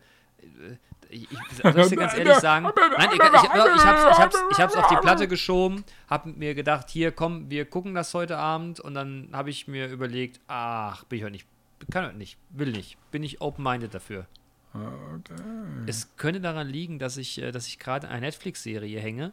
ich, 1.09 1.31
ich 1.31 1.39
soll 1.63 1.79
ich 1.79 1.89
dir 1.89 1.97
ganz 1.97 2.15
ehrlich 2.15 2.35
sagen. 2.37 2.67
Nein, 2.67 3.09
ich, 3.13 3.21
ich, 3.21 3.23
ich, 3.23 3.43
ich, 3.45 3.85
hab's, 3.85 4.05
ich, 4.11 4.19
hab's, 4.19 4.45
ich 4.51 4.59
hab's 4.59 4.75
auf 4.75 4.89
die 4.89 4.97
Platte 4.97 5.29
geschoben, 5.29 5.85
hab 6.09 6.27
mir 6.27 6.55
gedacht, 6.55 6.91
hier 6.91 7.13
komm, 7.13 7.51
wir 7.51 7.65
gucken 7.65 7.95
das 7.95 8.13
heute 8.15 8.39
Abend 8.39 8.81
und 8.81 8.95
dann 8.95 9.29
habe 9.33 9.51
ich 9.51 9.69
mir 9.69 9.89
überlegt, 9.89 10.41
ach, 10.49 11.05
bin 11.05 11.19
ich 11.19 11.25
heute 11.25 11.33
nicht, 11.33 11.47
kann 11.91 12.07
heute 12.07 12.17
nicht, 12.17 12.39
will 12.51 12.73
nicht, 12.73 12.99
bin 13.11 13.23
ich 13.23 13.41
open-minded 13.41 13.95
dafür. 13.95 14.27
Okay. 14.75 15.43
Es 15.87 16.17
könnte 16.17 16.41
daran 16.41 16.67
liegen, 16.67 16.99
dass 16.99 17.19
ich, 17.19 17.41
äh, 17.41 17.53
dass 17.53 17.67
ich 17.67 17.79
gerade 17.79 18.09
eine 18.09 18.23
Netflix-Serie 18.23 19.01
hänge. 19.01 19.33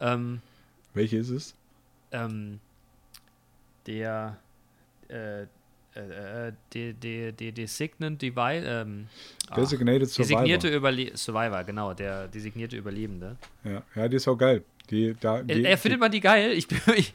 Ähm, 0.00 0.40
Welche 0.94 1.18
ist 1.18 1.30
es? 1.30 1.54
ähm, 2.12 2.60
der 3.86 4.36
äh, 5.08 5.42
äh, 5.42 5.46
äh, 5.96 6.52
der 6.72 6.92
der 6.94 7.32
der 7.32 7.52
Designant 7.52 8.20
Devi 8.22 8.58
ähm, 8.64 9.06
ach, 9.50 9.56
Designated 9.56 10.08
Survivor. 10.08 10.36
designierte 10.42 10.68
Überle 10.74 11.16
Survivor, 11.16 11.64
genau, 11.64 11.94
der 11.94 12.28
designierte 12.28 12.76
Überlebende. 12.76 13.36
Ja, 13.64 13.82
ja, 13.94 14.08
die 14.08 14.16
ist 14.16 14.26
auch 14.28 14.36
geil. 14.36 14.64
Die, 14.90 15.14
da, 15.18 15.42
die, 15.42 15.64
er 15.64 15.78
findet 15.78 16.00
man 16.00 16.10
die 16.10 16.20
geil. 16.20 16.52
Ich, 16.52 16.68
bin- 16.68 16.78
ich, 16.96 17.12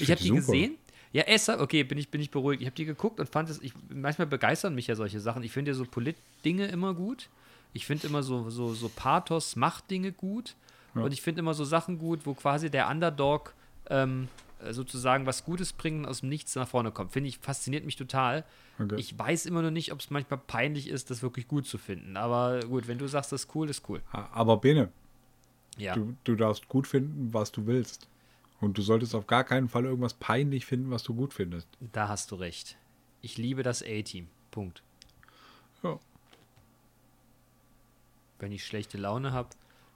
ich 0.00 0.10
habe 0.10 0.20
die 0.20 0.24
die 0.24 0.28
super. 0.28 0.38
gesehen. 0.40 0.76
Ja, 1.12 1.22
Esser, 1.22 1.60
okay, 1.60 1.84
bin 1.84 1.98
ich, 1.98 2.08
bin 2.08 2.20
ich 2.20 2.30
beruhigt. 2.30 2.60
Ich 2.60 2.66
habe 2.66 2.74
die 2.74 2.84
geguckt 2.84 3.20
und 3.20 3.28
fand 3.28 3.48
es, 3.48 3.62
ich, 3.62 3.72
manchmal 3.88 4.26
begeistern 4.26 4.74
mich 4.74 4.88
ja 4.88 4.96
solche 4.96 5.20
Sachen. 5.20 5.44
Ich 5.44 5.52
finde 5.52 5.70
ja 5.70 5.76
so 5.76 5.84
Polit-Dinge 5.84 6.66
immer 6.66 6.92
gut. 6.94 7.28
Ich 7.72 7.86
finde 7.86 8.08
immer 8.08 8.24
so, 8.24 8.50
so, 8.50 8.74
so 8.74 8.88
Pathos-Macht-Dinge 8.88 10.10
gut. 10.12 10.56
Ja. 10.94 11.02
Und 11.02 11.12
ich 11.12 11.22
finde 11.22 11.40
immer 11.40 11.54
so 11.54 11.64
Sachen 11.64 11.98
gut, 11.98 12.26
wo 12.26 12.34
quasi 12.34 12.70
der 12.70 12.88
Underdog 12.88 13.54
ähm, 13.90 14.28
äh, 14.60 14.72
sozusagen 14.72 15.26
was 15.26 15.44
Gutes 15.44 15.72
bringt 15.72 16.00
und 16.00 16.06
aus 16.06 16.20
dem 16.20 16.28
Nichts 16.28 16.54
nach 16.54 16.68
vorne 16.68 16.90
kommt. 16.92 17.12
Finde 17.12 17.28
ich, 17.28 17.38
fasziniert 17.38 17.84
mich 17.84 17.96
total. 17.96 18.44
Okay. 18.78 18.96
Ich 18.98 19.18
weiß 19.18 19.46
immer 19.46 19.62
noch 19.62 19.70
nicht, 19.70 19.92
ob 19.92 20.00
es 20.00 20.10
manchmal 20.10 20.38
peinlich 20.38 20.88
ist, 20.88 21.10
das 21.10 21.22
wirklich 21.22 21.48
gut 21.48 21.66
zu 21.66 21.78
finden. 21.78 22.16
Aber 22.16 22.60
gut, 22.60 22.86
wenn 22.88 22.98
du 22.98 23.06
sagst, 23.08 23.32
das 23.32 23.44
ist 23.44 23.54
cool, 23.54 23.68
ist 23.68 23.88
cool. 23.88 24.00
Aber 24.12 24.56
Bene, 24.58 24.90
Ja. 25.76 25.94
du, 25.94 26.16
du 26.24 26.34
darfst 26.36 26.68
gut 26.68 26.86
finden, 26.86 27.32
was 27.34 27.52
du 27.52 27.66
willst. 27.66 28.08
Und 28.60 28.78
du 28.78 28.82
solltest 28.82 29.14
auf 29.14 29.26
gar 29.26 29.44
keinen 29.44 29.68
Fall 29.68 29.84
irgendwas 29.84 30.14
peinlich 30.14 30.64
finden, 30.64 30.90
was 30.90 31.02
du 31.02 31.14
gut 31.14 31.34
findest. 31.34 31.68
Da 31.92 32.08
hast 32.08 32.30
du 32.30 32.36
recht. 32.36 32.76
Ich 33.20 33.36
liebe 33.36 33.62
das 33.62 33.82
A-Team. 33.82 34.28
Punkt. 34.50 34.82
Ja. 35.82 35.98
Wenn 38.38 38.52
ich 38.52 38.64
schlechte 38.64 38.96
Laune 38.98 39.32
habe, 39.32 39.50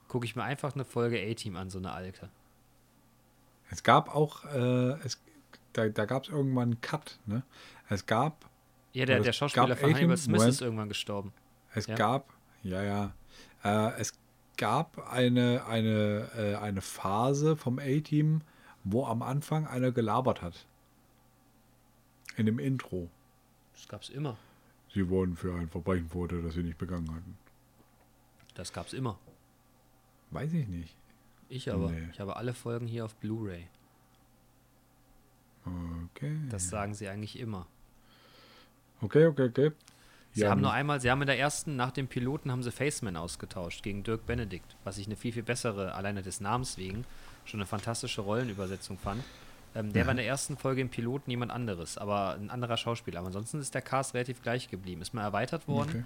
gucke 0.09 0.25
ich 0.25 0.35
mir 0.35 0.43
einfach 0.43 0.73
eine 0.73 0.83
Folge 0.83 1.17
A-Team 1.21 1.55
an, 1.55 1.69
so 1.69 1.77
eine 1.77 1.93
alte. 1.93 2.29
Es 3.69 3.83
gab 3.83 4.13
auch, 4.13 4.43
äh, 4.45 4.97
es, 5.05 5.21
da, 5.71 5.87
da 5.87 6.05
gab 6.05 6.23
es 6.23 6.29
irgendwann 6.29 6.71
einen 6.71 6.81
Cut. 6.81 7.19
Ne? 7.25 7.43
Es 7.87 8.05
gab, 8.05 8.49
Ja, 8.91 9.05
der, 9.05 9.19
der 9.21 9.29
es 9.29 9.35
Schauspieler 9.37 9.67
gab 9.67 9.77
von? 9.77 9.93
Hannibal 9.93 10.17
Smith 10.17 10.43
ist 10.43 10.61
irgendwann 10.61 10.89
gestorben. 10.89 11.31
es 11.73 11.85
Ja. 11.85 11.95
gab, 11.95 12.33
ja, 12.63 12.83
ja, 12.83 13.13
äh, 13.63 13.99
es 13.99 14.13
gab 14.57 15.11
eine, 15.11 15.65
eine, 15.67 16.29
äh, 16.35 16.55
eine 16.55 16.81
Phase 16.81 17.55
vom 17.55 17.79
A-Team, 17.79 18.41
wo 18.83 19.05
am 19.05 19.21
Anfang 19.21 19.67
einer 19.67 19.91
gelabert 19.91 20.41
hat. 20.41 20.65
In 22.35 22.45
dem 22.47 22.59
Intro. 22.59 23.09
Das 23.73 23.87
gab's 23.87 24.09
immer. 24.09 24.37
Sie 24.93 25.07
wurden 25.09 25.35
für 25.37 25.53
ein 25.53 25.69
Verbrechen 25.69 26.09
verurteilt, 26.09 26.43
das 26.45 26.55
sie 26.55 26.63
nicht 26.63 26.77
begangen 26.79 27.09
hatten. 27.11 27.37
Das 28.55 28.73
gab's 28.73 28.93
immer. 28.93 29.19
Weiß 30.31 30.53
ich 30.53 30.67
nicht. 30.67 30.95
Ich 31.49 31.71
aber. 31.71 31.91
Nee. 31.91 32.09
Ich 32.11 32.19
habe 32.19 32.35
alle 32.35 32.53
Folgen 32.53 32.87
hier 32.87 33.05
auf 33.05 33.15
Blu-ray. 33.15 33.67
Okay. 36.15 36.35
Das 36.49 36.69
sagen 36.69 36.93
sie 36.93 37.07
eigentlich 37.07 37.39
immer. 37.39 37.67
Okay, 39.01 39.25
okay, 39.25 39.45
okay. 39.49 39.71
Sie 40.31 40.41
Ja, 40.41 40.51
haben 40.51 40.61
nur 40.61 40.71
einmal, 40.71 41.01
sie 41.01 41.09
haben 41.09 41.21
in 41.21 41.27
der 41.27 41.39
ersten, 41.39 41.75
nach 41.75 41.91
dem 41.91 42.07
Piloten, 42.07 42.51
haben 42.51 42.61
sie 42.63 42.71
Faceman 42.71 43.15
ausgetauscht 43.15 43.81
gegen 43.81 44.03
Dirk 44.03 44.25
Benedict, 44.25 44.75
was 44.83 44.97
ich 44.97 45.07
eine 45.07 45.15
viel, 45.15 45.33
viel 45.33 45.43
bessere, 45.43 45.95
alleine 45.95 46.21
des 46.21 46.39
Namens 46.39 46.77
wegen, 46.77 47.05
schon 47.45 47.59
eine 47.59 47.65
fantastische 47.65 48.21
Rollenübersetzung 48.21 48.97
fand. 48.97 49.23
Ähm, 49.75 49.93
der 49.93 50.05
war 50.05 50.11
in 50.11 50.17
der 50.17 50.25
ersten 50.27 50.57
Folge 50.57 50.81
im 50.81 50.89
Piloten 50.89 51.29
jemand 51.29 51.51
anderes, 51.51 51.97
aber 51.97 52.35
ein 52.35 52.49
anderer 52.49 52.77
Schauspieler. 52.77 53.19
Aber 53.19 53.27
ansonsten 53.27 53.59
ist 53.59 53.73
der 53.73 53.81
Cast 53.81 54.13
relativ 54.13 54.41
gleich 54.41 54.69
geblieben. 54.69 55.01
Ist 55.01 55.13
mal 55.13 55.23
erweitert 55.23 55.67
worden. 55.67 55.89
Okay. 55.89 56.03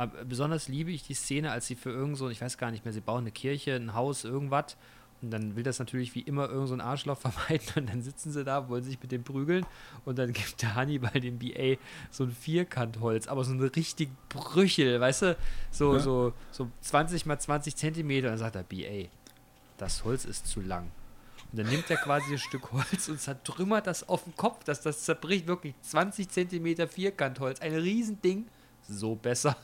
Aber 0.00 0.24
besonders 0.24 0.66
liebe 0.66 0.90
ich 0.90 1.02
die 1.02 1.12
Szene, 1.12 1.50
als 1.52 1.66
sie 1.66 1.74
für 1.74 1.90
irgend 1.90 2.16
so, 2.16 2.30
ich 2.30 2.40
weiß 2.40 2.56
gar 2.56 2.70
nicht 2.70 2.86
mehr, 2.86 2.94
sie 2.94 3.02
bauen 3.02 3.18
eine 3.24 3.32
Kirche, 3.32 3.74
ein 3.76 3.92
Haus, 3.92 4.24
irgendwas. 4.24 4.78
Und 5.20 5.30
dann 5.30 5.56
will 5.56 5.62
das 5.62 5.78
natürlich 5.78 6.14
wie 6.14 6.22
immer 6.22 6.48
irgend 6.48 6.68
so 6.68 6.74
ein 6.74 6.80
Arschloch 6.80 7.18
vermeiden. 7.20 7.68
Und 7.76 7.90
dann 7.90 8.00
sitzen 8.00 8.32
sie 8.32 8.42
da, 8.42 8.70
wollen 8.70 8.82
sich 8.82 8.98
mit 9.02 9.12
dem 9.12 9.24
prügeln. 9.24 9.66
Und 10.06 10.18
dann 10.18 10.32
gibt 10.32 10.62
der 10.62 10.74
Hannibal 10.74 11.12
dem 11.20 11.38
BA 11.38 11.76
so 12.10 12.24
ein 12.24 12.30
Vierkantholz, 12.30 13.28
aber 13.28 13.44
so 13.44 13.52
eine 13.52 13.76
richtig 13.76 14.08
Brüchel, 14.30 14.98
weißt 15.02 15.20
du? 15.20 15.36
So, 15.70 15.92
Ja. 15.92 15.98
so, 16.00 16.32
so 16.50 16.70
20 16.80 17.26
mal 17.26 17.38
20 17.38 17.76
Zentimeter. 17.76 18.28
Und 18.28 18.40
dann 18.40 18.50
sagt 18.50 18.56
er, 18.56 18.62
BA, 18.62 19.10
das 19.76 20.02
Holz 20.04 20.24
ist 20.24 20.46
zu 20.46 20.62
lang. 20.62 20.90
Und 21.52 21.58
dann 21.58 21.66
nimmt 21.66 21.90
er 21.90 21.98
quasi 21.98 22.32
ein 22.32 22.38
Stück 22.38 22.72
Holz 22.72 23.06
und 23.10 23.20
zertrümmert 23.20 23.86
das 23.86 24.08
auf 24.08 24.24
den 24.24 24.34
Kopf, 24.34 24.64
dass 24.64 24.80
das 24.80 25.02
zerbricht 25.04 25.46
wirklich 25.46 25.74
20 25.82 26.26
Zentimeter 26.30 26.88
Vierkantholz. 26.88 27.60
Ein 27.60 27.74
Riesending. 27.74 28.46
So 28.88 29.14
besser. 29.14 29.58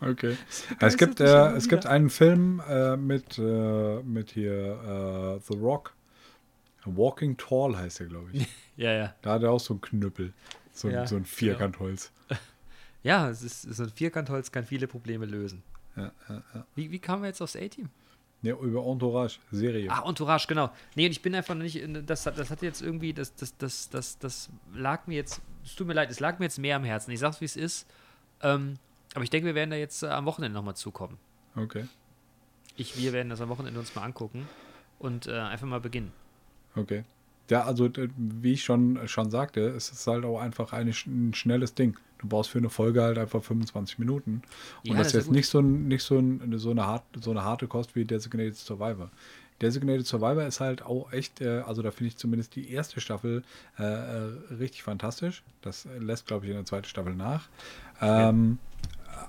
Okay. 0.00 0.36
begeistert 0.70 0.82
Es 0.82 0.96
gibt, 0.96 1.20
äh, 1.20 1.52
es 1.52 1.68
gibt 1.68 1.86
einen 1.86 2.10
Film 2.10 2.62
äh, 2.68 2.96
mit, 2.96 3.38
äh, 3.38 4.02
mit 4.02 4.30
hier 4.30 5.38
äh, 5.38 5.40
The 5.52 5.58
Rock. 5.58 5.94
Walking 6.86 7.36
Tall 7.36 7.76
heißt 7.76 8.00
der, 8.00 8.06
glaube 8.06 8.30
ich. 8.32 8.46
Ja, 8.76 8.92
ja. 8.92 9.14
Da 9.20 9.32
hat 9.34 9.42
er 9.42 9.50
auch 9.50 9.60
so 9.60 9.74
einen 9.74 9.82
Knüppel. 9.82 10.32
So, 10.72 10.88
ein- 10.88 10.94
Ja, 10.94 11.06
so 11.06 11.16
ein 11.16 11.24
Vierkantholz. 11.26 12.10
Ja, 13.02 13.28
es 13.30 13.42
ist, 13.42 13.62
so 13.62 13.82
ein 13.84 13.90
Vierkantholz 13.90 14.52
kann 14.52 14.64
viele 14.66 14.86
Probleme 14.86 15.24
lösen. 15.26 15.62
Ja, 15.96 16.12
ja, 16.28 16.42
ja. 16.54 16.66
Wie, 16.74 16.90
wie 16.90 16.98
kamen 16.98 17.22
wir 17.22 17.28
jetzt 17.28 17.40
aufs 17.42 17.56
A-Team? 17.56 17.88
Ja, 18.42 18.54
über 18.56 18.84
Entourage, 18.86 19.38
Serie. 19.50 19.90
Ah, 19.90 20.06
Entourage, 20.08 20.46
genau. 20.46 20.70
Nee, 20.96 21.06
und 21.06 21.12
ich 21.12 21.20
bin 21.22 21.34
einfach 21.34 21.54
noch 21.54 21.62
nicht, 21.62 21.76
in, 21.76 22.04
das, 22.06 22.24
hat- 22.26 22.38
das 22.38 22.50
hat 22.50 22.60
jetzt 22.62 22.80
irgendwie, 22.82 23.12
das, 23.14 23.34
das, 23.34 23.56
das, 23.58 23.88
das, 23.90 24.18
das 24.18 24.50
lag 24.74 25.06
mir 25.06 25.16
jetzt, 25.16 25.40
es 25.64 25.74
tut 25.76 25.86
mir 25.86 25.92
leid, 25.94 26.10
es 26.10 26.20
lag 26.20 26.38
mir 26.38 26.44
jetzt 26.46 26.58
mehr 26.58 26.76
am 26.76 26.84
Herzen. 26.84 27.10
Ich 27.10 27.20
sag's, 27.20 27.40
wie 27.40 27.46
es 27.46 27.56
ist. 27.56 27.86
Ähm, 28.42 28.76
aber 29.14 29.24
ich 29.24 29.30
denke, 29.30 29.46
wir 29.46 29.54
werden 29.54 29.70
da 29.70 29.76
jetzt 29.76 30.02
äh, 30.02 30.08
am 30.08 30.24
Wochenende 30.26 30.54
nochmal 30.54 30.76
zukommen. 30.76 31.18
Okay. 31.56 31.86
Ich, 32.76 32.96
wir 32.96 33.12
werden 33.12 33.28
das 33.30 33.40
am 33.40 33.48
Wochenende 33.48 33.78
uns 33.80 33.94
mal 33.94 34.02
angucken 34.04 34.48
und 34.98 35.26
äh, 35.26 35.32
einfach 35.32 35.66
mal 35.66 35.80
beginnen. 35.80 36.12
Okay. 36.76 37.04
Ja, 37.50 37.64
also 37.64 37.90
wie 38.16 38.52
ich 38.52 38.62
schon, 38.62 39.08
schon 39.08 39.30
sagte, 39.30 39.60
es 39.60 39.90
ist 39.90 40.06
halt 40.06 40.24
auch 40.24 40.38
einfach 40.40 40.72
eine, 40.72 40.92
ein 41.06 41.34
schnelles 41.34 41.74
Ding. 41.74 41.98
Du 42.18 42.28
brauchst 42.28 42.50
für 42.50 42.58
eine 42.58 42.70
Folge 42.70 43.02
halt 43.02 43.18
einfach 43.18 43.42
25 43.42 43.98
Minuten. 43.98 44.42
Und 44.84 44.92
Ja, 44.92 44.94
das 44.94 44.98
das 44.98 45.06
ist 45.08 45.12
ja 45.14 45.18
jetzt 45.18 45.26
gut. 45.26 45.36
nicht 45.36 45.48
so, 45.48 45.60
nicht 45.60 46.04
so, 46.04 46.18
ein, 46.18 46.58
so, 46.58 46.70
eine 46.70 46.86
hart, 46.86 47.02
so 47.20 47.32
eine 47.32 47.42
harte 47.42 47.66
Kost 47.66 47.96
wie 47.96 48.04
Designated 48.04 48.54
Survivor. 48.56 49.10
Designated 49.60 50.06
Survivor 50.06 50.46
ist 50.46 50.60
halt 50.60 50.82
auch 50.82 51.12
echt, 51.12 51.40
äh, 51.40 51.62
also 51.66 51.82
da 51.82 51.90
finde 51.90 52.08
ich 52.08 52.16
zumindest 52.16 52.54
die 52.54 52.70
erste 52.70 53.00
Staffel 53.00 53.42
äh, 53.78 53.82
äh, 53.82 54.54
richtig 54.54 54.84
fantastisch. 54.84 55.42
Das 55.60 55.86
äh, 55.86 55.98
lässt, 55.98 56.26
glaube 56.26 56.44
ich, 56.46 56.50
in 56.50 56.56
der 56.56 56.64
zweiten 56.66 56.86
Staffel 56.86 57.14
nach. 57.14 57.48
Ähm, 58.00 58.58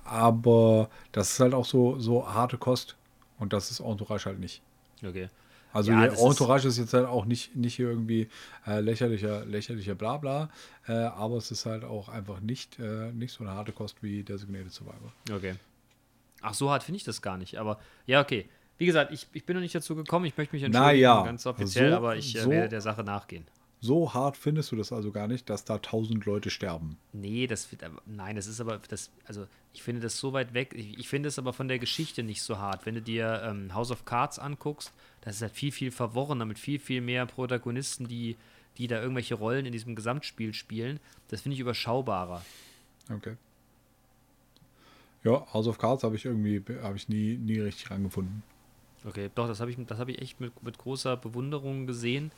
Aber 0.04 0.90
das 1.12 1.32
ist 1.32 1.40
halt 1.40 1.54
auch 1.54 1.66
so, 1.66 2.00
so 2.00 2.28
harte 2.28 2.58
Kost. 2.58 2.96
Und 3.40 3.54
das 3.54 3.72
ist 3.72 3.80
Entourage 3.80 4.26
halt 4.26 4.40
nicht. 4.40 4.62
Okay. 5.06 5.30
Also 5.74 5.92
Ja, 5.92 6.06
das 6.06 6.16
ist- 6.20 6.26
Entourage 6.26 6.68
ist, 6.68 6.78
jetzt 6.78 6.94
halt 6.94 7.08
auch 7.08 7.26
nicht, 7.26 7.56
nicht 7.56 7.76
hier 7.76 7.88
irgendwie 7.90 8.28
äh, 8.68 8.82
lächerlicher, 8.82 9.46
lächerlicher 9.46 9.96
Blabla, 9.96 10.50
äh, 10.88 10.92
aber 10.92 11.38
es 11.38 11.50
ist 11.50 11.66
halt 11.66 11.84
auch 11.86 12.10
einfach 12.10 12.42
nicht, 12.42 12.78
äh, 12.78 13.12
nicht 13.14 13.32
so 13.34 13.44
eine 13.46 13.54
harte 13.54 13.72
Kost 13.72 14.04
wie 14.04 14.22
Designated 14.24 14.72
Survivor. 14.74 15.14
Okay. 15.32 15.56
Ach, 16.42 16.54
so 16.54 16.70
hart 16.70 16.84
finde 16.84 16.98
ich 16.98 17.04
das 17.04 17.22
gar 17.22 17.38
nicht. 17.38 17.58
Aber 17.58 17.80
ja, 18.06 18.20
okay. 18.22 18.50
Wie 18.78 18.86
gesagt, 18.86 19.12
ich, 19.14 19.28
ich 19.34 19.46
bin 19.46 19.56
noch 19.56 19.62
nicht 19.62 19.76
dazu 19.76 19.96
gekommen. 19.96 20.26
Ich 20.26 20.36
möchte 20.38 20.56
mich 20.56 20.64
entschuldigen, 20.64 21.02
ja, 21.02 21.24
ganz 21.24 21.46
offiziell, 21.46 21.92
so- 21.92 21.98
aber 21.98 22.16
ich 22.18 22.36
äh, 22.36 22.42
so- 22.42 22.50
werde 22.50 22.70
der 22.70 22.82
Sache 22.82 23.04
nachgehen. 23.04 23.46
So 23.84 24.14
hart 24.14 24.38
findest 24.38 24.72
du 24.72 24.76
das 24.76 24.92
also 24.92 25.12
gar 25.12 25.28
nicht, 25.28 25.50
dass 25.50 25.66
da 25.66 25.80
tausend 25.80 26.26
Leute 26.26 26.52
sterben. 26.52 26.98
Nee, 27.14 27.48
das 27.48 27.68
nein, 28.06 28.36
das 28.36 28.46
ist 28.46 28.62
aber, 28.62 28.78
das, 28.78 29.10
also 29.26 29.48
ich 29.74 29.82
finde 29.82 30.02
das 30.02 30.20
so 30.20 30.34
weit 30.34 30.54
weg. 30.54 30.76
Ich, 30.76 31.00
ich 31.00 31.10
finde 31.10 31.30
es 31.30 31.40
aber 31.40 31.52
von 31.52 31.68
der 31.68 31.80
Geschichte 31.80 32.22
nicht 32.22 32.44
so 32.44 32.60
hart. 32.60 32.86
Wenn 32.86 32.94
du 32.94 33.02
dir 33.02 33.42
ähm, 33.44 33.74
House 33.74 33.90
of 33.90 34.06
Cards 34.06 34.38
anguckst, 34.38 34.94
das 35.22 35.38
ist 35.38 35.42
halt 35.42 35.54
viel, 35.54 35.72
viel 35.72 35.90
verworrener 35.90 36.46
mit 36.46 36.60
viel, 36.60 36.78
viel 36.78 37.02
mehr 37.02 37.26
Protagonisten, 37.26 38.08
die, 38.08 38.38
die 38.78 38.86
da 38.86 39.02
irgendwelche 39.02 39.34
Rollen 39.34 39.66
in 39.66 39.72
diesem 39.72 39.96
Gesamtspiel 39.96 40.54
spielen. 40.54 41.00
Das 41.30 41.42
finde 41.42 41.56
ich 41.56 41.60
überschaubarer. 41.60 42.46
Okay. 43.12 43.36
Ja, 45.24 45.52
House 45.54 45.68
of 45.68 45.80
Cards 45.80 46.04
habe 46.04 46.16
ich 46.16 46.26
irgendwie, 46.26 46.64
habe 46.84 46.98
ich 46.98 47.10
nie, 47.10 47.36
nie 47.36 47.60
richtig 47.60 47.90
rangefunden. 47.90 48.44
Okay, 49.06 49.32
doch, 49.34 49.48
das 49.48 49.60
habe 49.60 49.72
ich, 49.72 49.78
das 49.88 49.98
habe 49.98 50.12
ich 50.12 50.22
echt 50.22 50.40
mit, 50.40 50.62
mit 50.62 50.78
großer 50.78 51.18
Bewunderung 51.18 51.88
gesehen. 51.88 52.32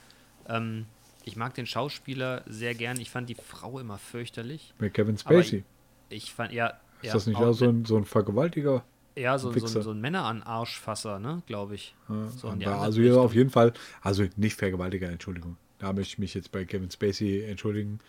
Ähm, 0.47 0.85
ich 1.23 1.35
mag 1.35 1.53
den 1.53 1.65
Schauspieler 1.65 2.43
sehr 2.45 2.75
gern. 2.75 2.99
Ich 2.99 3.09
fand 3.09 3.29
die 3.29 3.35
Frau 3.35 3.79
immer 3.79 3.97
fürchterlich. 3.97 4.73
Bei 4.77 4.89
Kevin 4.89 5.17
Spacey. 5.17 5.63
Ich 6.09 6.33
fand, 6.33 6.53
ja. 6.53 6.67
ist 7.01 7.07
ja, 7.07 7.13
das 7.13 7.27
nicht 7.27 7.37
auch 7.37 7.47
auch 7.47 7.53
so 7.53 7.69
ein, 7.69 7.85
so 7.85 7.97
ein 7.97 8.05
Vergewaltiger? 8.05 8.83
Ja, 9.15 9.37
so, 9.37 9.51
so, 9.51 9.81
so 9.81 9.91
ein 9.91 10.01
Männer 10.01 10.23
an 10.23 10.41
Arschfasser, 10.41 11.19
ne, 11.19 11.43
glaube 11.45 11.75
ich. 11.75 11.95
Ja, 12.09 12.29
So 12.29 12.49
andere 12.49 12.75
also 12.75 12.99
hier 12.99 13.11
Richtung. 13.11 13.25
auf 13.25 13.35
jeden 13.35 13.49
Fall, 13.51 13.73
also 14.01 14.25
nicht 14.37 14.57
Vergewaltiger, 14.57 15.09
Entschuldigung. 15.09 15.57
Da 15.77 15.93
möchte 15.93 16.13
ich 16.13 16.17
mich 16.17 16.33
jetzt 16.33 16.51
bei 16.51 16.65
Kevin 16.65 16.89
Spacey 16.89 17.43
entschuldigen. 17.43 17.99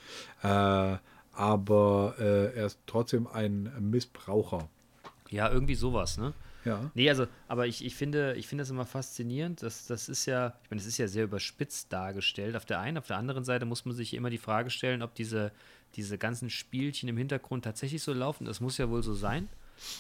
Äh, 0.43 0.97
aber 1.33 2.15
äh, 2.19 2.55
er 2.55 2.67
ist 2.67 2.79
trotzdem 2.87 3.27
ein 3.27 3.71
Missbraucher. 3.81 4.69
Ja, 5.31 5.51
irgendwie 5.51 5.75
sowas, 5.75 6.17
ne? 6.17 6.33
Ja. 6.65 6.91
Nee, 6.95 7.09
also, 7.09 7.27
aber 7.47 7.67
ich, 7.67 7.85
ich 7.85 7.95
finde, 7.95 8.35
ich 8.37 8.47
finde 8.47 8.63
das 8.63 8.71
immer 8.71 8.87
faszinierend. 8.87 9.63
Das, 9.63 9.87
das 9.87 10.09
ist 10.09 10.27
ja, 10.27 10.55
ich 10.65 10.71
meine, 10.71 10.81
das 10.81 10.87
ist 10.87 10.99
ja 10.99 11.07
sehr 11.09 11.25
überspitzt 11.25 11.93
dargestellt. 11.93 12.57
Auf 12.57 12.65
der 12.65 12.81
einen, 12.81 12.99
auf 12.99 13.07
der 13.07 13.19
anderen 13.19 13.45
Seite 13.45 13.67
muss 13.67 13.85
man 13.85 13.95
sich 13.95 14.15
immer 14.15 14.31
die 14.31 14.39
Frage 14.39 14.71
stellen, 14.71 15.03
ob 15.03 15.15
diese, 15.15 15.53
diese 15.97 16.19
ganzen 16.19 16.51
Spielchen 16.51 17.09
im 17.09 17.17
Hintergrund 17.17 17.65
tatsächlich 17.65 18.03
so 18.03 18.13
laufen. 18.13 18.45
Das 18.45 18.61
muss 18.61 18.79
ja 18.79 18.89
wohl 18.89 19.03
so 19.03 19.15
sein, 19.15 19.49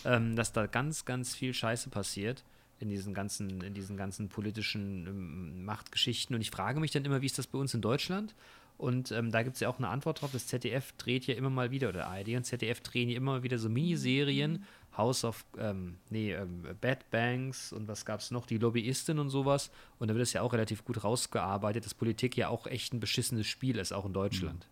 ähm, 0.04 0.36
dass 0.36 0.52
da 0.52 0.66
ganz, 0.66 1.04
ganz 1.04 1.34
viel 1.34 1.52
Scheiße 1.52 1.90
passiert 1.90 2.44
in 2.80 2.88
diesen 2.88 3.14
ganzen, 3.14 3.60
in 3.60 3.74
diesen 3.74 3.96
ganzen 3.96 4.28
politischen 4.28 5.06
ähm, 5.06 5.64
Machtgeschichten. 5.64 6.34
Und 6.34 6.40
ich 6.40 6.50
frage 6.50 6.80
mich 6.80 6.90
dann 6.90 7.04
immer, 7.04 7.22
wie 7.22 7.26
ist 7.26 7.38
das 7.38 7.46
bei 7.46 7.58
uns 7.58 7.74
in 7.74 7.80
Deutschland? 7.80 8.34
Und 8.76 9.12
ähm, 9.12 9.30
da 9.30 9.42
gibt 9.42 9.54
es 9.54 9.60
ja 9.60 9.68
auch 9.68 9.78
eine 9.78 9.88
Antwort 9.88 10.20
drauf. 10.20 10.30
Das 10.32 10.46
ZDF 10.48 10.92
dreht 10.98 11.26
ja 11.26 11.34
immer 11.34 11.50
mal 11.50 11.70
wieder, 11.70 11.88
oder 11.90 12.08
ARD 12.08 12.30
und 12.30 12.44
ZDF 12.44 12.80
drehen 12.80 13.08
ja 13.08 13.16
immer 13.16 13.42
wieder 13.42 13.58
so 13.58 13.68
Miniserien. 13.68 14.64
House 14.96 15.24
of, 15.24 15.44
ähm, 15.58 15.96
nee, 16.10 16.32
ähm, 16.32 16.62
Bad 16.80 17.10
Banks 17.10 17.72
und 17.72 17.88
was 17.88 18.04
gab 18.04 18.20
es 18.20 18.30
noch? 18.30 18.46
Die 18.46 18.58
Lobbyistin 18.58 19.18
und 19.18 19.28
sowas. 19.28 19.70
Und 19.98 20.08
da 20.08 20.14
wird 20.14 20.22
es 20.22 20.32
ja 20.32 20.42
auch 20.42 20.52
relativ 20.52 20.84
gut 20.84 21.02
rausgearbeitet, 21.02 21.84
dass 21.84 21.94
Politik 21.94 22.36
ja 22.36 22.48
auch 22.48 22.66
echt 22.66 22.92
ein 22.92 23.00
beschissenes 23.00 23.46
Spiel 23.46 23.78
ist, 23.78 23.92
auch 23.92 24.06
in 24.06 24.12
Deutschland. 24.12 24.68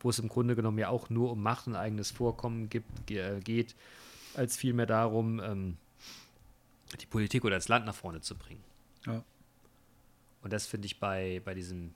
Wo 0.00 0.10
es 0.10 0.18
im 0.18 0.28
Grunde 0.28 0.56
genommen 0.56 0.78
ja 0.78 0.88
auch 0.88 1.10
nur 1.10 1.32
um 1.32 1.42
Macht 1.42 1.66
und 1.66 1.76
eigenes 1.76 2.10
Vorkommen 2.10 2.70
gibt, 2.70 3.10
äh, 3.10 3.40
geht, 3.40 3.74
als 4.34 4.56
vielmehr 4.56 4.86
darum, 4.86 5.40
ähm, 5.40 5.76
die 7.00 7.06
Politik 7.06 7.44
oder 7.44 7.56
das 7.56 7.68
Land 7.68 7.84
nach 7.84 7.94
vorne 7.94 8.20
zu 8.20 8.36
bringen. 8.36 8.64
Ja. 9.06 9.22
Und 10.42 10.52
das 10.52 10.66
finde 10.66 10.86
ich 10.86 10.98
bei, 10.98 11.42
bei 11.44 11.54
diesem. 11.54 11.92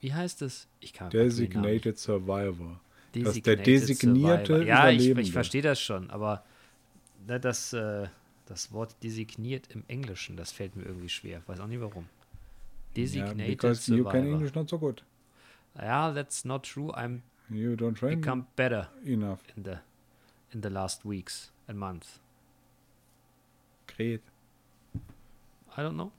Wie 0.00 0.14
heißt 0.14 0.42
es? 0.42 0.68
Ich 0.80 0.92
kann. 0.92 1.10
Designated 1.10 1.98
Survivor. 1.98 2.80
Das 3.22 3.36
ist 3.36 3.46
Designated 3.46 3.46
der 3.46 3.56
designierte 3.64 4.46
Survivor. 4.46 4.66
Ja, 4.66 4.90
ich, 4.90 5.08
ich 5.08 5.32
verstehe 5.32 5.62
das 5.62 5.80
schon, 5.80 6.10
aber 6.10 6.44
ne, 7.26 7.38
das, 7.40 7.72
äh, 7.72 8.08
das 8.46 8.72
Wort 8.72 8.96
designiert 9.02 9.68
im 9.74 9.84
Englischen, 9.88 10.36
das 10.36 10.52
fällt 10.52 10.76
mir 10.76 10.84
irgendwie 10.84 11.08
schwer. 11.08 11.42
Weiß 11.46 11.60
auch 11.60 11.66
nicht 11.66 11.80
warum. 11.80 12.06
Designated 12.96 13.46
because 13.46 13.90
you 13.90 14.04
can 14.04 14.12
Survivor. 14.12 14.34
English 14.34 14.54
not 14.54 14.68
so 14.68 14.78
good. 14.78 15.02
Ja, 15.76 16.12
that's 16.12 16.44
not 16.44 16.64
true. 16.64 16.92
I'm 16.92 17.20
You 17.50 17.72
don't 17.74 17.94
train 17.94 18.20
become 18.20 18.46
better 18.56 18.88
enough. 19.04 19.40
in 19.56 19.64
the 19.64 19.78
in 20.52 20.62
the 20.62 20.68
last 20.68 21.04
weeks 21.04 21.50
and 21.66 21.78
months. 21.78 22.20
Great. 23.86 24.22
I 25.76 25.82
don't 25.82 25.94
know. 25.94 26.12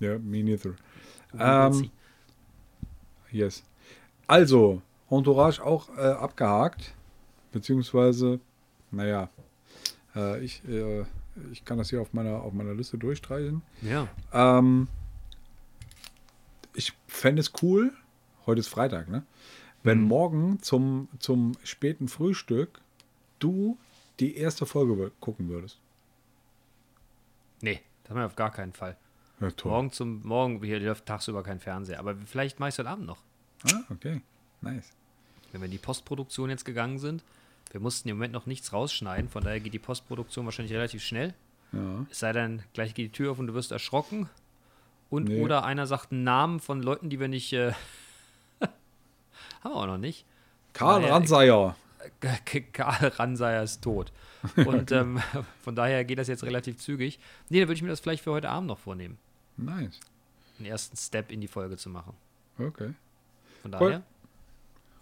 Ja, 0.00 0.18
me 0.18 0.42
neither. 0.42 0.74
Will 1.32 1.40
Ähm. 1.40 1.90
Yes. 3.30 3.62
Also, 4.26 4.82
Entourage 5.10 5.62
auch 5.62 5.88
äh, 5.96 6.00
abgehakt. 6.00 6.94
Beziehungsweise, 7.52 8.40
naja, 8.90 9.28
äh, 10.14 10.44
ich, 10.44 10.62
äh, 10.68 11.04
ich 11.52 11.64
kann 11.64 11.78
das 11.78 11.90
hier 11.90 12.00
auf 12.00 12.12
meiner, 12.12 12.42
auf 12.42 12.52
meiner 12.52 12.74
Liste 12.74 12.98
durchstreichen. 12.98 13.62
ja. 13.82 14.08
Ähm, 14.32 14.88
ich 16.74 16.92
fände 17.06 17.40
es 17.40 17.52
cool, 17.62 17.94
heute 18.44 18.60
ist 18.60 18.68
Freitag, 18.68 19.08
ne? 19.08 19.24
Wenn 19.82 20.02
Mhm. 20.02 20.08
morgen 20.08 20.62
zum, 20.62 21.08
zum 21.18 21.52
späten 21.64 22.08
Frühstück 22.08 22.82
du 23.38 23.78
die 24.20 24.36
erste 24.36 24.66
Folge 24.66 25.10
gucken 25.20 25.48
würdest. 25.48 25.78
Nee, 27.62 27.80
das 28.02 28.10
haben 28.10 28.18
wir 28.18 28.26
auf 28.26 28.36
gar 28.36 28.50
keinen 28.50 28.72
Fall. 28.74 28.96
Ja. 29.40 29.48
Morgen 29.64 29.90
zum 29.90 30.22
Morgen, 30.26 30.62
hier 30.62 30.80
läuft 30.80 31.06
tagsüber 31.06 31.42
kein 31.42 31.60
Fernseher, 31.60 31.98
aber 31.98 32.14
vielleicht 32.26 32.58
mache 32.60 32.68
ich 32.68 32.74
es 32.74 32.78
heute 32.78 32.90
Abend 32.90 33.06
noch. 33.06 33.18
Ah, 33.72 33.80
okay. 33.90 34.20
Nice. 34.60 34.90
wenn 35.52 35.60
wir 35.60 35.66
in 35.66 35.70
die 35.72 35.78
Postproduktion 35.78 36.50
jetzt 36.50 36.64
gegangen 36.64 36.98
sind. 36.98 37.22
Wir 37.72 37.80
mussten 37.80 38.08
im 38.08 38.16
Moment 38.16 38.32
noch 38.32 38.46
nichts 38.46 38.72
rausschneiden, 38.72 39.28
von 39.28 39.42
daher 39.44 39.60
geht 39.60 39.74
die 39.74 39.78
Postproduktion 39.78 40.44
wahrscheinlich 40.44 40.72
relativ 40.74 41.02
schnell. 41.02 41.34
Ja. 41.72 42.06
Es 42.10 42.20
sei 42.20 42.32
denn, 42.32 42.62
gleich 42.74 42.94
geht 42.94 43.06
die 43.06 43.12
Tür 43.12 43.32
auf 43.32 43.38
und 43.38 43.48
du 43.48 43.54
wirst 43.54 43.72
erschrocken. 43.72 44.28
Und 45.10 45.28
Nee. 45.28 45.40
oder 45.42 45.64
einer 45.64 45.86
sagt 45.86 46.12
einen 46.12 46.24
Namen 46.24 46.60
von 46.60 46.82
Leuten, 46.82 47.10
die 47.10 47.20
wir 47.20 47.28
nicht. 47.28 47.52
Äh, 47.52 47.72
haben 48.60 49.72
wir 49.72 49.76
auch 49.76 49.86
noch 49.86 49.98
nicht. 49.98 50.24
Karl 50.72 51.00
Naja, 51.02 51.14
Ranseier. 51.14 51.76
Karl 52.72 53.08
Ranseier 53.08 53.62
ist 53.62 53.82
tot. 53.82 54.12
Und 54.56 54.90
ähm, 54.92 55.20
von 55.62 55.74
daher 55.74 56.04
geht 56.04 56.18
das 56.18 56.28
jetzt 56.28 56.44
relativ 56.44 56.78
zügig. 56.78 57.18
Nee, 57.48 57.60
dann 57.60 57.68
würde 57.68 57.76
ich 57.76 57.82
mir 57.82 57.88
das 57.88 58.00
vielleicht 58.00 58.22
für 58.22 58.30
heute 58.32 58.48
Abend 58.48 58.68
noch 58.68 58.78
vornehmen, 58.78 59.18
Nice. 59.56 59.98
einen 60.58 60.66
ersten 60.66 60.96
Step 60.96 61.32
in 61.32 61.40
die 61.40 61.48
Folge 61.48 61.76
zu 61.76 61.88
machen. 61.90 62.14
Okay. 62.58 62.92
Von 63.62 63.74
Cool. 63.74 64.02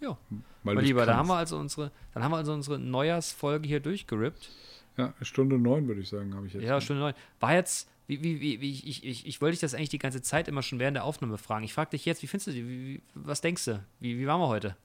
Ja, 0.01 0.17
Weil 0.29 0.39
mein 0.63 0.75
du's 0.77 0.85
Lieber, 0.85 1.05
da 1.05 1.15
haben 1.17 1.27
wir 1.27 1.35
also 1.37 1.57
unsere, 1.57 1.91
dann 2.13 2.23
haben 2.23 2.31
wir 2.31 2.37
also 2.37 2.53
unsere 2.53 2.77
Neujahrsfolge 2.79 3.67
hier 3.67 3.79
durchgerippt. 3.79 4.49
Ja, 4.97 5.13
Stunde 5.21 5.57
neun 5.57 5.87
würde 5.87 6.01
ich 6.01 6.09
sagen, 6.09 6.33
habe 6.35 6.47
ich 6.47 6.53
jetzt. 6.53 6.63
Ja, 6.63 6.79
Stunde 6.81 7.01
neun. 7.01 7.13
War 7.39 7.53
jetzt, 7.53 7.89
wie, 8.07 8.21
wie, 8.23 8.39
wie, 8.41 8.61
wie 8.61 8.71
ich, 8.71 9.03
ich, 9.05 9.25
ich 9.25 9.41
wollte 9.41 9.53
dich 9.53 9.61
das 9.61 9.73
eigentlich 9.73 9.89
die 9.89 9.99
ganze 9.99 10.21
Zeit 10.21 10.47
immer 10.47 10.61
schon 10.63 10.79
während 10.79 10.95
der 10.95 11.03
Aufnahme 11.03 11.37
fragen. 11.37 11.63
Ich 11.65 11.73
frage 11.73 11.91
dich 11.91 12.05
jetzt, 12.05 12.21
wie 12.23 12.27
findest 12.27 12.47
du 12.47 12.51
die, 12.51 12.67
wie, 12.67 13.01
was 13.13 13.41
denkst 13.41 13.65
du? 13.65 13.83
Wie, 13.99 14.17
wie 14.19 14.27
waren 14.27 14.39
wir 14.39 14.47
heute? 14.47 14.75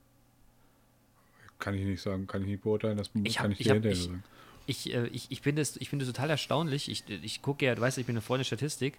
Kann 1.59 1.75
ich 1.75 1.85
nicht 1.85 2.01
sagen, 2.01 2.27
kann 2.27 2.43
ich 2.43 2.49
nicht 2.49 2.63
beurteilen, 2.63 2.97
das 2.97 3.11
Ich 3.23 3.37
kann 3.37 3.45
hab- 3.47 3.53
ich 3.53 3.61
ich 3.61 3.67
dir 3.67 3.75
hinterher 3.75 3.97
sagen. 3.97 4.23
Ich, 4.67 4.95
äh, 4.95 5.07
ich, 5.09 5.27
ich 5.31 5.41
finde 5.41 5.63
es 5.63 5.77
ich 5.77 5.89
finde 5.91 6.05
es 6.05 6.11
total 6.13 6.31
erstaunlich. 6.31 6.89
Ich, 6.91 7.09
ich 7.09 7.43
gucke 7.43 7.67
ja, 7.67 7.75
du 7.75 7.83
weißt, 7.83 7.99
ich 7.99 8.07
bin 8.07 8.15
eine 8.15 8.21
Freundin 8.23 8.43
der 8.43 8.57
Statistik. 8.57 8.99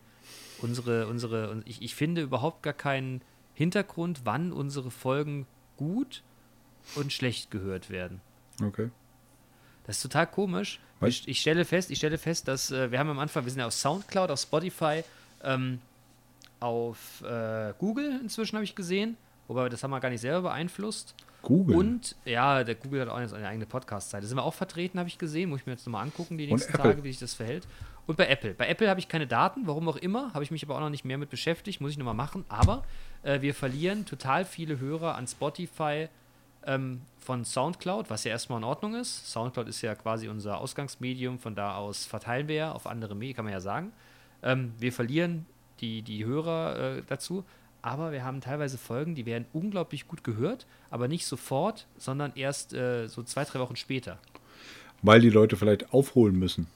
Unsere, 0.62 1.08
unsere, 1.08 1.62
ich, 1.66 1.82
ich 1.82 1.96
finde 1.96 2.22
überhaupt 2.22 2.62
gar 2.62 2.74
keinen 2.74 3.22
Hintergrund, 3.54 4.22
wann 4.26 4.52
unsere 4.52 4.92
Folgen 4.92 5.48
gut 5.82 6.22
und 6.96 7.12
schlecht 7.12 7.50
gehört 7.50 7.90
werden. 7.90 8.22
Okay. 8.64 8.90
Das 9.86 9.98
ist 9.98 10.04
total 10.04 10.28
komisch. 10.28 10.80
Ich, 11.02 11.28
ich 11.28 11.42
stelle 11.42 11.66
fest, 11.66 11.90
ich 11.90 11.98
stelle 11.98 12.20
fest, 12.20 12.48
dass 12.48 12.70
äh, 12.70 12.92
wir 12.92 13.00
haben 13.00 13.10
am 13.10 13.18
Anfang, 13.18 13.44
wir 13.44 13.52
sind 13.52 13.60
ja 13.60 13.66
auf 13.66 13.74
Soundcloud, 13.74 14.30
auf 14.30 14.40
Spotify, 14.40 15.04
ähm, 15.44 15.80
auf 16.60 17.24
äh, 17.24 17.74
Google 17.80 18.20
inzwischen 18.22 18.56
habe 18.56 18.64
ich 18.64 18.76
gesehen, 18.76 19.18
wobei 19.48 19.68
das 19.70 19.82
haben 19.84 19.90
wir 19.90 20.00
gar 20.00 20.10
nicht 20.10 20.22
selber 20.22 20.50
beeinflusst. 20.50 21.16
Google. 21.42 21.76
Und 21.76 22.16
ja, 22.24 22.64
der 22.64 22.76
Google 22.76 23.02
hat 23.02 23.10
auch 23.10 23.16
eine 23.16 23.48
eigene 23.48 23.66
Podcast-Seite. 23.66 24.28
Sind 24.28 24.38
wir 24.38 24.44
auch 24.44 24.54
vertreten, 24.54 25.00
habe 25.00 25.10
ich 25.10 25.18
gesehen. 25.18 25.50
Muss 25.50 25.62
ich 25.62 25.66
mir 25.66 25.72
jetzt 25.72 25.88
nochmal 25.88 26.04
angucken, 26.04 26.38
die 26.38 26.46
nächsten. 26.46 26.72
Tage, 26.74 27.04
wie 27.04 27.10
sich 27.10 27.20
das 27.20 27.34
verhält. 27.34 27.68
Und 28.08 28.18
bei 28.18 28.28
Apple. 28.28 28.54
Bei 28.54 28.68
Apple 28.68 28.90
habe 28.90 29.00
ich 29.00 29.08
keine 29.08 29.28
Daten, 29.28 29.68
warum 29.68 29.88
auch 29.88 29.96
immer, 29.96 30.34
habe 30.34 30.44
ich 30.44 30.52
mich 30.52 30.64
aber 30.64 30.76
auch 30.76 30.80
noch 30.80 30.90
nicht 30.90 31.06
mehr 31.06 31.18
mit 31.18 31.30
beschäftigt, 31.30 31.82
muss 31.82 31.92
ich 31.92 31.98
nochmal 31.98 32.14
machen. 32.14 32.46
Aber 32.50 32.84
äh, 33.24 33.42
wir 33.42 33.54
verlieren 33.54 34.06
total 34.06 34.46
viele 34.46 34.80
Hörer 34.80 35.16
an 35.16 35.28
Spotify 35.28 36.08
ähm, 36.66 37.02
von 37.20 37.46
Soundcloud, 37.46 38.10
was 38.10 38.24
ja 38.24 38.32
erstmal 38.32 38.60
in 38.60 38.64
Ordnung 38.64 38.96
ist. 38.96 39.32
Soundcloud 39.32 39.68
ist 39.68 39.82
ja 39.82 39.96
quasi 39.96 40.28
unser 40.28 40.60
Ausgangsmedium, 40.60 41.40
von 41.40 41.56
da 41.56 41.76
aus 41.76 42.06
verteilen 42.06 42.48
wir 42.48 42.56
ja 42.56 42.72
auf 42.72 42.88
andere 42.88 43.16
Medien, 43.16 43.36
kann 43.36 43.46
man 43.46 43.54
ja 43.54 43.62
sagen. 43.62 43.92
Ähm, 44.44 44.74
wir 44.80 44.92
verlieren 44.92 45.46
die, 45.80 46.02
die 46.02 46.26
Hörer 46.26 46.98
äh, 46.98 47.04
dazu, 47.08 47.44
aber 47.82 48.12
wir 48.12 48.24
haben 48.24 48.42
teilweise 48.42 48.78
Folgen, 48.78 49.16
die 49.16 49.26
werden 49.26 49.46
unglaublich 49.54 50.08
gut 50.08 50.24
gehört, 50.24 50.66
aber 50.90 51.08
nicht 51.08 51.26
sofort, 51.26 51.88
sondern 51.98 52.34
erst 52.36 52.74
äh, 52.74 53.08
so 53.08 53.24
zwei, 53.24 53.44
drei 53.44 53.60
Wochen 53.60 53.76
später. 53.76 54.18
Weil 55.04 55.22
die 55.22 55.30
Leute 55.30 55.58
vielleicht 55.58 55.94
aufholen 55.94 56.38
müssen 56.38 56.68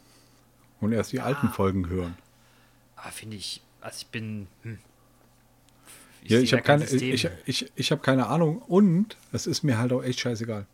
und 0.81 0.91
erst 0.91 1.11
die 1.11 1.19
alten 1.21 1.49
Folgen 1.49 1.89
hören. 1.89 2.17
Aber 2.95 3.11
finde 3.11 3.37
ich, 3.37 3.61
also 3.81 3.97
ich 4.01 4.07
bin. 4.07 4.47
Hm. 4.63 4.79
Ja, 6.23 6.37
sehe 6.37 6.41
ich 6.41 6.53
habe 6.53 6.63
kein 6.63 6.79
keine, 6.79 6.89
System. 6.89 7.13
ich, 7.13 7.29
ich, 7.45 7.71
ich 7.75 7.91
hab 7.91 8.01
keine 8.01 8.27
Ahnung 8.27 8.57
und 8.59 9.15
es 9.31 9.45
ist 9.45 9.63
mir 9.63 9.77
halt 9.77 9.93
auch 9.93 10.03
echt 10.03 10.19
scheißegal. 10.19 10.65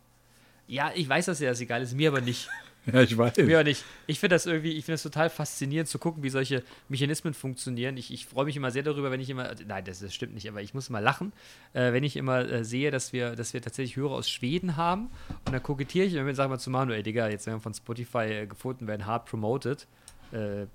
ja, 0.67 0.91
ich 0.95 1.09
weiß, 1.09 1.25
dass 1.25 1.39
dir 1.39 1.49
das 1.49 1.59
egal 1.59 1.81
ist, 1.81 1.93
mir 1.93 2.09
aber 2.09 2.21
nicht. 2.21 2.49
Ja, 2.85 3.01
ich 3.01 3.15
weiß. 3.15 3.37
Mir 3.37 3.63
nicht. 3.63 3.85
Ich 4.07 4.19
finde 4.19 4.35
das 4.35 4.47
irgendwie, 4.47 4.71
ich 4.71 4.85
finde 4.85 4.95
das 4.95 5.03
total 5.03 5.29
faszinierend 5.29 5.87
zu 5.87 5.99
gucken, 5.99 6.23
wie 6.23 6.29
solche 6.29 6.63
Mechanismen 6.89 7.33
funktionieren. 7.33 7.95
Ich, 7.95 8.11
ich 8.11 8.25
freue 8.25 8.45
mich 8.45 8.55
immer 8.55 8.71
sehr 8.71 8.81
darüber, 8.81 9.11
wenn 9.11 9.21
ich 9.21 9.29
immer, 9.29 9.53
nein, 9.67 9.85
das, 9.85 9.99
das 9.99 10.13
stimmt 10.13 10.33
nicht, 10.33 10.49
aber 10.49 10.61
ich 10.61 10.73
muss 10.73 10.89
immer 10.89 11.01
lachen, 11.01 11.31
äh, 11.73 11.93
wenn 11.93 12.03
ich 12.03 12.17
immer 12.17 12.39
äh, 12.39 12.63
sehe, 12.63 12.89
dass 12.89 13.13
wir, 13.13 13.35
dass 13.35 13.53
wir 13.53 13.61
tatsächlich 13.61 13.97
Hörer 13.97 14.13
aus 14.13 14.29
Schweden 14.29 14.77
haben. 14.77 15.11
Und 15.45 15.53
dann 15.53 15.61
kokettiere 15.61 16.07
ich 16.07 16.17
und 16.17 16.33
sage 16.35 16.49
mal 16.49 16.57
zu 16.57 16.71
Manu, 16.71 16.93
ey 16.93 17.03
Digga, 17.03 17.29
jetzt 17.29 17.45
werden 17.45 17.57
wir 17.57 17.61
von 17.61 17.73
Spotify 17.73 18.25
äh, 18.25 18.47
gefunden, 18.47 18.87
werden 18.87 19.05
hart 19.05 19.25
promoted. 19.25 19.87
Äh, 20.31 20.65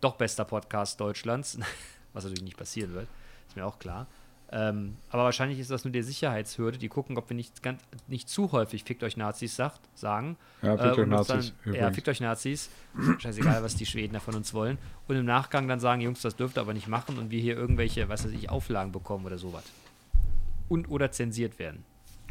doch 0.00 0.14
bester 0.14 0.44
Podcast 0.44 1.00
Deutschlands, 1.00 1.58
was 2.12 2.24
natürlich 2.24 2.44
nicht 2.44 2.56
passieren 2.56 2.94
wird, 2.94 3.08
ist 3.48 3.56
mir 3.56 3.66
auch 3.66 3.80
klar. 3.80 4.06
Ähm, 4.50 4.96
aber 5.10 5.24
wahrscheinlich 5.24 5.58
ist 5.58 5.70
das 5.70 5.84
nur 5.84 5.92
die 5.92 6.02
Sicherheitshürde. 6.02 6.78
Die 6.78 6.88
gucken, 6.88 7.18
ob 7.18 7.28
wir 7.28 7.36
nicht, 7.36 7.62
ganz, 7.62 7.82
nicht 8.06 8.30
zu 8.30 8.50
häufig 8.52 8.82
Fickt 8.84 9.02
euch 9.02 9.16
Nazis 9.16 9.56
sagt, 9.56 9.80
sagen. 9.94 10.36
Ja, 10.62 10.76
fickt 10.76 10.98
euch 10.98 10.98
und 11.04 11.12
uns 11.12 11.28
Nazis, 11.28 11.52
Dann, 11.64 11.74
ja, 11.74 11.92
fickt 11.92 12.08
euch 12.08 12.20
Nazis. 12.20 12.70
Scheißegal, 13.18 13.62
was 13.62 13.76
die 13.76 13.84
Schweden 13.84 14.14
da 14.14 14.20
von 14.20 14.34
uns 14.34 14.54
wollen. 14.54 14.78
Und 15.06 15.16
im 15.16 15.26
Nachgang 15.26 15.68
dann 15.68 15.80
sagen, 15.80 16.00
Jungs, 16.00 16.22
das 16.22 16.34
dürft 16.36 16.56
ihr 16.56 16.62
aber 16.62 16.72
nicht 16.72 16.88
machen 16.88 17.18
und 17.18 17.30
wir 17.30 17.40
hier 17.40 17.56
irgendwelche, 17.56 18.08
was 18.08 18.24
weiß 18.24 18.32
ich, 18.32 18.48
Auflagen 18.48 18.90
bekommen 18.90 19.26
oder 19.26 19.36
sowas. 19.36 19.64
Und 20.68 20.88
oder 20.88 21.12
zensiert 21.12 21.58
werden. 21.58 21.84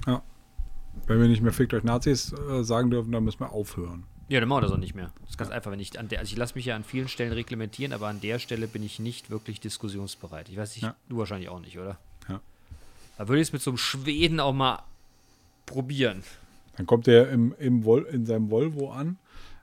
Ja. 0.07 0.23
Wenn 1.06 1.22
wir 1.22 1.27
nicht 1.27 1.41
mehr 1.44 1.53
fickt 1.53 1.76
euch 1.76 1.84
Nazis 1.84 2.34
äh, 2.34 2.64
sagen 2.64 2.89
dürfen, 2.89 3.11
dann 3.11 3.23
müssen 3.23 3.39
wir 3.41 3.52
aufhören. 3.52 4.06
Ja, 4.30 4.39
dann 4.39 4.49
machen 4.49 4.57
wir 4.57 4.61
das 4.64 4.72
auch 4.72 4.77
nicht 4.77 4.95
mehr. 4.95 5.11
Das 5.22 5.31
ist 5.31 5.38
ganz 5.38 5.52
einfach, 5.52 5.72
wenn 5.72 5.80
ich 5.80 5.98
an 5.98 6.10
der, 6.10 6.19
also 6.19 6.31
ich 6.31 6.38
lasse 6.38 6.56
mich 6.56 6.65
ja 6.65 6.76
an 6.76 6.84
vielen 6.84 7.07
Stellen 7.07 7.31
reglementieren, 7.31 7.94
aber 7.94 8.07
an 8.07 8.19
der 8.19 8.39
Stelle 8.39 8.68
bin 8.68 8.84
ich 8.84 8.99
nicht 8.99 9.30
wirklich 9.30 9.60
diskussionsbereit. 9.61 10.49
Ich 10.49 10.57
weiß 10.57 10.76
nicht, 10.76 10.84
Ja. 10.84 10.95
du 11.07 11.18
wahrscheinlich 11.19 11.48
auch 11.49 11.60
nicht, 11.61 11.77
oder? 11.80 11.98
Ja. 13.18 13.23
Da 13.23 13.27
würde 13.27 13.41
ich 13.41 13.48
es 13.48 13.53
mit 13.53 13.61
so 13.61 13.72
einem 13.72 13.77
Schweden 13.77 14.39
auch 14.39 14.53
mal 14.53 14.84
probieren. 15.65 16.23
Dann 16.77 16.85
kommt 16.85 17.07
er 17.07 17.30
im, 17.30 17.56
im 17.57 17.84
Vol 17.84 18.03
in 18.03 18.26
seinem 18.26 18.49
Volvo 18.52 18.91
an, 18.91 19.18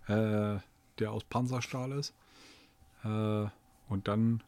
äh, 0.09 0.59
der 0.98 1.12
aus 1.12 1.24
Panzerstahl 1.24 1.93
ist. 1.93 2.12
Äh, 3.05 3.47
und 3.89 4.09
dann 4.09 4.43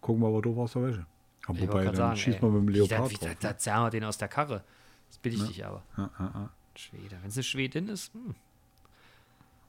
gucken 0.00 0.22
wir 0.22 0.28
aber 0.28 0.42
doof 0.42 0.58
aus 0.58 0.72
der 0.72 0.82
Wäsche. 0.82 1.06
Aber 1.46 1.58
Ich 1.58 1.68
wobei, 1.68 1.84
dann 1.84 1.94
sagen, 1.94 2.16
schießt 2.16 2.42
man 2.42 2.52
mit 2.52 2.62
dem 2.62 2.68
Leopard 2.68 2.90
Da, 2.90 2.98
drauf. 2.98 3.36
da, 3.40 3.48
da 3.48 3.58
zerren 3.58 3.84
wir 3.84 3.90
den 3.90 4.04
aus 4.04 4.18
der 4.18 4.28
Karre. 4.28 4.64
Das 5.08 5.18
bitte 5.18 5.36
ich 5.36 5.42
dich 5.44 5.64
aber. 5.64 5.82
Ja, 5.96 6.10
ja, 6.18 6.24
ja. 6.34 6.50
Schwede. 6.74 7.16
Wenn 7.22 7.28
es 7.28 7.36
eine 7.36 7.44
Schwedin 7.44 7.88
ist, 7.88 8.12
hm. 8.12 8.34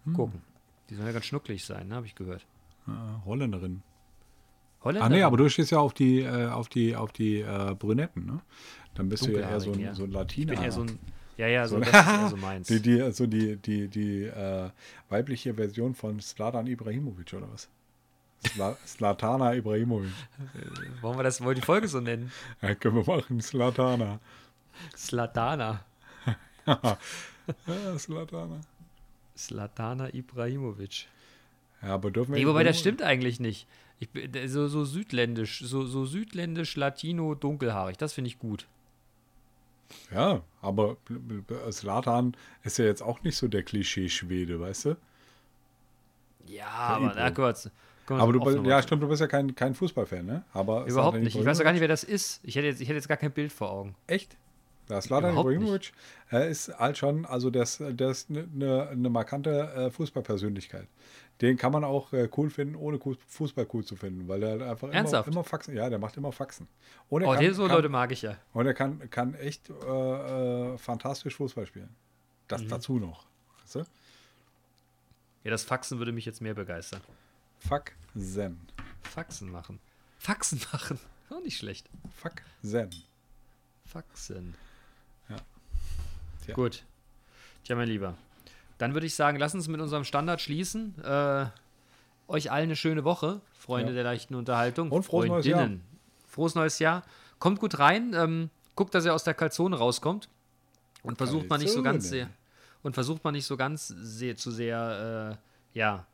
Hm. 0.06 0.14
gucken. 0.14 0.42
Die 0.90 0.96
sollen 0.96 1.08
ja 1.08 1.14
ganz 1.14 1.26
schnucklig 1.26 1.64
sein, 1.66 1.90
ne, 1.90 1.96
habe 1.96 2.06
ich 2.08 2.16
gehört. 2.16 2.46
Ja, 2.88 3.22
Holländerin. 3.26 3.84
Holländer? 4.88 5.06
Ah 5.06 5.10
nee, 5.10 5.22
aber 5.24 5.38
du 5.38 5.50
stehst 5.50 5.72
ja 5.72 5.80
auf 5.80 5.94
die, 5.94 6.22
äh, 6.22 6.48
auf 6.48 6.68
die, 6.70 6.96
auf 6.96 7.12
die 7.12 7.40
äh, 7.42 7.76
Brünetten, 7.78 8.26
ne? 8.26 8.40
Dann 8.96 9.10
bist 9.10 9.26
du 9.28 9.32
ja 9.32 9.40
eher 9.50 9.60
so 9.60 9.72
ein, 9.72 9.74
Dunkelhaarig, 9.74 9.98
so 9.98 10.04
ein 10.04 10.10
Ich 10.10 10.16
Latiner. 10.16 10.54
bin 10.54 10.64
eher 10.64 10.72
so 10.72 10.82
ein. 10.82 11.00
Ja, 11.38 11.48
ja, 11.48 11.68
so, 11.68 11.76
So- 11.76 11.82
das 11.82 11.90
ist 11.90 11.96
eher 12.08 12.30
so 12.30 12.38
meins. 12.38 12.68
die, 12.68 12.82
die, 12.82 13.02
also 13.02 13.28
die, 13.28 13.58
die, 13.58 13.88
die 13.88 14.24
äh, 14.24 14.70
weibliche 15.10 15.54
Version 15.54 15.94
von 15.94 16.20
Slatan 16.20 16.66
Ibrahimovic, 16.66 17.32
oder 17.34 17.48
was? 17.52 17.70
Sla 18.48 18.76
Slatana 18.88 19.54
Ibrahimovic. 19.54 20.10
Wollen 21.02 21.18
wir 21.20 21.24
das, 21.24 21.40
wollen 21.42 21.52
wir 21.52 21.56
die 21.56 21.62
Folge 21.66 21.88
so 21.88 22.00
nennen? 22.00 22.32
Ja, 22.62 22.74
können 22.76 22.96
wir 22.96 23.16
machen, 23.16 23.40
Slatana. 23.42 24.20
Slatana. 24.96 25.82
Ja, 27.66 27.98
Slatana. 27.98 28.60
Slatana 29.38 30.14
Ibrahimovic. 30.14 31.08
Ja, 31.82 31.90
aber 31.94 32.12
dürfen 32.12 32.34
wir 32.34 32.40
Nee, 32.42 32.48
wobei 32.48 32.64
das 32.64 32.78
stimmt 32.80 33.02
eigentlich 33.02 33.40
nicht. 33.40 33.68
Ich, 34.00 34.10
bin- 34.10 34.32
der- 34.32 34.48
so, 34.50 34.68
so 34.68 34.86
südländisch, 34.86 35.62
so, 35.64 35.86
so 35.86 36.06
südländisch, 36.06 36.76
latino, 36.76 37.36
dunkelhaarig. 37.36 37.98
Das 37.98 38.14
finde 38.14 38.30
ich 38.30 38.40
gut. 38.40 38.68
Ja, 40.14 40.42
aber 40.62 40.98
Zlatan 41.70 42.36
ist 42.64 42.78
ja 42.78 42.86
jetzt 42.86 43.02
auch 43.02 43.24
nicht 43.24 43.38
so 43.38 43.48
der 43.48 43.64
Klischee-Schwede, 43.64 44.60
weißt 44.60 44.86
du? 44.86 44.98
Ja, 46.46 46.68
aber 46.68 47.14
können 48.08 48.20
wir 48.20 48.24
Aber 48.24 48.34
du 48.34 48.40
bist, 48.40 48.60
ja, 48.66 48.82
stimmt, 48.82 49.04
du 49.04 49.08
bist 49.08 49.22
ja 49.22 49.28
kein, 49.28 49.54
kein 49.56 49.76
Fußballfan, 49.76 50.26
ne? 50.26 50.44
Aber 50.54 50.86
Überhaupt 50.86 51.14
Zlatan 51.16 51.22
nicht. 51.24 51.36
Ich 51.36 51.46
weiß 51.46 51.60
auch 51.60 51.64
gar 51.64 51.74
nicht, 51.74 51.82
wer 51.82 51.88
das 51.90 52.04
ist. 52.04 52.40
Ich 52.44 52.56
hätte 52.56 52.68
jetzt, 52.68 52.82
ich 52.82 52.88
hätte 52.88 52.96
jetzt 52.96 53.08
gar 53.08 53.18
kein 53.18 53.32
Bild 53.32 53.52
vor 53.52 53.70
Augen. 53.70 53.96
Echt? 54.08 54.38
Ja, 54.90 55.02
Slatan 55.02 55.38
Ibrahimovic 55.38 55.92
ist 56.32 56.70
halt 56.80 56.98
schon, 56.98 57.26
also 57.26 57.50
das, 57.50 57.84
das 57.96 58.20
ist 58.20 58.30
eine 58.30 58.48
ne, 58.48 58.94
ne 58.96 59.10
markante 59.10 59.52
äh, 59.74 59.92
Fußballpersönlichkeit. 59.92 60.88
Den 61.42 61.56
kann 61.58 61.72
man 61.72 61.84
auch 61.84 62.14
äh, 62.14 62.28
cool 62.36 62.50
finden, 62.50 62.76
ohne 62.76 63.00
Fußball 63.28 63.68
cool 63.74 63.86
zu 63.86 63.96
finden, 63.96 64.28
weil 64.28 64.42
er 64.42 64.50
halt 64.52 64.62
einfach 64.64 64.88
immer, 64.88 64.96
Ernsthaft? 64.96 65.30
immer 65.30 65.44
Faxen, 65.44 65.76
ja, 65.76 65.88
der 65.90 66.00
macht 66.00 66.18
immer 66.18 66.32
Faxen. 66.32 66.68
Und 67.10 67.22
er 67.22 67.28
Oh, 67.28 67.32
kann, 67.34 67.42
die 67.44 67.52
so 67.52 67.68
kann, 67.68 67.76
Leute 67.76 67.90
mag 67.90 68.12
ich 68.12 68.24
ja. 68.24 68.38
und 68.54 68.66
er 68.66 68.74
kann, 68.74 69.08
kann 69.12 69.36
echt 69.36 69.70
äh, 69.70 69.74
äh, 70.74 70.78
fantastisch 70.80 71.36
Fußball 71.36 71.68
spielen. 71.68 71.96
Das 72.48 72.64
Mhm. 72.64 72.70
dazu 72.70 72.98
noch. 73.00 73.26
Weißt 73.62 73.76
du? 73.76 73.80
Ja, 75.44 75.52
das 75.52 75.64
Faxen 75.64 76.00
würde 76.00 76.12
mich 76.12 76.26
jetzt 76.26 76.42
mehr 76.42 76.56
begeistern. 76.56 77.02
Zen. 78.18 78.60
Faxen 79.04 79.52
machen. 79.52 79.80
Faxen 80.18 80.60
machen. 80.72 81.00
Auch 81.30 81.42
nicht 81.42 81.58
schlecht. 81.58 81.88
Zen. 82.64 82.90
Faxen. 83.86 84.56
Ja. 85.30 85.36
Tja. 86.46 86.56
Gut. 86.56 86.84
Tja, 87.64 87.76
mein 87.76 87.88
Lieber. 87.88 88.18
Dann 88.78 88.94
würde 88.94 89.06
ich 89.08 89.16
sagen, 89.16 89.38
lass 89.40 89.54
uns 89.56 89.68
mit 89.68 89.82
unserem 89.82 90.04
Standard 90.04 90.42
schließen. 90.42 90.96
Äh, 91.04 91.46
euch 92.28 92.52
allen 92.52 92.64
eine 92.64 92.76
schöne 92.76 93.04
Woche, 93.04 93.42
Freunde 93.54 93.92
Ja. 93.92 93.96
der 93.96 94.04
leichten 94.04 94.36
Unterhaltung. 94.36 94.92
Und 94.92 95.04
frohes 95.04 95.28
neues 95.28 95.46
Jahr. 95.46 95.70
Frohes 96.28 96.56
neues 96.56 96.80
Jahr. 96.80 97.04
Kommt 97.40 97.60
gut 97.60 97.80
rein. 97.80 98.14
Ähm, 98.14 98.50
guckt, 98.76 98.94
dass 98.94 99.06
ihr 99.06 99.14
aus 99.14 99.24
der 99.24 99.34
Kalzone 99.34 99.78
rauskommt. 99.78 100.30
Und 101.04 101.18
versucht 101.18 101.50
man 101.50 101.62
nicht 101.62 101.72
so 101.72 101.82
ganz 101.82 102.10
sehr. 102.10 102.30
Und 102.84 102.94
versucht 102.94 103.24
man 103.24 103.34
nicht 103.34 103.46
so 103.46 103.58
ganz 103.58 103.88
sehr, 103.88 104.36
zu 104.36 104.52
sehr, 104.52 105.38
äh, 105.74 105.78
ja, 105.78 106.06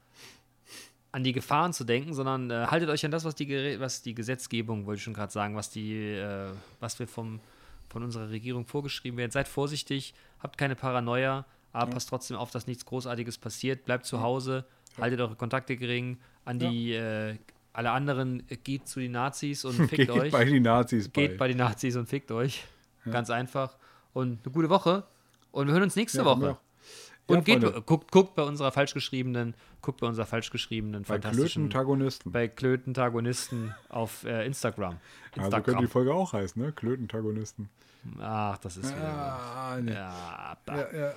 an 1.11 1.23
die 1.23 1.31
Gefahren 1.34 1.73
zu 1.73 1.84
denken, 1.84 2.14
sondern 2.14 2.49
äh, 2.49 2.65
haltet 2.68 2.90
euch 2.90 3.06
an 3.06 3.11
das, 3.11 3.23
was 3.23 3.35
die, 3.35 3.80
was 3.80 4.02
die 4.02 4.15
Gesetzgebung, 4.15 4.85
wollte 4.85 4.98
ich 4.98 5.03
schon 5.03 5.14
gerade 5.14 5.31
sagen, 5.31 5.56
was 5.56 5.69
die, 5.69 5.94
äh, 6.15 6.49
was 6.80 6.98
wir 6.99 7.07
vom, 7.07 7.40
von 7.90 8.03
unserer 8.03 8.30
Regierung 8.30 8.65
vorgeschrieben 8.65 9.18
werden. 9.18 9.31
Seid 9.31 9.48
vorsichtig, 9.48 10.14
habt 10.40 10.57
keine 10.57 10.76
Paranoia, 10.76 11.45
aber 11.74 11.91
passt 11.91 12.08
trotzdem 12.10 12.38
auf, 12.38 12.52
dass 12.52 12.68
nichts 12.68 12.86
Großartiges 12.86 13.38
passiert. 13.38 13.84
Bleibt 13.86 14.06
zu 14.06 14.22
Hause, 14.22 14.66
haltet 15.00 15.20
eure 15.20 15.36
Kontakte 15.36 15.76
gering. 15.76 16.20
An 16.45 16.60
Ja. 16.60 16.70
die 16.70 16.94
äh, 16.94 17.36
alle 17.74 17.91
anderen 17.91 18.44
äh, 18.50 18.56
geht 18.58 18.88
zu 18.88 19.00
den 19.00 19.12
Nazis 19.14 19.66
und 19.66 19.74
fickt 19.90 19.91
Geht 19.98 20.10
euch. 20.12 20.32
bei 20.32 20.45
den 20.45 20.64
Nazis 20.64 21.12
Geht 21.12 21.32
bei. 21.32 21.38
bei 21.38 21.48
den 21.50 21.58
Nazis 21.58 21.95
und 21.95 22.08
fickt 22.08 22.32
euch. 22.32 22.64
Ganz 23.10 23.30
einfach. 23.30 23.76
Und 24.14 24.40
eine 24.45 24.54
gute 24.54 24.70
Woche. 24.70 25.04
Und 25.52 25.68
wir 25.68 25.74
hören 25.74 25.84
uns 25.84 25.95
nächste 25.95 26.20
Ja, 26.20 26.26
Woche. 26.26 26.45
ja. 26.45 26.58
Und 27.26 27.48
Ja, 27.48 27.58
geht, 27.58 27.86
guckt, 27.86 28.12
guckt 28.12 28.36
bei 28.36 28.44
unserer 28.44 28.72
falsch 28.74 28.94
geschriebenen, 28.94 29.56
guckt 29.82 30.02
bei 30.02 30.08
unserer 30.08 30.26
falsch 30.26 30.50
geschriebenen, 30.52 31.04
Bei 31.04 31.14
fantastischen, 31.16 31.70
Klötentagonisten. 31.70 32.32
bei 32.34 32.48
Klötentagonisten 32.50 33.74
auf 33.90 34.24
äh, 34.26 34.45
Instagram. 34.45 34.98
Also 35.36 35.50
könnte 35.50 35.58
Instagram. 35.72 35.82
die 35.82 35.88
Folge 35.88 36.14
auch 36.14 36.34
heißen, 36.34 36.62
ne? 36.62 36.72
Klötentagonisten. 36.74 37.70
Ach, 38.22 38.58
das 38.60 38.78
ist 38.78 38.94
wieder. 38.95 39.08
Ah, 39.12 39.78
ne. 39.82 39.94
Ja, 39.94 40.58
Ja, 40.68 40.94
ja. 40.94 41.14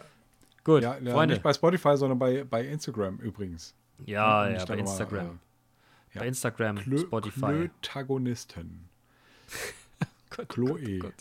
Gut, 0.67 0.83
Ja, 0.83 0.99
ja, 0.99 1.13
Freunde. 1.13 1.35
nicht 1.35 1.43
bei 1.43 1.53
Spotify, 1.55 1.97
sondern 1.97 2.19
bei, 2.19 2.45
bei 2.45 2.67
Instagram 2.67 3.17
übrigens. 3.19 3.75
ja, 4.05 4.49
ja, 4.49 4.65
bei 4.65 4.77
Instagram. 4.77 5.27
äh, 5.27 6.15
ja. 6.15 6.21
Bei 6.21 6.27
Instagram, 6.29 6.77
Klö 6.77 6.99
Spotify. 6.99 7.41
Klötagonisten. 7.81 8.89
Gott, 10.31 10.49
Chloe. 10.49 10.99
Gott. 10.99 11.15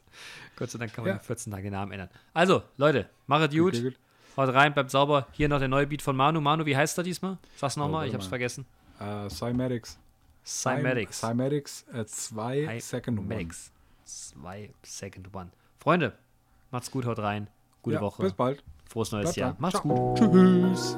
Gott 0.57 0.69
sei 0.71 0.79
Dank 0.79 0.93
kann 0.93 1.03
man 1.03 1.11
Ja. 1.13 1.17
in 1.17 1.23
14 1.23 1.51
Tage 1.53 1.69
Namen 1.71 1.91
ändern. 1.91 2.09
Also, 2.33 2.63
Leute, 2.77 3.09
machet 3.27 3.51
gut. 3.53 3.81
Gut. 3.81 3.95
Haut 4.37 4.53
rein, 4.53 4.73
bleibt 4.73 4.91
sauber. 4.91 5.27
Hier 5.31 5.47
noch 5.47 5.59
der 5.59 5.69
neue 5.69 5.87
Beat 5.87 6.01
von 6.01 6.15
Manu. 6.15 6.41
Manu, 6.41 6.65
wie 6.65 6.75
heißt 6.75 6.97
er 6.97 7.03
diesmal? 7.05 7.37
Sag's 7.55 7.77
nochmal, 7.77 7.99
warte 7.99 8.07
ich 8.09 8.13
hab's 8.13 8.25
mal. 8.25 8.29
vergessen. 8.29 8.65
Äh, 8.99 9.29
Cymatics. 9.29 9.97
Cymatics. 10.43 11.19
Cymatics 11.21 11.85
2 12.05 12.79
Second 12.79 13.19
One. 13.19 13.27
Cymatics. 13.29 13.71
2 14.05 14.73
Second 14.83 15.33
One. 15.33 15.49
Freunde, 15.79 16.13
macht's 16.71 16.91
gut, 16.91 17.05
haut 17.05 17.19
rein. 17.19 17.47
Gute 17.81 17.95
Ja, 17.95 18.01
Woche. 18.01 18.23
Bis 18.23 18.33
bald. 18.33 18.61
Frohes 18.89 19.11
neues 19.11 19.35
Jahr. 19.35 19.55
Macht's 19.59 19.81
Ciao. 19.81 20.15
gut. 20.15 20.17
Tschüss. 20.17 20.97